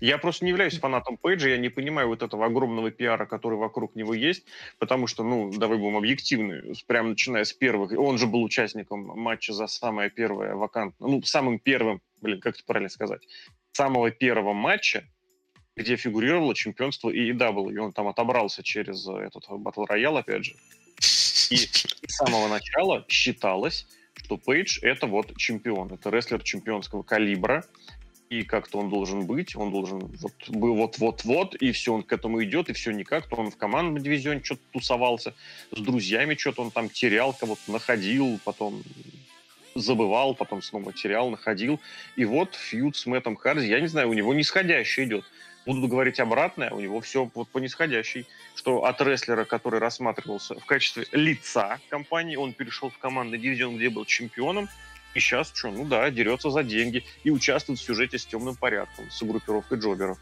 Я 0.00 0.18
просто 0.18 0.44
не 0.44 0.52
являюсь 0.52 0.78
фанатом 0.78 1.16
Пейджа, 1.16 1.48
я 1.48 1.58
не 1.58 1.68
понимаю 1.68 2.06
вот 2.06 2.22
этого 2.22 2.46
огромного 2.46 2.92
пиара, 2.92 3.26
который 3.26 3.58
вокруг 3.58 3.96
него 3.96 4.14
есть, 4.14 4.44
потому 4.78 5.08
что, 5.08 5.24
ну, 5.24 5.52
давай 5.52 5.78
будем 5.78 5.96
объективны, 5.96 6.76
с- 6.76 6.82
прям 6.82 7.10
начиная 7.10 7.42
с 7.42 7.52
первых, 7.52 7.90
он 7.98 8.16
же 8.16 8.26
был 8.28 8.44
участником 8.44 9.00
матча 9.18 9.52
за 9.52 9.66
самое 9.66 10.08
первое 10.08 10.54
вакантное, 10.54 11.08
ну, 11.08 11.22
самым 11.24 11.58
первым, 11.58 12.00
блин, 12.20 12.40
как 12.40 12.54
это 12.54 12.62
правильно 12.64 12.88
сказать, 12.88 13.22
самого 13.72 14.10
первого 14.10 14.52
матча, 14.52 15.04
где 15.76 15.96
фигурировало 15.96 16.54
чемпионство 16.54 17.10
EEW, 17.10 17.72
и 17.72 17.78
он 17.78 17.92
там 17.92 18.08
отобрался 18.08 18.62
через 18.62 19.06
э, 19.08 19.12
этот 19.12 19.48
Battle 19.48 19.86
Royale, 19.88 20.18
опять 20.18 20.44
же. 20.44 20.54
И 21.50 21.56
с 21.56 21.96
самого 22.08 22.48
начала 22.48 23.04
считалось, 23.08 23.86
что 24.14 24.36
Пейдж 24.36 24.78
это 24.82 25.06
вот 25.06 25.36
чемпион, 25.36 25.92
это 25.92 26.10
рестлер 26.10 26.42
чемпионского 26.42 27.02
калибра, 27.02 27.64
и 28.28 28.44
как-то 28.44 28.78
он 28.78 28.90
должен 28.90 29.26
быть, 29.26 29.56
он 29.56 29.72
должен 29.72 29.98
вот 29.98 30.32
был 30.48 30.76
вот-вот-вот, 30.76 31.56
и 31.56 31.72
все, 31.72 31.92
он 31.92 32.04
к 32.04 32.12
этому 32.12 32.42
идет, 32.44 32.70
и 32.70 32.72
все 32.72 32.92
никак, 32.92 33.28
то 33.28 33.36
он 33.36 33.50
в 33.50 33.56
командном 33.56 34.00
дивизионе 34.00 34.40
что-то 34.42 34.62
тусовался, 34.72 35.34
с 35.72 35.80
друзьями 35.80 36.36
что-то 36.36 36.62
он 36.62 36.70
там 36.70 36.88
терял, 36.88 37.32
кого-то 37.32 37.72
находил, 37.72 38.38
потом 38.44 38.82
забывал, 39.74 40.34
потом 40.34 40.62
снова 40.62 40.92
терял, 40.92 41.30
находил. 41.30 41.80
И 42.16 42.24
вот 42.24 42.54
фьюд 42.54 42.96
с 42.96 43.06
Мэттом 43.06 43.36
Харди, 43.36 43.66
я 43.66 43.80
не 43.80 43.86
знаю, 43.86 44.08
у 44.08 44.14
него 44.14 44.34
нисходящий 44.34 45.04
идет. 45.04 45.24
будут 45.66 45.90
говорить 45.90 46.20
обратное, 46.20 46.70
у 46.70 46.80
него 46.80 47.00
все 47.00 47.30
вот 47.34 47.48
по 47.48 47.58
нисходящей. 47.58 48.26
Что 48.54 48.84
от 48.84 49.00
рестлера, 49.00 49.44
который 49.44 49.80
рассматривался 49.80 50.58
в 50.58 50.64
качестве 50.64 51.06
лица 51.12 51.78
компании, 51.88 52.36
он 52.36 52.52
перешел 52.52 52.90
в 52.90 52.98
командный 52.98 53.38
дивизион, 53.38 53.76
где 53.76 53.90
был 53.90 54.04
чемпионом, 54.04 54.68
и 55.14 55.20
сейчас 55.20 55.52
что, 55.54 55.70
ну 55.70 55.84
да, 55.84 56.10
дерется 56.10 56.50
за 56.50 56.62
деньги 56.62 57.04
и 57.24 57.30
участвует 57.30 57.78
в 57.78 57.82
сюжете 57.82 58.18
с 58.18 58.26
темным 58.26 58.56
порядком, 58.56 59.10
с 59.10 59.22
группировкой 59.22 59.78
джоберов. 59.78 60.18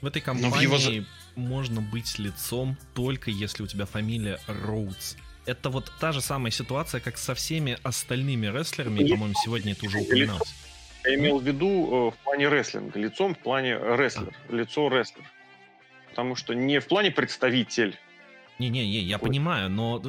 В 0.00 0.06
этой 0.06 0.20
компании 0.20 0.62
его... 0.62 1.06
можно 1.34 1.80
быть 1.80 2.18
лицом 2.18 2.76
только 2.94 3.30
если 3.30 3.62
у 3.62 3.66
тебя 3.66 3.86
фамилия 3.86 4.38
Роудс. 4.46 5.16
Это 5.46 5.70
вот 5.70 5.92
та 6.00 6.12
же 6.12 6.20
самая 6.20 6.50
ситуация, 6.50 7.00
как 7.00 7.18
со 7.18 7.34
всеми 7.34 7.78
остальными 7.82 8.46
рестлерами, 8.46 9.06
по-моему, 9.08 9.34
сегодня 9.44 9.72
это 9.72 9.86
уже 9.86 9.98
упоминалось. 9.98 10.54
Я 11.04 11.16
имел 11.16 11.38
в 11.38 11.44
виду 11.44 11.68
э, 11.68 12.10
в 12.10 12.24
плане 12.24 12.48
рестлинга, 12.48 12.98
лицом 12.98 13.34
в 13.34 13.38
плане 13.38 13.74
рестлер, 13.76 14.34
а. 14.48 14.52
лицо 14.54 14.88
рестлер. 14.88 15.24
Потому 16.08 16.34
что 16.34 16.54
не 16.54 16.80
в 16.80 16.86
плане 16.86 17.10
представитель. 17.10 17.98
Не-не-не, 18.58 19.00
я 19.00 19.18
вот. 19.18 19.26
понимаю, 19.26 19.68
но 19.68 20.00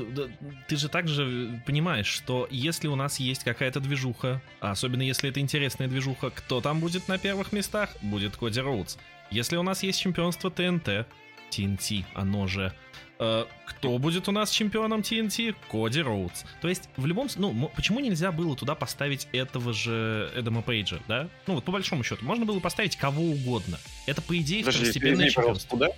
ты 0.68 0.76
же 0.78 0.88
также 0.88 1.62
понимаешь, 1.66 2.06
что 2.06 2.48
если 2.52 2.88
у 2.88 2.96
нас 2.96 3.20
есть 3.20 3.44
какая-то 3.44 3.80
движуха, 3.80 4.42
особенно 4.60 5.02
если 5.02 5.32
это 5.32 5.40
интересная 5.40 5.88
движуха, 5.88 6.30
кто 6.30 6.62
там 6.62 6.80
будет 6.80 7.08
на 7.08 7.18
первых 7.18 7.52
местах? 7.52 7.90
Будет 8.02 8.38
Коди 8.38 8.62
Роудс. 8.62 8.98
Если 9.32 9.58
у 9.58 9.64
нас 9.64 9.84
есть 9.84 10.00
чемпионство 10.00 10.52
ТНТ, 10.52 11.08
TNT, 11.58 12.04
оно 12.14 12.48
же, 12.48 12.74
Э, 13.18 13.46
кто 13.66 13.98
будет 13.98 14.28
у 14.28 14.32
нас 14.32 14.52
чемпионом 14.52 15.02
TNT? 15.02 15.56
Коди 15.70 16.02
Роудс. 16.02 16.44
То 16.62 16.68
есть, 16.68 16.90
в 16.98 17.06
любом... 17.06 17.28
Ну, 17.36 17.72
почему 17.76 18.00
нельзя 18.00 18.32
было 18.32 18.56
туда 18.56 18.76
поставить 18.76 19.28
этого 19.32 19.74
же 19.74 20.32
Эдама 20.36 20.62
Пейджа, 20.62 21.00
да? 21.08 21.30
Ну, 21.48 21.56
вот 21.56 21.64
по 21.64 21.72
большому 21.72 22.04
счету. 22.04 22.26
Можно 22.26 22.46
было 22.46 22.60
поставить 22.60 22.96
кого 22.96 23.24
угодно. 23.24 23.80
Это, 24.06 24.22
по 24.22 24.38
идее, 24.38 24.62
Подожди, 24.62 24.80
второстепенное 24.80 25.30
чемпионство. 25.30 25.70
Куда? 25.70 25.90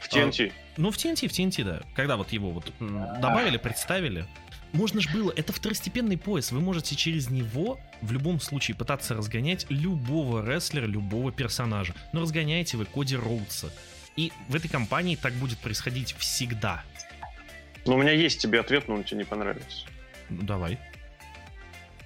В 0.00 0.12
TNT? 0.12 0.48
А, 0.48 0.52
ну, 0.76 0.90
в 0.90 0.96
TNT, 0.96 1.28
в 1.28 1.32
TNT, 1.32 1.64
да. 1.64 1.82
Когда 1.94 2.16
вот 2.16 2.32
его 2.32 2.50
вот 2.50 2.72
добавили, 3.20 3.56
представили. 3.56 4.26
Можно 4.72 5.00
же 5.00 5.08
было, 5.10 5.32
это 5.36 5.52
второстепенный 5.52 6.18
пояс, 6.18 6.50
вы 6.50 6.60
можете 6.60 6.96
через 6.96 7.30
него 7.30 7.78
в 8.02 8.10
любом 8.10 8.40
случае 8.40 8.76
пытаться 8.76 9.14
разгонять 9.14 9.66
любого 9.68 10.44
рестлера, 10.44 10.84
любого 10.84 11.30
персонажа. 11.30 11.94
Но 12.12 12.22
разгоняете 12.22 12.76
вы 12.76 12.84
Коди 12.84 13.14
Роудса, 13.14 13.72
и 14.16 14.32
в 14.48 14.54
этой 14.54 14.68
компании 14.68 15.16
так 15.16 15.32
будет 15.34 15.58
происходить 15.58 16.14
всегда. 16.18 16.82
Но 17.86 17.96
у 17.96 17.98
меня 17.98 18.12
есть 18.12 18.40
тебе 18.40 18.60
ответ, 18.60 18.88
но 18.88 18.94
он 18.94 19.04
тебе 19.04 19.18
не 19.18 19.24
понравится. 19.24 19.86
Ну, 20.30 20.42
давай. 20.42 20.78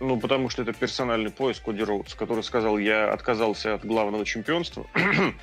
Ну, 0.00 0.18
потому 0.18 0.48
что 0.48 0.62
это 0.62 0.72
персональный 0.72 1.30
поиск 1.30 1.64
Коди 1.64 1.82
Роудс, 1.82 2.14
который 2.14 2.44
сказал, 2.44 2.78
я 2.78 3.12
отказался 3.12 3.74
от 3.74 3.84
главного 3.84 4.24
чемпионства, 4.24 4.86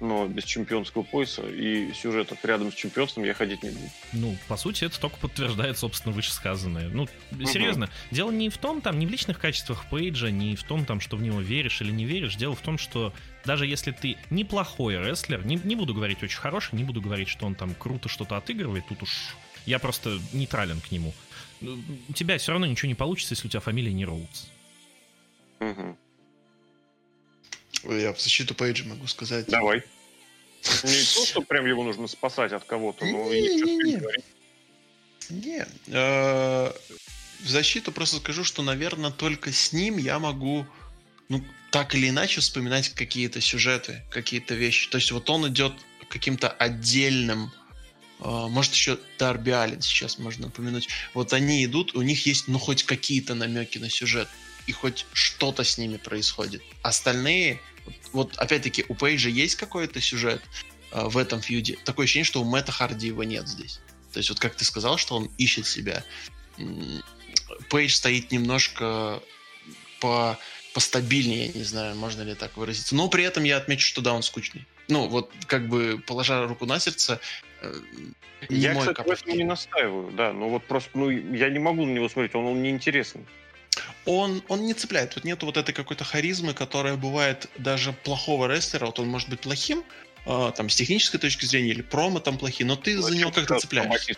но 0.00 0.26
без 0.26 0.44
чемпионского 0.44 1.02
пояса 1.02 1.42
и 1.42 1.92
сюжета 1.92 2.36
рядом 2.42 2.72
с 2.72 2.74
чемпионством 2.74 3.24
я 3.24 3.34
ходить 3.34 3.62
не 3.62 3.70
буду. 3.70 3.90
Ну, 4.12 4.36
по 4.48 4.56
сути, 4.56 4.84
это 4.84 4.98
только 4.98 5.16
подтверждает, 5.18 5.78
собственно, 5.78 6.14
вышесказанное. 6.14 6.88
Ну, 6.88 7.06
серьезно, 7.44 7.86
угу. 7.86 7.92
дело 8.10 8.30
не 8.30 8.48
в 8.48 8.58
том, 8.58 8.80
там, 8.80 8.98
не 8.98 9.06
в 9.06 9.10
личных 9.10 9.38
качествах 9.38 9.84
Пейджа, 9.90 10.30
не 10.30 10.56
в 10.56 10.64
том, 10.64 10.84
там, 10.84 11.00
что 11.00 11.16
в 11.16 11.22
него 11.22 11.40
веришь 11.40 11.80
или 11.82 11.90
не 11.90 12.04
веришь. 12.04 12.36
Дело 12.36 12.54
в 12.54 12.60
том, 12.60 12.78
что 12.78 13.12
даже 13.44 13.66
если 13.66 13.90
ты 13.90 14.16
неплохой 14.30 14.96
рестлер, 14.96 15.44
не, 15.44 15.56
не 15.56 15.76
буду 15.76 15.94
говорить 15.94 16.22
очень 16.22 16.38
хороший, 16.38 16.76
не 16.76 16.84
буду 16.84 17.00
говорить, 17.00 17.28
что 17.28 17.46
он 17.46 17.54
там 17.54 17.74
круто 17.74 18.08
что-то 18.08 18.36
отыгрывает, 18.36 18.86
тут 18.88 19.02
уж 19.02 19.36
я 19.66 19.78
просто 19.78 20.18
нейтрален 20.32 20.80
к 20.80 20.90
нему. 20.90 21.12
У 21.60 22.12
тебя 22.14 22.38
все 22.38 22.52
равно 22.52 22.66
ничего 22.66 22.88
не 22.88 22.94
получится, 22.94 23.34
если 23.34 23.48
у 23.48 23.50
тебя 23.50 23.60
фамилия 23.60 23.92
не 23.92 24.06
Роудс. 24.06 24.46
Угу. 25.60 25.96
Я 27.84 28.12
в 28.12 28.20
защиту 28.20 28.54
Пейджа 28.54 28.84
могу 28.84 29.06
сказать. 29.06 29.46
Давай. 29.46 29.82
Не 30.84 31.14
то, 31.14 31.26
что 31.26 31.42
прям 31.42 31.66
его 31.66 31.84
нужно 31.84 32.06
спасать 32.06 32.52
от 32.52 32.64
кого-то, 32.64 33.06
но 33.06 33.32
не, 33.32 34.00
не, 35.30 35.66
э, 35.86 36.72
В 37.42 37.48
защиту 37.48 37.92
просто 37.92 38.16
скажу, 38.16 38.44
что, 38.44 38.62
наверное, 38.62 39.10
только 39.10 39.52
с 39.52 39.72
ним 39.72 39.96
я 39.96 40.18
могу, 40.18 40.66
ну, 41.28 41.42
так 41.70 41.94
или 41.94 42.08
иначе 42.08 42.40
вспоминать 42.40 42.90
какие-то 42.90 43.40
сюжеты, 43.40 44.02
какие-то 44.10 44.54
вещи. 44.54 44.90
То 44.90 44.98
есть 44.98 45.12
вот 45.12 45.30
он 45.30 45.48
идет 45.48 45.72
каким-то 46.08 46.50
отдельным 46.50 47.52
э, 48.18 48.24
может, 48.24 48.74
еще 48.74 48.98
Дарби 49.18 49.50
Аллен 49.50 49.80
сейчас 49.80 50.18
можно 50.18 50.48
упомянуть. 50.48 50.88
Вот 51.14 51.32
они 51.32 51.64
идут, 51.64 51.94
у 51.94 52.02
них 52.02 52.26
есть, 52.26 52.48
ну, 52.48 52.58
хоть 52.58 52.82
какие-то 52.82 53.34
намеки 53.34 53.78
на 53.78 53.88
сюжет. 53.88 54.28
И 54.66 54.72
хоть 54.72 55.06
что-то 55.12 55.64
с 55.64 55.78
ними 55.78 55.96
происходит. 55.96 56.62
Остальные 56.82 57.60
вот 58.12 58.36
опять-таки 58.38 58.84
у 58.88 58.94
Пейджа 58.94 59.28
есть 59.28 59.56
какой-то 59.56 60.00
сюжет 60.00 60.42
э, 60.92 61.04
в 61.04 61.16
этом 61.16 61.40
фьюде. 61.40 61.78
Такое 61.84 62.04
ощущение, 62.04 62.24
что 62.24 62.40
у 62.40 62.44
Мэтта 62.44 62.72
Харди 62.72 63.08
его 63.08 63.24
нет 63.24 63.48
здесь. 63.48 63.80
То 64.12 64.18
есть 64.18 64.28
вот 64.28 64.40
как 64.40 64.54
ты 64.54 64.64
сказал, 64.64 64.98
что 64.98 65.16
он 65.16 65.30
ищет 65.38 65.66
себя. 65.66 66.04
Пейдж 67.68 67.92
стоит 67.92 68.32
немножко 68.32 69.22
по 70.00 70.38
постабильнее, 70.72 71.46
я 71.46 71.52
не 71.52 71.64
знаю, 71.64 71.96
можно 71.96 72.22
ли 72.22 72.34
так 72.34 72.56
выразиться. 72.56 72.94
Но 72.94 73.08
при 73.08 73.24
этом 73.24 73.42
я 73.42 73.56
отмечу, 73.56 73.86
что 73.86 74.02
да, 74.02 74.12
он 74.12 74.22
скучный. 74.22 74.66
Ну, 74.88 75.08
вот 75.08 75.32
как 75.46 75.68
бы 75.68 76.00
положа 76.06 76.46
руку 76.46 76.64
на 76.64 76.78
сердце, 76.78 77.20
э, 77.60 77.74
я, 78.48 78.74
кстати, 78.74 79.00
в 79.06 79.10
этом 79.10 79.36
не 79.36 79.44
настаиваю, 79.44 80.10
да, 80.12 80.32
но 80.32 80.48
вот 80.48 80.64
просто, 80.64 80.90
ну, 80.94 81.10
я 81.10 81.50
не 81.50 81.58
могу 81.58 81.84
на 81.84 81.90
него 81.90 82.08
смотреть, 82.08 82.34
он, 82.34 82.46
он 82.46 82.62
неинтересный 82.62 83.26
он, 84.04 84.42
он 84.48 84.64
не 84.64 84.74
цепляет. 84.74 85.14
Вот 85.14 85.24
нету 85.24 85.46
вот 85.46 85.56
этой 85.56 85.72
какой-то 85.72 86.04
харизмы, 86.04 86.54
которая 86.54 86.96
бывает 86.96 87.48
даже 87.58 87.92
плохого 87.92 88.46
рестлера. 88.46 88.86
Вот 88.86 88.98
он 88.98 89.08
может 89.08 89.28
быть 89.28 89.40
плохим, 89.40 89.84
э, 90.26 90.52
там, 90.56 90.68
с 90.68 90.74
технической 90.74 91.20
точки 91.20 91.44
зрения, 91.44 91.70
или 91.70 91.82
промо 91.82 92.20
там 92.20 92.38
плохие, 92.38 92.66
но 92.66 92.76
ты 92.76 92.96
ну, 92.96 93.02
за 93.02 93.16
него 93.16 93.30
как-то 93.30 93.58
цепляешься. 93.58 94.14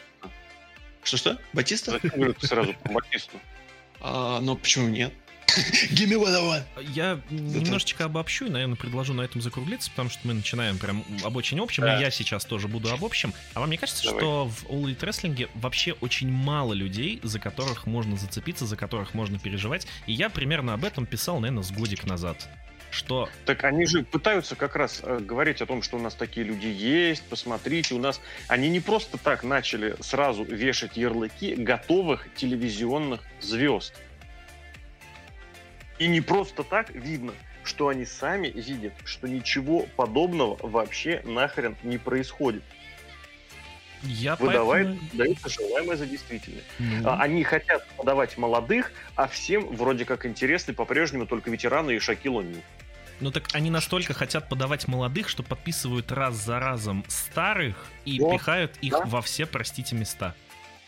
Что-что? 1.02 1.38
Батиста? 1.52 2.00
сразу 2.40 2.74
про 2.74 2.92
Батисту? 2.92 3.40
А, 4.00 4.40
ну, 4.40 4.56
почему 4.56 4.88
нет? 4.88 5.12
Give 5.92 6.08
me 6.08 6.16
what 6.16 6.34
I 6.34 6.42
want. 6.42 6.64
Я 6.94 7.20
немножечко 7.30 8.04
обобщу 8.04 8.46
и, 8.46 8.50
наверное, 8.50 8.76
предложу 8.76 9.12
на 9.12 9.22
этом 9.22 9.40
закруглиться, 9.40 9.90
потому 9.90 10.08
что 10.10 10.26
мы 10.26 10.34
начинаем 10.34 10.78
прям 10.78 11.04
об 11.24 11.36
очень 11.36 11.60
общем, 11.60 11.82
да. 11.82 11.98
и 11.98 12.00
я 12.00 12.10
сейчас 12.10 12.44
тоже 12.44 12.68
буду 12.68 12.90
об 12.90 13.04
общем. 13.04 13.34
А 13.54 13.60
вам 13.60 13.70
не 13.70 13.76
кажется, 13.76 14.04
Давай. 14.04 14.20
что 14.20 14.48
в 14.48 14.64
All 14.70 14.84
Elite 14.84 15.00
Wrestling 15.00 15.48
вообще 15.54 15.92
очень 16.00 16.30
мало 16.30 16.72
людей, 16.72 17.20
за 17.22 17.38
которых 17.38 17.86
можно 17.86 18.16
зацепиться, 18.16 18.66
за 18.66 18.76
которых 18.76 19.14
можно 19.14 19.38
переживать? 19.38 19.86
И 20.06 20.12
я 20.12 20.30
примерно 20.30 20.74
об 20.74 20.84
этом 20.84 21.06
писал, 21.06 21.40
наверное, 21.40 21.62
с 21.62 21.70
годик 21.70 22.04
назад 22.04 22.48
что... 22.92 23.28
Так 23.46 23.64
они 23.64 23.86
же 23.86 24.04
пытаются 24.04 24.54
как 24.54 24.76
раз 24.76 25.00
э, 25.02 25.18
говорить 25.18 25.62
о 25.62 25.66
том, 25.66 25.82
что 25.82 25.96
у 25.96 26.00
нас 26.00 26.14
такие 26.14 26.44
люди 26.46 26.66
есть, 26.66 27.22
посмотрите, 27.24 27.94
у 27.94 27.98
нас... 27.98 28.20
Они 28.48 28.68
не 28.68 28.80
просто 28.80 29.18
так 29.18 29.42
начали 29.42 29.96
сразу 30.00 30.44
вешать 30.44 30.96
ярлыки 30.96 31.54
готовых 31.54 32.28
телевизионных 32.36 33.22
звезд. 33.40 33.94
И 36.02 36.08
не 36.08 36.20
просто 36.20 36.64
так 36.64 36.90
видно, 36.90 37.32
что 37.62 37.86
они 37.86 38.04
сами 38.04 38.48
видят, 38.48 38.92
что 39.04 39.28
ничего 39.28 39.86
подобного 39.94 40.58
вообще 40.60 41.22
нахрен 41.24 41.76
не 41.84 41.96
происходит. 41.96 42.64
Я 44.02 44.34
Выдавает, 44.34 44.88
поэтому... 44.88 45.10
дается 45.12 45.48
желаемое 45.48 45.96
за 45.96 46.06
действительное. 46.06 46.64
Ну. 46.80 47.08
А, 47.08 47.20
они 47.20 47.44
хотят 47.44 47.86
подавать 47.96 48.36
молодых, 48.36 48.90
а 49.14 49.28
всем 49.28 49.64
вроде 49.76 50.04
как 50.04 50.26
интересны 50.26 50.74
по-прежнему 50.74 51.24
только 51.24 51.52
ветераны 51.52 51.92
и 51.92 52.00
Шакил 52.00 52.40
О'Нил. 52.40 52.60
Ну 53.20 53.30
так 53.30 53.44
они 53.52 53.70
настолько 53.70 54.12
хотят 54.12 54.48
подавать 54.48 54.88
молодых, 54.88 55.28
что 55.28 55.44
подписывают 55.44 56.10
раз 56.10 56.34
за 56.34 56.58
разом 56.58 57.04
старых 57.06 57.76
и 58.04 58.18
да. 58.18 58.28
пихают 58.28 58.76
их 58.80 58.90
да. 58.90 59.04
во 59.04 59.22
все, 59.22 59.46
простите, 59.46 59.94
места. 59.94 60.34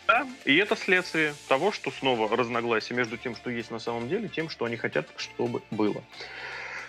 Да, 0.07 0.26
и 0.44 0.57
это 0.57 0.76
следствие 0.76 1.34
того, 1.48 1.72
что 1.72 1.90
снова 1.90 2.34
разногласие 2.36 2.96
между 2.96 3.16
тем, 3.16 3.34
что 3.34 3.50
есть 3.50 3.70
на 3.70 3.78
самом 3.78 4.09
деле, 4.09 4.28
тем, 4.28 4.50
что 4.50 4.66
они 4.66 4.76
хотят, 4.76 5.09
чтобы 5.16 5.62
было. 5.70 6.02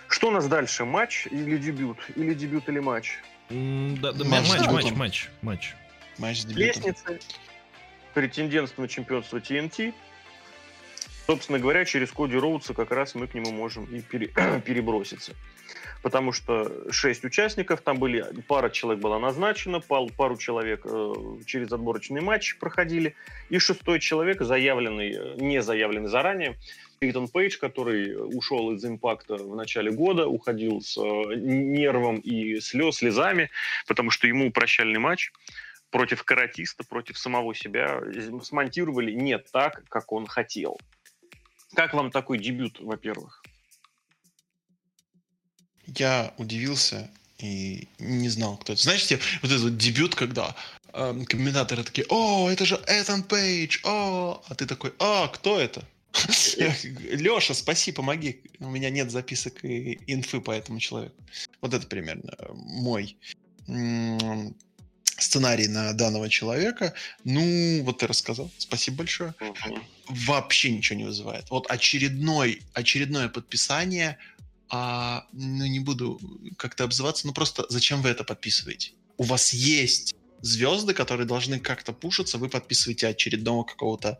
Что 0.08 0.28
у 0.28 0.30
нас 0.30 0.46
дальше? 0.46 0.84
Матч 0.84 1.26
или 1.26 1.56
дебют? 1.56 1.98
Или 2.14 2.34
дебют 2.34 2.68
или 2.68 2.78
матч? 2.78 3.18
Да, 3.48 4.12
да, 4.12 4.24
матч, 4.24 4.48
матч, 4.48 4.66
матч, 4.68 4.92
матч, 4.92 5.28
матч. 5.42 5.74
Матч 6.18 6.40
с 6.40 6.44
дебютом. 6.44 6.66
Лестница. 6.66 7.18
Претендентство 8.14 8.82
на 8.82 8.88
чемпионство 8.88 9.38
TNT. 9.38 9.94
Собственно 11.26 11.58
говоря, 11.58 11.84
через 11.84 12.12
Коди 12.12 12.36
Роудса 12.36 12.72
как 12.72 12.90
раз 12.92 13.14
мы 13.14 13.26
к 13.26 13.34
нему 13.34 13.50
можем 13.50 13.84
и 13.86 14.00
пере, 14.00 14.28
переброситься 14.64 15.32
потому 16.06 16.30
что 16.30 16.70
шесть 16.92 17.24
участников, 17.24 17.80
там 17.80 17.98
были, 17.98 18.24
пара 18.46 18.70
человек 18.70 19.02
была 19.02 19.18
назначена, 19.18 19.80
пару, 19.80 20.06
пару 20.06 20.36
человек 20.36 20.82
э, 20.84 21.14
через 21.46 21.72
отборочный 21.72 22.20
матч 22.20 22.58
проходили, 22.58 23.16
и 23.50 23.58
шестой 23.58 23.98
человек, 23.98 24.40
заявленный, 24.40 25.10
э, 25.10 25.34
не 25.38 25.60
заявленный 25.60 26.08
заранее, 26.08 26.54
Пейтон 27.00 27.26
Пейдж, 27.26 27.58
который 27.58 28.14
ушел 28.38 28.70
из 28.70 28.84
импакта 28.84 29.34
в 29.34 29.56
начале 29.56 29.90
года, 29.90 30.28
уходил 30.28 30.80
с 30.80 30.96
э, 30.96 31.34
нервом 31.34 32.18
и 32.18 32.60
слез, 32.60 32.98
слезами, 32.98 33.50
потому 33.88 34.12
что 34.12 34.28
ему 34.28 34.52
прощальный 34.52 35.00
матч 35.00 35.32
против 35.90 36.22
каратиста, 36.22 36.84
против 36.84 37.18
самого 37.18 37.52
себя 37.52 38.00
смонтировали 38.44 39.10
не 39.10 39.38
так, 39.38 39.82
как 39.88 40.12
он 40.12 40.28
хотел. 40.28 40.78
Как 41.74 41.94
вам 41.94 42.12
такой 42.12 42.38
дебют, 42.38 42.78
во-первых? 42.78 43.42
Я 45.86 46.32
удивился 46.38 47.10
и 47.38 47.88
не 47.98 48.28
знал, 48.28 48.56
кто 48.56 48.72
это. 48.72 48.82
Знаете, 48.82 49.20
вот 49.42 49.50
этот 49.50 49.62
вот 49.62 49.76
дебют, 49.76 50.14
когда 50.14 50.54
э, 50.92 51.24
комментаторы 51.26 51.84
такие, 51.84 52.06
о, 52.08 52.48
это 52.50 52.64
же 52.64 52.80
Этан 52.86 53.22
Пейдж, 53.22 53.78
о, 53.84 54.42
а 54.48 54.54
ты 54.54 54.66
такой, 54.66 54.92
а, 54.98 55.28
кто 55.28 55.60
это? 55.60 55.84
Леша, 57.10 57.54
спаси, 57.54 57.92
помоги. 57.92 58.40
У 58.58 58.70
меня 58.70 58.90
нет 58.90 59.10
записок 59.10 59.64
и 59.64 60.00
инфы 60.06 60.40
по 60.40 60.50
этому 60.50 60.80
человеку. 60.80 61.14
Вот 61.60 61.74
это 61.74 61.86
примерно 61.86 62.32
мой 62.52 63.16
сценарий 65.18 65.68
на 65.68 65.92
данного 65.92 66.28
человека. 66.28 66.94
Ну, 67.24 67.82
вот 67.82 67.98
ты 67.98 68.06
рассказал. 68.06 68.50
Спасибо 68.58 68.98
большое. 68.98 69.34
Вообще 70.08 70.70
ничего 70.70 70.98
не 70.98 71.04
вызывает. 71.04 71.50
Вот 71.50 71.70
очередной, 71.70 72.62
очередное 72.74 73.28
подписание, 73.28 74.18
а, 74.68 75.26
ну, 75.32 75.66
не 75.66 75.80
буду 75.80 76.20
как-то 76.56 76.84
обзываться, 76.84 77.26
ну, 77.26 77.32
просто 77.32 77.66
зачем 77.68 78.02
вы 78.02 78.10
это 78.10 78.24
подписываете? 78.24 78.92
У 79.16 79.22
вас 79.22 79.52
есть 79.52 80.14
звезды, 80.40 80.94
которые 80.94 81.26
должны 81.26 81.58
как-то 81.60 81.92
пушиться, 81.92 82.38
вы 82.38 82.48
подписываете 82.48 83.08
очередного 83.08 83.64
какого-то 83.64 84.18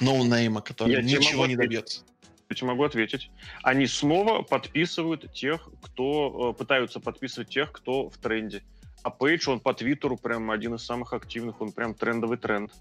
ноунейма, 0.00 0.60
который 0.60 0.92
Я 0.92 1.02
ничего 1.02 1.46
не 1.46 1.56
добьется. 1.56 2.02
Я 2.48 2.66
могу 2.66 2.82
ответить. 2.82 3.30
Они 3.62 3.86
снова 3.86 4.42
подписывают 4.42 5.32
тех, 5.32 5.68
кто... 5.82 6.50
Э, 6.50 6.58
пытаются 6.58 6.98
подписывать 6.98 7.48
тех, 7.48 7.70
кто 7.70 8.10
в 8.10 8.18
тренде. 8.18 8.64
А 9.02 9.10
Пейдж, 9.10 9.48
он 9.48 9.60
по 9.60 9.72
Твиттеру 9.72 10.16
прям 10.16 10.50
один 10.50 10.74
из 10.74 10.84
самых 10.84 11.12
активных, 11.12 11.60
он 11.60 11.70
прям 11.70 11.94
трендовый 11.94 12.38
тренд. 12.38 12.72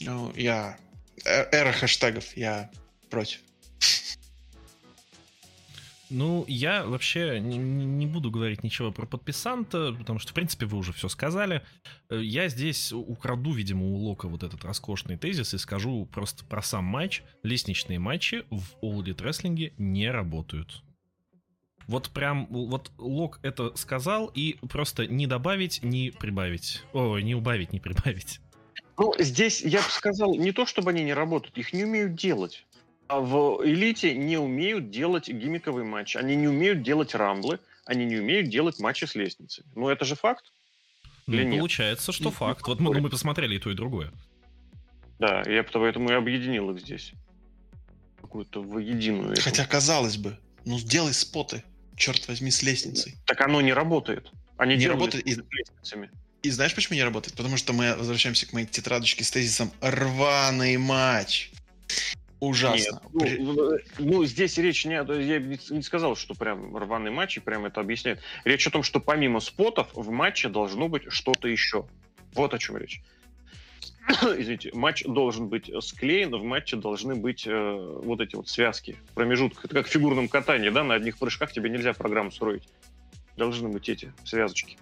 Ну, 0.00 0.30
я... 0.36 0.78
Э, 1.24 1.48
эра 1.52 1.72
хэштегов, 1.72 2.36
я 2.36 2.70
против. 3.08 3.40
Ну, 6.10 6.44
я 6.48 6.84
вообще 6.84 7.38
не, 7.38 7.56
не 7.56 8.06
буду 8.06 8.32
говорить 8.32 8.64
ничего 8.64 8.90
про 8.90 9.06
подписанта, 9.06 9.94
потому 9.96 10.18
что, 10.18 10.32
в 10.32 10.34
принципе, 10.34 10.66
вы 10.66 10.76
уже 10.76 10.92
все 10.92 11.08
сказали. 11.08 11.62
Э, 12.08 12.20
я 12.20 12.48
здесь 12.48 12.92
украду, 12.92 13.52
видимо, 13.52 13.86
у 13.86 13.94
Лока 13.94 14.26
вот 14.26 14.42
этот 14.42 14.64
роскошный 14.64 15.16
тезис 15.16 15.54
и 15.54 15.58
скажу 15.58 16.06
просто 16.06 16.44
про 16.44 16.62
сам 16.62 16.84
матч. 16.84 17.22
Лестничные 17.44 18.00
матчи 18.00 18.44
в 18.50 18.74
All 18.82 19.02
Elite 19.02 19.18
Wrestling 19.18 19.72
не 19.78 20.10
работают. 20.10 20.82
Вот 21.86 22.10
прям, 22.10 22.46
вот 22.50 22.90
Лок 22.98 23.38
это 23.42 23.74
сказал, 23.76 24.26
и 24.34 24.54
просто 24.68 25.06
не 25.06 25.26
добавить, 25.26 25.82
не 25.82 26.10
прибавить. 26.10 26.82
О, 26.92 27.18
не 27.18 27.34
убавить, 27.34 27.72
не 27.72 27.80
прибавить. 27.80 28.40
Ну, 28.98 29.14
здесь 29.18 29.62
я 29.62 29.78
бы 29.78 29.88
сказал, 29.88 30.34
не 30.34 30.52
то 30.52 30.66
чтобы 30.66 30.90
они 30.90 31.02
не 31.02 31.14
работают, 31.14 31.56
их 31.56 31.72
не 31.72 31.84
умеют 31.84 32.14
делать. 32.16 32.66
А 33.10 33.18
в 33.18 33.60
элите 33.64 34.14
не 34.14 34.38
умеют 34.38 34.90
делать 34.90 35.28
гиммиковый 35.28 35.82
матч, 35.82 36.14
они 36.14 36.36
не 36.36 36.46
умеют 36.46 36.84
делать 36.84 37.12
рамблы, 37.16 37.58
они 37.84 38.04
не 38.04 38.18
умеют 38.18 38.50
делать 38.50 38.78
матчи 38.78 39.04
с 39.04 39.16
лестницей. 39.16 39.64
Ну, 39.74 39.88
это 39.88 40.04
же 40.04 40.14
факт. 40.14 40.44
Ну, 41.26 41.34
Или 41.34 41.58
получается, 41.58 42.12
нет? 42.12 42.20
что 42.20 42.30
факт. 42.30 42.64
Вот 42.68 42.78
мы, 42.78 42.94
ну, 42.94 43.00
мы 43.00 43.10
посмотрели 43.10 43.56
и 43.56 43.58
то, 43.58 43.68
и 43.68 43.74
другое. 43.74 44.12
Да, 45.18 45.42
я 45.44 45.64
поэтому 45.64 46.10
и 46.10 46.12
объединил 46.12 46.70
их 46.70 46.82
здесь. 46.82 47.10
Какую-то 48.20 48.62
воединую. 48.62 49.34
Хотя, 49.40 49.66
казалось 49.66 50.16
бы, 50.16 50.38
ну 50.64 50.78
сделай 50.78 51.12
споты, 51.12 51.64
черт 51.96 52.28
возьми, 52.28 52.52
с 52.52 52.62
лестницей. 52.62 53.16
Так 53.26 53.40
оно 53.40 53.60
не 53.60 53.72
работает. 53.72 54.30
Они 54.56 54.76
не 54.76 54.86
работает 54.86 55.26
и... 55.26 55.34
с 55.34 55.38
лестницами. 55.50 56.12
И 56.44 56.50
знаешь, 56.50 56.76
почему 56.76 56.94
не 56.94 57.02
работает? 57.02 57.36
Потому 57.36 57.56
что 57.56 57.72
мы 57.72 57.96
возвращаемся 57.96 58.46
к 58.46 58.52
моей 58.52 58.68
тетрадочке 58.68 59.24
с 59.24 59.32
тезисом 59.32 59.72
«рваный 59.80 60.76
матч». 60.76 61.50
Ужасно. 62.40 63.02
Нет, 63.12 63.38
ну, 63.40 63.78
ну, 63.98 64.24
здесь 64.24 64.56
речь 64.56 64.86
не... 64.86 64.94
Я 64.94 65.38
не 65.38 65.82
сказал, 65.82 66.16
что 66.16 66.34
прям 66.34 66.74
рваный 66.74 67.10
матч, 67.10 67.36
и 67.36 67.40
прям 67.40 67.66
это 67.66 67.80
объясняет. 67.80 68.20
Речь 68.44 68.66
о 68.66 68.70
том, 68.70 68.82
что 68.82 68.98
помимо 68.98 69.40
спотов 69.40 69.88
в 69.92 70.10
матче 70.10 70.48
должно 70.48 70.88
быть 70.88 71.04
что-то 71.12 71.48
еще. 71.48 71.86
Вот 72.32 72.54
о 72.54 72.58
чем 72.58 72.78
речь. 72.78 73.02
Извините, 74.22 74.70
матч 74.72 75.04
должен 75.04 75.48
быть 75.48 75.70
склеен, 75.80 76.30
в 76.30 76.42
матче 76.42 76.76
должны 76.76 77.14
быть 77.14 77.46
э, 77.46 77.98
вот 78.02 78.20
эти 78.20 78.36
вот 78.36 78.48
связки 78.48 78.96
в 79.10 79.14
промежутках. 79.14 79.66
Это 79.66 79.74
как 79.74 79.86
в 79.86 79.90
фигурном 79.90 80.28
катании, 80.28 80.70
да, 80.70 80.82
на 80.82 80.94
одних 80.94 81.18
прыжках 81.18 81.52
тебе 81.52 81.68
нельзя 81.68 81.92
программу 81.92 82.30
строить. 82.30 82.68
Должны 83.36 83.68
быть 83.68 83.88
эти 83.88 84.12
связочки. 84.24 84.78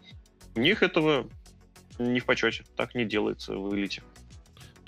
У 0.55 0.61
них 0.61 0.83
этого 0.83 1.29
не 1.99 2.21
в 2.21 2.25
почете, 2.25 2.65
так 2.77 2.95
не 2.95 3.05
делается 3.05 3.55
в 3.55 3.75
элите. 3.75 4.03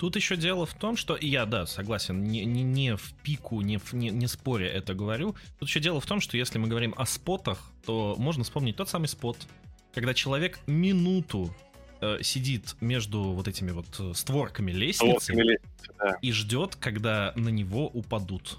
Тут 0.01 0.15
еще 0.15 0.35
дело 0.35 0.65
в 0.65 0.73
том, 0.73 0.97
что 0.97 1.15
я, 1.15 1.45
да, 1.45 1.67
согласен, 1.67 2.23
не, 2.23 2.43
не, 2.43 2.63
не 2.63 2.97
в 2.97 3.13
пику, 3.21 3.61
не, 3.61 3.77
в, 3.77 3.93
не, 3.93 4.09
не 4.09 4.25
споря 4.25 4.65
это 4.65 4.95
говорю. 4.95 5.35
Тут 5.59 5.69
еще 5.69 5.79
дело 5.79 6.01
в 6.01 6.07
том, 6.07 6.21
что 6.21 6.37
если 6.37 6.57
мы 6.57 6.67
говорим 6.67 6.95
о 6.97 7.05
спотах, 7.05 7.69
то 7.85 8.15
можно 8.17 8.43
вспомнить 8.43 8.75
тот 8.75 8.89
самый 8.89 9.05
спот, 9.05 9.37
когда 9.93 10.15
человек 10.15 10.57
минуту 10.65 11.55
э, 12.01 12.17
сидит 12.23 12.77
между 12.81 13.21
вот 13.21 13.47
этими 13.47 13.69
вот 13.69 13.85
э, 13.99 14.13
створками 14.15 14.71
лестницы, 14.71 15.33
лестницы 15.33 15.93
да. 15.99 16.17
и 16.19 16.31
ждет, 16.31 16.75
когда 16.77 17.31
на 17.35 17.49
него 17.49 17.85
упадут. 17.85 18.57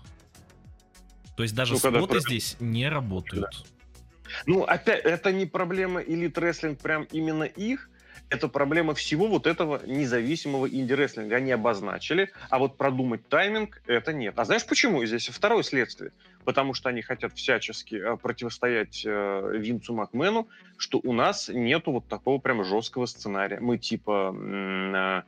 То 1.37 1.43
есть 1.43 1.57
даже 1.57 1.73
ну, 1.73 1.79
споты 1.81 2.07
когда... 2.07 2.21
здесь 2.21 2.57
не 2.61 2.89
работают. 2.89 3.49
Да. 3.51 4.33
Ну, 4.47 4.63
опять, 4.63 5.05
это 5.05 5.33
не 5.33 5.47
проблема 5.47 6.01
элит 6.01 6.39
рестлинг, 6.39 6.79
прям 6.79 7.03
именно 7.11 7.43
их, 7.43 7.91
это 8.33 8.49
проблема 8.49 8.95
всего 8.95 9.27
вот 9.27 9.47
этого 9.47 9.83
независимого 9.87 10.67
инди-рестлинга. 10.67 11.37
Они 11.37 11.53
обозначили, 11.53 12.33
а 12.49 12.59
вот 12.59 12.77
продумать 12.77 13.29
тайминг— 13.29 13.83
это 13.87 14.13
нет. 14.13 14.39
А 14.39 14.45
знаешь 14.45 14.67
почему? 14.67 15.05
Здесь 15.05 15.29
второе 15.29 15.63
следствие. 15.63 16.13
Потому 16.45 16.75
что 16.75 16.89
они 16.89 17.03
хотят 17.03 17.35
всячески 17.35 17.95
э, 17.95 18.17
противостоять 18.17 19.03
э, 19.05 19.53
Винцу 19.59 19.95
Макмену, 19.95 20.49
что 20.77 20.99
у 21.05 21.13
нас 21.13 21.49
нету 21.49 21.93
вот 21.93 22.09
такого 22.09 22.39
прям 22.39 22.65
жесткого 22.65 23.07
сценария. 23.07 23.61
Мы 23.61 23.79
типа 23.79 24.35
э, 24.35 25.23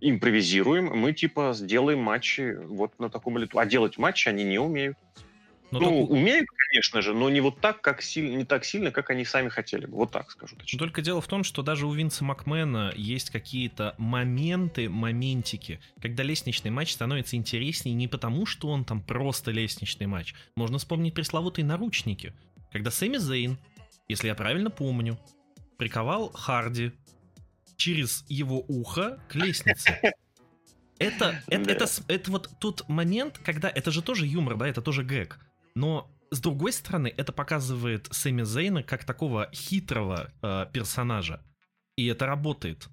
импровизируем, 0.00 0.86
мы 0.86 1.12
типа 1.12 1.52
сделаем 1.54 2.00
матчи 2.00 2.56
вот 2.64 2.98
на 2.98 3.10
таком 3.10 3.38
лету. 3.38 3.58
А 3.58 3.66
делать 3.66 3.98
матчи 3.98 4.28
они 4.28 4.44
не 4.44 4.58
умеют. 4.58 4.96
Но 5.78 5.90
ну, 5.90 6.00
только... 6.00 6.12
умеют, 6.12 6.46
конечно 6.48 7.02
же, 7.02 7.14
но 7.14 7.28
не 7.30 7.40
вот 7.40 7.60
так, 7.60 7.80
как 7.80 8.02
сильно, 8.02 8.36
не 8.36 8.44
так 8.44 8.64
сильно, 8.64 8.90
как 8.90 9.10
они 9.10 9.24
сами 9.24 9.48
хотели 9.48 9.86
бы. 9.86 9.96
Вот 9.96 10.12
так 10.12 10.30
скажу 10.30 10.56
точно. 10.56 10.78
Только 10.78 11.02
дело 11.02 11.20
в 11.20 11.26
том, 11.26 11.44
что 11.44 11.62
даже 11.62 11.86
у 11.86 11.92
Винса 11.92 12.24
Макмена 12.24 12.92
есть 12.96 13.30
какие-то 13.30 13.94
моменты, 13.98 14.88
моментики, 14.88 15.80
когда 16.00 16.22
лестничный 16.22 16.70
матч 16.70 16.92
становится 16.92 17.36
интереснее 17.36 17.94
не 17.94 18.08
потому, 18.08 18.46
что 18.46 18.68
он 18.68 18.84
там 18.84 19.02
просто 19.02 19.50
лестничный 19.50 20.06
матч. 20.06 20.34
Можно 20.56 20.78
вспомнить 20.78 21.14
пресловутые 21.14 21.64
наручники, 21.64 22.32
когда 22.72 22.90
Сэмми 22.90 23.18
Зейн, 23.18 23.58
если 24.08 24.28
я 24.28 24.34
правильно 24.34 24.70
помню, 24.70 25.18
приковал 25.76 26.30
Харди 26.32 26.92
через 27.76 28.24
его 28.28 28.64
ухо 28.68 29.18
к 29.28 29.34
лестнице. 29.34 30.00
Это, 30.98 31.42
это, 31.48 31.70
это, 31.70 31.86
это 32.06 32.30
вот 32.30 32.50
тот 32.60 32.88
момент, 32.88 33.40
когда 33.44 33.68
это 33.68 33.90
же 33.90 34.00
тоже 34.00 34.26
юмор, 34.26 34.56
да, 34.56 34.68
это 34.68 34.80
тоже 34.80 35.02
гэг. 35.02 35.40
Но 35.74 36.10
с 36.30 36.40
другой 36.40 36.72
стороны, 36.72 37.12
это 37.16 37.32
показывает 37.32 38.08
Сэмми 38.10 38.42
Зейна 38.42 38.82
как 38.82 39.04
такого 39.04 39.48
хитрого 39.52 40.32
э, 40.42 40.66
персонажа. 40.72 41.40
И 41.96 42.06
это 42.06 42.26
работает. 42.26 42.88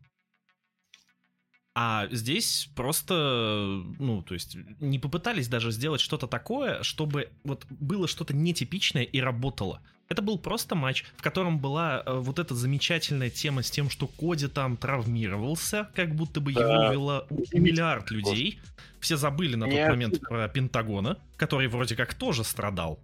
А 1.74 2.08
здесь 2.12 2.70
просто, 2.76 3.82
ну, 3.98 4.22
то 4.22 4.34
есть, 4.34 4.56
не 4.80 5.00
попытались 5.00 5.48
даже 5.48 5.72
сделать 5.72 6.02
что-то 6.02 6.28
такое, 6.28 6.84
чтобы 6.84 7.32
вот 7.44 7.66
было 7.70 8.08
что-то 8.08 8.36
нетипичное 8.36 9.04
и 9.04 9.20
работало. 9.22 9.82
Это 10.12 10.22
был 10.22 10.38
просто 10.38 10.76
матч, 10.76 11.06
в 11.16 11.22
котором 11.22 11.58
была 11.58 12.04
э, 12.06 12.18
вот 12.18 12.38
эта 12.38 12.54
замечательная 12.54 13.30
тема 13.30 13.64
с 13.64 13.72
тем, 13.72 13.90
что 13.90 14.08
Коди 14.08 14.50
там 14.50 14.76
травмировался, 14.76 15.90
как 15.96 16.14
будто 16.16 16.42
бы 16.42 16.52
его 16.52 16.64
да. 16.64 16.92
вела 16.92 17.28
миллиард 17.54 18.12
людей. 18.12 18.60
Все 19.00 19.16
забыли 19.16 19.56
на 19.56 19.68
тот 19.68 19.74
Нет. 19.74 19.88
момент 19.90 20.20
про 20.20 20.50
Пентагона, 20.50 21.18
который 21.38 21.70
вроде 21.70 21.96
как 21.96 22.14
тоже 22.14 22.44
страдал. 22.44 23.00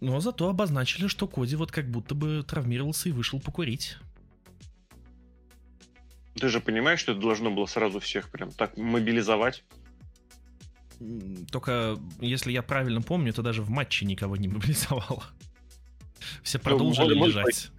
Но 0.00 0.18
зато 0.20 0.48
обозначили, 0.48 1.08
что 1.08 1.28
Коди 1.28 1.56
вот 1.56 1.72
как 1.72 1.90
будто 1.90 2.14
бы 2.14 2.42
травмировался 2.42 3.10
и 3.10 3.12
вышел 3.12 3.38
покурить. 3.38 3.98
Ты 6.36 6.48
же 6.48 6.62
понимаешь, 6.62 7.00
что 7.00 7.12
это 7.12 7.20
должно 7.20 7.50
было 7.50 7.66
сразу 7.66 8.00
всех 8.00 8.30
прям 8.30 8.50
так 8.50 8.78
мобилизовать? 8.78 9.62
Только, 11.50 11.98
если 12.20 12.52
я 12.52 12.62
правильно 12.62 13.02
помню, 13.02 13.32
то 13.32 13.42
даже 13.42 13.62
в 13.62 13.70
матче 13.70 14.04
никого 14.04 14.36
не 14.36 14.48
мобилизовало. 14.48 15.24
Все 16.42 16.58
ну, 16.58 16.64
продолжили 16.64 17.14
ну, 17.14 17.26
лежать. 17.26 17.70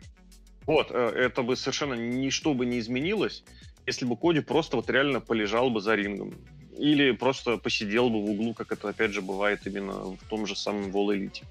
Вот, 0.66 0.92
э, 0.92 0.96
это 0.96 1.42
бы 1.42 1.56
совершенно 1.56 1.96
ничто 1.96 2.54
бы 2.54 2.66
не 2.66 2.80
изменилось, 2.80 3.44
если 3.86 4.06
бы 4.06 4.16
Коди 4.16 4.40
просто 4.40 4.78
вот 4.78 4.90
реально 4.90 5.20
полежал 5.20 5.70
бы 5.70 5.82
за 5.82 5.96
рингом. 5.96 6.34
Или 6.78 7.12
просто 7.12 7.58
посидел 7.58 8.10
бы 8.10 8.22
в 8.22 8.30
углу, 8.30 8.54
как 8.54 8.72
это 8.72 8.90
опять 8.90 9.12
же 9.12 9.22
бывает 9.22 9.68
именно 9.68 10.16
в 10.16 10.20
том 10.30 10.48
же 10.48 10.56
самом 10.56 10.92
Вол 10.92 11.14
Элите. 11.14 11.46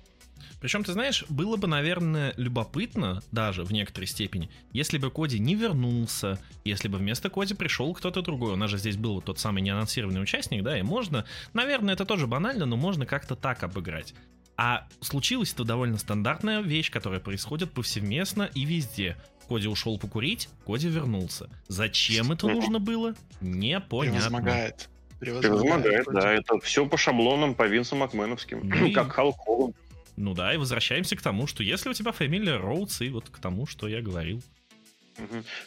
Причем, 0.60 0.82
ты 0.82 0.92
знаешь, 0.92 1.24
было 1.28 1.56
бы, 1.56 1.68
наверное, 1.68 2.34
любопытно, 2.36 3.22
даже 3.30 3.62
в 3.62 3.72
некоторой 3.72 4.06
степени, 4.08 4.50
если 4.72 4.98
бы 4.98 5.10
Коди 5.10 5.38
не 5.38 5.54
вернулся, 5.54 6.38
если 6.64 6.88
бы 6.88 6.98
вместо 6.98 7.30
Коди 7.30 7.54
пришел 7.54 7.94
кто-то 7.94 8.22
другой. 8.22 8.52
У 8.54 8.56
нас 8.56 8.70
же 8.70 8.78
здесь 8.78 8.96
был 8.96 9.14
вот 9.14 9.24
тот 9.26 9.38
самый 9.38 9.62
неанонсированный 9.62 10.20
участник, 10.22 10.62
да, 10.64 10.78
и 10.78 10.82
можно, 10.82 11.24
наверное, 11.52 11.94
это 11.94 12.04
тоже 12.04 12.26
банально, 12.26 12.66
но 12.66 12.76
можно 12.76 13.06
как-то 13.06 13.36
так 13.36 13.62
обыграть. 13.62 14.14
А 14.56 14.88
случилась 15.00 15.52
это 15.52 15.62
довольно 15.62 15.98
стандартная 15.98 16.60
вещь, 16.60 16.90
которая 16.90 17.20
происходит 17.20 17.70
повсеместно 17.72 18.50
и 18.54 18.64
везде. 18.64 19.16
Коди 19.48 19.68
ушел 19.68 19.96
покурить, 19.98 20.48
Коди 20.66 20.88
вернулся. 20.88 21.48
Зачем 21.68 22.32
это 22.32 22.48
нужно 22.48 22.80
было? 22.80 23.14
Непонятно. 23.40 24.18
Превозмогает. 24.18 24.88
Превозмогает, 25.20 26.06
да. 26.12 26.32
Это 26.32 26.58
все 26.60 26.84
по 26.86 26.96
шаблонам, 26.96 27.54
по 27.54 27.66
Винсу 27.68 27.94
Макменовским. 27.96 28.68
Ну 28.68 28.86
и- 28.86 28.92
Как 28.92 29.12
Халк 29.12 29.36
Хоган. 29.44 29.74
Ну 30.18 30.34
да, 30.34 30.52
и 30.52 30.56
возвращаемся 30.56 31.14
к 31.14 31.22
тому, 31.22 31.46
что 31.46 31.62
если 31.62 31.88
у 31.90 31.94
тебя 31.94 32.10
фамилия 32.10 32.56
Роудс, 32.56 33.00
и 33.02 33.08
вот 33.08 33.28
к 33.30 33.38
тому, 33.38 33.66
что 33.66 33.86
я 33.86 34.02
говорил. 34.02 34.42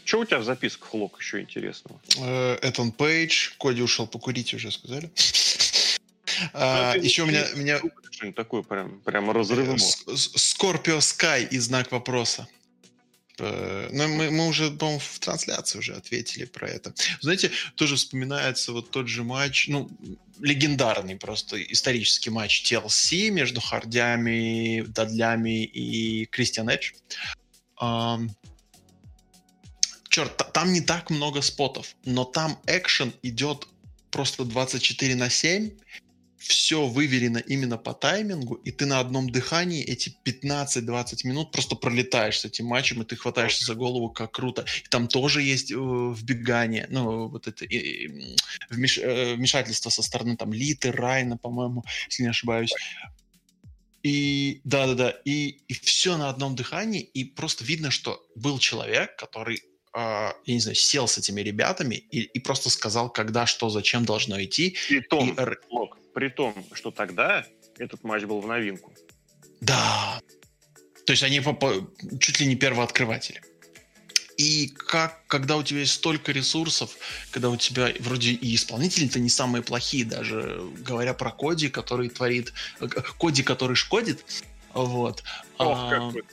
Что 0.06 0.20
у 0.20 0.26
тебя 0.26 0.40
в 0.40 0.44
записках, 0.44 0.94
Лок, 0.94 1.18
еще 1.20 1.42
интересного? 1.42 2.00
Э, 2.18 2.58
Этон 2.62 2.92
Пейдж, 2.92 3.52
Коди 3.60 3.82
ушел 3.82 4.08
покурить, 4.08 4.54
уже 4.54 4.72
сказали. 4.72 5.10
А, 6.54 6.96
Ну, 6.96 7.04
Еще 7.04 7.22
у 7.22 7.28
меня, 7.28 7.46
меня 7.54 7.80
такое 8.36 8.64
прям, 8.64 9.00
прям 9.02 9.30
разрывное. 9.30 9.78
Скорпио 9.78 11.00
Скай 11.00 11.44
и 11.44 11.60
знак 11.60 11.92
вопроса. 11.92 12.48
Э, 13.40 13.90
Ну, 13.92 14.08
мы, 14.08 14.32
мы 14.32 14.48
уже, 14.48 14.72
по-моему, 14.72 15.00
в 15.00 15.20
трансляции 15.20 15.80
уже 15.80 15.94
ответили 15.94 16.46
про 16.46 16.68
это. 16.70 16.94
Знаете, 17.22 17.52
тоже 17.76 17.96
вспоминается 17.96 18.72
вот 18.72 18.92
тот 18.92 19.08
же 19.08 19.24
матч, 19.24 19.68
ну, 19.68 19.90
легендарный 20.40 21.16
просто 21.16 21.62
исторический 21.62 22.30
матч 22.30 22.64
TLC 22.72 23.30
между 23.30 23.62
Хардями, 23.62 24.82
Дадлями 24.88 25.64
и 25.64 26.26
Кристиан 26.26 26.70
Эдж. 26.70 26.94
Ам, 27.78 28.30
Черт, 30.10 30.36
та- 30.36 30.44
там 30.44 30.74
не 30.74 30.82
так 30.82 31.10
много 31.10 31.42
спотов, 31.42 31.96
но 32.04 32.26
там 32.26 32.60
экшен 32.68 33.14
идет 33.24 33.66
просто 34.10 34.44
24 34.44 35.16
на 35.16 35.30
7, 35.30 35.72
все 36.42 36.88
выверено 36.88 37.38
именно 37.38 37.78
по 37.78 37.94
таймингу, 37.94 38.56
и 38.56 38.72
ты 38.72 38.86
на 38.88 39.00
одном 39.00 39.30
дыхании 39.30 39.84
эти 39.84 40.16
15-20 40.26 41.28
минут 41.28 41.52
просто 41.52 41.76
пролетаешь 41.76 42.40
с 42.40 42.46
этим 42.46 42.66
матчем, 42.66 43.02
и 43.02 43.06
ты 43.06 43.16
хватаешься 43.16 43.64
за 43.66 43.76
голову, 43.76 44.10
как 44.10 44.32
круто. 44.32 44.66
И 44.84 44.90
там 44.90 45.08
тоже 45.08 45.44
есть 45.44 45.72
э, 45.72 45.76
вбегание, 45.76 46.88
ну, 46.90 47.28
вот 47.28 47.48
это 47.48 47.66
э, 47.66 48.08
вмеш- 48.72 49.02
э, 49.02 49.36
вмешательство 49.36 49.92
со 49.92 50.02
стороны 50.02 50.36
там 50.36 50.52
Литы, 50.52 50.92
Райна, 50.92 51.38
по-моему, 51.38 51.86
если 52.10 52.24
не 52.24 52.30
ошибаюсь. 52.30 52.74
И 54.02 54.62
да-да-да, 54.64 55.12
и, 55.26 55.60
и 55.68 55.74
все 55.74 56.18
на 56.18 56.30
одном 56.30 56.56
дыхании, 56.56 57.02
и 57.02 57.24
просто 57.24 57.64
видно, 57.64 57.92
что 57.92 58.26
был 58.36 58.58
человек, 58.58 59.16
который 59.16 59.62
я 59.94 60.34
не 60.46 60.60
знаю, 60.60 60.76
сел 60.76 61.08
с 61.08 61.18
этими 61.18 61.42
ребятами 61.42 61.96
и, 61.96 62.22
и 62.22 62.40
просто 62.40 62.70
сказал, 62.70 63.10
когда, 63.10 63.46
что, 63.46 63.70
зачем 63.70 64.06
должно 64.06 64.42
идти. 64.42 64.78
При 64.88 65.02
том, 65.02 65.30
И 65.30 65.36
Лок, 65.70 65.98
при 66.14 66.30
том, 66.30 66.54
что 66.74 66.92
тогда 66.92 67.46
этот 67.78 68.04
матч 68.04 68.24
был 68.24 68.42
в 68.42 68.48
новинку. 68.48 68.94
Да. 69.60 70.22
То 71.06 71.12
есть 71.12 71.24
они 71.24 71.42
чуть 72.20 72.40
ли 72.40 72.46
не 72.46 72.56
первооткрыватели. 72.56 73.42
И 74.38 74.70
как, 74.70 75.26
когда 75.28 75.58
у 75.58 75.64
тебя 75.64 75.82
есть 75.82 75.94
столько 75.94 76.32
ресурсов, 76.32 76.96
когда 77.32 77.50
у 77.50 77.58
тебя 77.58 77.94
вроде 78.00 78.32
и 78.32 78.56
исполнители-то 78.56 79.20
не 79.20 79.30
самые 79.30 79.62
плохие, 79.62 80.06
даже 80.06 80.62
говоря 80.80 81.14
про 81.14 81.32
Коди, 81.32 81.70
который 81.70 82.10
творит... 82.10 82.54
э, 82.80 82.88
Коди, 83.20 83.44
который 83.44 83.76
шкодит, 83.76 84.26
вот. 84.74 85.24
Ох, 85.64 85.78
А, 85.80 85.88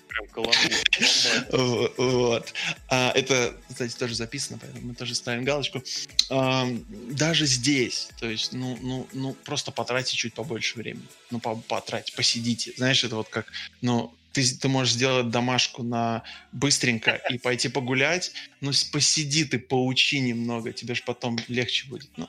прям 0.08 0.28
Вот. 1.98 2.54
А, 2.88 3.12
это, 3.14 3.54
кстати, 3.68 3.96
тоже 3.96 4.14
записано, 4.14 4.58
поэтому 4.60 4.88
мы 4.88 4.94
тоже 4.94 5.14
ставим 5.14 5.44
галочку. 5.44 5.82
А, 6.30 6.66
даже 7.10 7.46
здесь, 7.46 8.08
то 8.18 8.28
есть, 8.28 8.52
ну, 8.52 8.78
ну, 8.80 9.08
ну, 9.12 9.34
просто 9.44 9.70
потратьте 9.70 10.16
чуть 10.16 10.34
побольше 10.34 10.78
времени. 10.78 11.06
Ну, 11.30 11.40
по- 11.40 11.56
потратьте, 11.56 12.12
посидите. 12.16 12.72
Знаешь, 12.76 13.04
это 13.04 13.16
вот 13.16 13.28
как, 13.28 13.46
ну, 13.80 14.14
ты, 14.32 14.44
ты 14.56 14.68
можешь 14.68 14.94
сделать 14.94 15.30
домашку 15.30 15.82
на 15.82 16.22
быстренько 16.52 17.20
и 17.30 17.38
пойти 17.38 17.68
погулять, 17.68 18.32
с- 18.60 18.84
посиди 18.84 19.44
ты, 19.44 19.58
поучи 19.58 20.20
немного, 20.20 20.72
тебе 20.72 20.94
же 20.94 21.02
потом 21.04 21.38
легче 21.48 21.88
будет. 21.88 22.10
Ну, 22.16 22.28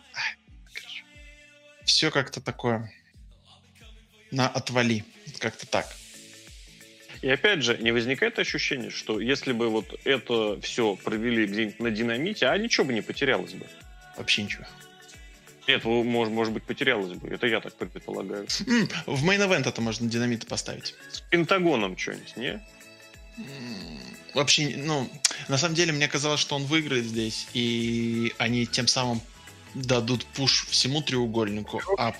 короче. 0.73 1.03
Все 1.85 2.09
как-то 2.11 2.41
такое 2.41 2.91
на 4.31 4.47
отвали. 4.47 5.03
Как-то 5.39 5.65
так. 5.67 5.95
И 7.21 7.29
опять 7.29 7.63
же, 7.63 7.77
не 7.77 7.91
возникает 7.91 8.39
ощущение, 8.39 8.91
что 8.91 9.19
если 9.19 9.51
бы 9.51 9.69
вот 9.69 9.99
это 10.05 10.59
все 10.61 10.95
провели 10.95 11.45
где-нибудь 11.45 11.79
на 11.79 11.91
динамите, 11.91 12.47
а 12.47 12.57
ничего 12.57 12.85
бы 12.85 12.93
не 12.93 13.01
потерялось 13.01 13.53
бы. 13.53 13.65
Вообще 14.17 14.43
ничего. 14.43 14.65
Нет, 15.67 15.83
может, 15.83 16.33
может 16.33 16.53
быть, 16.53 16.63
потерялось 16.63 17.13
бы. 17.13 17.29
Это 17.29 17.45
я 17.45 17.59
так 17.59 17.75
предполагаю. 17.75 18.47
М, 18.67 18.89
в 19.05 19.23
main 19.23 19.43
event 19.43 19.67
это 19.67 19.81
можно 19.81 20.09
динамиты 20.09 20.47
поставить. 20.47 20.95
С 21.11 21.21
Пентагоном 21.21 21.97
что-нибудь, 21.97 22.37
не? 22.37 22.61
М, 23.37 23.45
Вообще, 24.33 24.75
ну, 24.77 25.09
на 25.47 25.57
самом 25.57 25.75
деле, 25.75 25.91
мне 25.91 26.07
казалось, 26.07 26.39
что 26.39 26.55
он 26.55 26.65
выиграет 26.65 27.05
здесь, 27.05 27.47
и 27.53 28.33
они 28.37 28.65
тем 28.65 28.87
самым 28.87 29.21
дадут 29.73 30.25
пуш 30.25 30.67
всему 30.67 31.01
треугольнику. 31.01 31.81
А, 31.97 32.13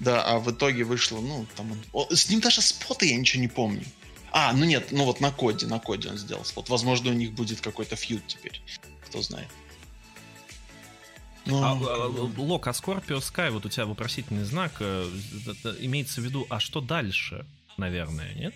да, 0.00 0.22
а 0.22 0.38
в 0.38 0.50
итоге 0.50 0.84
вышло, 0.84 1.20
ну, 1.20 1.46
там 1.56 1.72
он... 1.92 2.16
С 2.16 2.28
ним 2.28 2.40
даже 2.40 2.60
спота 2.60 3.04
я 3.04 3.16
ничего 3.16 3.40
не 3.40 3.48
помню. 3.48 3.84
А, 4.30 4.52
ну 4.52 4.64
нет, 4.64 4.88
ну 4.92 5.04
вот 5.04 5.20
на 5.20 5.30
коде, 5.32 5.66
на 5.66 5.78
коде 5.78 6.10
он 6.10 6.18
сделал 6.18 6.44
спот. 6.44 6.68
Возможно, 6.68 7.10
у 7.10 7.14
них 7.14 7.32
будет 7.32 7.60
какой-то 7.60 7.96
фьюд 7.96 8.22
теперь. 8.26 8.60
Кто 9.06 9.22
знает. 9.22 9.48
Ну, 11.46 11.62
А, 11.62 11.72
а, 11.72 12.08
Лок, 12.36 12.68
а 12.68 12.70
Scorpio 12.70 13.18
Sky, 13.18 13.50
вот 13.50 13.64
у 13.64 13.68
тебя 13.70 13.86
вопросительный 13.86 14.44
знак, 14.44 14.72
э, 14.80 15.10
имеется 15.80 16.20
в 16.20 16.24
виду, 16.24 16.46
а 16.50 16.60
что 16.60 16.82
дальше, 16.82 17.46
наверное, 17.78 18.34
нет? 18.34 18.54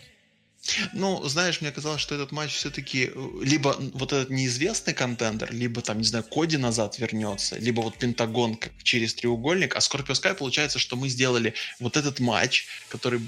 Ну, 0.93 1.23
знаешь, 1.25 1.61
мне 1.61 1.73
казалось, 1.73 2.01
что 2.01 2.15
этот 2.15 2.31
матч 2.33 2.55
все-таки 2.55 3.11
либо 3.43 3.77
вот 3.95 4.13
этот 4.13 4.31
неизвестный 4.31 4.95
контендер, 4.95 5.53
либо 5.53 5.83
там, 5.83 5.99
не 5.99 6.05
знаю, 6.05 6.25
Коди 6.25 6.57
назад 6.57 6.99
вернется, 6.99 7.59
либо 7.59 7.81
вот 7.81 7.99
Пентагон 7.99 8.59
через 8.83 9.15
треугольник, 9.15 9.75
а 9.75 9.81
Scorpio 9.81 10.13
Sky 10.13 10.35
получается, 10.35 10.79
что 10.79 10.97
мы 10.97 11.09
сделали 11.09 11.55
вот 11.81 11.97
этот 11.97 12.21
матч, 12.21 12.67
который 12.89 13.21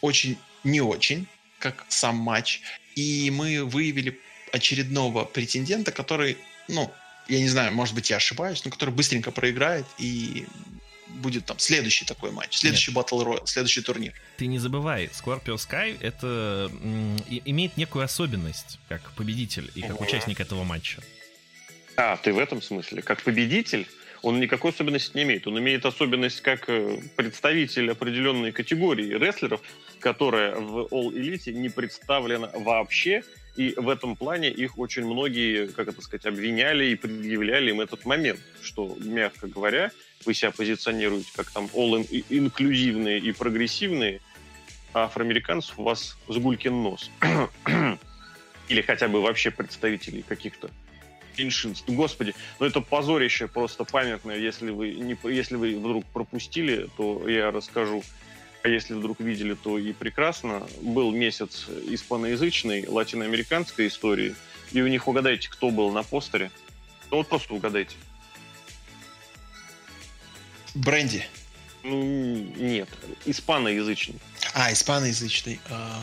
очень 0.00 0.38
не 0.62 0.80
очень, 0.80 1.26
как 1.58 1.84
сам 1.88 2.16
матч, 2.16 2.60
и 2.94 3.30
мы 3.30 3.64
выявили 3.64 4.20
очередного 4.52 5.24
претендента, 5.24 5.90
который, 5.90 6.38
ну, 6.68 6.92
я 7.28 7.38
не 7.40 7.48
знаю, 7.48 7.72
может 7.72 7.94
быть, 7.94 8.10
я 8.10 8.16
ошибаюсь, 8.16 8.64
но 8.64 8.70
который 8.70 8.90
быстренько 8.90 9.30
проиграет 9.30 9.86
и 9.98 10.46
будет 11.20 11.44
там 11.46 11.58
следующий 11.58 12.04
такой 12.04 12.30
матч, 12.30 12.56
следующий 12.56 12.92
Battle 12.92 13.24
Royale, 13.24 13.46
следующий 13.46 13.82
турнир. 13.82 14.12
Ты 14.36 14.46
не 14.46 14.58
забывай, 14.58 15.06
Scorpio 15.12 15.56
Sky 15.56 15.96
это 16.00 16.70
имеет 17.44 17.76
некую 17.76 18.04
особенность, 18.04 18.78
как 18.88 19.12
победитель 19.12 19.70
и 19.74 19.82
как 19.82 19.92
Ага. 19.92 20.02
участник 20.04 20.40
этого 20.40 20.64
матча. 20.64 21.02
А, 21.96 22.16
ты 22.16 22.32
в 22.32 22.38
этом 22.38 22.62
смысле? 22.62 23.02
Как 23.02 23.22
победитель, 23.22 23.86
он 24.22 24.40
никакой 24.40 24.70
особенности 24.70 25.16
не 25.16 25.22
имеет. 25.24 25.46
Он 25.46 25.58
имеет 25.58 25.84
особенность 25.86 26.40
как 26.40 26.68
э, 26.68 27.00
представитель 27.16 27.90
определенной 27.90 28.52
категории 28.52 29.14
рестлеров, 29.18 29.60
которая 29.98 30.56
в 30.56 30.86
All 30.90 31.12
Elite 31.12 31.52
не 31.52 31.68
представлена 31.68 32.50
вообще. 32.54 33.22
И 33.56 33.74
в 33.76 33.88
этом 33.88 34.16
плане 34.16 34.50
их 34.50 34.78
очень 34.78 35.04
многие, 35.04 35.66
как 35.68 35.88
это 35.88 36.00
сказать, 36.02 36.24
обвиняли 36.26 36.86
и 36.86 36.94
предъявляли 36.94 37.70
им 37.70 37.80
этот 37.80 38.04
момент, 38.04 38.40
что, 38.62 38.96
мягко 39.00 39.48
говоря, 39.48 39.90
вы 40.24 40.34
себя 40.34 40.50
позиционируете 40.50 41.30
как 41.34 41.50
там 41.50 41.66
all 41.74 42.00
in- 42.00 42.24
инклюзивные 42.28 43.18
и 43.18 43.32
прогрессивные, 43.32 44.20
а 44.92 45.04
афроамериканцев 45.04 45.78
у 45.78 45.84
вас 45.84 46.16
сгулькин 46.28 46.82
нос. 46.82 47.10
Или 48.68 48.82
хотя 48.82 49.08
бы 49.08 49.20
вообще 49.20 49.50
представителей 49.50 50.22
каких-то 50.22 50.70
меньшинств. 51.38 51.88
Господи, 51.88 52.34
ну 52.58 52.66
это 52.66 52.80
позорище 52.80 53.48
просто 53.48 53.84
памятное. 53.84 54.36
Если 54.36 54.70
вы, 54.70 54.92
не, 54.94 55.16
если 55.24 55.56
вы 55.56 55.76
вдруг 55.76 56.04
пропустили, 56.06 56.88
то 56.96 57.28
я 57.28 57.50
расскажу. 57.50 58.02
А 58.62 58.68
если 58.68 58.92
вдруг 58.92 59.20
видели, 59.20 59.54
то 59.54 59.78
и 59.78 59.92
прекрасно. 59.92 60.66
Был 60.82 61.12
месяц 61.12 61.66
испаноязычной 61.88 62.86
латиноамериканской 62.86 63.86
истории, 63.86 64.34
и 64.72 64.82
у 64.82 64.86
них 64.86 65.08
угадайте, 65.08 65.48
кто 65.48 65.70
был 65.70 65.90
на 65.90 66.02
постере. 66.02 66.50
Ну 67.10 67.18
вот 67.18 67.28
просто 67.28 67.54
угадайте. 67.54 67.96
Бренди. 70.74 71.24
Ну, 71.82 72.34
нет, 72.56 72.88
испаноязычный. 73.24 74.16
А, 74.54 74.72
испаноязычный. 74.72 75.60
а, 75.70 75.98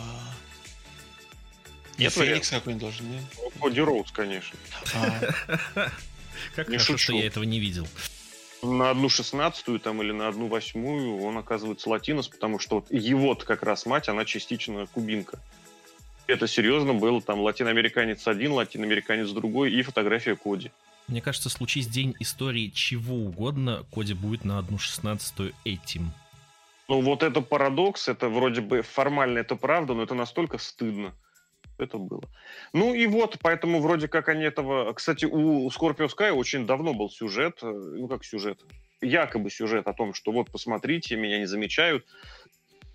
Нет 1.97 2.13
Феникс 2.13 2.49
какой-нибудь 2.49 2.81
должен, 2.81 3.11
нет? 3.11 3.23
Коди 3.61 3.81
Роуз, 3.81 4.11
конечно. 4.11 4.57
А, 4.95 5.89
Как 6.55 6.67
хорошо, 6.67 6.97
что 6.97 7.13
я 7.13 7.27
этого 7.27 7.43
не 7.43 7.59
видел. 7.59 7.87
На 8.63 8.89
одну 8.89 9.07
шестнадцатую 9.07 9.79
там 9.79 10.01
или 10.01 10.11
на 10.11 10.27
одну 10.27 10.47
восьмую 10.47 11.21
он 11.21 11.37
оказывается 11.37 11.89
латинос, 11.89 12.27
потому 12.27 12.57
что 12.57 12.77
вот 12.77 12.91
его 12.91 13.35
как 13.35 13.61
раз 13.61 13.85
мать, 13.85 14.09
она 14.09 14.25
частично 14.25 14.87
кубинка. 14.87 15.39
Это 16.25 16.47
серьезно 16.47 16.93
было, 16.95 17.21
там 17.21 17.39
латиноамериканец 17.39 18.27
один, 18.27 18.53
латиноамериканец 18.53 19.29
другой 19.29 19.71
и 19.71 19.81
фотография 19.83 20.35
Коди. 20.35 20.71
Мне 21.07 21.21
кажется, 21.21 21.49
случись 21.49 21.87
день 21.87 22.15
истории 22.19 22.69
чего 22.73 23.15
угодно, 23.15 23.85
Коди 23.93 24.13
будет 24.13 24.43
на 24.43 24.59
одну 24.59 24.77
шестнадцатую 24.77 25.53
этим. 25.63 26.11
Ну, 26.89 27.01
вот 27.01 27.23
это 27.23 27.41
парадокс, 27.41 28.07
это 28.07 28.29
вроде 28.29 28.61
бы 28.61 28.81
формально 28.81 29.39
это 29.39 29.55
правда, 29.55 29.93
но 29.93 30.03
это 30.03 30.15
настолько 30.15 30.57
стыдно. 30.57 31.13
Это 31.77 31.97
было. 31.97 32.23
Ну 32.73 32.93
и 32.93 33.05
вот, 33.07 33.37
поэтому 33.41 33.79
вроде 33.81 34.07
как 34.07 34.29
они 34.29 34.43
этого... 34.43 34.91
Кстати, 34.93 35.25
у 35.25 35.67
Scorpio 35.69 36.09
Sky 36.09 36.31
очень 36.31 36.65
давно 36.65 36.93
был 36.93 37.09
сюжет, 37.09 37.59
э, 37.61 37.67
ну 37.67 38.07
как 38.07 38.25
сюжет, 38.25 38.59
якобы 38.99 39.51
сюжет 39.51 39.87
о 39.87 39.93
том, 39.93 40.13
что 40.13 40.31
вот, 40.31 40.49
посмотрите, 40.49 41.15
меня 41.15 41.37
не 41.37 41.45
замечают. 41.45 42.05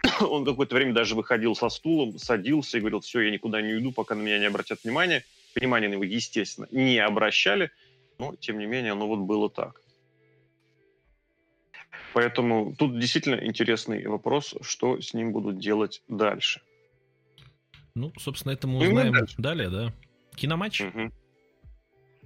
Он 0.21 0.45
какое-то 0.45 0.75
время 0.75 0.93
даже 0.93 1.15
выходил 1.15 1.55
со 1.55 1.69
стулом, 1.69 2.19
садился 2.19 2.77
и 2.77 2.81
говорил, 2.81 3.01
все, 3.01 3.21
я 3.21 3.31
никуда 3.31 3.63
не 3.63 3.75
уйду, 3.75 3.93
пока 3.93 4.15
на 4.15 4.23
меня 4.23 4.39
не 4.39 4.47
обратят 4.47 4.83
внимания. 4.83 5.25
Внимание 5.55 5.89
на 5.89 5.95
него, 5.95 6.05
естественно, 6.05 6.67
не 6.71 6.99
обращали, 6.99 7.71
но, 8.23 8.37
тем 8.37 8.59
не 8.59 8.67
менее, 8.67 8.93
оно 8.93 9.07
вот 9.07 9.21
было 9.21 9.51
так. 9.51 9.81
Поэтому 12.15 12.75
тут 12.77 12.99
действительно 12.99 13.37
интересный 13.37 14.07
вопрос, 14.07 14.55
что 14.61 15.01
с 15.01 15.15
ним 15.15 15.33
будут 15.33 15.59
делать 15.59 16.03
дальше. 16.09 16.61
Ну, 17.95 18.13
собственно, 18.19 18.53
это 18.53 18.67
мы 18.67 18.85
ну, 18.85 18.91
узнаем 18.91 19.13
ну, 19.13 19.27
далее, 19.39 19.69
да. 19.71 19.93
Киноматч. 20.35 20.83
Угу. 20.83 21.13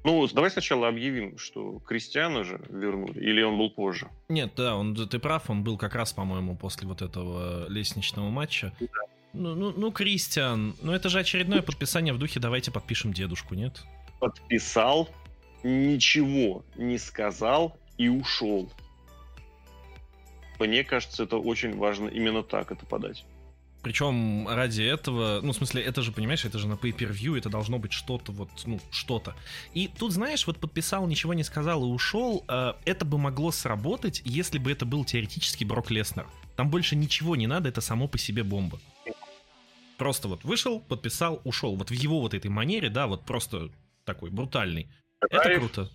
Ну, 0.05 0.29
давай 0.29 0.51
сначала 0.51 0.87
объявим, 0.89 1.37
что 1.37 1.81
Кристиана 1.81 2.45
же 2.45 2.61
вернули, 2.69 3.19
или 3.19 3.43
он 3.43 3.59
был 3.59 3.71
позже? 3.71 4.09
Нет, 4.29 4.53
да, 4.57 4.77
он, 4.77 4.95
ты 4.95 5.19
прав, 5.19 5.51
он 5.51 5.65
был 5.65 5.77
как 5.77 5.97
раз, 5.97 6.13
по-моему, 6.13 6.57
после 6.57 6.87
вот 6.87 7.03
этого 7.03 7.69
лестничного 7.69 8.31
матча. 8.31 8.73
Да. 8.79 8.87
Ну, 9.33 9.55
ну, 9.55 9.73
ну, 9.77 9.93
Кристиан, 9.93 10.75
ну 10.81 10.93
это 10.93 11.09
же 11.09 11.19
очередное 11.19 11.61
подписание 11.61 12.15
в 12.15 12.19
духе 12.19 12.41
«давайте 12.41 12.71
подпишем 12.71 13.13
дедушку», 13.13 13.55
нет? 13.55 13.83
Подписал, 14.21 15.11
ничего 15.67 16.65
не 16.77 16.99
сказал 16.99 17.77
и 17.99 18.09
ушел. 18.09 18.71
Мне 20.59 20.85
кажется, 20.85 21.25
это 21.25 21.37
очень 21.37 21.77
важно 21.77 22.09
именно 22.09 22.43
так 22.43 22.73
это 22.73 22.87
подать. 22.87 23.25
Причем 23.83 24.49
ради 24.49 24.83
этого, 24.83 25.41
ну, 25.43 25.53
в 25.53 25.57
смысле, 25.57 25.83
это 25.83 26.03
же, 26.03 26.11
понимаешь, 26.11 26.45
это 26.45 26.59
же 26.59 26.67
на 26.67 26.73
pay-per-view, 26.75 27.39
это 27.39 27.49
должно 27.51 27.79
быть 27.79 27.93
что-то 27.93 28.33
вот, 28.33 28.49
ну, 28.65 28.81
что-то. 28.91 29.37
И 29.75 29.89
тут, 29.89 30.13
знаешь, 30.13 30.47
вот 30.47 30.59
подписал, 30.59 31.07
ничего 31.07 31.35
не 31.35 31.45
сказал 31.45 31.85
и 31.85 31.87
ушел, 31.87 32.45
э, 32.49 32.73
это 32.85 33.05
бы 33.05 33.17
могло 33.17 33.53
сработать, 33.53 34.23
если 34.25 34.59
бы 34.59 34.73
это 34.73 34.87
был 34.87 35.05
теоретически 35.05 35.63
Брок 35.63 35.93
Леснер. 35.93 36.27
Там 36.57 36.69
больше 36.69 36.97
ничего 36.97 37.37
не 37.37 37.47
надо, 37.47 37.69
это 37.69 37.81
само 37.81 38.09
по 38.09 38.19
себе 38.19 38.43
бомба. 38.43 38.81
Просто 39.99 40.27
вот 40.27 40.43
вышел, 40.43 40.81
подписал, 40.81 41.41
ушел. 41.45 41.77
Вот 41.77 41.91
в 41.91 41.95
его 41.95 42.21
вот 42.21 42.35
этой 42.35 42.51
манере, 42.51 42.91
да, 42.91 43.07
вот 43.07 43.25
просто 43.25 43.71
такой 44.05 44.31
брутальный. 44.31 44.89
Это 45.21 45.59
круто. 45.59 45.91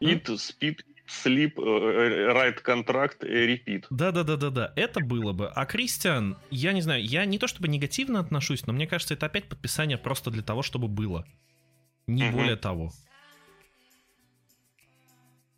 Eat, 0.00 0.24
speed, 0.24 0.80
sleep, 1.06 1.54
write 1.54 2.60
контракт, 2.60 3.22
repeat. 3.22 3.86
Да-да-да-да-да, 3.90 4.72
это 4.76 5.00
было 5.00 5.32
бы. 5.32 5.48
А 5.48 5.64
Кристиан, 5.66 6.36
я 6.50 6.72
не 6.72 6.82
знаю, 6.82 7.04
я 7.04 7.24
не 7.24 7.38
то 7.38 7.46
чтобы 7.46 7.68
негативно 7.68 8.20
отношусь, 8.20 8.66
но 8.66 8.72
мне 8.72 8.86
кажется, 8.86 9.14
это 9.14 9.26
опять 9.26 9.48
подписание 9.48 9.98
просто 9.98 10.30
для 10.30 10.42
того, 10.42 10.62
чтобы 10.62 10.88
было. 10.88 11.26
Не 12.06 12.28
угу. 12.28 12.38
более 12.38 12.56
того. 12.56 12.92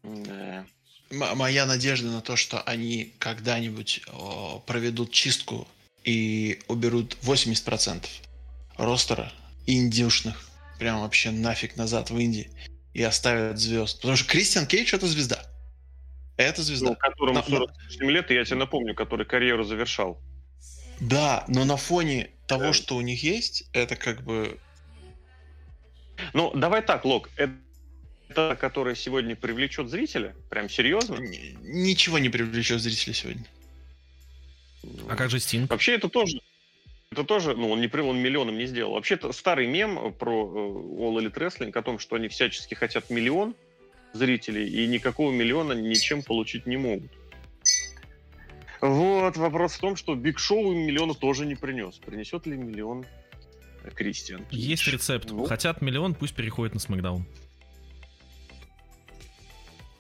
Да. 0.03 0.67
Моя 1.11 1.65
надежда 1.65 2.11
на 2.11 2.21
то, 2.21 2.37
что 2.37 2.61
они 2.63 3.15
когда-нибудь 3.19 4.03
о, 4.13 4.63
проведут 4.67 5.13
чистку 5.13 5.69
и 6.03 6.61
уберут 6.69 7.17
80% 7.23 8.07
ростера 8.77 9.33
индюшных. 9.67 10.49
Прям 10.79 11.01
вообще 11.01 11.31
нафиг 11.31 11.77
назад 11.77 12.11
в 12.11 12.19
Индии 12.19 12.51
и 12.93 13.03
оставят 13.03 13.59
звезд. 13.59 13.97
Потому 13.97 14.17
что 14.17 14.29
Кристиан 14.29 14.67
Кейдж 14.67 14.95
это 14.95 15.07
звезда. 15.07 15.45
Это 16.37 16.63
звезда. 16.63 16.91
Ну, 16.91 16.97
которому 16.97 17.43
47 17.43 18.11
лет, 18.11 18.31
и 18.31 18.35
я 18.35 18.45
тебе 18.45 18.57
напомню, 18.57 18.95
который 18.95 19.27
карьеру 19.27 19.65
завершал. 19.65 20.21
Да, 21.01 21.45
но 21.49 21.65
на 21.65 21.77
фоне 21.77 22.31
того, 22.47 22.73
что 22.73 22.97
у 22.97 23.01
них 23.01 23.23
есть, 23.23 23.69
это 23.73 23.97
как 23.97 24.23
бы... 24.23 24.59
Ну, 26.33 26.53
давай 26.55 26.83
так, 26.83 27.05
Лок, 27.05 27.31
это, 27.37 28.57
которое 28.57 28.95
сегодня 28.95 29.37
привлечет 29.37 29.89
зрителя? 29.91 30.35
Прям 30.51 30.69
серьезно? 30.69 31.17
Ничего 31.17 32.19
не 32.19 32.29
привлечет 32.29 32.81
зрителя 32.81 33.13
сегодня. 33.13 33.47
А 35.09 35.17
как 35.17 35.31
же 35.31 35.41
Стинг? 35.41 35.71
Вообще 35.71 35.95
это 35.95 36.09
тоже 36.09 36.41
это 37.15 37.25
тоже, 37.25 37.55
ну, 37.55 37.71
он 37.71 37.81
не 37.81 37.89
он 38.01 38.19
миллионом 38.19 38.59
не 38.59 38.67
сделал. 38.67 38.95
Вообще-то 38.95 39.33
старый 39.33 39.67
мем 39.67 40.13
про 40.15 40.33
э, 40.33 41.03
All 41.03 41.17
Elite 41.17 41.35
Wrestling 41.35 41.71
о 41.73 41.83
том, 41.83 41.99
что 41.99 42.17
они 42.17 42.29
всячески 42.29 42.75
хотят 42.75 43.09
миллион 43.09 43.55
зрителей, 44.13 44.69
и 44.69 44.87
никакого 44.87 45.33
миллиона 45.33 45.73
ничем 45.73 46.23
получить 46.23 46.67
не 46.67 46.77
могут. 46.77 47.11
Вот, 48.81 49.37
вопрос 49.37 49.75
в 49.75 49.81
том, 49.81 49.97
что 49.97 50.15
Биг 50.15 50.39
Шоу 50.39 50.73
им 50.73 50.87
миллиона 50.87 51.15
тоже 51.15 51.47
не 51.47 51.55
принес. 51.55 51.97
Принесет 51.99 52.47
ли 52.47 52.57
миллион 52.57 53.07
Кристиан? 53.95 54.45
Есть 54.51 54.87
рецепт. 54.89 55.31
Вот. 55.31 55.49
Хотят 55.49 55.81
миллион, 55.83 56.15
пусть 56.15 56.35
переходят 56.35 56.75
на 56.75 56.81
Смакдаун. 56.81 57.27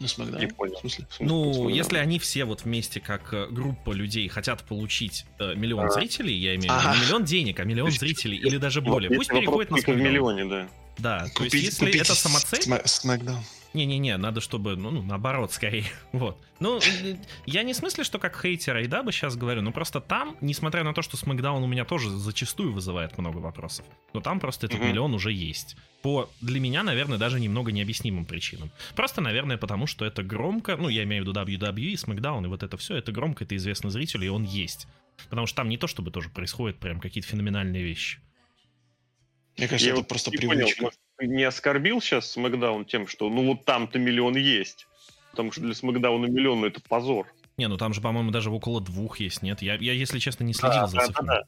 На 0.00 0.08
Смакдаун? 0.08 0.40
Не 0.40 0.48
понял. 0.48 0.74
В 0.76 0.80
смысле? 0.80 1.06
В 1.08 1.14
смысле? 1.14 1.26
Ну, 1.26 1.68
если 1.68 1.98
они 1.98 2.18
все 2.18 2.44
вот 2.44 2.64
вместе, 2.64 3.00
как 3.00 3.32
э, 3.32 3.46
группа 3.50 3.92
людей, 3.92 4.28
хотят 4.28 4.62
получить 4.64 5.24
э, 5.38 5.54
миллион 5.54 5.86
а. 5.86 5.90
зрителей, 5.90 6.34
я 6.36 6.56
имею 6.56 6.72
в 6.72 6.82
виду, 6.82 6.94
не 6.94 7.04
миллион 7.06 7.24
денег, 7.24 7.60
а 7.60 7.64
миллион 7.64 7.90
зрителей, 7.90 8.38
или 8.38 8.56
даже 8.56 8.80
более, 8.80 9.10
пусть 9.10 9.30
переходят 9.30 9.70
на 9.70 9.76
Смакдаун. 9.78 9.98
в 9.98 10.02
миллионе, 10.02 10.44
да. 10.44 10.68
Да, 10.98 11.26
купить, 11.34 11.50
то 11.52 11.56
есть 11.56 11.66
если 11.66 11.86
купить 11.86 12.00
это 12.02 12.14
самоцель... 12.14 12.62
Смакдаун. 12.84 13.42
Не-не-не, 13.74 14.16
надо, 14.16 14.40
чтобы, 14.40 14.76
ну, 14.76 14.90
ну, 14.90 15.02
наоборот, 15.02 15.52
скорее. 15.52 15.84
Вот. 16.12 16.40
Ну, 16.60 16.80
я 17.44 17.64
не 17.64 17.72
в 17.72 17.76
смысле, 17.76 18.04
что 18.04 18.18
как 18.20 18.40
хейтер 18.40 18.76
Айдаба 18.76 19.10
сейчас 19.10 19.36
говорю, 19.36 19.62
но 19.62 19.72
просто 19.72 20.00
там, 20.00 20.36
несмотря 20.40 20.84
на 20.84 20.94
то, 20.94 21.02
что 21.02 21.16
Смакдаун 21.16 21.62
у 21.62 21.66
меня 21.66 21.84
тоже 21.84 22.08
зачастую 22.08 22.72
вызывает 22.72 23.18
много 23.18 23.38
вопросов, 23.38 23.84
но 24.12 24.20
там 24.20 24.38
просто 24.38 24.66
этот 24.66 24.78
mm-hmm. 24.78 24.88
миллион 24.88 25.14
уже 25.14 25.32
есть. 25.32 25.76
По, 26.02 26.30
для 26.40 26.60
меня, 26.60 26.84
наверное, 26.84 27.18
даже 27.18 27.40
немного 27.40 27.72
необъяснимым 27.72 28.26
причинам. 28.26 28.70
Просто, 28.94 29.20
наверное, 29.20 29.56
потому 29.56 29.88
что 29.88 30.04
это 30.04 30.22
громко, 30.22 30.76
ну, 30.76 30.88
я 30.88 31.02
имею 31.02 31.24
в 31.24 31.28
виду 31.28 31.38
WWE, 31.38 31.96
Смакдаун 31.96 32.44
и 32.44 32.48
вот 32.48 32.62
это 32.62 32.76
все, 32.76 32.96
это 32.96 33.10
громко, 33.10 33.44
это 33.44 33.56
известно 33.56 33.90
зрителю, 33.90 34.26
и 34.26 34.28
он 34.28 34.44
есть. 34.44 34.86
Потому 35.28 35.46
что 35.46 35.56
там 35.56 35.68
не 35.68 35.78
то, 35.78 35.88
чтобы 35.88 36.10
тоже 36.12 36.28
происходят 36.28 36.78
прям 36.78 37.00
какие-то 37.00 37.28
феноменальные 37.28 37.82
вещи. 37.82 38.18
Мне 39.56 39.68
кажется, 39.68 39.88
я 39.88 39.94
это 39.94 40.04
просто 40.04 40.30
привычка. 40.30 40.90
Понял, 41.18 41.34
не 41.34 41.44
оскорбил 41.44 42.00
сейчас 42.00 42.30
Смакдаун 42.30 42.84
тем, 42.84 43.06
что 43.06 43.28
ну 43.30 43.46
вот 43.46 43.64
там-то 43.64 43.98
миллион 43.98 44.36
есть? 44.36 44.86
Потому 45.30 45.52
что 45.52 45.62
для 45.62 45.74
Смакдауна 45.74 46.26
миллион 46.26 46.60
ну, 46.60 46.66
это 46.66 46.80
позор. 46.80 47.32
Не, 47.56 47.68
ну 47.68 47.76
там 47.76 47.94
же, 47.94 48.00
по-моему, 48.00 48.30
даже 48.30 48.50
около 48.50 48.80
двух 48.80 49.20
есть, 49.20 49.42
нет? 49.42 49.62
Я, 49.62 49.74
я 49.74 49.92
если 49.92 50.18
честно, 50.18 50.44
не 50.44 50.54
следил 50.54 50.80
да, 50.82 50.86
за 50.86 50.96
да, 50.96 51.06
цифрами. 51.06 51.26
Да, 51.26 51.40
да. 51.40 51.46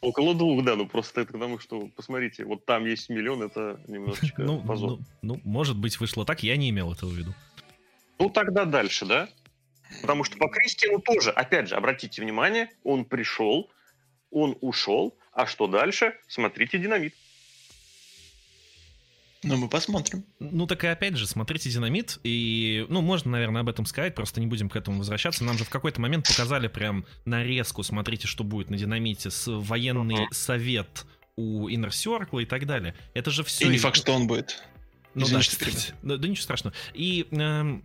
Около 0.00 0.34
двух, 0.34 0.64
да, 0.64 0.76
ну 0.76 0.86
просто 0.86 1.22
это 1.22 1.32
потому, 1.32 1.58
что, 1.58 1.88
посмотрите, 1.96 2.44
вот 2.44 2.64
там 2.66 2.84
есть 2.84 3.08
миллион, 3.08 3.42
это 3.42 3.80
немножечко 3.88 4.42
ну, 4.42 4.60
позор. 4.60 4.98
Ну, 5.22 5.34
ну, 5.34 5.40
может 5.44 5.76
быть, 5.76 5.98
вышло 6.00 6.24
так, 6.24 6.42
я 6.42 6.56
не 6.56 6.70
имел 6.70 6.92
этого 6.92 7.10
в 7.10 7.14
виду. 7.14 7.34
Ну, 8.18 8.30
тогда 8.30 8.64
дальше, 8.64 9.06
да? 9.06 9.28
Потому 10.00 10.24
что 10.24 10.36
по 10.38 10.48
Кристину 10.48 11.00
тоже, 11.00 11.30
опять 11.30 11.68
же, 11.68 11.76
обратите 11.76 12.22
внимание, 12.22 12.70
он 12.82 13.04
пришел, 13.04 13.70
он 14.30 14.56
ушел, 14.60 15.16
а 15.32 15.46
что 15.46 15.66
дальше? 15.66 16.14
Смотрите 16.26 16.78
динамит. 16.78 17.14
Ну, 19.44 19.56
мы 19.56 19.68
посмотрим. 19.68 20.24
Ну, 20.40 20.66
так 20.66 20.82
и 20.84 20.86
опять 20.86 21.16
же, 21.16 21.26
смотрите 21.26 21.70
«Динамит», 21.70 22.18
и, 22.24 22.86
ну, 22.88 23.02
можно, 23.02 23.30
наверное, 23.30 23.60
об 23.60 23.68
этом 23.68 23.86
сказать, 23.86 24.14
просто 24.14 24.40
не 24.40 24.46
будем 24.46 24.68
к 24.68 24.76
этому 24.76 24.98
возвращаться. 24.98 25.44
Нам 25.44 25.58
же 25.58 25.64
в 25.64 25.70
какой-то 25.70 26.00
момент 26.00 26.26
показали 26.26 26.68
прям 26.68 27.04
нарезку, 27.24 27.82
смотрите, 27.82 28.26
что 28.26 28.42
будет 28.42 28.70
на 28.70 28.78
«Динамите», 28.78 29.30
с 29.30 29.46
военный 29.46 30.24
uh-huh. 30.24 30.32
совет 30.32 31.04
у 31.36 31.68
Inner 31.68 31.90
Circle 31.90 32.42
и 32.42 32.46
так 32.46 32.66
далее. 32.66 32.94
Это 33.12 33.30
же 33.30 33.44
все... 33.44 33.66
И 33.66 33.68
не 33.68 33.78
факт, 33.78 33.96
что 33.96 34.12
он 34.12 34.26
будет. 34.26 34.62
Ну 35.14 35.24
Извини, 35.24 35.42
да, 35.42 35.48
кстати, 35.48 35.94
да, 36.02 36.16
да 36.16 36.28
ничего 36.28 36.42
страшного. 36.42 36.74
И 36.92 37.28
э, 37.30 37.80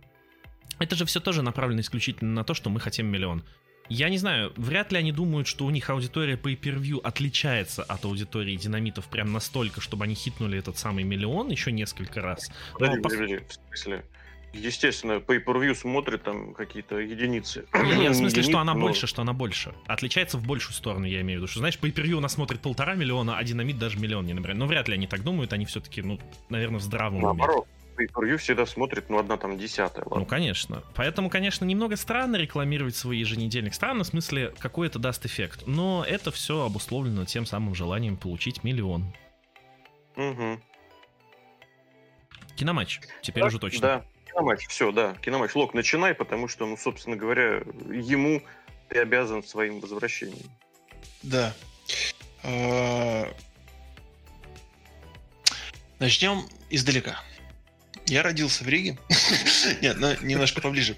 это 0.78 0.96
же 0.96 1.04
все 1.04 1.20
тоже 1.20 1.42
направлено 1.42 1.80
исключительно 1.80 2.32
на 2.32 2.44
то, 2.44 2.54
что 2.54 2.70
мы 2.70 2.80
хотим 2.80 3.06
миллион. 3.06 3.44
Я 3.90 4.08
не 4.08 4.18
знаю, 4.18 4.52
вряд 4.56 4.92
ли 4.92 4.98
они 4.98 5.10
думают, 5.10 5.48
что 5.48 5.66
у 5.66 5.70
них 5.70 5.90
аудитория 5.90 6.36
по 6.36 6.48
per 6.52 7.00
отличается 7.02 7.82
от 7.82 8.04
аудитории 8.04 8.54
динамитов 8.54 9.08
прям 9.08 9.32
настолько, 9.32 9.80
чтобы 9.80 10.04
они 10.04 10.14
хитнули 10.14 10.58
этот 10.58 10.78
самый 10.78 11.02
миллион 11.02 11.50
еще 11.50 11.72
несколько 11.72 12.20
раз. 12.20 12.52
Подожди, 12.74 12.96
Но, 12.96 13.02
подожди, 13.02 13.36
в 13.48 13.52
смысле? 13.52 14.04
Естественно, 14.52 15.14
pay 15.14 15.44
per 15.44 15.74
смотрят 15.74 16.22
там 16.22 16.54
какие-то 16.54 16.98
единицы. 16.98 17.66
Не, 17.74 17.96
не, 17.96 18.08
в 18.10 18.14
смысле, 18.14 18.42
что 18.44 18.58
она 18.60 18.74
но... 18.74 18.80
больше, 18.80 19.08
что 19.08 19.22
она 19.22 19.32
больше. 19.32 19.74
Отличается 19.88 20.38
в 20.38 20.46
большую 20.46 20.74
сторону, 20.74 21.06
я 21.06 21.20
имею 21.22 21.40
в 21.40 21.42
виду. 21.42 21.50
Что, 21.50 21.58
знаешь, 21.58 21.78
pay 21.80 21.92
per 21.92 22.08
у 22.12 22.20
нас 22.20 22.34
смотрит 22.34 22.60
полтора 22.60 22.94
миллиона, 22.94 23.38
а 23.38 23.44
динамит 23.44 23.78
даже 23.78 23.98
миллион 23.98 24.24
не 24.24 24.34
набирает. 24.34 24.58
Но 24.58 24.66
вряд 24.66 24.86
ли 24.86 24.94
они 24.94 25.08
так 25.08 25.24
думают, 25.24 25.52
они 25.52 25.66
все-таки, 25.66 26.00
ну, 26.02 26.20
наверное, 26.48 26.78
в 26.78 26.82
здравом 26.82 27.22
Наоборот. 27.22 27.66
Pay 28.06 28.36
всегда 28.36 28.66
смотрит, 28.66 29.10
ну, 29.10 29.18
одна 29.18 29.36
там 29.36 29.58
десятая. 29.58 30.02
Ладно. 30.04 30.20
Ну, 30.20 30.26
конечно. 30.26 30.82
Поэтому, 30.94 31.30
конечно, 31.30 31.64
немного 31.64 31.96
странно 31.96 32.36
рекламировать 32.36 32.96
свой 32.96 33.18
еженедельник. 33.18 33.74
Странно, 33.74 34.04
в 34.04 34.08
смысле, 34.08 34.52
какой 34.58 34.86
это 34.86 34.98
даст 34.98 35.24
эффект. 35.26 35.64
Но 35.66 36.04
это 36.06 36.30
все 36.30 36.64
обусловлено 36.64 37.24
тем 37.24 37.46
самым 37.46 37.74
желанием 37.74 38.16
получить 38.16 38.64
миллион. 38.64 39.12
Угу. 40.16 40.60
Киноматч. 42.56 43.00
Теперь 43.22 43.42
да, 43.42 43.46
уже 43.46 43.58
точно. 43.58 43.80
Да, 43.80 44.04
киноматч. 44.26 44.66
Все, 44.68 44.92
да. 44.92 45.14
Киноматч. 45.22 45.54
Лок, 45.54 45.74
начинай, 45.74 46.14
потому 46.14 46.48
что, 46.48 46.66
ну, 46.66 46.76
собственно 46.76 47.16
говоря, 47.16 47.62
ему 47.90 48.42
Ты 48.88 48.98
обязан 48.98 49.42
своим 49.42 49.80
возвращением. 49.80 50.50
Да. 51.22 51.54
А, 52.42 53.32
Начнем 56.00 56.46
издалека. 56.70 57.20
Я 58.10 58.24
родился 58.24 58.64
в 58.64 58.68
Риге. 58.68 58.98
Нет, 59.82 59.96
ну 59.98 60.12
немножко 60.20 60.60
поближе. 60.60 60.96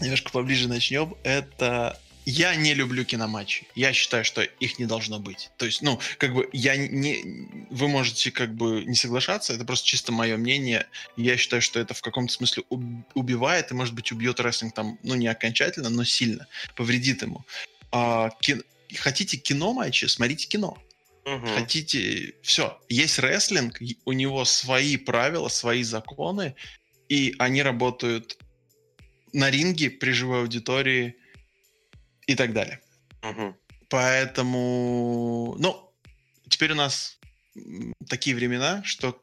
Немножко 0.00 0.30
поближе 0.30 0.68
начнем. 0.68 1.16
Это 1.24 2.00
я 2.24 2.54
не 2.54 2.74
люблю 2.74 3.04
киноматчи. 3.04 3.66
Я 3.74 3.92
считаю, 3.92 4.24
что 4.24 4.42
их 4.42 4.78
не 4.78 4.86
должно 4.86 5.18
быть. 5.18 5.50
То 5.56 5.66
есть, 5.66 5.82
ну, 5.82 6.00
как 6.18 6.32
бы 6.32 6.48
я 6.52 6.76
не... 6.76 7.66
Вы 7.70 7.88
можете 7.88 8.30
как 8.30 8.54
бы 8.54 8.84
не 8.84 8.94
соглашаться, 8.94 9.52
это 9.52 9.64
просто 9.64 9.86
чисто 9.86 10.12
мое 10.12 10.36
мнение. 10.36 10.86
Я 11.16 11.36
считаю, 11.36 11.60
что 11.60 11.80
это 11.80 11.92
в 11.92 12.02
каком-то 12.02 12.32
смысле 12.32 12.62
убивает 13.14 13.72
и, 13.72 13.74
может 13.74 13.94
быть, 13.94 14.12
убьет 14.12 14.38
рестлинг 14.38 14.74
там, 14.74 14.98
ну, 15.02 15.16
не 15.16 15.26
окончательно, 15.26 15.88
но 15.88 16.04
сильно. 16.04 16.46
Повредит 16.76 17.22
ему. 17.22 17.44
А, 17.90 18.30
кин... 18.40 18.62
Хотите 18.94 19.38
кино 19.38 19.72
матчи? 19.72 20.04
Смотрите 20.04 20.46
кино. 20.46 20.78
Угу. 21.26 21.46
Хотите... 21.46 22.34
Все. 22.42 22.80
Есть 22.88 23.18
рестлинг, 23.18 23.80
у 24.04 24.12
него 24.12 24.44
свои 24.44 24.96
правила, 24.96 25.48
свои 25.48 25.82
законы, 25.82 26.54
и 27.08 27.34
они 27.38 27.62
работают 27.62 28.38
на 29.32 29.50
ринге 29.50 29.90
при 29.90 30.12
живой 30.12 30.40
аудитории 30.40 31.16
и 32.26 32.36
так 32.36 32.52
далее. 32.52 32.80
Угу. 33.22 33.56
Поэтому, 33.88 35.56
ну, 35.58 35.92
теперь 36.48 36.72
у 36.72 36.76
нас 36.76 37.18
такие 38.08 38.36
времена, 38.36 38.82
что 38.84 39.20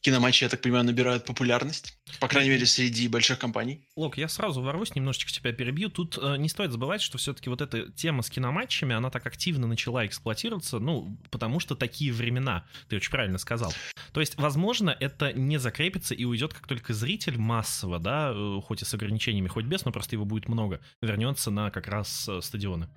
киноматчи, 0.00 0.44
я 0.44 0.50
так 0.50 0.62
понимаю, 0.62 0.84
набирают 0.84 1.24
популярность. 1.24 1.98
По 2.20 2.28
крайней 2.28 2.50
мере, 2.50 2.66
среди 2.66 3.08
больших 3.08 3.38
компаний. 3.38 3.86
Лок, 3.96 4.16
я 4.18 4.28
сразу 4.28 4.62
ворвусь, 4.62 4.94
немножечко 4.94 5.32
тебя 5.32 5.52
перебью. 5.52 5.90
Тут 5.90 6.18
э, 6.20 6.36
не 6.36 6.48
стоит 6.48 6.72
забывать, 6.72 7.00
что 7.00 7.18
все-таки 7.18 7.50
вот 7.50 7.60
эта 7.60 7.90
тема 7.92 8.22
с 8.22 8.30
киноматчами, 8.30 8.94
она 8.94 9.10
так 9.10 9.26
активно 9.26 9.66
начала 9.66 10.06
эксплуатироваться, 10.06 10.78
ну, 10.78 11.18
потому 11.30 11.60
что 11.60 11.74
такие 11.74 12.12
времена, 12.12 12.66
ты 12.88 12.96
очень 12.96 13.10
правильно 13.10 13.38
сказал. 13.38 13.72
То 14.12 14.20
есть, 14.20 14.36
возможно, 14.36 14.96
это 14.98 15.32
не 15.32 15.58
закрепится 15.58 16.14
и 16.14 16.24
уйдет, 16.24 16.54
как 16.54 16.66
только 16.66 16.94
зритель 16.94 17.38
массово, 17.38 17.98
да, 17.98 18.32
э, 18.34 18.60
хоть 18.64 18.82
и 18.82 18.84
с 18.84 18.94
ограничениями, 18.94 19.48
хоть 19.48 19.64
без, 19.64 19.84
но 19.84 19.92
просто 19.92 20.14
его 20.14 20.24
будет 20.24 20.48
много, 20.48 20.80
вернется 21.02 21.50
на 21.50 21.70
как 21.70 21.88
раз 21.88 22.28
э, 22.28 22.40
стадионы. 22.40 22.88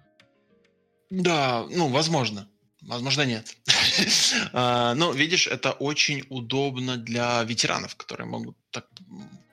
Да, 1.10 1.66
ну, 1.70 1.90
возможно. 1.90 2.48
Возможно, 2.82 3.24
нет. 3.24 3.56
А, 4.54 4.96
но, 4.96 5.12
видишь, 5.12 5.48
это 5.48 5.72
очень 5.72 6.24
удобно 6.30 6.98
для 6.98 7.44
ветеранов, 7.44 7.96
которые 7.96 8.28
могут 8.28 8.58
так 8.72 8.88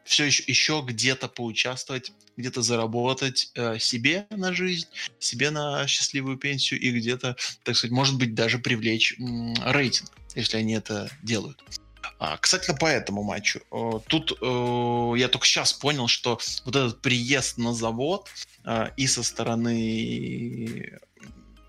все 0.05 0.25
еще, 0.25 0.43
еще 0.47 0.83
где-то 0.87 1.29
поучаствовать, 1.29 2.13
где-то 2.37 2.63
заработать 2.63 3.51
э, 3.55 3.79
себе 3.79 4.27
на 4.31 4.55
жизнь, 4.55 4.87
себе 5.19 5.51
на 5.51 5.87
счастливую 5.87 6.39
пенсию 6.39 6.81
и 6.81 6.91
где-то, 6.91 7.37
так 7.63 7.77
сказать, 7.77 7.93
может 7.93 8.17
быть, 8.17 8.35
даже 8.35 8.59
привлечь 8.59 9.15
м, 9.19 9.55
рейтинг, 9.67 10.11
если 10.35 10.57
они 10.57 10.75
это 10.75 11.11
делают. 11.23 11.63
А, 12.19 12.37
кстати, 12.39 12.75
по 12.79 12.87
этому 12.87 13.23
матчу. 13.23 13.61
Тут 14.09 14.33
э, 14.41 15.15
я 15.19 15.29
только 15.29 15.47
сейчас 15.47 15.73
понял, 15.73 16.09
что 16.09 16.41
вот 16.65 16.75
этот 16.75 17.03
приезд 17.03 17.59
на 17.59 17.75
завод 17.75 18.29
э, 18.65 18.91
и 18.97 19.07
со 19.07 19.23
стороны 19.23 20.99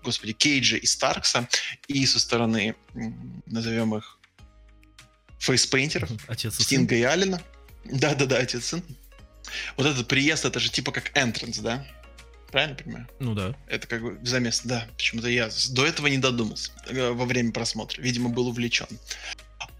господи, 0.02 0.32
Кейджа 0.32 0.76
и 0.76 0.86
Старкса, 0.86 1.48
и 1.88 2.04
со 2.06 2.18
стороны, 2.18 2.74
назовем 3.46 3.94
их, 3.94 4.18
фейспейнтеров, 5.38 6.10
отец 6.28 6.58
и 6.60 6.62
Стинга 6.62 6.94
сын. 6.94 6.98
и 6.98 7.02
Алина. 7.02 7.42
Да-да-да, 7.84 8.38
отец 8.38 8.66
сын. 8.66 8.82
Вот 9.76 9.86
этот 9.86 10.06
приезд, 10.06 10.44
это 10.44 10.60
же 10.60 10.70
типа 10.70 10.92
как 10.92 11.16
entrance, 11.16 11.60
да? 11.60 11.86
Правильно 12.50 12.76
понимаю? 12.76 13.08
Ну 13.20 13.34
да. 13.34 13.56
Это 13.68 13.86
как 13.86 14.02
бы 14.02 14.18
замес, 14.22 14.62
да. 14.64 14.86
Почему-то 14.96 15.28
я 15.28 15.48
до 15.70 15.86
этого 15.86 16.08
не 16.08 16.18
додумался 16.18 16.72
э, 16.88 17.10
во 17.10 17.24
время 17.24 17.52
просмотра. 17.52 18.02
Видимо, 18.02 18.28
был 18.28 18.48
увлечен 18.48 18.88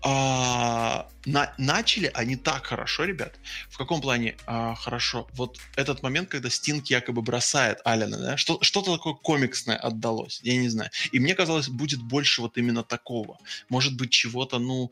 а, 0.03 1.09
на, 1.27 1.53
начали 1.59 2.11
они 2.15 2.37
так 2.37 2.67
хорошо, 2.67 3.05
ребят. 3.05 3.35
В 3.69 3.77
каком 3.77 4.01
плане 4.01 4.37
а, 4.47 4.75
хорошо? 4.75 5.29
Вот 5.35 5.59
этот 5.77 6.03
момент, 6.03 6.29
когда 6.29 6.49
Стинг 6.49 6.87
якобы 6.87 7.23
бросает 7.23 7.81
Алина, 7.85 8.19
да, 8.19 8.37
что, 8.37 8.59
что-то 8.63 8.97
такое 8.97 9.15
комиксное 9.15 9.77
отдалось, 9.77 10.41
я 10.43 10.57
не 10.57 10.69
знаю. 10.69 10.91
И 11.13 11.21
мне 11.21 11.35
казалось, 11.35 11.69
будет 11.69 12.01
больше 12.03 12.41
вот 12.41 12.57
именно 12.57 12.83
такого. 12.83 13.39
Может 13.69 13.97
быть, 13.97 14.11
чего-то, 14.11 14.59
ну, 14.59 14.91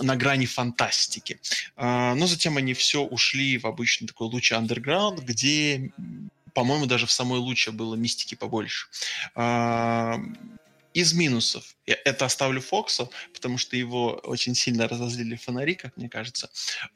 на 0.00 0.16
грани 0.16 0.46
фантастики. 0.46 1.40
А, 1.76 2.14
но 2.14 2.26
затем 2.26 2.56
они 2.56 2.74
все 2.74 3.02
ушли 3.02 3.58
в 3.58 3.66
обычный 3.66 4.06
такой 4.06 4.28
луч 4.28 4.52
андерграунд, 4.52 5.20
где 5.20 5.92
по-моему, 6.54 6.86
даже 6.86 7.04
в 7.04 7.12
самой 7.12 7.38
луче 7.38 7.70
было 7.70 7.96
мистики 7.96 8.34
побольше. 8.34 8.86
А, 9.34 10.18
из 10.96 11.12
минусов 11.12 11.76
я 11.84 11.98
это 12.06 12.24
оставлю 12.24 12.62
Фоксу, 12.62 13.12
потому 13.34 13.58
что 13.58 13.76
его 13.76 14.14
очень 14.24 14.54
сильно 14.54 14.88
разозлили 14.88 15.36
фонари, 15.36 15.74
как 15.74 15.94
мне 15.98 16.08
кажется. 16.08 16.48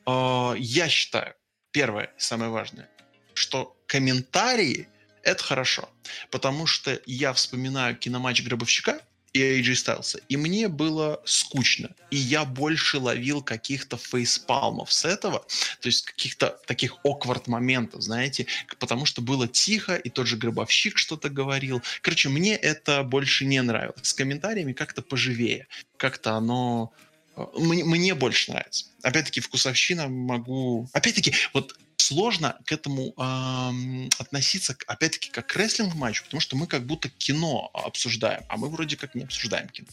А, 0.07 0.55
я 0.57 0.88
считаю, 0.88 1.34
первое 1.70 2.05
и 2.07 2.20
самое 2.20 2.51
важное, 2.51 2.88
что 3.34 3.76
комментарии— 3.86 4.88
это 5.22 5.44
хорошо, 5.44 5.90
потому 6.30 6.66
что 6.66 6.98
я 7.05 7.34
вспоминаю 7.34 7.94
киноматч 7.94 8.42
Гробовщика, 8.42 9.03
и 9.33 9.41
AJ 9.41 9.72
Styles. 9.72 10.22
И 10.28 10.37
мне 10.37 10.68
было 10.68 11.20
скучно. 11.24 11.95
И 12.11 12.16
я 12.16 12.45
больше 12.45 12.99
ловил 12.99 13.43
каких-то 13.43 13.97
фейспалмов 13.97 14.93
с 14.93 15.05
этого, 15.05 15.41
то 15.81 15.87
есть 15.87 16.03
каких-то 16.03 16.59
таких 16.66 16.97
awkward 17.05 17.45
моментов, 17.47 18.03
знаете, 18.03 18.47
потому 18.78 19.07
что 19.07 19.22
было 19.22 19.47
тихо, 19.47 19.95
и 19.95 20.11
тот 20.11 20.26
же 20.26 20.37
Гробовщик 20.37 20.99
что-то 20.99 21.28
говорил. 21.28 21.83
Короче, 22.03 22.28
мне 22.28 22.57
это 22.57 23.03
больше 23.03 23.45
не 23.45 23.62
нравилось. 23.62 24.01
С 24.03 24.14
комментариями 24.14 24.72
как-то 24.72 25.03
поживее. 25.03 25.68
Как-то 25.97 26.33
оно 26.33 26.93
э, 27.37 27.45
мне, 27.59 27.85
мне 27.85 28.14
больше 28.14 28.53
нравится. 28.53 28.87
Опять-таки, 29.03 29.41
вкусовщина 29.41 30.09
могу... 30.09 30.89
Опять-таки, 30.93 31.35
вот 31.53 31.76
сложно 32.01 32.59
к 32.64 32.72
этому 32.72 33.14
э, 33.16 34.09
относиться, 34.18 34.76
опять-таки, 34.86 35.30
как 35.30 35.46
к 35.46 35.57
рестлинг-матчу, 35.57 36.24
потому 36.24 36.40
что 36.40 36.57
мы 36.57 36.66
как 36.66 36.84
будто 36.84 37.09
кино 37.09 37.70
обсуждаем, 37.74 38.42
а 38.48 38.57
мы 38.57 38.68
вроде 38.68 38.96
как 38.96 39.14
не 39.14 39.24
обсуждаем 39.24 39.68
кино. 39.68 39.88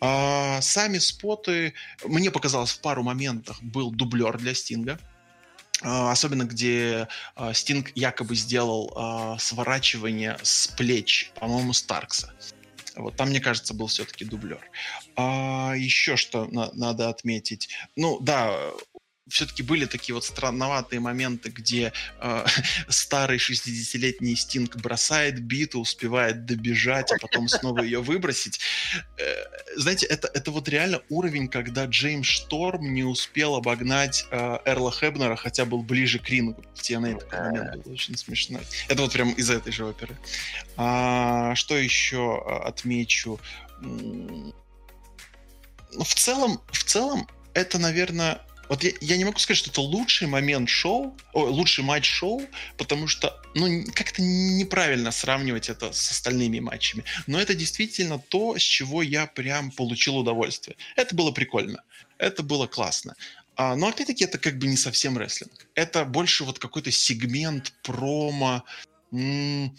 Э, 0.00 0.60
сами 0.60 0.98
споты, 0.98 1.74
мне 2.04 2.30
показалось, 2.30 2.72
в 2.72 2.80
пару 2.80 3.02
моментах 3.02 3.62
был 3.62 3.90
дублер 3.90 4.38
для 4.38 4.54
Стинга, 4.54 4.98
Uh, 5.82 6.10
особенно 6.10 6.44
где 6.44 7.08
uh, 7.36 7.54
Стинг 7.54 7.92
якобы 7.94 8.36
сделал 8.36 8.92
uh, 8.94 9.38
сворачивание 9.38 10.36
с 10.42 10.66
плеч, 10.66 11.32
по-моему, 11.40 11.72
Старкса. 11.72 12.34
Вот 12.96 13.16
там, 13.16 13.30
мне 13.30 13.40
кажется, 13.40 13.74
был 13.74 13.86
все-таки 13.86 14.24
дублер. 14.24 14.60
А, 15.16 15.74
еще 15.76 16.16
что 16.16 16.46
на- 16.46 16.72
надо 16.72 17.08
отметить. 17.08 17.68
Ну, 17.96 18.20
да, 18.20 18.72
все-таки 19.28 19.62
были 19.62 19.86
такие 19.86 20.14
вот 20.14 20.24
странноватые 20.24 21.00
моменты, 21.00 21.50
где 21.50 21.92
э, 22.20 22.46
старый 22.88 23.38
60-летний 23.38 24.34
Стинг 24.36 24.76
бросает 24.76 25.40
биту, 25.42 25.80
успевает 25.80 26.44
добежать, 26.46 27.12
а 27.12 27.16
потом 27.20 27.48
снова 27.48 27.82
ее 27.82 28.00
выбросить. 28.00 28.60
Э, 29.18 29.24
знаете, 29.76 30.06
это, 30.06 30.28
это 30.32 30.50
вот 30.50 30.68
реально 30.68 31.02
уровень, 31.08 31.48
когда 31.48 31.86
Джеймс 31.86 32.26
Шторм 32.26 32.92
не 32.92 33.04
успел 33.04 33.54
обогнать 33.54 34.26
э, 34.30 34.58
Эрла 34.64 34.92
Хебнера, 34.92 35.36
хотя 35.36 35.64
был 35.64 35.82
ближе 35.82 36.18
к 36.18 36.28
рингу. 36.28 36.64
В 36.74 36.80
TNA 36.80 37.20
такой 37.20 37.40
момент 37.40 37.84
был 37.84 37.92
очень 37.92 38.16
смешной. 38.16 38.62
Это 38.88 39.02
вот 39.02 39.12
прям 39.12 39.30
из 39.32 39.50
этой 39.50 39.72
же 39.72 39.86
оперы. 39.86 40.16
А, 40.76 41.54
что 41.54 41.76
еще 41.76 42.42
э, 42.44 42.68
отмечу? 42.68 43.40
Ну, 43.80 44.54
в 46.04 46.14
целом, 46.14 46.60
в 46.70 46.84
целом, 46.84 47.28
это, 47.54 47.78
наверное, 47.78 48.40
вот 48.70 48.84
я, 48.84 48.92
я 49.00 49.16
не 49.16 49.24
могу 49.24 49.40
сказать, 49.40 49.58
что 49.58 49.70
это 49.70 49.80
лучший 49.80 50.28
момент 50.28 50.68
шоу, 50.68 51.16
о, 51.32 51.40
лучший 51.46 51.82
матч 51.82 52.06
шоу, 52.06 52.40
потому 52.78 53.08
что, 53.08 53.36
ну, 53.56 53.84
как-то 53.92 54.22
неправильно 54.22 55.10
сравнивать 55.10 55.68
это 55.68 55.92
с 55.92 56.12
остальными 56.12 56.60
матчами. 56.60 57.02
Но 57.26 57.40
это 57.40 57.56
действительно 57.56 58.20
то, 58.20 58.56
с 58.56 58.62
чего 58.62 59.02
я 59.02 59.26
прям 59.26 59.72
получил 59.72 60.18
удовольствие. 60.18 60.76
Это 60.94 61.16
было 61.16 61.32
прикольно. 61.32 61.82
Это 62.16 62.44
было 62.44 62.68
классно. 62.68 63.16
А, 63.56 63.74
но 63.74 63.88
опять-таки 63.88 64.22
это 64.22 64.38
как 64.38 64.56
бы 64.56 64.68
не 64.68 64.76
совсем 64.76 65.18
рестлинг. 65.18 65.66
Это 65.74 66.04
больше 66.04 66.44
вот 66.44 66.60
какой-то 66.60 66.92
сегмент 66.92 67.72
промо. 67.82 68.62
М-м, 69.10 69.76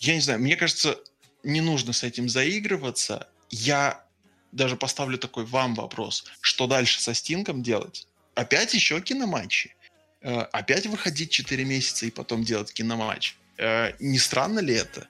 я 0.00 0.14
не 0.14 0.20
знаю, 0.20 0.40
мне 0.40 0.56
кажется, 0.56 0.98
не 1.42 1.62
нужно 1.62 1.94
с 1.94 2.02
этим 2.02 2.28
заигрываться. 2.28 3.28
Я 3.48 4.04
даже 4.52 4.76
поставлю 4.76 5.16
такой 5.16 5.46
вам 5.46 5.74
вопрос. 5.74 6.26
Что 6.42 6.66
дальше 6.66 7.00
со 7.00 7.14
Стингом 7.14 7.62
делать? 7.62 8.06
Опять 8.36 8.74
еще 8.74 9.00
киноматчи. 9.00 9.74
Э, 10.22 10.42
опять 10.52 10.86
выходить 10.86 11.30
4 11.30 11.64
месяца 11.64 12.06
и 12.06 12.10
потом 12.10 12.44
делать 12.44 12.72
киноматч. 12.72 13.34
Э, 13.58 13.92
не 13.98 14.18
странно 14.18 14.60
ли 14.60 14.74
это? 14.74 15.08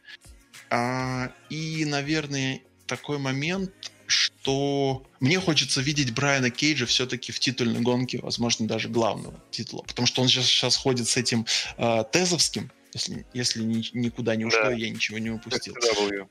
А, 0.70 1.32
и, 1.50 1.84
наверное, 1.84 2.60
такой 2.86 3.18
момент, 3.18 3.72
что 4.06 5.04
мне 5.20 5.40
хочется 5.40 5.80
видеть 5.80 6.14
Брайана 6.14 6.50
Кейджа 6.50 6.86
все-таки 6.86 7.32
в 7.32 7.40
титульной 7.40 7.80
гонке, 7.80 8.20
возможно, 8.20 8.66
даже 8.66 8.88
главного 8.88 9.42
титула. 9.50 9.82
Потому 9.82 10.06
что 10.06 10.22
он 10.22 10.28
сейчас, 10.28 10.46
сейчас 10.46 10.76
ходит 10.76 11.08
с 11.08 11.16
этим 11.16 11.46
э, 11.76 12.04
тезовским 12.12 12.70
Если, 12.94 13.26
если 13.34 13.62
ни, 13.62 13.84
никуда 13.92 14.36
не 14.36 14.44
ушло, 14.44 14.64
да. 14.64 14.72
я 14.72 14.88
ничего 14.88 15.18
не 15.18 15.30
упустил. 15.30 15.74
XW. 15.74 16.28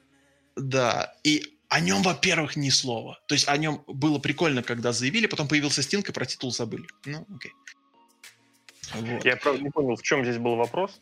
Да, 0.55 1.13
и 1.23 1.54
о 1.69 1.79
нем, 1.79 2.01
во-первых, 2.03 2.55
ни 2.55 2.69
слова. 2.69 3.19
То 3.27 3.35
есть 3.35 3.47
о 3.47 3.57
нем 3.57 3.83
было 3.87 4.19
прикольно, 4.19 4.63
когда 4.63 4.91
заявили, 4.91 5.27
потом 5.27 5.47
появился 5.47 5.81
Стинг, 5.81 6.09
и 6.09 6.11
про 6.11 6.25
титул 6.25 6.51
забыли. 6.51 6.87
Ну, 7.05 7.25
окей. 7.35 7.51
Вот. 8.93 9.25
Я, 9.25 9.35
правда, 9.37 9.63
не 9.63 9.69
понял, 9.69 9.95
в 9.95 10.03
чем 10.03 10.23
здесь 10.23 10.37
был 10.37 10.55
вопрос. 10.55 11.01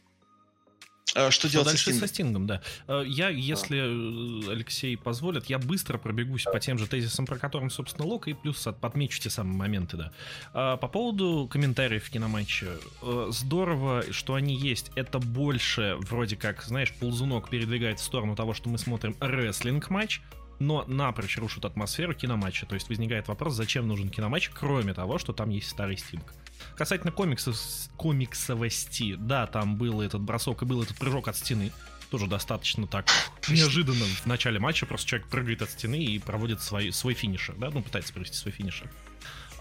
Что, 1.14 1.32
что 1.32 1.50
делать 1.50 1.68
дальше 1.68 1.94
со 1.94 2.08
Стингом? 2.08 2.08
со 2.08 2.14
Стингом, 2.14 2.48
да. 2.48 2.62
Э, 2.88 3.04
я, 3.06 3.30
если 3.30 3.78
а. 3.78 4.52
Алексей 4.52 4.98
позволит, 4.98 5.46
я 5.46 5.60
быстро 5.60 6.00
пробегусь 6.00 6.44
по 6.44 6.60
тем 6.60 6.80
же 6.80 6.88
тезисам, 6.88 7.28
про 7.28 7.38
которым, 7.38 7.70
собственно, 7.70 8.08
Лок, 8.08 8.28
и 8.28 8.34
плюс 8.34 8.68
подмечу 8.82 9.22
те 9.22 9.30
самые 9.30 9.56
моменты, 9.56 9.98
да. 9.98 10.12
А, 10.54 10.78
по 10.78 10.88
поводу 10.88 11.48
комментариев 11.52 12.06
в 12.06 12.10
киноматче. 12.10 12.80
Э, 13.04 13.28
здорово, 13.30 14.04
что 14.12 14.34
они 14.34 14.56
есть. 14.56 14.92
Это 14.96 15.20
больше, 15.20 15.98
вроде 16.00 16.36
как, 16.36 16.64
знаешь, 16.64 16.92
ползунок 16.94 17.50
передвигает 17.50 18.00
в 18.00 18.04
сторону 18.04 18.36
того, 18.36 18.56
что 18.56 18.70
мы 18.70 18.80
смотрим 18.80 19.16
рестлинг-матч, 19.20 20.22
но 20.64 20.86
напрочь 20.88 21.38
рушит 21.38 21.66
атмосферу 21.66 22.14
киноматча. 22.14 22.66
То 22.66 22.76
есть 22.76 22.90
возникает 22.90 23.28
вопрос, 23.28 23.54
зачем 23.54 23.88
нужен 23.88 24.10
киноматч, 24.10 24.50
кроме 24.50 24.94
того, 24.94 25.18
что 25.18 25.34
там 25.34 25.50
есть 25.50 25.70
старый 25.70 25.98
Стинг. 25.98 26.34
Касательно 26.76 27.12
комиксов, 27.12 27.58
комиксовости, 27.98 29.16
да, 29.16 29.48
там 29.48 29.78
был 29.78 30.02
этот 30.02 30.22
бросок 30.22 30.62
и 30.62 30.66
был 30.66 30.82
этот 30.82 30.98
прыжок 30.98 31.28
от 31.28 31.36
стены. 31.36 31.72
Тоже 32.10 32.28
достаточно 32.28 32.88
так 32.88 33.08
неожиданно 33.50 34.06
в 34.06 34.26
начале 34.26 34.60
матча. 34.60 34.86
Просто 34.86 35.08
человек 35.08 35.28
прыгает 35.28 35.62
от 35.62 35.72
стены 35.72 36.04
и 36.04 36.20
проводит 36.20 36.62
свой, 36.62 36.92
свой 36.92 37.14
финишер, 37.14 37.56
да, 37.58 37.70
ну, 37.70 37.82
пытается 37.82 38.14
провести 38.14 38.38
свой 38.38 38.54
финишер. 38.54 38.90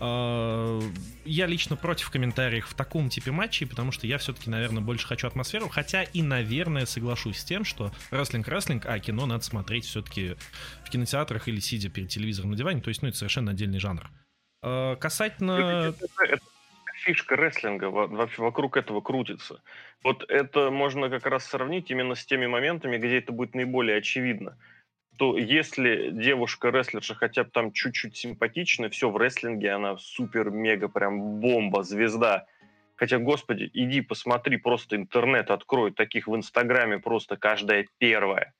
А, 0.05 0.80
я 1.24 1.46
лично 1.46 1.76
против 1.76 2.11
комментариев 2.11 2.66
в 2.66 2.74
таком 2.74 3.09
типе 3.09 3.30
матчей, 3.30 3.68
потому 3.68 3.92
что 3.92 4.09
я 4.09 4.18
все-таки, 4.18 4.50
наверное, 4.50 4.82
больше 4.82 5.07
хочу 5.07 5.28
атмосферу, 5.28 5.68
хотя 5.68 6.03
и, 6.03 6.22
наверное, 6.22 6.86
соглашусь 6.86 7.38
с 7.38 7.44
тем, 7.44 7.64
что 7.64 7.92
рестлинг-рестлинг, 8.11 8.84
а 8.86 8.98
кино 8.98 9.26
надо 9.26 9.44
смотреть 9.44 9.84
все-таки 9.84 10.34
в 10.84 10.90
кинотеатрах 10.90 11.46
или 11.46 11.61
сидя 11.61 11.88
перед 11.88 12.09
телевизором 12.09 12.50
на 12.50 12.57
диване, 12.57 12.80
то 12.80 12.88
есть, 12.88 13.00
ну, 13.03 13.09
это 13.09 13.16
совершенно 13.16 13.53
отдельный 13.53 13.78
жанр. 13.78 14.11
А, 14.62 14.96
касательно... 14.96 15.94
Фишка 17.05 17.36
рестлинга 17.36 17.86
вообще 17.86 18.42
вокруг 18.42 18.76
этого 18.76 19.00
крутится. 19.00 19.61
Вот 20.05 20.24
это 20.28 20.70
можно 20.70 21.11
как 21.11 21.26
раз 21.26 21.44
сравнить 21.46 21.90
именно 21.90 22.14
с 22.14 22.24
теми 22.24 22.46
моментами, 22.46 22.96
где 22.96 23.18
это 23.18 23.32
будет 23.32 23.55
наиболее 23.55 23.98
очевидно. 23.98 24.57
То 25.22 25.38
если 25.38 26.10
девушка-рестлерша 26.10 27.14
хотя 27.14 27.44
бы 27.44 27.50
там 27.50 27.70
чуть-чуть 27.70 28.16
симпатичная, 28.16 28.90
все, 28.90 29.08
в 29.08 29.16
рестлинге 29.16 29.70
она 29.70 29.96
супер-мега 29.96 30.88
прям 30.88 31.38
бомба, 31.38 31.84
звезда. 31.84 32.46
Хотя, 32.96 33.18
господи, 33.18 33.70
иди 33.72 34.00
посмотри, 34.00 34.56
просто 34.56 34.96
интернет 34.96 35.52
открой, 35.52 35.92
таких 35.92 36.26
в 36.26 36.34
Инстаграме 36.34 36.98
просто 36.98 37.36
каждая 37.36 37.86
первая. 37.98 38.52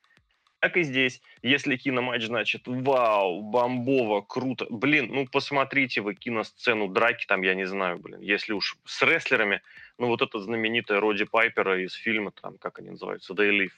Так 0.61 0.77
и 0.77 0.85
здесь. 0.85 1.21
Если 1.43 1.75
киноматч, 1.75 2.27
значит, 2.27 2.63
вау, 2.67 3.43
бомбово, 3.43 4.21
круто. 4.21 4.69
Блин, 4.71 5.09
ну 5.11 5.27
посмотрите 5.27 6.01
вы 6.01 6.15
киносцену 6.15 6.87
драки, 6.87 7.27
там, 7.27 7.43
я 7.43 7.57
не 7.57 7.65
знаю, 7.65 7.99
блин, 7.99 8.21
если 8.21 8.53
уж 8.53 8.77
с 8.85 9.03
рестлерами, 9.03 9.63
ну 9.99 10.07
вот 10.07 10.23
эта 10.23 10.39
знаменитая 10.39 11.01
Роди 11.01 11.25
Пайпера 11.25 11.85
из 11.85 11.93
фильма, 11.95 12.31
там, 12.31 12.57
как 12.59 12.79
они 12.79 12.91
называются, 12.91 13.35
They 13.35 13.51
Live. 13.51 13.73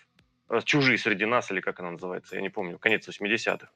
«Чужие 0.64 0.98
среди 0.98 1.24
нас», 1.24 1.50
или 1.50 1.60
как 1.60 1.80
она 1.80 1.92
называется, 1.92 2.36
я 2.36 2.42
не 2.42 2.50
помню, 2.50 2.78
конец 2.78 3.08
80-х. 3.08 3.68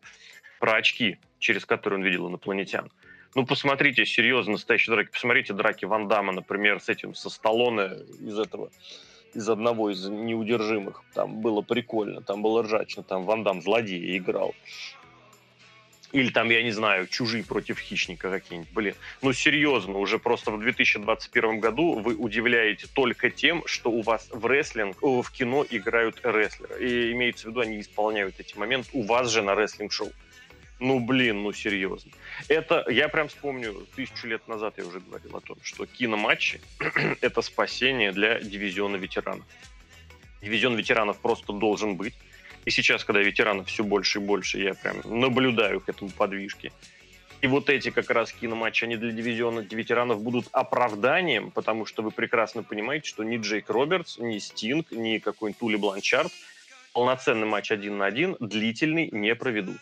Про 0.60 0.76
очки, 0.76 1.18
через 1.38 1.64
которые 1.64 1.98
он 1.98 2.04
видел 2.04 2.28
инопланетян. 2.28 2.90
Ну, 3.34 3.46
посмотрите, 3.46 4.06
серьезно, 4.06 4.52
настоящие 4.52 4.94
драки. 4.94 5.10
Посмотрите 5.10 5.52
драки 5.52 5.84
Ван 5.84 6.08
Дамма, 6.08 6.32
например, 6.32 6.80
с 6.80 6.88
этим, 6.88 7.14
со 7.14 7.30
Сталлоне 7.30 8.04
из 8.20 8.38
этого 8.38 8.70
из 9.34 9.48
одного 9.48 9.90
из 9.90 10.08
неудержимых. 10.08 11.02
Там 11.14 11.40
было 11.40 11.60
прикольно, 11.60 12.22
там 12.22 12.42
было 12.42 12.62
ржачно, 12.62 13.02
там 13.02 13.24
Ван 13.24 13.44
Дам 13.44 13.62
злодея 13.62 14.16
играл. 14.16 14.54
Или 16.12 16.30
там, 16.30 16.48
я 16.48 16.62
не 16.62 16.70
знаю, 16.70 17.06
чужие 17.06 17.44
против 17.44 17.78
хищника 17.78 18.30
какие-нибудь. 18.30 18.72
Блин, 18.72 18.94
ну 19.20 19.32
серьезно, 19.34 19.98
уже 19.98 20.18
просто 20.18 20.50
в 20.50 20.58
2021 20.58 21.60
году 21.60 21.98
вы 21.98 22.14
удивляете 22.14 22.86
только 22.94 23.30
тем, 23.30 23.62
что 23.66 23.90
у 23.90 24.00
вас 24.00 24.28
в 24.30 24.46
рестлинг, 24.46 25.02
в 25.02 25.30
кино 25.30 25.66
играют 25.68 26.20
рестлеры. 26.22 26.86
И 26.86 27.12
имеется 27.12 27.46
в 27.46 27.50
виду, 27.50 27.60
они 27.60 27.80
исполняют 27.80 28.40
эти 28.40 28.56
моменты 28.56 28.88
у 28.92 29.02
вас 29.02 29.30
же 29.30 29.42
на 29.42 29.54
рестлинг-шоу. 29.54 30.10
Ну, 30.80 31.00
блин, 31.00 31.42
ну 31.42 31.52
серьезно. 31.52 32.12
Это, 32.46 32.84
я 32.88 33.08
прям 33.08 33.28
вспомню, 33.28 33.86
тысячу 33.96 34.28
лет 34.28 34.46
назад 34.46 34.74
я 34.78 34.86
уже 34.86 35.00
говорил 35.00 35.36
о 35.36 35.40
том, 35.40 35.58
что 35.62 35.86
киноматчи— 35.86 36.60
это 37.20 37.42
спасение 37.42 38.12
для 38.12 38.38
дивизиона 38.40 38.96
ветеранов. 38.96 39.44
Дивизион 40.40 40.76
ветеранов 40.76 41.18
просто 41.18 41.52
должен 41.52 41.96
быть. 41.96 42.14
И 42.64 42.70
сейчас, 42.70 43.04
когда 43.04 43.20
ветеранов 43.20 43.68
все 43.68 43.84
больше 43.84 44.18
и 44.18 44.22
больше, 44.22 44.58
я 44.60 44.74
прям 44.74 44.96
наблюдаю 45.04 45.80
к 45.80 45.88
этому 45.88 46.10
подвижке. 46.10 46.72
И 47.40 47.46
вот 47.46 47.70
эти 47.70 47.90
как 47.90 48.10
раз 48.10 48.32
киноматчи, 48.32 48.84
они 48.84 48.96
для 48.96 49.12
дивизиона 49.12 49.60
ветеранов 49.60 50.20
будут 50.22 50.46
оправданием, 50.52 51.50
потому 51.52 51.86
что 51.86 52.02
вы 52.02 52.10
прекрасно 52.10 52.62
понимаете, 52.62 53.08
что 53.08 53.22
ни 53.22 53.36
Джейк 53.36 53.70
Робертс, 53.70 54.18
ни 54.18 54.38
Стинг, 54.38 54.90
ни 54.90 55.18
какой-нибудь 55.18 55.58
Тули 55.58 55.76
Бланчард 55.76 56.32
полноценный 56.92 57.46
матч 57.46 57.70
один 57.70 57.98
на 57.98 58.06
один 58.06 58.36
длительный 58.40 59.08
не 59.12 59.34
проведут. 59.36 59.78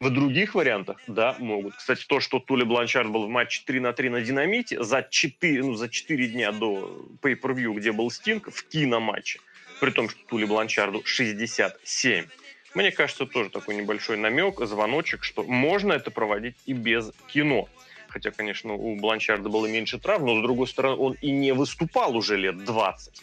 В 0.00 0.10
других 0.10 0.54
вариантах, 0.54 1.00
да, 1.06 1.36
могут. 1.38 1.74
Кстати, 1.76 2.04
то, 2.06 2.20
что 2.20 2.38
Тули 2.38 2.64
Бланчард 2.64 3.08
был 3.08 3.26
в 3.26 3.30
матче 3.30 3.62
3 3.64 3.80
на 3.80 3.94
3 3.94 4.10
на 4.10 4.20
Динамите 4.20 4.82
за 4.82 5.06
4, 5.08 5.62
ну, 5.62 5.74
за 5.74 5.88
4 5.88 6.26
дня 6.26 6.52
до 6.52 7.08
pay-per-view, 7.22 7.74
где 7.74 7.92
был 7.92 8.10
Стинг, 8.10 8.50
в 8.52 8.68
киноматче, 8.68 9.40
при 9.80 9.90
том, 9.90 10.08
что 10.08 10.18
Тули 10.26 10.44
Бланчарду 10.44 11.02
67. 11.04 12.26
Мне 12.74 12.90
кажется, 12.90 13.26
тоже 13.26 13.50
такой 13.50 13.76
небольшой 13.76 14.16
намек, 14.16 14.58
звоночек, 14.60 15.22
что 15.22 15.44
можно 15.44 15.92
это 15.92 16.10
проводить 16.10 16.56
и 16.66 16.72
без 16.72 17.12
кино. 17.28 17.68
Хотя, 18.08 18.30
конечно, 18.30 18.74
у 18.74 18.96
Бланчарда 18.96 19.48
было 19.48 19.66
меньше 19.66 19.98
травм, 19.98 20.26
но, 20.26 20.38
с 20.38 20.42
другой 20.42 20.68
стороны, 20.68 20.96
он 20.96 21.12
и 21.20 21.30
не 21.30 21.52
выступал 21.52 22.16
уже 22.16 22.36
лет 22.36 22.64
20. 22.64 23.22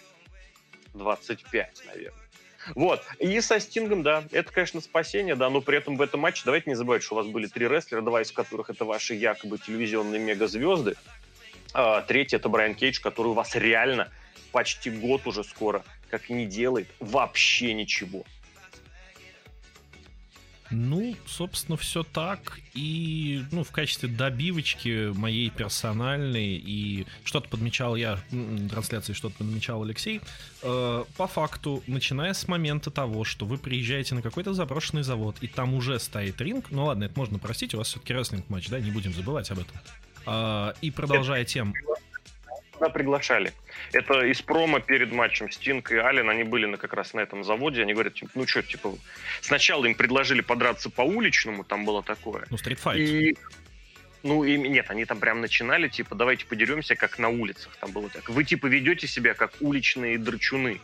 25, 0.93 1.84
наверное. 1.88 2.22
Вот. 2.76 3.02
И 3.20 3.39
со 3.41 3.60
Стингом, 3.60 4.04
да, 4.04 4.24
это, 4.32 4.52
конечно, 4.52 4.82
спасение, 4.82 5.36
да, 5.36 5.49
но 5.49 5.62
при 5.62 5.78
этом 5.78 5.97
в 5.97 6.02
этом 6.02 6.20
матче 6.20 6.43
давайте 6.45 6.70
не 6.70 6.76
забывать, 6.76 7.04
что 7.04 7.16
у 7.16 7.18
вас 7.18 7.28
были 7.28 7.47
три 7.47 7.68
рестлера, 7.68 8.02
два 8.02 8.22
из 8.22 8.32
которых 8.32 8.70
это 8.70 8.86
ваши 8.86 9.16
якобы 9.16 9.58
телевизионные 9.58 10.20
мегазвезды. 10.20 10.95
А, 11.74 12.02
третий 12.02 12.36
это 12.36 12.49
Брайан 12.49 12.76
Кейдж, 12.76 12.99
который 13.02 13.28
у 13.28 13.34
вас 13.34 13.56
реально 13.56 14.12
почти 14.52 14.89
год 14.89 15.26
уже 15.26 15.43
скоро 15.43 15.84
как 16.12 16.30
не 16.30 16.45
делает 16.45 16.88
вообще 16.99 17.74
ничего. 17.74 18.24
Ну, 20.74 21.16
собственно, 21.26 21.76
все 21.76 22.03
так. 22.03 22.59
И, 22.74 23.43
ну, 23.51 23.64
в 23.64 23.72
качестве 23.72 24.07
добивочки 24.07 25.12
моей 25.14 25.49
персональной, 25.49 26.55
и 26.55 27.05
что-то 27.26 27.49
подмечал 27.49 27.97
я, 27.97 28.20
трансляции 28.70 29.12
что-то 29.12 29.36
подмечал 29.39 29.84
Алексей, 29.84 30.22
э, 30.62 31.03
по 31.18 31.28
факту, 31.28 31.84
начиная 31.88 32.34
с 32.34 32.47
момента 32.47 32.89
того, 32.89 33.26
что 33.26 33.45
вы 33.45 33.57
приезжаете 33.57 34.16
на 34.16 34.22
какой-то 34.22 34.53
заброшенный 34.53 35.03
завод, 35.03 35.36
и 35.41 35.47
там 35.47 35.74
уже 35.74 35.99
стоит 35.99 36.39
ринг, 36.39 36.72
ну 36.72 36.86
ладно, 36.86 37.03
это 37.03 37.20
можно 37.20 37.38
простить, 37.38 37.74
у 37.74 37.78
вас 37.78 37.88
все-таки 37.88 38.13
рестлинг-матч, 38.13 38.70
да, 38.70 38.79
не 38.79 38.92
будем 38.92 39.13
забывать 39.13 39.51
об 39.51 39.59
этом. 39.59 39.75
Э, 40.25 40.74
и 40.79 40.89
продолжая 40.89 41.43
тем 41.43 41.74
туда 42.82 42.89
приглашали. 42.89 43.53
Это 43.93 44.25
из 44.25 44.41
промо 44.41 44.79
перед 44.79 45.12
матчем 45.12 45.51
Стинг 45.51 45.91
и 45.91 45.97
Ален, 45.97 46.29
они 46.29 46.43
были 46.43 46.66
на, 46.66 46.78
как 46.78 46.93
раз 46.93 47.13
на 47.13 47.20
этом 47.20 47.43
заводе, 47.43 47.83
они 47.83 47.93
говорят, 47.93 48.16
типа, 48.16 48.32
ну 48.33 48.47
что, 48.47 48.63
типа, 48.63 48.97
сначала 49.41 49.86
им 49.86 49.93
предложили 49.93 50.41
подраться 50.41 50.89
по 50.89 51.01
уличному, 51.01 51.63
там 51.63 51.86
было 51.86 52.01
такое. 52.01 52.45
Ну, 52.49 52.58
стритфайт. 52.58 52.99
И 52.99 53.37
ну, 54.24 54.43
и, 54.43 54.55
нет, 54.58 54.86
они 54.89 55.05
там 55.05 55.20
прям 55.20 55.41
начинали, 55.41 55.87
типа, 55.87 56.16
давайте 56.16 56.45
подеремся, 56.45 56.95
как 56.95 57.17
на 57.17 57.29
улицах. 57.29 57.75
Там 57.79 57.91
было 57.91 58.08
так. 58.09 58.29
Вы, 58.29 58.43
типа, 58.43 58.67
ведете 58.67 59.08
себя, 59.08 59.33
как 59.33 59.51
уличные 59.62 60.20
драчуны. 60.20 60.79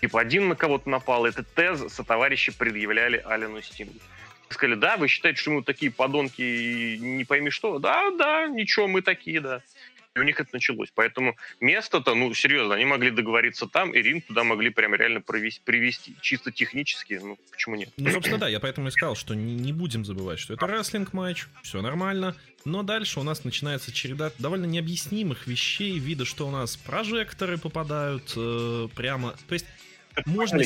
Типа, 0.00 0.20
один 0.20 0.48
на 0.48 0.54
кого-то 0.54 0.88
напал. 0.88 1.26
Этот 1.26 1.52
тез 1.52 1.92
сотоварищи 1.92 2.52
предъявляли 2.56 3.20
Алену 3.26 3.60
Стингу. 3.60 3.98
Сказали, 4.50 4.76
да, 4.76 4.96
вы 4.98 5.08
считаете, 5.08 5.40
что 5.40 5.50
мы 5.50 5.64
такие 5.64 5.90
подонки 5.90 6.40
и 6.40 6.98
не 7.00 7.24
пойми 7.24 7.50
что? 7.50 7.80
Да, 7.80 8.12
да, 8.16 8.46
ничего, 8.46 8.86
мы 8.86 9.02
такие, 9.02 9.40
да. 9.40 9.62
И 10.16 10.18
у 10.18 10.22
них 10.22 10.40
это 10.40 10.48
началось. 10.54 10.90
Поэтому 10.94 11.36
место-то, 11.60 12.14
ну, 12.14 12.32
серьезно, 12.32 12.74
они 12.74 12.86
могли 12.86 13.10
договориться 13.10 13.66
там, 13.66 13.92
и 13.92 14.00
ринг 14.00 14.24
туда 14.26 14.44
могли 14.44 14.70
прям 14.70 14.94
реально 14.94 15.20
провести, 15.20 15.60
привести. 15.62 16.16
Чисто 16.22 16.50
технически, 16.50 17.20
ну, 17.22 17.38
почему 17.50 17.76
нет? 17.76 17.90
Ну, 17.98 18.10
собственно, 18.10 18.38
да, 18.38 18.48
я 18.48 18.58
поэтому 18.58 18.88
и 18.88 18.90
сказал, 18.90 19.14
что 19.14 19.34
не, 19.34 19.54
не 19.54 19.74
будем 19.74 20.06
забывать, 20.06 20.38
что 20.38 20.54
это 20.54 20.66
рестлинг-матч, 20.66 21.46
все 21.62 21.82
нормально. 21.82 22.34
Но 22.64 22.82
дальше 22.82 23.20
у 23.20 23.22
нас 23.24 23.44
начинается 23.44 23.92
череда 23.92 24.32
довольно 24.38 24.64
необъяснимых 24.64 25.46
вещей, 25.46 25.98
вида, 25.98 26.24
что 26.24 26.48
у 26.48 26.50
нас 26.50 26.78
прожекторы 26.78 27.58
попадают 27.58 28.32
э, 28.36 28.88
прямо... 28.96 29.36
То 29.48 29.52
есть 29.52 29.66
это 30.14 30.28
можно... 30.30 30.62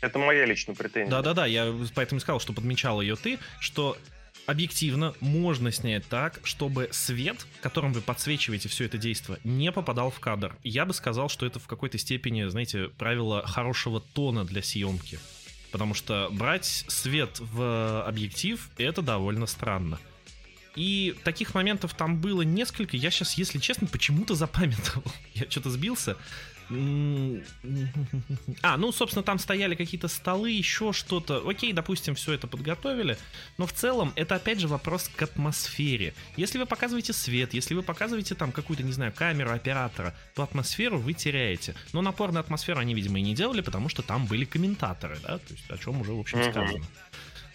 Это 0.00 0.18
моя 0.18 0.46
личная 0.46 0.74
претензия. 0.74 1.10
Да-да-да, 1.10 1.46
я 1.46 1.72
поэтому 1.94 2.20
сказал, 2.20 2.40
что 2.40 2.52
подмечал 2.52 3.00
ее 3.02 3.14
ты, 3.14 3.38
что 3.60 3.96
объективно 4.46 5.14
можно 5.20 5.72
снять 5.72 6.06
так, 6.06 6.40
чтобы 6.44 6.88
свет, 6.92 7.46
которым 7.60 7.92
вы 7.92 8.00
подсвечиваете 8.00 8.68
все 8.68 8.84
это 8.84 8.98
действие, 8.98 9.38
не 9.44 9.72
попадал 9.72 10.10
в 10.10 10.20
кадр. 10.20 10.56
Я 10.62 10.84
бы 10.84 10.94
сказал, 10.94 11.28
что 11.28 11.46
это 11.46 11.58
в 11.58 11.66
какой-то 11.66 11.98
степени, 11.98 12.44
знаете, 12.48 12.88
правило 12.98 13.46
хорошего 13.46 14.00
тона 14.00 14.44
для 14.44 14.62
съемки. 14.62 15.18
Потому 15.70 15.94
что 15.94 16.28
брать 16.30 16.84
свет 16.88 17.38
в 17.40 18.06
объектив 18.06 18.68
это 18.76 19.00
довольно 19.00 19.46
странно. 19.46 19.98
И 20.74 21.14
таких 21.24 21.54
моментов 21.54 21.94
там 21.94 22.20
было 22.20 22.42
несколько. 22.42 22.96
Я 22.96 23.10
сейчас, 23.10 23.34
если 23.34 23.58
честно, 23.58 23.86
почему-то 23.86 24.34
запамятовал. 24.34 25.04
Я 25.34 25.50
что-то 25.50 25.70
сбился. 25.70 26.16
А, 28.62 28.76
ну, 28.76 28.92
собственно, 28.92 29.22
там 29.22 29.38
стояли 29.38 29.74
какие-то 29.74 30.08
столы, 30.08 30.50
еще 30.50 30.92
что-то. 30.92 31.48
Окей, 31.48 31.72
допустим, 31.72 32.14
все 32.14 32.32
это 32.32 32.46
подготовили. 32.46 33.16
Но 33.58 33.66
в 33.66 33.72
целом 33.72 34.12
это 34.14 34.36
опять 34.36 34.60
же 34.60 34.68
вопрос 34.68 35.10
к 35.14 35.22
атмосфере. 35.22 36.14
Если 36.36 36.58
вы 36.58 36.66
показываете 36.66 37.12
свет, 37.12 37.54
если 37.54 37.74
вы 37.74 37.82
показываете 37.82 38.34
там 38.34 38.52
какую-то, 38.52 38.82
не 38.82 38.92
знаю, 38.92 39.12
камеру 39.12 39.50
оператора, 39.50 40.14
то 40.34 40.42
атмосферу 40.42 40.98
вы 40.98 41.12
теряете. 41.12 41.74
Но 41.92 42.02
напор 42.02 42.32
на 42.32 42.40
атмосферу 42.40 42.80
они, 42.80 42.94
видимо, 42.94 43.18
и 43.18 43.22
не 43.22 43.34
делали, 43.34 43.60
потому 43.60 43.88
что 43.88 44.02
там 44.02 44.26
были 44.26 44.44
комментаторы, 44.44 45.18
да, 45.22 45.38
то 45.38 45.52
есть 45.52 45.70
о 45.70 45.78
чем 45.78 46.00
уже, 46.00 46.12
в 46.12 46.20
общем, 46.20 46.42
сказано. 46.50 46.84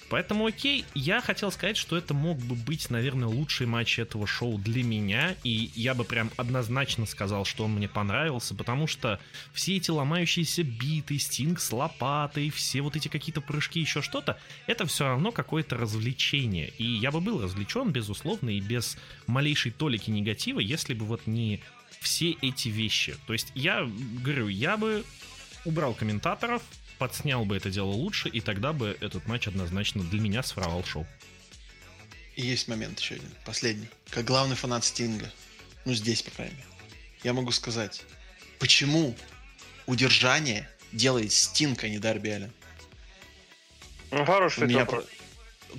Поэтому 0.10 0.46
окей, 0.46 0.86
я 0.94 1.22
хотел 1.22 1.52
сказать, 1.52 1.76
что 1.76 1.98
это 1.98 2.14
мог 2.14 2.38
бы 2.38 2.56
быть, 2.56 2.90
наверное, 2.90 3.28
лучший 3.28 3.68
матч 3.68 4.00
этого 4.00 4.26
шоу 4.26 4.58
для 4.58 4.84
меня, 4.84 5.36
и 5.44 5.70
я 5.76 5.94
бы 5.94 6.06
прям 6.06 6.32
однозначно 6.38 7.06
сказал, 7.06 7.44
что 7.44 7.66
он 7.66 7.74
мне 7.74 7.90
понравился, 7.90 8.56
потому 8.56 8.88
что 8.88 9.20
все 9.54 9.76
эти 9.76 9.92
ломающиеся 9.92 10.64
биты, 10.64 11.20
стинг 11.20 11.60
с 11.60 11.72
лопатой, 11.74 12.50
все 12.50 12.82
вот 12.82 12.96
эти 12.96 13.10
какие-то 13.10 13.42
прыжки, 13.42 13.82
еще 13.82 14.02
что-то, 14.02 14.40
это 14.66 14.86
все 14.86 15.06
равно 15.06 15.32
какое-то 15.32 15.76
развлечение. 15.78 16.70
И 16.78 16.86
я 16.86 17.12
бы 17.12 17.20
был 17.20 17.42
развлечен, 17.42 17.92
безусловно, 17.92 18.50
и 18.50 18.62
без 18.62 18.98
малейшей 19.26 19.72
толики 19.72 20.10
негатива, 20.10 20.60
если 20.60 20.94
бы 20.94 21.06
вот 21.06 21.28
не 21.28 21.62
все 22.00 22.32
эти 22.42 22.70
вещи. 22.70 23.16
То 23.26 23.34
есть 23.34 23.52
я 23.56 23.90
говорю, 24.24 24.48
я 24.48 24.78
бы 24.78 25.04
убрал 25.66 25.94
комментаторов, 25.94 26.62
подснял 26.98 27.46
бы 27.46 27.56
это 27.56 27.70
дело 27.70 27.92
лучше, 27.92 28.30
и 28.30 28.42
тогда 28.42 28.74
бы 28.74 28.98
этот 29.00 29.28
матч 29.28 29.48
однозначно 29.48 30.04
для 30.04 30.20
меня 30.20 30.44
сфровал 30.44 30.84
шоу. 30.84 31.06
И 32.36 32.46
есть 32.46 32.68
момент 32.68 33.00
еще 33.00 33.16
один, 33.16 33.30
последний. 33.46 33.90
Как 34.10 34.26
главный 34.26 34.56
фанат 34.56 34.86
Стинга, 34.86 35.32
ну 35.86 35.94
здесь, 35.94 36.22
по 36.22 36.32
крайней 36.32 36.56
мере, 36.56 36.68
я 37.24 37.34
могу 37.34 37.52
сказать, 37.52 38.04
почему 38.60 39.16
удержание 39.88 40.70
делает 40.92 41.32
Стинг, 41.32 41.84
а 41.84 41.90
не 41.90 42.00
Дарби 42.00 42.30
Аллен? 42.30 42.52
Ну, 44.12 44.26
хороший 44.26 44.64
У 44.64 44.68
меня 44.68 44.86
про... 44.86 45.04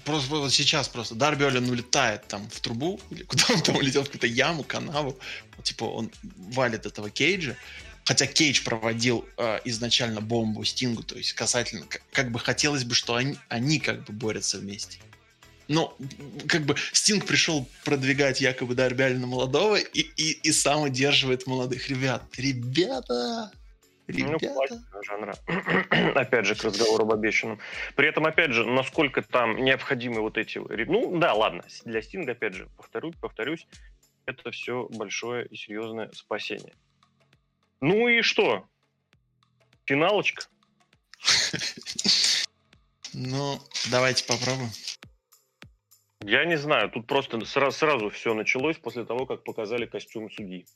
Просто 0.05 0.31
вот 0.31 0.53
сейчас 0.53 0.89
просто 0.89 1.15
Дарби 1.15 1.45
Аллен 1.45 1.69
улетает 1.71 2.27
там 2.29 2.49
в 2.51 2.61
трубу, 2.61 3.01
или 3.11 3.23
куда 3.23 3.45
он 3.51 3.63
там 3.63 3.77
улетел, 3.77 4.03
в 4.03 4.07
какую-то 4.07 4.27
яму, 4.27 4.65
канаву. 4.65 5.19
Типа 5.63 5.85
он 5.85 6.11
валит 6.23 6.87
этого 6.87 7.09
Кейджа, 7.09 7.57
Хотя 8.09 8.27
Кейдж 8.27 8.65
проводил 8.65 9.29
э, 9.37 9.59
изначально 9.67 10.23
бомбу 10.23 10.65
Стингу, 10.65 11.03
то 11.03 11.15
есть 11.15 11.35
касательно, 11.35 11.85
как, 11.85 12.01
как 12.11 12.31
бы 12.31 12.39
хотелось 12.39 12.85
бы, 12.85 12.95
что 12.95 13.17
они, 13.17 13.37
они 13.51 13.79
как 13.81 14.05
бы 14.05 14.15
борются 14.15 14.57
вместе. 14.57 14.99
Но 15.69 15.95
как 16.49 16.63
бы 16.63 16.75
Стинг 16.95 17.27
пришел 17.27 17.69
продвигать 17.85 18.41
якобы 18.41 18.75
Дарби 18.75 19.13
молодого 19.13 19.77
и, 19.77 20.01
и, 20.01 20.41
и 20.43 20.53
сам 20.53 20.85
удерживает 20.85 21.47
молодых 21.47 21.91
ребят. 21.91 22.23
Ребята! 22.39 23.53
Ребята. 24.07 24.83
Ну, 24.95 25.03
жанра. 25.03 25.37
опять 26.15 26.47
же, 26.47 26.55
к 26.55 26.65
разговору 26.65 27.05
об 27.05 27.13
обещанном. 27.13 27.59
При 27.95 28.09
этом, 28.09 28.25
опять 28.25 28.55
же, 28.55 28.65
насколько 28.65 29.21
там 29.21 29.63
необходимы 29.63 30.23
вот 30.23 30.39
эти... 30.39 30.57
Ну, 30.57 31.19
да, 31.19 31.35
ладно, 31.35 31.63
для 31.85 32.01
Стинга, 32.01 32.33
опять 32.33 32.55
же, 32.55 32.71
повторюсь, 32.79 33.17
повторюсь, 33.21 33.67
это 34.25 34.51
все 34.51 34.89
большое 34.91 35.45
и 35.45 35.57
серьезное 35.57 36.11
спасение. 36.15 36.73
Ну 37.81 38.09
и 38.09 38.23
что? 38.23 38.67
Финалочка. 39.87 40.47
Ну, 43.15 43.59
давайте 43.91 44.25
попробуем. 44.25 44.71
Я 46.23 46.45
не 46.45 46.59
знаю, 46.59 46.91
тут 46.91 47.07
просто 47.07 47.45
сразу, 47.45 47.77
сразу 47.77 48.11
все 48.11 48.35
началось 48.35 48.77
после 48.77 49.05
того, 49.05 49.27
как 49.27 49.45
показали 49.45 49.87
костюм 49.87 50.31
судьи. 50.31 50.67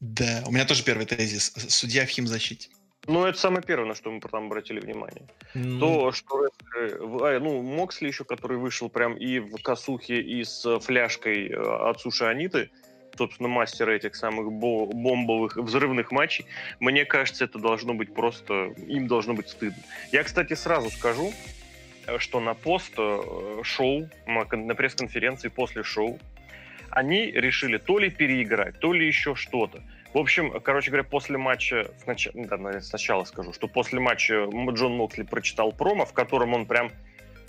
Да, 0.00 0.44
у 0.46 0.52
меня 0.52 0.64
тоже 0.64 0.84
первый 0.84 1.06
тезис. 1.06 1.52
Судья 1.68 2.06
в 2.06 2.08
химзащите. 2.08 2.70
Ну, 3.06 3.24
это 3.24 3.38
самое 3.38 3.62
первое, 3.62 3.88
на 3.88 3.94
что 3.94 4.10
мы 4.10 4.20
там 4.20 4.46
обратили 4.46 4.80
внимание. 4.80 5.26
Mm. 5.54 5.80
То, 5.80 6.12
что 6.12 6.46
а, 6.74 7.40
ну, 7.40 7.62
Моксли 7.62 8.08
еще, 8.08 8.24
который 8.24 8.58
вышел 8.58 8.90
прям 8.90 9.16
и 9.16 9.38
в 9.38 9.62
косухе, 9.62 10.20
и 10.20 10.44
с 10.44 10.78
фляжкой 10.80 11.48
э, 11.48 11.56
от 11.56 12.00
Суши 12.00 12.24
Аниты, 12.24 12.70
собственно, 13.18 13.48
мастера 13.48 13.90
этих 13.90 14.14
самых 14.14 14.52
бомбовых 14.52 15.56
взрывных 15.56 16.12
матчей, 16.12 16.46
мне 16.80 17.04
кажется, 17.04 17.44
это 17.44 17.58
должно 17.58 17.94
быть 17.94 18.14
просто... 18.14 18.72
Им 18.86 19.08
должно 19.08 19.34
быть 19.34 19.48
стыдно. 19.48 19.82
Я, 20.12 20.22
кстати, 20.22 20.54
сразу 20.54 20.90
скажу, 20.90 21.32
что 22.18 22.40
на 22.40 22.54
пост-шоу, 22.54 24.08
э, 24.26 24.56
на 24.56 24.74
пресс-конференции 24.74 25.48
после 25.48 25.82
шоу, 25.82 26.18
они 26.90 27.26
решили 27.26 27.76
то 27.76 27.98
ли 27.98 28.08
переиграть, 28.08 28.78
то 28.78 28.92
ли 28.92 29.06
еще 29.06 29.34
что-то. 29.34 29.82
В 30.14 30.18
общем, 30.18 30.58
короче 30.60 30.90
говоря, 30.90 31.04
после 31.04 31.36
матча, 31.36 31.90
сначала, 32.02 32.46
да, 32.46 32.80
сначала 32.80 33.24
скажу, 33.24 33.52
что 33.52 33.68
после 33.68 34.00
матча 34.00 34.48
Джон 34.70 34.96
Моксли 34.96 35.24
прочитал 35.24 35.72
промо, 35.72 36.06
в 36.06 36.14
котором 36.14 36.54
он 36.54 36.64
прям 36.64 36.90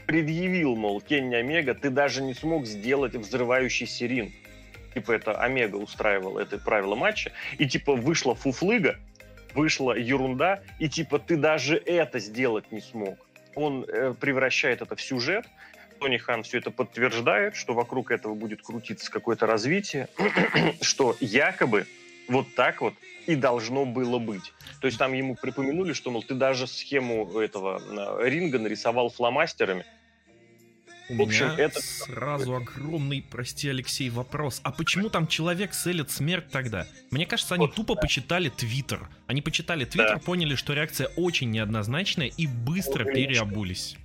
предъявил, 0.05 0.75
мол, 0.75 0.99
Кенни 0.99 1.35
Омега, 1.35 1.73
ты 1.73 1.89
даже 1.89 2.21
не 2.21 2.33
смог 2.33 2.65
сделать 2.65 3.15
взрывающийся 3.15 4.07
ринг 4.07 4.31
типа 4.93 5.13
это 5.13 5.33
Омега 5.39 5.75
устраивала 5.75 6.39
это 6.39 6.57
правило 6.57 6.95
матча, 6.95 7.31
и 7.57 7.67
типа 7.67 7.95
вышла 7.95 8.35
фуфлыга, 8.35 8.97
вышла 9.53 9.93
ерунда, 9.97 10.61
и 10.79 10.89
типа 10.89 11.19
ты 11.19 11.37
даже 11.37 11.77
это 11.77 12.19
сделать 12.19 12.71
не 12.71 12.81
смог. 12.81 13.17
Он 13.55 13.85
э, 13.87 14.13
превращает 14.19 14.81
это 14.81 14.95
в 14.95 15.01
сюжет, 15.01 15.45
Тони 15.99 16.17
Хан 16.17 16.43
все 16.43 16.59
это 16.59 16.71
подтверждает, 16.71 17.55
что 17.55 17.73
вокруг 17.73 18.11
этого 18.11 18.33
будет 18.33 18.61
крутиться 18.61 19.11
какое-то 19.11 19.45
развитие, 19.45 20.07
что 20.81 21.15
якобы 21.19 21.85
вот 22.27 22.55
так 22.55 22.81
вот 22.81 22.93
и 23.27 23.35
должно 23.35 23.85
было 23.85 24.17
быть. 24.17 24.53
То 24.81 24.87
есть 24.87 24.97
там 24.97 25.13
ему 25.13 25.35
припомянули, 25.35 25.93
что, 25.93 26.09
мол, 26.09 26.23
ты 26.23 26.35
даже 26.35 26.67
схему 26.67 27.39
этого 27.39 27.81
э, 28.21 28.29
ринга 28.29 28.59
нарисовал 28.59 29.09
фломастерами, 29.09 29.85
у 31.09 31.15
в 31.15 31.21
общем, 31.21 31.47
меня 31.47 31.57
это... 31.57 31.81
сразу 31.81 32.55
огромный, 32.55 33.25
прости, 33.29 33.67
Алексей, 33.67 34.09
вопрос. 34.09 34.61
А 34.63 34.71
почему 34.71 35.09
там 35.09 35.27
человек 35.27 35.73
селит 35.73 36.11
смерть 36.11 36.49
тогда? 36.51 36.85
Мне 37.09 37.25
кажется, 37.25 37.55
они 37.55 37.65
вот, 37.65 37.75
тупо 37.75 37.95
да. 37.95 38.01
почитали 38.01 38.49
Твиттер. 38.49 39.09
Они 39.27 39.41
почитали 39.41 39.85
Твиттер, 39.85 40.17
да. 40.17 40.19
поняли, 40.19 40.55
что 40.55 40.73
реакция 40.73 41.07
очень 41.15 41.49
неоднозначная 41.51 42.27
и 42.27 42.45
быстро 42.45 43.03
очень 43.05 43.13
переобулись. 43.13 43.97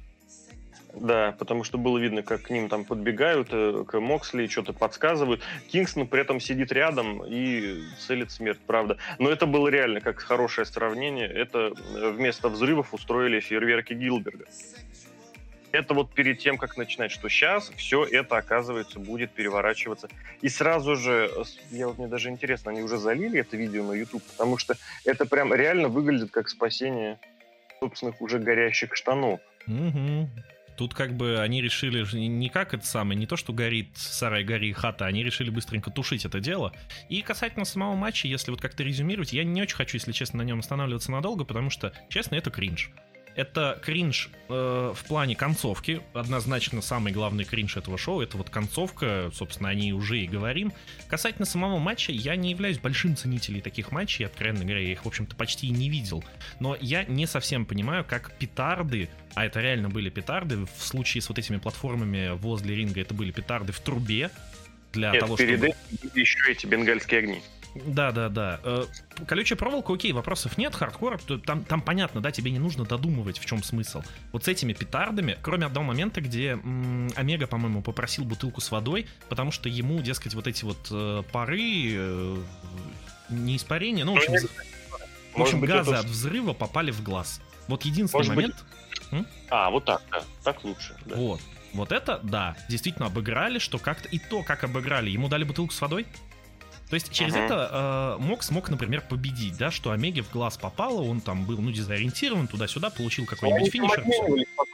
Да, 0.95 1.35
потому 1.39 1.65
что 1.65 1.77
было 1.77 1.99
видно, 1.99 2.23
как 2.23 2.43
к 2.43 2.51
ним 2.51 2.69
там 2.69 2.85
подбегают, 2.85 3.49
э, 3.51 3.85
к 3.87 3.99
Моксли 3.99 4.47
что-то 4.47 4.73
подсказывают. 4.73 5.43
Кингстон 5.69 6.07
при 6.07 6.21
этом 6.21 6.41
сидит 6.41 6.71
рядом 6.73 7.25
и 7.27 7.83
целит 7.99 8.31
смерть, 8.31 8.61
правда. 8.67 8.97
Но 9.19 9.29
это 9.29 9.47
было 9.47 9.69
реально 9.69 10.01
как 10.01 10.21
хорошее 10.21 10.67
сравнение. 10.67 11.27
Это 11.27 11.73
э, 11.97 12.11
вместо 12.11 12.49
взрывов 12.49 12.95
устроили 12.95 13.41
фейерверки 13.41 13.93
Гилберга 13.93 14.45
это 15.75 15.93
вот 15.93 16.15
перед 16.15 16.39
тем, 16.39 16.57
как 16.57 16.77
начинать, 16.77 17.11
что 17.11 17.29
сейчас 17.29 17.73
все 17.77 18.05
это, 18.05 18.37
оказывается, 18.37 19.01
будет 19.01 19.33
переворачиваться. 19.33 20.09
И 20.41 20.49
сразу 20.49 20.95
же, 20.95 21.31
я 21.71 21.89
вот 21.89 21.99
мне 21.99 22.07
даже 22.07 22.31
интересно, 22.31 22.71
они 22.71 22.83
уже 22.83 22.97
залили 22.97 23.41
это 23.41 23.57
видео 23.57 23.85
на 23.85 23.93
YouTube, 23.93 24.23
потому 24.23 24.57
что 24.57 24.77
это 25.05 25.27
прям 25.27 25.53
реально 25.53 25.89
выглядит 25.89 26.31
как 26.31 26.49
спасение 26.49 27.19
собственных 27.81 28.21
уже 28.21 28.39
горящих 28.39 28.95
штанов. 28.95 29.41
Угу. 29.67 30.31
Тут 30.77 30.95
как 30.95 31.15
бы 31.15 31.41
они 31.41 31.61
решили 31.61 32.05
не 32.17 32.49
как 32.49 32.75
это 32.75 32.87
самое, 32.87 33.19
не 33.19 33.27
то, 33.27 33.37
что 33.37 33.53
горит 33.53 33.97
сарай, 33.97 34.45
гори 34.45 34.73
хата, 34.73 35.07
они 35.07 35.25
решили 35.25 35.51
быстренько 35.51 35.91
тушить 35.91 36.25
это 36.25 36.41
дело. 36.41 36.73
И 37.09 37.21
касательно 37.23 37.65
самого 37.65 37.95
матча, 37.95 38.29
если 38.29 38.51
вот 38.51 38.61
как-то 38.61 38.83
резюмировать, 38.83 39.33
я 39.33 39.45
не 39.45 39.63
очень 39.63 39.77
хочу, 39.77 39.97
если 39.97 40.13
честно, 40.13 40.39
на 40.39 40.43
нем 40.43 40.61
останавливаться 40.61 41.11
надолго, 41.11 41.45
потому 41.45 41.71
что, 41.71 41.93
честно, 42.09 42.37
это 42.37 42.51
кринж. 42.51 42.91
Это 43.37 43.81
кринж 43.83 44.31
э, 44.49 44.93
в 44.95 45.05
плане 45.07 45.35
концовки. 45.35 46.03
Однозначно 46.13 46.81
самый 46.83 47.13
главный 47.13 47.45
кринж 47.45 47.77
этого 47.77 47.99
шоу 47.99 48.21
это 48.21 48.37
вот 48.37 48.51
концовка, 48.51 49.31
собственно, 49.35 49.71
о 49.71 49.75
ней 49.75 49.93
уже 49.93 50.21
и 50.21 50.27
говорим. 50.27 50.73
Касательно 51.09 51.45
самого 51.45 51.79
матча, 51.79 52.13
я 52.13 52.37
не 52.37 52.51
являюсь 52.51 52.79
большим 52.79 53.17
ценителем 53.17 53.61
таких 53.61 53.91
матчей, 53.91 54.27
откровенно 54.27 54.65
говоря, 54.65 54.81
я 54.81 54.93
их, 54.93 55.05
в 55.05 55.09
общем-то, 55.09 55.35
почти 55.35 55.67
и 55.67 55.71
не 55.71 55.89
видел. 55.89 56.23
Но 56.61 56.77
я 56.81 57.05
не 57.05 57.27
совсем 57.27 57.67
понимаю, 57.67 58.05
как 58.05 58.37
петарды, 58.39 59.09
а 59.35 59.45
это 59.45 59.61
реально 59.61 59.89
были 59.89 60.11
петарды, 60.11 60.65
в 60.65 60.83
случае 60.83 61.21
с 61.21 61.29
вот 61.29 61.39
этими 61.39 61.57
платформами 61.57 62.37
возле 62.37 62.77
ринга 62.77 63.01
это 63.01 63.15
были 63.15 63.33
петарды 63.33 63.73
в 63.73 63.81
трубе, 63.81 64.31
для 64.93 65.11
Нет, 65.11 65.21
того, 65.21 65.37
перед 65.37 65.59
чтобы... 65.59 65.75
этим 65.93 66.11
еще 66.15 66.39
эти 66.51 66.67
бенгальские 66.67 67.19
огни. 67.19 67.43
Да, 67.75 68.13
да, 68.13 68.29
да. 68.29 68.61
Колючая 69.27 69.59
проволока, 69.59 69.93
окей, 69.93 70.13
вопросов 70.13 70.59
нет. 70.59 70.75
Хардкор, 70.75 71.21
там, 71.45 71.65
там 71.65 71.81
понятно, 71.81 72.21
да, 72.21 72.31
тебе 72.31 72.51
не 72.51 72.59
нужно 72.59 72.85
додумывать, 72.85 73.39
в 73.39 73.45
чем 73.45 73.63
смысл. 73.63 74.03
Вот 74.33 74.45
с 74.45 74.49
этими 74.49 74.73
петардами, 74.73 75.39
кроме 75.43 75.67
одного 75.67 75.87
момента, 75.87 76.21
где 76.21 76.51
м- 76.53 77.11
Омега, 77.17 77.47
по-моему, 77.47 77.83
попросил 77.83 78.25
бутылку 78.25 78.61
с 78.61 78.71
водой, 78.71 79.07
потому 79.29 79.51
что 79.51 79.69
ему, 79.69 80.01
дескать, 80.01 80.35
вот 80.35 80.47
эти 80.47 80.65
вот 80.65 80.89
э, 80.91 81.23
пары, 81.33 81.93
э, 81.95 82.37
не 83.31 83.57
испарения, 83.57 84.05
ну, 84.05 84.15
в 84.15 84.19
общем, 84.19 84.35
в 85.35 85.43
общем 85.43 85.61
газы 85.61 85.91
это... 85.91 86.01
от 86.01 86.07
взрыва 86.07 86.53
попали 86.53 86.91
в 86.91 87.03
глаз. 87.03 87.41
Вот 87.67 87.85
единственный 87.85 88.21
Может 88.21 88.35
момент... 88.35 88.65
Быть... 89.11 89.27
А, 89.51 89.71
вот 89.71 89.85
так, 89.85 90.03
да. 90.11 90.23
Так 90.43 90.65
лучше. 90.65 90.97
Да. 91.07 91.17
Вот. 91.17 91.41
Вот 91.73 91.91
это, 91.91 92.21
да, 92.23 92.57
действительно 92.69 93.07
обыграли, 93.07 93.59
что 93.59 93.79
как-то 93.79 94.09
и 94.09 94.19
то, 94.19 94.43
как 94.45 94.63
обыграли. 94.63 95.11
Ему 95.11 95.29
дали 95.29 95.43
бутылку 95.43 95.73
с 95.73 95.81
водой, 95.81 96.07
то 96.91 96.95
есть 96.95 97.11
через 97.11 97.35
uh-huh. 97.35 97.45
это 97.45 98.17
э, 98.21 98.23
Мок 98.23 98.43
смог, 98.43 98.69
например, 98.69 99.03
победить, 99.09 99.57
да, 99.57 99.71
что 99.71 99.91
Омеге 99.91 100.23
в 100.23 100.31
глаз 100.31 100.57
попало, 100.59 101.03
он 101.03 101.21
там 101.21 101.45
был, 101.45 101.59
ну, 101.59 101.73
дезориентирован 101.73 102.47
туда-сюда, 102.47 102.91
получил 102.91 103.25
какой-нибудь 103.25 103.73
финишер. 103.73 104.05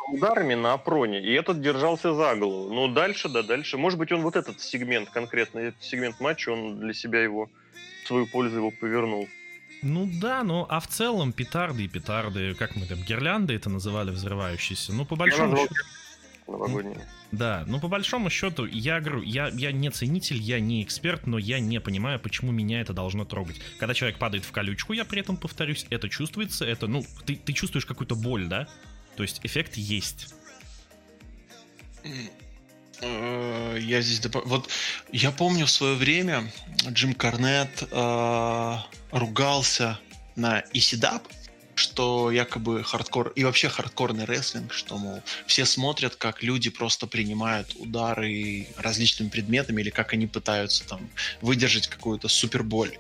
ударами 0.09 0.55
на 0.55 0.73
Апроне, 0.73 1.23
и 1.23 1.32
этот 1.32 1.61
держался 1.61 2.12
за 2.12 2.35
голову. 2.35 2.73
Но 2.73 2.89
дальше, 2.89 3.28
да, 3.28 3.43
дальше. 3.43 3.78
Может 3.78 3.99
быть, 3.99 4.11
он 4.12 4.23
вот 4.23 4.37
этот 4.37 4.61
сегмент, 4.61 5.11
конкретно 5.11 5.61
этот 5.61 5.82
сегмент 5.82 6.20
матча, 6.20 6.51
он 6.51 6.81
для 6.81 6.95
себя 6.95 7.23
его, 7.23 7.49
в 8.05 8.09
свою 8.09 8.27
пользу 8.27 8.57
его 8.57 8.70
повернул. 8.73 9.28
Ну 9.82 10.09
да, 10.20 10.43
но 10.43 10.66
а 10.69 10.81
в 10.81 10.89
целом 10.89 11.32
петарды 11.32 11.85
и 11.85 11.89
петарды, 11.89 12.55
как 12.55 12.77
мы 12.77 12.87
там, 12.87 12.99
гирлянды 12.99 13.55
это 13.55 13.70
называли 13.70 14.11
взрывающиеся, 14.11 14.93
ну 14.93 15.07
по 15.07 15.16
большому 15.16 15.57
счету 15.57 15.74
новогодние. 16.51 17.06
Да, 17.32 17.64
ну 17.66 17.81
по 17.81 17.89
большому 17.89 18.31
счету, 18.31 18.66
я 18.66 19.01
говорю, 19.01 19.22
я, 19.22 19.48
я 19.48 19.72
не 19.72 19.90
ценитель, 19.90 20.39
я 20.39 20.60
не 20.60 20.82
эксперт, 20.82 21.27
но 21.27 21.39
я 21.39 21.60
не 21.60 21.81
понимаю, 21.81 22.18
почему 22.18 22.52
меня 22.52 22.81
это 22.81 22.93
должно 22.93 23.24
трогать. 23.24 23.60
Когда 23.78 23.94
человек 23.94 24.18
падает 24.18 24.44
в 24.44 24.52
колючку, 24.52 24.93
я 24.93 25.05
при 25.05 25.20
этом 25.20 25.36
повторюсь, 25.36 25.86
это 25.90 26.09
чувствуется, 26.09 26.64
это, 26.64 26.86
ну, 26.86 27.05
ты, 27.24 27.36
ты 27.36 27.52
чувствуешь 27.52 27.86
какую-то 27.86 28.16
боль, 28.16 28.47
да? 28.47 28.68
То 29.16 29.22
есть 29.22 29.40
эффект 29.44 29.77
есть. 29.77 30.35
Э, 33.01 33.77
я 33.81 34.01
здесь 34.01 34.20
доп... 34.20 34.44
Вот 34.44 34.68
я 35.12 35.31
помню 35.31 35.66
в 35.66 35.70
свое 35.70 35.94
время 35.94 36.51
Джим 36.89 37.14
Корнетт 37.14 37.89
э, 37.90 38.77
ругался 39.10 39.98
на 40.36 40.62
Исидап 40.72 41.27
что 41.74 42.30
якобы 42.30 42.82
хардкор 42.82 43.28
и 43.36 43.44
вообще 43.44 43.68
хардкорный 43.68 44.24
рестлинг, 44.24 44.72
что, 44.72 44.98
мол, 44.98 45.22
все 45.47 45.64
смотрят, 45.64 46.16
как 46.16 46.42
люди 46.42 46.70
просто 46.70 47.06
принимают 47.06 47.74
удары 47.76 48.66
различными 48.76 49.28
предметами 49.28 49.80
или 49.80 49.90
как 49.90 50.12
они 50.12 50.26
пытаются 50.26 50.86
там 50.86 51.10
выдержать 51.40 51.88
какую-то 51.88 52.28
суперболь. 52.28 52.97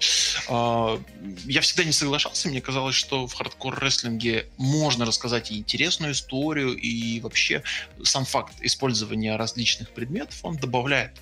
А, 0.48 1.00
я 1.44 1.60
всегда 1.60 1.84
не 1.84 1.92
соглашался, 1.92 2.48
мне 2.48 2.60
казалось, 2.60 2.94
что 2.94 3.26
в 3.26 3.34
хардкор-рестлинге 3.34 4.46
можно 4.56 5.04
рассказать 5.04 5.50
и 5.50 5.58
интересную 5.58 6.12
историю, 6.12 6.76
и 6.76 7.20
вообще 7.20 7.62
сам 8.02 8.24
факт 8.24 8.54
использования 8.60 9.36
различных 9.36 9.90
предметов, 9.90 10.38
он 10.42 10.56
добавляет 10.56 11.12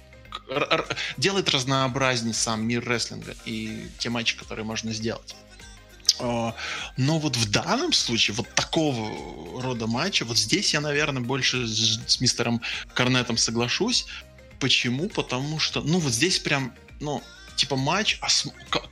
делает 1.17 1.49
разнообразнее 1.51 2.35
сам 2.35 2.67
мир 2.67 2.87
рестлинга 2.87 3.35
и 3.45 3.89
те 3.99 4.11
матчи, 4.11 4.37
которые 4.37 4.65
можно 4.65 4.93
сделать. 4.93 5.35
А, 6.21 6.55
но 6.97 7.19
вот 7.19 7.37
в 7.37 7.51
данном 7.51 7.93
случае, 7.93 8.35
вот 8.35 8.49
такого 8.55 9.63
рода 9.63 9.87
матча, 9.87 10.25
вот 10.25 10.39
здесь 10.39 10.73
я, 10.75 10.81
наверное, 10.81 11.23
больше 11.23 11.67
с 11.67 12.21
мистером 12.21 12.61
Корнетом 12.95 13.37
соглашусь. 13.37 14.07
Почему? 14.61 15.09
Потому 15.09 15.59
что, 15.59 15.81
ну, 15.81 15.99
вот 15.99 16.13
здесь 16.13 16.39
прям, 16.39 16.75
ну, 17.01 17.23
типа 17.57 17.77
матч, 17.77 18.19
а 18.21 18.29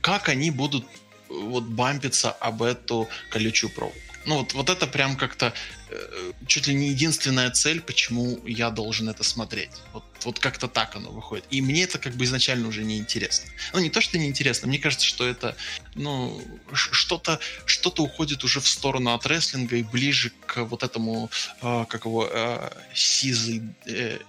как 0.01 0.29
они 0.29 0.51
будут 0.51 0.85
э, 0.85 0.87
вот 1.29 1.63
бампиться 1.63 2.31
об 2.31 2.63
эту 2.63 3.07
колючую 3.29 3.71
проволоку. 3.71 4.06
Ну, 4.27 4.39
вот, 4.39 4.53
вот 4.53 4.69
это 4.69 4.87
прям 4.87 5.15
как-то 5.15 5.53
э, 5.89 6.31
чуть 6.47 6.67
ли 6.67 6.75
не 6.75 6.89
единственная 6.89 7.49
цель, 7.49 7.79
почему 7.79 8.37
я 8.45 8.69
должен 8.69 9.07
это 9.07 9.23
смотреть. 9.23 9.71
Вот, 9.93 10.03
вот 10.25 10.39
как-то 10.39 10.67
так 10.67 10.97
оно 10.97 11.11
выходит. 11.11 11.45
И 11.49 11.61
мне 11.61 11.83
это 11.83 11.97
как 11.97 12.13
бы 12.13 12.25
изначально 12.25 12.67
уже 12.67 12.83
не 12.83 12.97
интересно. 12.97 13.49
Ну, 13.71 13.79
не 13.79 13.89
то, 13.89 14.01
что 14.01 14.17
не 14.17 14.27
интересно, 14.27 14.67
мне 14.67 14.79
кажется, 14.79 15.05
что 15.05 15.25
это, 15.25 15.55
ну, 15.95 16.41
что-то 16.73 17.39
что 17.65 17.89
уходит 18.03 18.43
уже 18.43 18.59
в 18.59 18.67
сторону 18.67 19.13
от 19.13 19.25
рестлинга 19.25 19.77
и 19.77 19.83
ближе 19.83 20.33
к 20.45 20.57
вот 20.63 20.83
этому, 20.83 21.29
э, 21.61 21.85
как 21.87 22.03
его, 22.03 22.29
э, 22.29 22.69
сизый... 22.93 23.63
Э, 23.85 24.19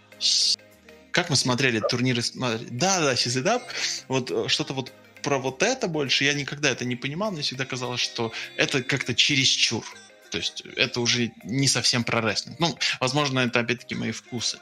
как 1.11 1.29
мы 1.29 1.35
смотрели 1.35 1.81
турниры? 1.81 2.23
Да, 2.71 3.01
да, 3.01 3.17
Сизый 3.17 3.43
Даб. 3.43 3.65
Вот 4.07 4.31
э, 4.31 4.45
что-то 4.47 4.75
вот 4.75 4.93
про 5.23 5.39
вот 5.39 5.63
это 5.63 5.89
больше, 5.89 6.25
я 6.25 6.35
никогда 6.35 6.71
это 6.71 6.85
не 6.85 6.97
понимал, 6.97 7.31
мне 7.33 7.43
всегда 7.43 7.65
казалось, 7.65 8.01
что 8.01 8.33
это 8.57 8.83
как-то 8.83 9.15
чересчур. 9.15 9.85
То 10.31 10.39
есть 10.39 10.63
это 10.77 11.01
уже 11.01 11.33
не 11.45 11.69
совсем 11.69 12.05
про 12.05 12.21
рестлинг. 12.21 12.59
Ну, 12.61 12.79
возможно, 13.01 13.41
это 13.41 13.61
опять-таки 13.61 13.95
мои 13.95 14.13
вкусы. 14.13 14.59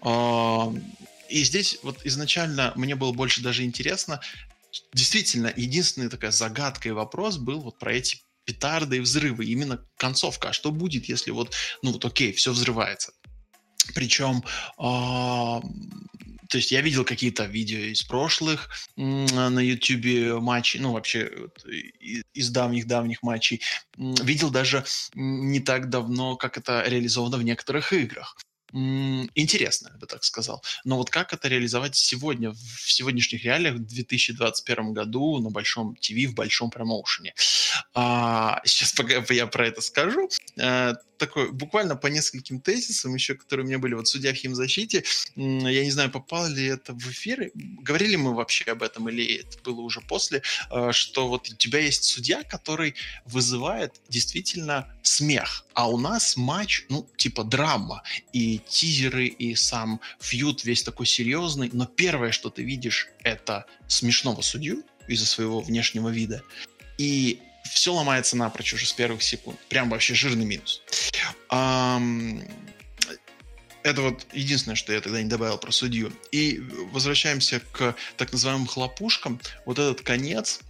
А, 0.00 0.72
и 1.28 1.42
здесь 1.44 1.78
вот 1.82 2.04
изначально 2.04 2.72
мне 2.76 2.94
было 2.94 3.12
больше 3.12 3.42
даже 3.42 3.64
интересно, 3.64 4.20
действительно, 4.92 5.52
единственная 5.56 6.10
такая 6.10 6.30
загадка 6.30 6.88
и 6.88 6.92
вопрос 6.92 7.36
был 7.36 7.60
вот 7.60 7.78
про 7.78 7.94
эти 7.94 8.18
петарды 8.44 8.96
и 8.98 9.00
взрывы, 9.00 9.44
именно 9.44 9.84
концовка. 9.96 10.50
А 10.50 10.52
что 10.52 10.70
будет, 10.70 11.08
если 11.08 11.30
вот, 11.30 11.54
ну 11.82 11.92
вот 11.92 12.04
окей, 12.04 12.32
все 12.32 12.52
взрывается? 12.52 13.12
Причем 13.94 14.42
э, 14.78 15.60
то 16.48 16.56
есть 16.56 16.72
я 16.72 16.80
видел 16.80 17.04
какие-то 17.04 17.44
видео 17.44 17.78
из 17.78 18.02
прошлых 18.02 18.70
на 18.96 19.60
YouTube 19.60 20.40
матчей, 20.40 20.80
ну 20.80 20.92
вообще 20.92 21.30
из 22.34 22.50
давних-давних 22.50 23.22
матчей. 23.22 23.60
Видел 23.96 24.50
даже 24.50 24.84
не 25.14 25.60
так 25.60 25.90
давно, 25.90 26.36
как 26.36 26.58
это 26.58 26.82
реализовано 26.86 27.36
в 27.36 27.42
некоторых 27.42 27.92
играх 27.92 28.36
интересно, 28.72 29.90
я 29.92 29.98
бы 29.98 30.06
так 30.06 30.24
сказал. 30.24 30.62
Но 30.84 30.96
вот 30.96 31.10
как 31.10 31.32
это 31.32 31.48
реализовать 31.48 31.96
сегодня, 31.96 32.52
в 32.52 32.92
сегодняшних 32.92 33.44
реалиях, 33.44 33.76
в 33.76 33.86
2021 33.86 34.92
году 34.92 35.38
на 35.38 35.50
большом 35.50 35.96
ТВ, 35.96 36.30
в 36.30 36.34
большом 36.34 36.70
промоушене? 36.70 37.34
А, 37.94 38.60
сейчас 38.64 38.92
пока 38.92 39.22
я 39.30 39.46
про 39.46 39.66
это 39.66 39.80
скажу. 39.80 40.28
А, 40.60 40.94
такой, 41.18 41.52
буквально 41.52 41.96
по 41.96 42.06
нескольким 42.06 42.60
тезисам 42.60 43.14
еще, 43.14 43.34
которые 43.34 43.64
у 43.64 43.68
меня 43.68 43.78
были 43.78 43.94
вот 43.94 44.08
судья 44.08 44.32
в 44.32 44.36
химзащите. 44.36 45.04
Я 45.36 45.84
не 45.84 45.90
знаю, 45.90 46.10
попало 46.10 46.46
ли 46.46 46.66
это 46.66 46.94
в 46.94 47.10
эфир. 47.10 47.50
Говорили 47.54 48.16
мы 48.16 48.34
вообще 48.34 48.64
об 48.70 48.82
этом 48.82 49.08
или 49.08 49.40
это 49.40 49.58
было 49.62 49.80
уже 49.80 50.00
после, 50.00 50.42
а, 50.70 50.92
что 50.92 51.28
вот 51.28 51.50
у 51.50 51.54
тебя 51.54 51.80
есть 51.80 52.04
судья, 52.04 52.42
который 52.42 52.94
вызывает 53.26 54.00
действительно 54.08 54.88
смех. 55.02 55.66
А 55.74 55.88
у 55.88 55.98
нас 55.98 56.36
матч, 56.36 56.84
ну, 56.88 57.08
типа 57.16 57.44
драма. 57.44 58.02
И 58.32 58.60
тизеры, 58.68 59.26
и 59.26 59.54
сам 59.54 60.00
фьют 60.20 60.64
весь 60.64 60.82
такой 60.82 61.06
серьезный. 61.06 61.70
Но 61.72 61.86
первое, 61.86 62.32
что 62.32 62.50
ты 62.50 62.62
видишь, 62.62 63.08
это 63.24 63.66
смешного 63.88 64.42
судью 64.42 64.84
из-за 65.08 65.26
своего 65.26 65.60
внешнего 65.60 66.08
вида. 66.08 66.42
И 66.98 67.40
все 67.70 67.92
ломается 67.92 68.36
напрочь 68.36 68.72
уже 68.74 68.86
с 68.86 68.92
первых 68.92 69.22
секунд. 69.22 69.58
Прям 69.68 69.90
вообще 69.90 70.14
жирный 70.14 70.44
минус. 70.44 70.82
Это 73.84 74.02
вот 74.02 74.26
единственное, 74.32 74.76
что 74.76 74.92
я 74.92 75.00
тогда 75.00 75.22
не 75.22 75.28
добавил 75.28 75.56
про 75.56 75.70
судью. 75.72 76.12
И 76.32 76.60
возвращаемся 76.92 77.60
к 77.72 77.94
так 78.16 78.32
называемым 78.32 78.66
хлопушкам. 78.66 79.40
Вот 79.64 79.78
этот 79.78 80.02
конец, 80.02 80.60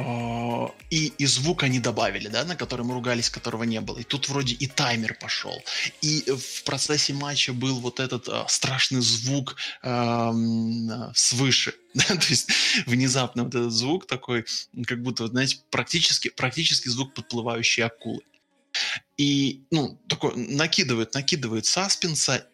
а, 0.00 0.70
и, 0.90 1.12
и 1.18 1.26
звук 1.26 1.64
они 1.64 1.80
добавили, 1.80 2.28
да, 2.28 2.44
на 2.44 2.54
который 2.54 2.84
мы 2.84 2.94
ругались, 2.94 3.30
которого 3.30 3.64
не 3.64 3.80
было. 3.80 3.98
И 3.98 4.04
тут 4.04 4.28
вроде 4.28 4.54
и 4.54 4.68
таймер 4.68 5.14
пошел. 5.20 5.60
И 6.00 6.24
в 6.30 6.62
процессе 6.62 7.12
матча 7.14 7.52
был 7.52 7.80
вот 7.80 7.98
этот 7.98 8.28
а, 8.28 8.46
страшный 8.48 9.00
звук 9.00 9.56
а, 9.82 10.32
свыше. 11.14 11.74
Да? 12.08 12.16
То 12.16 12.26
есть 12.28 12.50
внезапно 12.86 13.44
вот 13.44 13.54
этот 13.54 13.72
звук 13.72 14.06
такой, 14.06 14.44
как 14.86 15.02
будто, 15.02 15.24
вот, 15.24 15.32
знаете, 15.32 15.58
практически, 15.70 16.28
практически 16.28 16.88
звук 16.88 17.14
подплывающей 17.14 17.82
акулы. 17.84 18.22
И, 19.16 19.64
ну, 19.70 19.98
такой 20.08 20.36
накидывает, 20.36 21.14
накидывает 21.14 21.66
саспенса, 21.66 22.46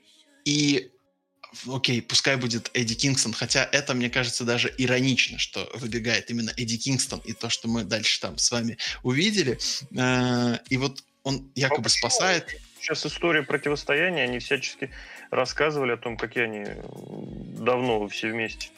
и 0.44 0.90
окей, 1.66 2.00
пускай 2.02 2.36
будет 2.36 2.70
Эдди 2.74 2.94
Кингстон, 2.94 3.32
хотя 3.32 3.68
это, 3.70 3.94
мне 3.94 4.10
кажется, 4.10 4.44
даже 4.44 4.72
иронично, 4.78 5.38
что 5.38 5.70
выбегает 5.74 6.30
именно 6.30 6.50
Эдди 6.56 6.76
Кингстон 6.76 7.20
и 7.24 7.32
то, 7.32 7.50
что 7.50 7.68
мы 7.68 7.84
дальше 7.84 8.20
там 8.20 8.38
с 8.38 8.50
вами 8.50 8.78
увидели. 9.02 9.58
Э, 9.96 10.58
и 10.68 10.76
вот 10.76 11.04
он 11.22 11.50
якобы 11.54 11.86
а 11.86 11.90
спасает. 11.90 12.60
Сейчас 12.80 13.06
история 13.06 13.42
противостояния, 13.42 14.24
они 14.24 14.38
всячески 14.38 14.90
рассказывали 15.30 15.92
о 15.92 15.96
том, 15.96 16.16
какие 16.16 16.44
они 16.44 16.66
давно 17.58 18.06
все 18.08 18.30
вместе. 18.30 18.68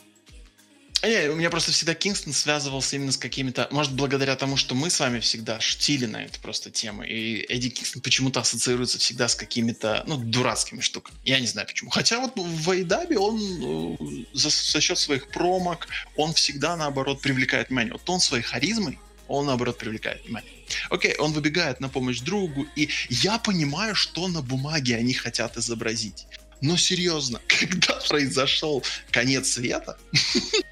А 1.07 1.09
не, 1.09 1.29
у 1.29 1.37
меня 1.37 1.51
просто 1.51 1.71
всегда 1.71 1.95
Кингстон 1.95 2.33
связывался 2.33 2.97
именно 2.97 3.13
с 3.13 3.17
какими-то... 3.17 3.69
Может, 3.71 3.93
благодаря 3.93 4.35
тому, 4.35 4.57
что 4.57 4.75
мы 4.75 4.91
с 4.91 4.99
вами 4.99 5.21
всегда 5.21 5.61
шутили 5.61 6.05
на 6.05 6.25
эту 6.25 6.41
просто 6.41 6.73
тему. 6.73 7.05
И 7.05 7.47
Эдди 7.49 7.69
Кингстон 7.69 8.03
почему-то 8.03 8.41
ассоциируется 8.41 8.99
всегда 8.99 9.29
с 9.29 9.37
какими-то, 9.37 10.03
ну, 10.09 10.17
дурацкими 10.17 10.81
штуками. 10.81 11.17
Я 11.25 11.39
не 11.39 11.47
знаю 11.47 11.69
почему. 11.69 11.91
Хотя 11.91 12.19
вот 12.19 12.33
в 12.35 12.71
Айдабе 12.71 13.19
он 13.19 13.39
э, 13.39 14.25
за, 14.33 14.51
за 14.51 14.81
счет 14.81 14.99
своих 14.99 15.29
промок, 15.31 15.87
он 16.17 16.33
всегда, 16.33 16.75
наоборот, 16.77 17.21
привлекает 17.21 17.69
внимание. 17.69 17.93
Вот 17.93 18.11
он 18.11 18.19
своей 18.19 18.43
харизмой, 18.43 18.99
он, 19.29 19.47
наоборот, 19.47 19.79
привлекает 19.79 20.25
внимание. 20.25 20.51
Окей, 20.91 21.15
он 21.19 21.31
выбегает 21.31 21.79
на 21.79 21.89
помощь 21.89 22.19
другу, 22.19 22.67
и 22.75 22.89
я 23.11 23.39
понимаю, 23.39 23.95
что 23.95 24.27
на 24.27 24.43
бумаге 24.43 24.97
они 24.97 25.15
хотят 25.15 25.57
изобразить. 25.57 26.27
Но 26.61 26.77
серьезно, 26.77 27.41
когда 27.47 27.95
произошел 28.09 28.83
конец 29.13 29.53
света, 29.53 29.97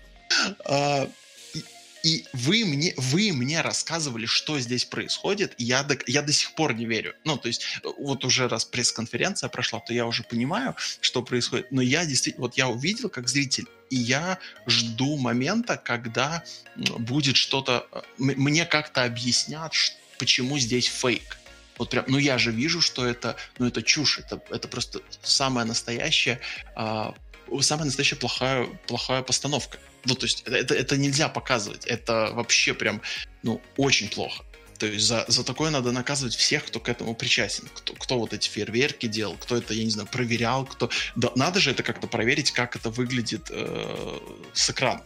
и 2.05 2.27
вы 2.35 2.67
мне, 2.67 2.93
вы 2.99 3.33
мне 3.33 3.63
рассказывали, 3.63 4.27
что 4.27 4.61
здесь 4.61 4.85
происходит, 4.85 5.55
и 5.57 5.65
я 5.65 5.83
до, 5.83 5.97
я 6.07 6.21
до 6.21 6.33
сих 6.33 6.53
пор 6.53 6.75
не 6.75 6.85
верю. 6.85 7.15
Ну, 7.25 7.39
то 7.39 7.49
есть, 7.49 7.81
вот 7.99 8.27
уже 8.27 8.47
раз 8.47 8.67
пресс-конференция 8.67 9.49
прошла, 9.49 9.81
то 9.81 9.95
я 9.95 10.07
уже 10.07 10.23
понимаю, 10.23 10.77
что 11.01 11.23
происходит. 11.23 11.73
Но 11.73 11.81
я 11.81 12.05
действительно, 12.05 12.43
вот 12.43 12.59
я 12.59 12.69
увидел 12.69 13.09
как 13.09 13.27
зритель, 13.29 13.67
и 13.89 13.97
я 13.97 14.39
жду 14.67 15.17
момента, 15.17 15.79
когда 15.79 16.45
будет 16.77 17.37
что-то, 17.37 17.87
э, 17.91 18.03
мне 18.19 18.67
как-то 18.67 19.05
объяснят, 19.05 19.73
почему 20.19 20.59
здесь 20.59 20.87
фейк. 20.87 21.39
Вот 21.79 21.89
прям, 21.91 22.05
ну 22.07 22.19
я 22.19 22.37
же 22.37 22.53
вижу, 22.53 22.83
что 22.83 23.07
это, 23.07 23.37
ну 23.59 23.67
это 23.67 23.83
чушь, 23.83 24.19
это, 24.19 24.41
это 24.51 24.69
просто 24.69 25.01
самая 25.23 25.65
настоящая, 25.65 26.39
а, 26.77 27.15
самая 27.61 27.87
настоящая 27.87 28.17
плохая, 28.17 28.67
плохая 28.87 29.23
постановка. 29.23 29.79
Ну, 30.05 30.15
то 30.15 30.27
есть 30.27 30.43
это, 30.47 30.57
это, 30.57 30.75
это 30.75 30.97
нельзя 30.97 31.29
показывать. 31.29 31.87
Это 31.87 32.31
вообще 32.33 32.75
прям, 32.75 33.01
ну, 33.43 33.61
очень 33.77 34.09
плохо. 34.09 34.45
То 34.79 34.87
есть 34.87 35.07
за, 35.07 35.25
за 35.29 35.45
такое 35.45 35.71
надо 35.71 35.93
наказывать 35.93 36.35
всех, 36.35 36.65
кто 36.65 36.81
к 36.81 36.89
этому 36.89 37.15
причастен. 37.15 37.69
Кто, 37.75 37.95
кто 37.95 38.19
вот 38.19 38.33
эти 38.33 38.49
фейерверки 38.49 39.07
делал, 39.07 39.37
кто 39.37 39.57
это, 39.57 39.73
я 39.73 39.85
не 39.85 39.91
знаю, 39.91 40.09
проверял, 40.09 40.67
кто... 40.67 40.91
Да, 41.17 41.31
надо 41.37 41.61
же 41.61 41.71
это 41.71 41.83
как-то 41.83 42.07
проверить, 42.07 42.51
как 42.51 42.77
это 42.77 42.91
выглядит 42.91 43.49
э, 43.51 44.19
с 44.53 44.71
экрана 44.71 45.03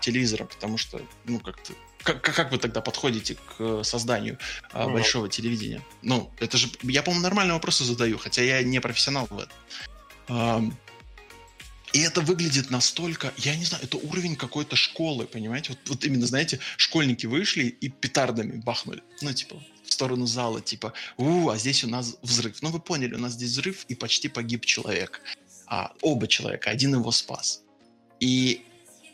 телевизора, 0.00 0.44
потому 0.44 0.78
что, 0.78 1.00
ну, 1.24 1.40
как-то... 1.40 1.72
Как, 2.04 2.22
как 2.22 2.52
вы 2.52 2.58
тогда 2.58 2.80
подходите 2.80 3.36
к 3.36 3.82
созданию 3.82 4.38
э, 4.72 4.78
mm 4.78 4.92
большого 4.92 5.28
телевидения? 5.28 5.82
Ну, 6.02 6.32
это 6.38 6.56
же... 6.56 6.68
Я, 6.82 7.02
по-моему, 7.02 7.24
нормальные 7.24 7.54
вопросы 7.54 7.84
задаю, 7.84 8.18
хотя 8.18 8.42
я 8.42 8.62
не 8.62 8.80
профессионал 8.80 9.28
в 9.30 9.38
этом. 9.38 10.78
И 11.92 12.00
это 12.00 12.20
выглядит 12.20 12.70
настолько, 12.70 13.32
я 13.38 13.56
не 13.56 13.64
знаю, 13.64 13.84
это 13.84 13.96
уровень 13.96 14.36
какой-то 14.36 14.76
школы, 14.76 15.26
понимаете? 15.26 15.70
Вот, 15.70 15.78
вот 15.88 16.04
именно, 16.04 16.26
знаете, 16.26 16.58
школьники 16.76 17.26
вышли 17.26 17.64
и 17.64 17.88
петардами 17.88 18.56
бахнули. 18.60 19.02
Ну, 19.22 19.32
типа, 19.32 19.62
в 19.84 19.92
сторону 19.92 20.26
зала, 20.26 20.60
типа, 20.60 20.92
у, 21.16 21.48
а 21.48 21.58
здесь 21.58 21.84
у 21.84 21.88
нас 21.88 22.16
взрыв. 22.22 22.60
Ну, 22.62 22.70
вы 22.70 22.80
поняли, 22.80 23.14
у 23.14 23.18
нас 23.18 23.32
здесь 23.32 23.50
взрыв, 23.50 23.84
и 23.88 23.94
почти 23.94 24.28
погиб 24.28 24.66
человек. 24.66 25.22
А, 25.66 25.92
оба 26.02 26.28
человека, 26.28 26.70
один 26.70 26.94
его 26.94 27.10
спас. 27.10 27.62
И 28.20 28.64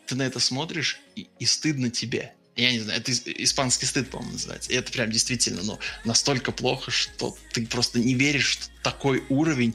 ты 0.07 0.15
на 0.17 0.23
это 0.23 0.41
смотришь, 0.41 1.01
и, 1.17 1.29
и 1.39 1.47
стыдно 1.47 1.91
тебе. 1.91 2.35
Я 2.57 2.71
не 2.71 2.79
знаю, 2.79 3.01
это 3.01 3.13
испанский 3.13 3.87
стыд, 3.87 4.11
по-моему, 4.11 4.35
называется. 4.35 4.71
И 4.71 4.77
это 4.77 4.93
прям 4.93 5.11
действительно, 5.11 5.63
ну, 5.63 5.79
настолько 6.05 6.53
плохо, 6.53 6.91
что 6.91 7.37
ты 7.53 7.67
просто 7.67 7.99
не 7.99 8.15
веришь, 8.15 8.47
что 8.47 8.67
такой 8.83 9.25
уровень 9.29 9.75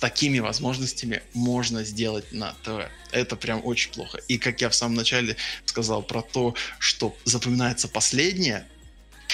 такими 0.00 0.38
возможностями 0.38 1.22
можно 1.34 1.84
сделать 1.84 2.32
на 2.32 2.54
ТВ. 2.64 2.90
Это 3.12 3.36
прям 3.36 3.60
очень 3.64 3.92
плохо. 3.92 4.18
И 4.28 4.38
как 4.38 4.60
я 4.60 4.70
в 4.70 4.74
самом 4.74 4.94
начале 4.94 5.36
сказал 5.66 6.02
про 6.02 6.22
то, 6.22 6.54
что 6.78 7.14
запоминается 7.24 7.86
последнее, 7.86 8.66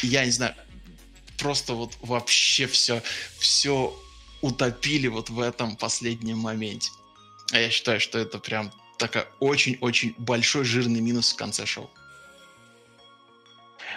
я 0.03 0.25
не 0.25 0.33
знаю, 0.33 0.55
просто 1.39 1.75
вот 1.75 1.97
вообще 2.01 2.67
все, 2.67 3.03
все 3.39 3.97
утопили 4.43 5.07
вот 5.07 5.31
в 5.31 5.41
этом 5.41 5.77
последнем 5.77 6.39
моменте. 6.39 6.91
А 7.53 7.59
я 7.61 7.71
считаю, 7.71 8.01
что 8.01 8.19
это 8.19 8.39
прям 8.39 8.73
такой 8.99 9.25
очень-очень 9.39 10.15
большой 10.19 10.65
жирный 10.65 11.01
минус 11.01 11.33
в 11.33 11.37
конце 11.37 11.65
шоу. 11.65 11.91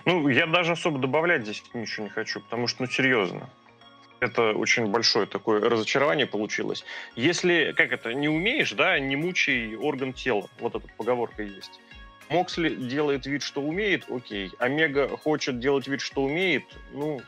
Ну, 0.05 0.29
я 0.29 0.45
даже 0.45 0.73
особо 0.73 0.99
добавлять 0.99 1.43
здесь 1.43 1.63
ничего 1.73 2.05
не 2.05 2.09
хочу, 2.09 2.39
потому 2.41 2.67
что, 2.67 2.83
ну, 2.83 2.89
серьезно 2.89 3.49
это 4.19 4.51
очень 4.53 4.87
большое 4.87 5.25
такое 5.25 5.61
разочарование 5.61 6.25
получилось. 6.25 6.83
Если, 7.15 7.73
как 7.75 7.91
это, 7.91 8.13
не 8.13 8.29
умеешь, 8.29 8.71
да, 8.73 8.99
не 8.99 9.15
мучай 9.15 9.75
орган 9.75 10.13
тела. 10.13 10.49
Вот 10.59 10.75
эта 10.75 10.87
поговорка 10.97 11.43
есть. 11.43 11.79
Моксли 12.29 12.69
делает 12.75 13.25
вид, 13.25 13.41
что 13.41 13.61
умеет, 13.61 14.05
окей. 14.09 14.51
Омега 14.59 15.07
хочет 15.17 15.59
делать 15.59 15.87
вид, 15.87 16.01
что 16.01 16.23
умеет, 16.23 16.63
ну, 16.93 17.21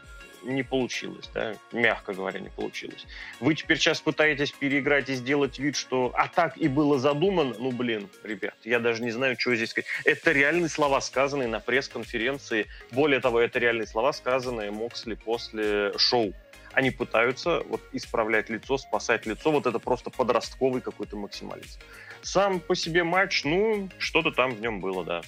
не 0.44 0.64
получилось, 0.64 1.30
да, 1.34 1.56
мягко 1.72 2.14
говоря, 2.14 2.40
не 2.40 2.50
получилось. 2.50 3.06
Вы 3.40 3.56
теперь 3.56 3.78
сейчас 3.78 4.02
пытаетесь 4.02 4.52
переиграть 4.52 5.10
и 5.10 5.14
сделать 5.14 5.60
вид, 5.60 5.76
что 5.76 6.12
а 6.16 6.28
так 6.28 6.58
и 6.58 6.68
было 6.68 7.00
задумано, 7.00 7.56
ну, 7.60 7.72
блин, 7.72 8.10
ребят, 8.24 8.56
я 8.64 8.80
даже 8.80 9.04
не 9.04 9.12
знаю, 9.12 9.40
что 9.40 9.56
здесь 9.56 9.70
сказать. 9.70 9.88
Это 10.06 10.32
реальные 10.32 10.70
слова, 10.70 11.02
сказанные 11.02 11.48
на 11.48 11.60
пресс-конференции. 11.60 12.68
Более 12.92 13.20
того, 13.20 13.40
это 13.40 13.60
реальные 13.60 13.88
слова, 13.88 14.14
сказанные 14.14 14.72
Моксли 14.72 15.16
после 15.16 15.94
шоу 15.98 16.34
они 16.74 16.92
пытаются 16.92 17.62
вот 17.68 17.82
исправлять 17.92 18.50
лицо, 18.50 18.78
спасать 18.78 19.26
лицо. 19.26 19.52
Вот 19.52 19.66
это 19.66 19.80
просто 19.80 20.10
подростковый 20.10 20.82
какой-то 20.82 21.18
максимализм. 21.18 21.80
Сам 22.22 22.60
по 22.60 22.76
себе 22.76 23.04
матч, 23.04 23.44
ну, 23.44 23.90
что-то 23.98 24.32
там 24.32 24.56
в 24.56 24.62
нем 24.62 24.80
было, 24.80 25.04
да. 25.04 25.22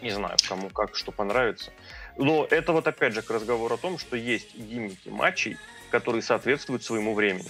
Не 0.00 0.10
знаю, 0.10 0.36
кому 0.48 0.70
как, 0.70 0.94
что 0.94 1.10
понравится. 1.10 1.72
Но 2.16 2.46
это 2.50 2.72
вот 2.72 2.86
опять 2.86 3.14
же 3.14 3.22
к 3.22 3.30
разговору 3.30 3.74
о 3.74 3.78
том, 3.78 3.98
что 3.98 4.16
есть 4.16 4.56
гиммики 4.56 5.08
матчей, 5.08 5.56
которые 5.90 6.22
соответствуют 6.22 6.84
своему 6.84 7.14
времени. 7.14 7.48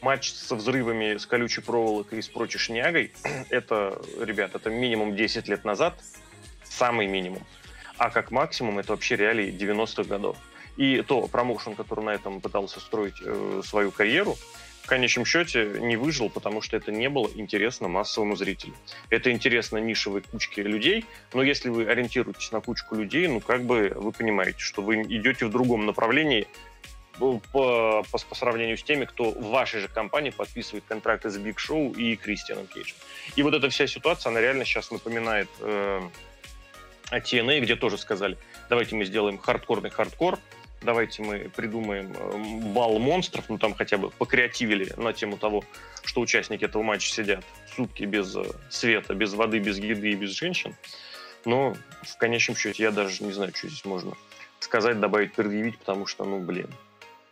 Матч 0.00 0.32
со 0.32 0.56
взрывами, 0.56 1.16
с 1.16 1.26
колючей 1.26 1.60
проволокой 1.60 2.18
и 2.18 2.22
с 2.22 2.28
прочей 2.28 2.58
шнягой, 2.58 3.12
это, 3.50 4.00
ребят, 4.20 4.54
это 4.54 4.70
минимум 4.70 5.16
10 5.16 5.48
лет 5.48 5.64
назад, 5.64 5.94
самый 6.64 7.06
минимум. 7.06 7.42
А 7.98 8.10
как 8.10 8.30
максимум 8.30 8.78
это 8.78 8.92
вообще 8.92 9.16
реалии 9.16 9.52
90-х 9.52 10.04
годов. 10.04 10.38
И 10.76 11.02
то 11.02 11.26
промоушен, 11.26 11.74
который 11.74 12.04
на 12.04 12.10
этом 12.10 12.40
пытался 12.40 12.80
строить 12.80 13.20
э, 13.22 13.62
свою 13.64 13.90
карьеру, 13.90 14.36
в 14.82 14.86
конечном 14.88 15.24
счете 15.24 15.76
не 15.78 15.96
выжил, 15.96 16.28
потому 16.28 16.60
что 16.60 16.76
это 16.76 16.90
не 16.90 17.08
было 17.08 17.30
интересно 17.34 17.88
массовому 17.88 18.34
зрителю. 18.34 18.74
Это 19.10 19.30
интересно 19.30 19.78
нишевой 19.78 20.22
кучке 20.22 20.62
людей, 20.62 21.04
но 21.32 21.42
если 21.42 21.68
вы 21.68 21.86
ориентируетесь 21.86 22.50
на 22.50 22.60
кучку 22.60 22.96
людей, 22.96 23.28
ну 23.28 23.40
как 23.40 23.62
бы 23.62 23.92
вы 23.94 24.12
понимаете, 24.12 24.58
что 24.58 24.82
вы 24.82 25.02
идете 25.02 25.46
в 25.46 25.50
другом 25.50 25.86
направлении 25.86 26.48
по, 27.18 27.40
по, 27.52 28.04
по 28.10 28.34
сравнению 28.34 28.76
с 28.76 28.82
теми, 28.82 29.04
кто 29.04 29.30
в 29.30 29.50
вашей 29.50 29.80
же 29.80 29.88
компании 29.88 30.30
подписывает 30.30 30.84
контракты 30.88 31.30
с 31.30 31.36
Big 31.36 31.58
Show 31.58 31.92
и 31.92 32.16
Кристианом 32.16 32.66
Кейджем. 32.66 32.96
И 33.36 33.42
вот 33.42 33.54
эта 33.54 33.68
вся 33.68 33.86
ситуация, 33.86 34.30
она 34.30 34.40
реально 34.40 34.64
сейчас 34.64 34.90
напоминает 34.90 35.48
э, 35.60 36.00
TNA, 37.12 37.60
где 37.60 37.76
тоже 37.76 37.98
сказали, 37.98 38.36
давайте 38.68 38.96
мы 38.96 39.04
сделаем 39.04 39.38
хардкорный 39.38 39.90
хардкор, 39.90 40.38
давайте 40.82 41.22
мы 41.22 41.50
придумаем 41.54 42.12
э, 42.12 42.72
бал 42.72 42.98
монстров, 42.98 43.48
ну 43.48 43.58
там 43.58 43.74
хотя 43.74 43.98
бы 43.98 44.10
покреативили 44.10 44.92
на 44.96 45.12
тему 45.12 45.36
того, 45.36 45.64
что 46.04 46.20
участники 46.20 46.64
этого 46.64 46.82
матча 46.82 47.12
сидят 47.12 47.44
сутки 47.74 48.04
без 48.04 48.34
э, 48.36 48.44
света, 48.70 49.14
без 49.14 49.34
воды, 49.34 49.58
без 49.58 49.78
еды 49.78 50.10
и 50.10 50.14
без 50.14 50.30
женщин. 50.30 50.74
Но 51.44 51.74
в 52.02 52.16
конечном 52.18 52.56
счете 52.56 52.82
я 52.82 52.90
даже 52.90 53.24
не 53.24 53.32
знаю, 53.32 53.52
что 53.54 53.68
здесь 53.68 53.84
можно 53.84 54.12
сказать, 54.60 55.00
добавить, 55.00 55.32
предъявить, 55.32 55.78
потому 55.78 56.06
что, 56.06 56.24
ну, 56.24 56.38
блин, 56.38 56.68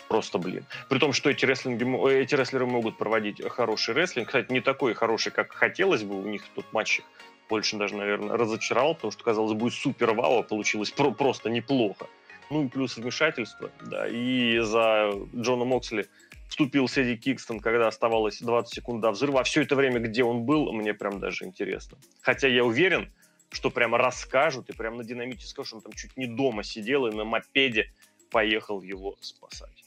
просто 0.08 0.38
блин. 0.38 0.64
При 0.88 0.98
том, 0.98 1.12
что 1.12 1.30
эти, 1.30 1.44
рестлинги, 1.44 1.84
э, 2.08 2.22
эти 2.22 2.34
рестлеры 2.34 2.66
могут 2.66 2.98
проводить 2.98 3.40
хороший 3.48 3.94
рестлинг. 3.94 4.28
Кстати, 4.28 4.52
не 4.52 4.60
такой 4.60 4.94
хороший, 4.94 5.30
как 5.30 5.52
хотелось 5.52 6.02
бы. 6.02 6.20
У 6.20 6.26
них 6.26 6.42
тут 6.54 6.66
матчи 6.72 7.02
больше 7.48 7.76
даже, 7.76 7.96
наверное, 7.96 8.36
разочаровал, 8.36 8.94
потому 8.94 9.10
что, 9.12 9.24
казалось, 9.24 9.52
будет 9.52 9.74
супер 9.74 10.12
вау, 10.12 10.38
а 10.38 10.42
получилось 10.42 10.90
про- 10.90 11.10
просто 11.10 11.50
неплохо. 11.50 12.06
Ну 12.50 12.64
и 12.64 12.68
плюс 12.68 12.96
вмешательство, 12.96 13.70
да. 13.86 14.08
И 14.08 14.58
за 14.58 15.12
Джона 15.34 15.64
Моксли 15.64 16.08
вступил 16.48 16.88
Седи 16.88 17.16
Кикстон, 17.16 17.60
когда 17.60 17.86
оставалось 17.86 18.40
20 18.40 18.74
секунд 18.74 19.00
до 19.00 19.12
взрыва. 19.12 19.40
А 19.40 19.44
все 19.44 19.62
это 19.62 19.76
время, 19.76 20.00
где 20.00 20.24
он 20.24 20.42
был, 20.42 20.72
мне 20.72 20.92
прям 20.92 21.20
даже 21.20 21.44
интересно. 21.44 21.96
Хотя 22.22 22.48
я 22.48 22.64
уверен, 22.64 23.12
что 23.50 23.70
прямо 23.70 23.98
расскажут 23.98 24.68
и 24.68 24.72
прям 24.72 24.96
на 24.96 25.04
динамите 25.04 25.46
скажут, 25.46 25.68
что 25.68 25.76
он 25.76 25.82
там 25.82 25.92
чуть 25.92 26.16
не 26.16 26.26
дома 26.26 26.64
сидел 26.64 27.06
и 27.06 27.14
на 27.14 27.24
мопеде 27.24 27.92
поехал 28.30 28.82
его 28.82 29.16
спасать. 29.20 29.84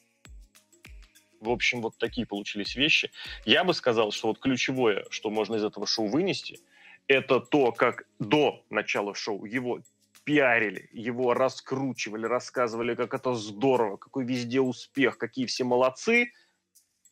В 1.41 1.49
общем, 1.49 1.81
вот 1.81 1.97
такие 1.97 2.25
получились 2.25 2.75
вещи. 2.75 3.11
Я 3.43 3.65
бы 3.65 3.73
сказал, 3.73 4.11
что 4.13 4.29
вот 4.29 4.39
ключевое, 4.39 5.05
что 5.09 5.29
можно 5.29 5.55
из 5.55 5.65
этого 5.65 5.85
шоу 5.85 6.07
вынести, 6.07 6.61
это 7.07 7.41
то, 7.41 7.73
как 7.73 8.05
до 8.19 8.63
начала 8.69 9.13
шоу 9.13 9.43
его 9.43 9.81
пиарили, 10.23 10.89
его 10.91 11.33
раскручивали, 11.33 12.25
рассказывали, 12.25 12.95
как 12.95 13.13
это 13.13 13.33
здорово, 13.35 13.97
какой 13.97 14.25
везде 14.25 14.61
успех, 14.61 15.17
какие 15.17 15.45
все 15.45 15.63
молодцы, 15.63 16.31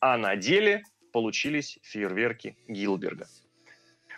а 0.00 0.16
на 0.16 0.36
деле 0.36 0.84
получились 1.12 1.78
фейерверки 1.82 2.56
Гилберга. 2.68 3.28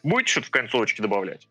Будете 0.03 0.33
что-то 0.33 0.47
в 0.47 0.51
концовочке 0.51 1.03
добавлять? 1.03 1.49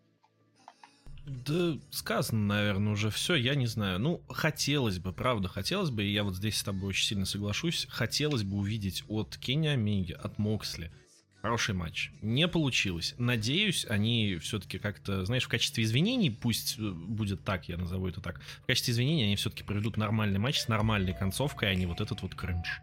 Да, 1.26 1.78
сказано, 1.90 2.56
наверное, 2.56 2.94
уже 2.94 3.10
все, 3.10 3.36
я 3.36 3.56
не 3.56 3.66
знаю. 3.66 3.98
Ну, 4.00 4.22
хотелось 4.30 5.00
бы, 5.00 5.14
правда, 5.14 5.48
хотелось 5.48 5.90
бы, 5.90 6.04
и 6.04 6.12
я 6.12 6.24
вот 6.24 6.36
здесь 6.36 6.58
с 6.58 6.64
тобой 6.64 6.90
очень 6.90 7.06
сильно 7.06 7.26
соглашусь, 7.26 7.88
хотелось 7.90 8.44
бы 8.44 8.58
увидеть 8.58 9.04
от 9.08 9.38
Кенни 9.38 9.68
Омеги, 9.68 10.12
от 10.14 10.38
Моксли 10.38 10.92
хороший 11.44 11.76
матч. 11.76 12.10
Не 12.22 12.48
получилось. 12.48 13.16
Надеюсь, 13.18 13.86
они 13.90 14.38
все-таки 14.42 14.80
как-то, 14.80 15.26
знаешь, 15.26 15.44
в 15.44 15.50
качестве 15.50 15.84
извинений, 15.84 16.32
пусть 16.32 16.80
э, 16.80 16.82
будет 16.82 17.44
так, 17.44 17.68
я 17.68 17.76
назову 17.76 18.08
это 18.08 18.22
так, 18.22 18.40
в 18.62 18.66
качестве 18.66 18.94
извинений 18.94 19.26
они 19.26 19.36
все-таки 19.36 19.64
проведут 19.64 19.98
нормальный 19.98 20.40
матч 20.40 20.60
с 20.62 20.70
нормальной 20.70 21.14
концовкой, 21.14 21.70
а 21.70 21.76
не 21.76 21.86
вот 21.86 22.00
этот 22.00 22.22
вот 22.22 22.34
кринж. 22.34 22.80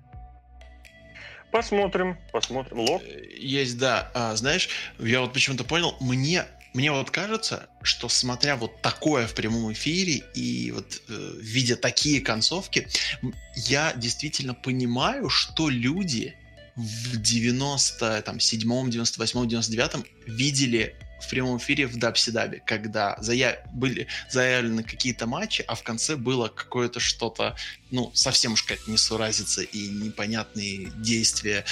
Посмотрим, 1.51 2.19
посмотрим. 2.33 2.81
Лок? 2.81 3.03
Есть, 3.35 3.79
да. 3.79 4.11
А, 4.13 4.37
знаешь, 4.37 4.69
я 4.99 5.23
вот 5.23 5.33
почему-то 5.33 5.65
понял, 5.65 5.97
мне 5.99 6.45
мне 6.75 6.93
вот 6.93 7.11
кажется, 7.11 7.69
что 7.83 8.09
смотря 8.09 8.57
вот 8.57 8.83
такое 8.83 9.27
в 9.27 9.35
прямом 9.35 9.73
эфире 9.73 10.23
и 10.35 10.71
вот 10.71 11.03
э, 11.09 11.33
видя 11.41 11.77
такие 11.77 12.21
концовки, 12.21 12.87
я 13.57 13.95
действительно 13.97 14.53
понимаю, 14.55 15.31
что 15.31 15.71
люди 15.71 16.37
в 16.81 17.19
97-м, 17.19 18.89
98-м, 18.89 19.49
99-м 19.49 20.05
видели 20.27 20.97
в 21.21 21.29
прямом 21.29 21.59
эфире 21.59 21.87
в 21.87 21.97
Дабсидабе, 21.97 22.63
когда 22.67 23.17
зая... 23.21 23.63
были 23.73 24.07
заявлены 24.31 24.83
какие-то 24.83 25.27
матчи, 25.27 25.63
а 25.67 25.75
в 25.75 25.83
конце 25.83 26.17
было 26.17 26.49
какое-то 26.49 26.99
что-то, 26.99 27.57
ну, 27.91 28.11
совсем 28.15 28.55
уж 28.55 28.63
как 28.63 28.87
несуразица 28.87 29.63
и 29.63 29.89
непонятные 29.89 30.91
действия 30.97 31.65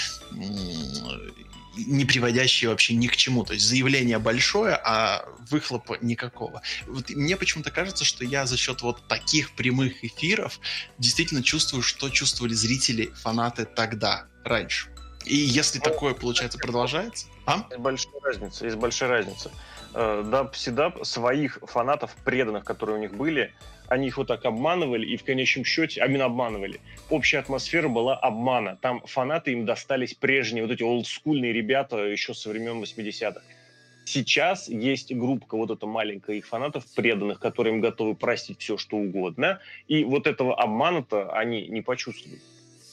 не 1.87 2.05
приводящие 2.05 2.71
вообще 2.71 2.95
ни 2.95 3.07
к 3.07 3.17
чему. 3.17 3.45
То 3.45 3.55
есть 3.55 3.67
заявление 3.67 4.19
большое, 4.19 4.75
а 4.75 5.25
выхлопа 5.49 5.97
никакого. 6.01 6.63
Вот 6.87 7.11
мне 7.11 7.37
почему-то 7.37 7.71
кажется, 7.71 8.05
что 8.05 8.25
я 8.25 8.47
за 8.47 8.57
счет 8.57 8.83
вот 8.83 9.07
таких 9.07 9.53
прямых 9.53 10.05
эфиров 10.05 10.61
действительно 10.99 11.43
чувствую, 11.43 11.83
что 11.83 12.11
чувствовали 12.11 12.55
зрители, 12.55 13.13
фанаты 13.23 13.65
тогда, 13.65 14.27
раньше. 14.45 14.89
И 15.29 15.37
если 15.37 15.79
такое, 15.79 16.15
получается, 16.15 16.59
продолжается... 16.59 17.27
А? 17.45 17.67
Есть 17.69 17.81
большая 17.81 18.21
разница, 18.23 18.65
есть 18.65 18.77
большая 18.77 19.11
разница. 19.11 19.51
Э, 19.95 20.25
Даб 20.25 20.57
Сидаб 20.57 21.05
своих 21.05 21.59
фанатов, 21.63 22.17
преданных, 22.25 22.65
которые 22.65 22.97
у 22.97 23.01
них 23.01 23.15
были, 23.15 23.53
они 23.89 24.09
их 24.09 24.17
вот 24.17 24.29
так 24.29 24.45
обманывали, 24.47 25.05
и 25.07 25.17
в 25.19 25.25
конечном 25.25 25.67
счете, 25.67 26.03
именно 26.05 26.25
обманывали. 26.25 26.81
Общая 27.11 27.39
атмосфера 27.39 27.89
была 27.89 28.17
обмана. 28.17 28.79
Там 28.81 29.03
фанаты 29.05 29.53
им 29.53 29.67
достались 29.67 30.15
прежние, 30.15 30.65
вот 30.65 30.73
эти 30.73 30.83
олдскульные 30.83 31.53
ребята 31.53 31.99
еще 31.99 32.33
со 32.33 32.49
времен 32.49 32.83
80-х. 32.83 33.43
Сейчас 34.07 34.69
есть 34.69 35.15
группа 35.15 35.59
вот 35.59 35.71
эта 35.71 35.87
маленькая 35.87 36.37
их 36.37 36.47
фанатов, 36.47 36.87
преданных, 36.95 37.39
которые 37.39 37.75
им 37.75 37.83
готовы 37.83 38.15
простить 38.15 38.61
все, 38.61 38.79
что 38.79 38.97
угодно. 38.97 39.61
И 39.89 40.05
вот 40.05 40.27
этого 40.27 40.59
обмана-то 40.59 41.31
они 41.33 41.69
не 41.69 41.83
почувствуют. 41.83 42.41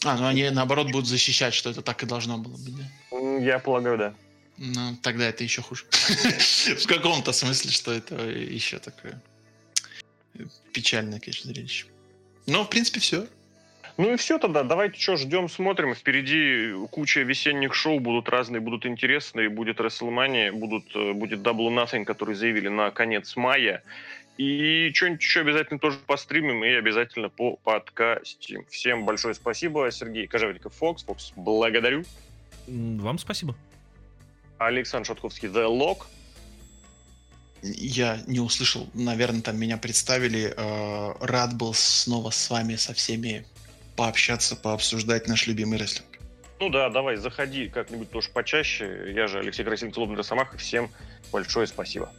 А, 0.05 0.17
ну 0.17 0.27
они 0.27 0.49
наоборот 0.51 0.91
будут 0.91 1.07
защищать, 1.07 1.53
что 1.53 1.71
это 1.71 1.81
так 1.81 2.03
и 2.03 2.05
должно 2.05 2.37
было 2.37 2.57
быть, 2.57 2.75
да? 2.77 3.39
Я 3.39 3.59
полагаю, 3.59 3.97
да. 3.97 4.13
Ну, 4.57 4.95
тогда 5.01 5.27
это 5.27 5.43
еще 5.43 5.61
хуже. 5.61 5.85
В 5.91 6.87
каком-то 6.87 7.33
смысле, 7.33 7.71
что 7.71 7.91
это 7.91 8.15
еще 8.15 8.79
такое 8.79 9.21
печальное, 10.73 11.19
конечно, 11.19 11.51
зрелище. 11.51 11.87
Но, 12.47 12.63
в 12.63 12.69
принципе, 12.69 12.99
все. 12.99 13.27
Ну 13.97 14.13
и 14.13 14.17
все 14.17 14.37
тогда. 14.37 14.63
Давайте 14.63 14.99
что, 14.99 15.15
ждем, 15.15 15.47
смотрим. 15.47 15.95
Впереди 15.95 16.73
куча 16.91 17.21
весенних 17.21 17.73
шоу 17.73 17.99
будут 17.99 18.27
разные, 18.27 18.59
будут 18.59 18.85
интересные. 18.85 19.49
Будет 19.49 19.79
WrestleMania, 19.79 20.51
будут, 20.51 20.93
э, 20.95 21.13
будет 21.13 21.39
Double 21.39 21.69
Nothing, 21.69 22.03
который 22.03 22.35
заявили 22.35 22.67
на 22.67 22.91
конец 22.91 23.35
мая. 23.37 23.83
И 24.37 24.91
что-нибудь 24.93 25.21
еще 25.21 25.41
обязательно 25.41 25.79
тоже 25.79 25.97
постримим 26.05 26.63
и 26.63 26.69
обязательно 26.73 27.29
по 27.29 27.55
подкастим. 27.57 28.65
Всем 28.69 29.05
большое 29.05 29.33
спасибо. 29.33 29.89
Сергей 29.91 30.27
Кожевников, 30.27 30.73
Фокс. 30.75 31.03
Фокс, 31.03 31.31
благодарю. 31.35 32.03
Вам 32.67 33.17
спасибо. 33.17 33.55
Александр 34.57 35.07
Шатковский, 35.07 35.47
The 35.47 35.67
Lock. 35.67 36.05
Я 37.61 38.19
не 38.27 38.39
услышал, 38.39 38.89
наверное, 38.93 39.41
там 39.41 39.57
меня 39.57 39.77
представили. 39.77 40.53
Э, 40.55 41.13
рад 41.19 41.55
был 41.55 41.73
снова 41.73 42.29
с 42.29 42.49
вами, 42.49 42.75
со 42.75 42.93
всеми 42.93 43.45
пообщаться, 43.95 44.55
пообсуждать 44.55 45.27
наш 45.27 45.47
любимый 45.47 45.79
рестлинг. 45.79 46.19
Ну 46.59 46.69
да, 46.69 46.89
давай, 46.89 47.15
заходи 47.15 47.67
как-нибудь 47.69 48.11
тоже 48.11 48.29
почаще. 48.29 49.13
Я 49.13 49.27
же 49.27 49.39
Алексей 49.39 49.63
Красильников, 49.63 49.99
Лобный 49.99 50.17
Росомах. 50.17 50.55
Всем 50.57 50.89
большое 51.31 51.67
спасибо. 51.67 52.11